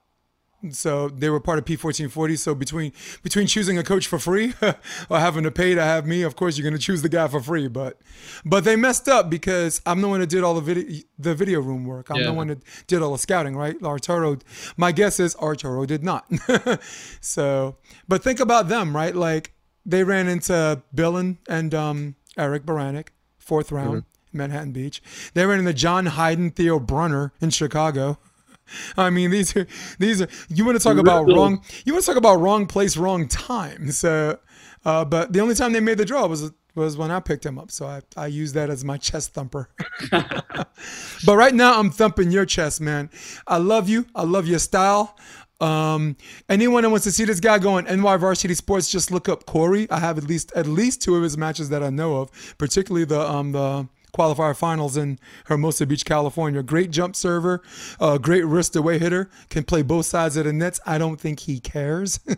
So 0.72 1.10
they 1.10 1.30
were 1.30 1.40
part 1.40 1.60
of 1.60 1.66
P1440. 1.66 2.38
So 2.40 2.56
between 2.56 2.92
between 3.22 3.48
choosing 3.48 3.78
a 3.78 3.84
coach 3.84 4.08
for 4.08 4.18
free 4.18 4.54
or 5.10 5.20
having 5.20 5.44
to 5.44 5.52
pay 5.52 5.76
to 5.76 5.82
have 5.82 6.08
me, 6.08 6.24
of 6.24 6.36
course 6.36 6.58
you're 6.58 6.64
gonna 6.64 6.80
choose 6.80 7.02
the 7.04 7.10
guy 7.10 7.28
for 7.28 7.40
free. 7.40 7.68
But 7.68 8.00
but 8.44 8.64
they 8.64 8.76
messed 8.76 9.08
up 9.08 9.30
because 9.30 9.82
I'm 9.86 10.02
the 10.02 10.08
one 10.08 10.20
that 10.20 10.30
did 10.30 10.44
all 10.44 10.56
the 10.56 10.62
video 10.62 11.02
the 11.20 11.36
video 11.36 11.62
room 11.62 11.86
work. 11.86 12.10
I'm 12.10 12.18
the 12.24 12.34
one 12.34 12.48
that 12.48 12.60
did 12.88 13.02
all 13.02 13.12
the 13.12 13.18
scouting, 13.20 13.56
right? 13.56 13.76
Arturo, 13.84 14.38
my 14.78 14.92
guess 14.92 15.20
is 15.20 15.36
Arturo 15.36 15.86
did 15.86 16.04
not. 16.04 16.26
so, 17.22 17.78
but 18.08 18.24
think 18.24 18.40
about 18.40 18.68
them, 18.68 18.96
right? 18.96 19.16
Like 19.16 19.54
they 19.86 20.04
ran 20.04 20.28
into 20.28 20.82
Bill 20.94 21.16
and, 21.16 21.74
um, 21.74 22.16
Eric 22.38 22.66
Beranek, 22.66 23.10
fourth 23.38 23.72
round, 23.72 24.04
Manhattan 24.34 24.72
Beach. 24.74 25.02
They 25.34 25.46
ran 25.46 25.60
into 25.60 25.74
John 25.74 26.08
Hyden, 26.08 26.52
Theo 26.52 26.80
Brunner 26.80 27.34
in 27.42 27.50
Chicago. 27.52 28.18
I 28.98 29.10
mean, 29.10 29.32
these 29.32 29.56
are 29.56 29.68
these 30.00 30.22
are 30.22 30.28
you 30.50 30.66
want 30.66 30.78
to 30.78 30.84
talk 30.84 30.98
about 30.98 31.28
wrong. 31.28 31.64
You 31.86 31.94
want 31.94 32.06
to 32.06 32.12
talk 32.12 32.18
about 32.18 32.36
wrong 32.36 32.66
place, 32.66 32.98
wrong 32.98 33.28
time. 33.28 33.92
So, 33.92 34.40
uh, 34.86 35.06
but 35.06 35.34
the 35.34 35.40
only 35.40 35.56
time 35.56 35.74
they 35.74 35.80
made 35.80 35.98
the 35.98 36.06
draw 36.06 36.26
was 36.28 36.52
was 36.76 36.96
when 36.96 37.12
I 37.12 37.20
picked 37.20 37.46
him 37.46 37.58
up. 37.58 37.72
So 37.72 37.88
I 37.88 38.02
I 38.16 38.28
use 38.28 38.54
that 38.54 38.70
as 38.70 38.84
my 38.84 38.98
chest 38.98 39.34
thumper. 39.34 39.70
but 40.12 41.36
right 41.36 41.54
now 41.54 41.80
I'm 41.80 41.90
thumping 41.90 42.32
your 42.32 42.46
chest, 42.46 42.82
man. 42.82 43.10
I 43.48 43.58
love 43.58 43.90
you. 43.90 44.06
I 44.16 44.24
love 44.24 44.48
your 44.48 44.60
style. 44.60 45.18
Um, 45.60 46.16
anyone 46.50 46.84
that 46.84 46.90
wants 46.92 47.06
to 47.06 47.12
see 47.12 47.26
this 47.26 47.40
guy 47.40 47.58
go 47.58 47.72
on 47.74 47.86
NY 47.86 48.18
Varsity 48.18 48.54
Sports, 48.54 48.92
just 48.92 49.10
look 49.10 49.28
up 49.28 49.48
Cory. 49.48 49.90
I 49.90 50.00
have 50.00 50.18
at 50.18 50.26
least 50.26 50.52
at 50.56 50.68
least 50.68 51.02
two 51.02 51.16
of 51.16 51.24
his 51.24 51.38
matches 51.38 51.70
that 51.70 51.82
I 51.82 51.90
know 51.90 52.18
of, 52.18 52.56
particularly 52.58 53.06
the 53.06 53.20
um 53.20 53.52
the 53.54 53.88
qualifier 54.14 54.56
finals 54.56 54.98
in 54.98 55.20
Hermosa 55.46 55.86
Beach, 55.86 56.06
California. 56.06 56.64
Great 56.64 56.92
jump 56.92 57.16
server, 57.16 57.62
uh, 58.00 58.18
great 58.18 58.46
wrist 58.46 58.76
away 58.76 59.00
hitter, 59.00 59.30
can 59.50 59.64
play 59.64 59.82
both 59.82 60.06
sides 60.06 60.38
of 60.38 60.46
the 60.46 60.54
nets. 60.54 60.80
I 60.86 60.98
don't 60.98 61.20
think 61.20 61.42
he 61.42 61.60
cares. 61.60 62.20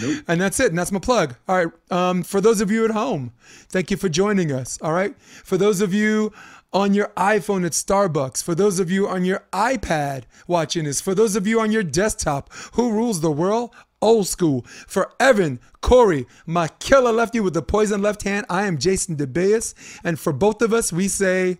Nope. 0.00 0.24
And 0.28 0.40
that's 0.40 0.60
it. 0.60 0.68
And 0.68 0.78
that's 0.78 0.92
my 0.92 0.98
plug. 0.98 1.34
All 1.48 1.56
right. 1.56 1.72
Um, 1.90 2.22
for 2.22 2.40
those 2.40 2.60
of 2.60 2.70
you 2.70 2.84
at 2.84 2.90
home, 2.92 3.32
thank 3.68 3.90
you 3.90 3.96
for 3.96 4.08
joining 4.08 4.52
us. 4.52 4.78
All 4.80 4.92
right. 4.92 5.18
For 5.20 5.56
those 5.56 5.80
of 5.80 5.92
you 5.92 6.32
on 6.72 6.94
your 6.94 7.08
iPhone 7.16 7.66
at 7.66 7.72
Starbucks, 7.72 8.42
for 8.42 8.54
those 8.54 8.78
of 8.78 8.90
you 8.90 9.08
on 9.08 9.24
your 9.24 9.44
iPad 9.52 10.24
watching 10.46 10.84
this, 10.84 11.00
for 11.00 11.14
those 11.14 11.36
of 11.36 11.46
you 11.46 11.60
on 11.60 11.72
your 11.72 11.82
desktop, 11.82 12.52
who 12.74 12.92
rules 12.92 13.20
the 13.20 13.30
world? 13.30 13.74
Old 14.02 14.26
school. 14.26 14.66
For 14.86 15.12
Evan, 15.18 15.60
Cory, 15.80 16.26
my 16.44 16.68
killer 16.68 17.12
lefty 17.12 17.40
with 17.40 17.54
the 17.54 17.62
poison 17.62 18.02
left 18.02 18.24
hand, 18.24 18.44
I 18.50 18.66
am 18.66 18.76
Jason 18.76 19.16
DeBeas. 19.16 19.74
And 20.04 20.18
for 20.18 20.32
both 20.32 20.60
of 20.60 20.72
us, 20.72 20.92
we 20.92 21.08
say, 21.08 21.58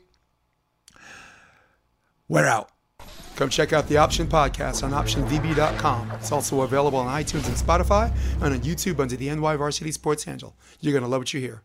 we're 2.29 2.47
out. 2.47 2.71
Come 3.37 3.49
check 3.49 3.73
out 3.73 3.89
the 3.89 3.97
Option 3.97 4.27
Podcast 4.27 4.83
on 4.83 4.91
OptionVB.com. 4.91 6.11
It's 6.13 6.33
also 6.33 6.61
available 6.63 6.99
on 6.99 7.07
iTunes 7.07 7.47
and 7.47 7.57
Spotify 7.57 8.13
and 8.43 8.55
on 8.55 8.61
YouTube 8.61 9.01
under 9.01 9.17
the 9.17 9.35
NY 9.35 9.57
Varsity 9.57 9.93
Sports 9.93 10.25
handle. 10.25 10.57
You're 10.81 10.93
going 10.93 11.03
to 11.03 11.09
love 11.09 11.23
what 11.23 11.33
you 11.33 11.41
hear. 11.41 11.63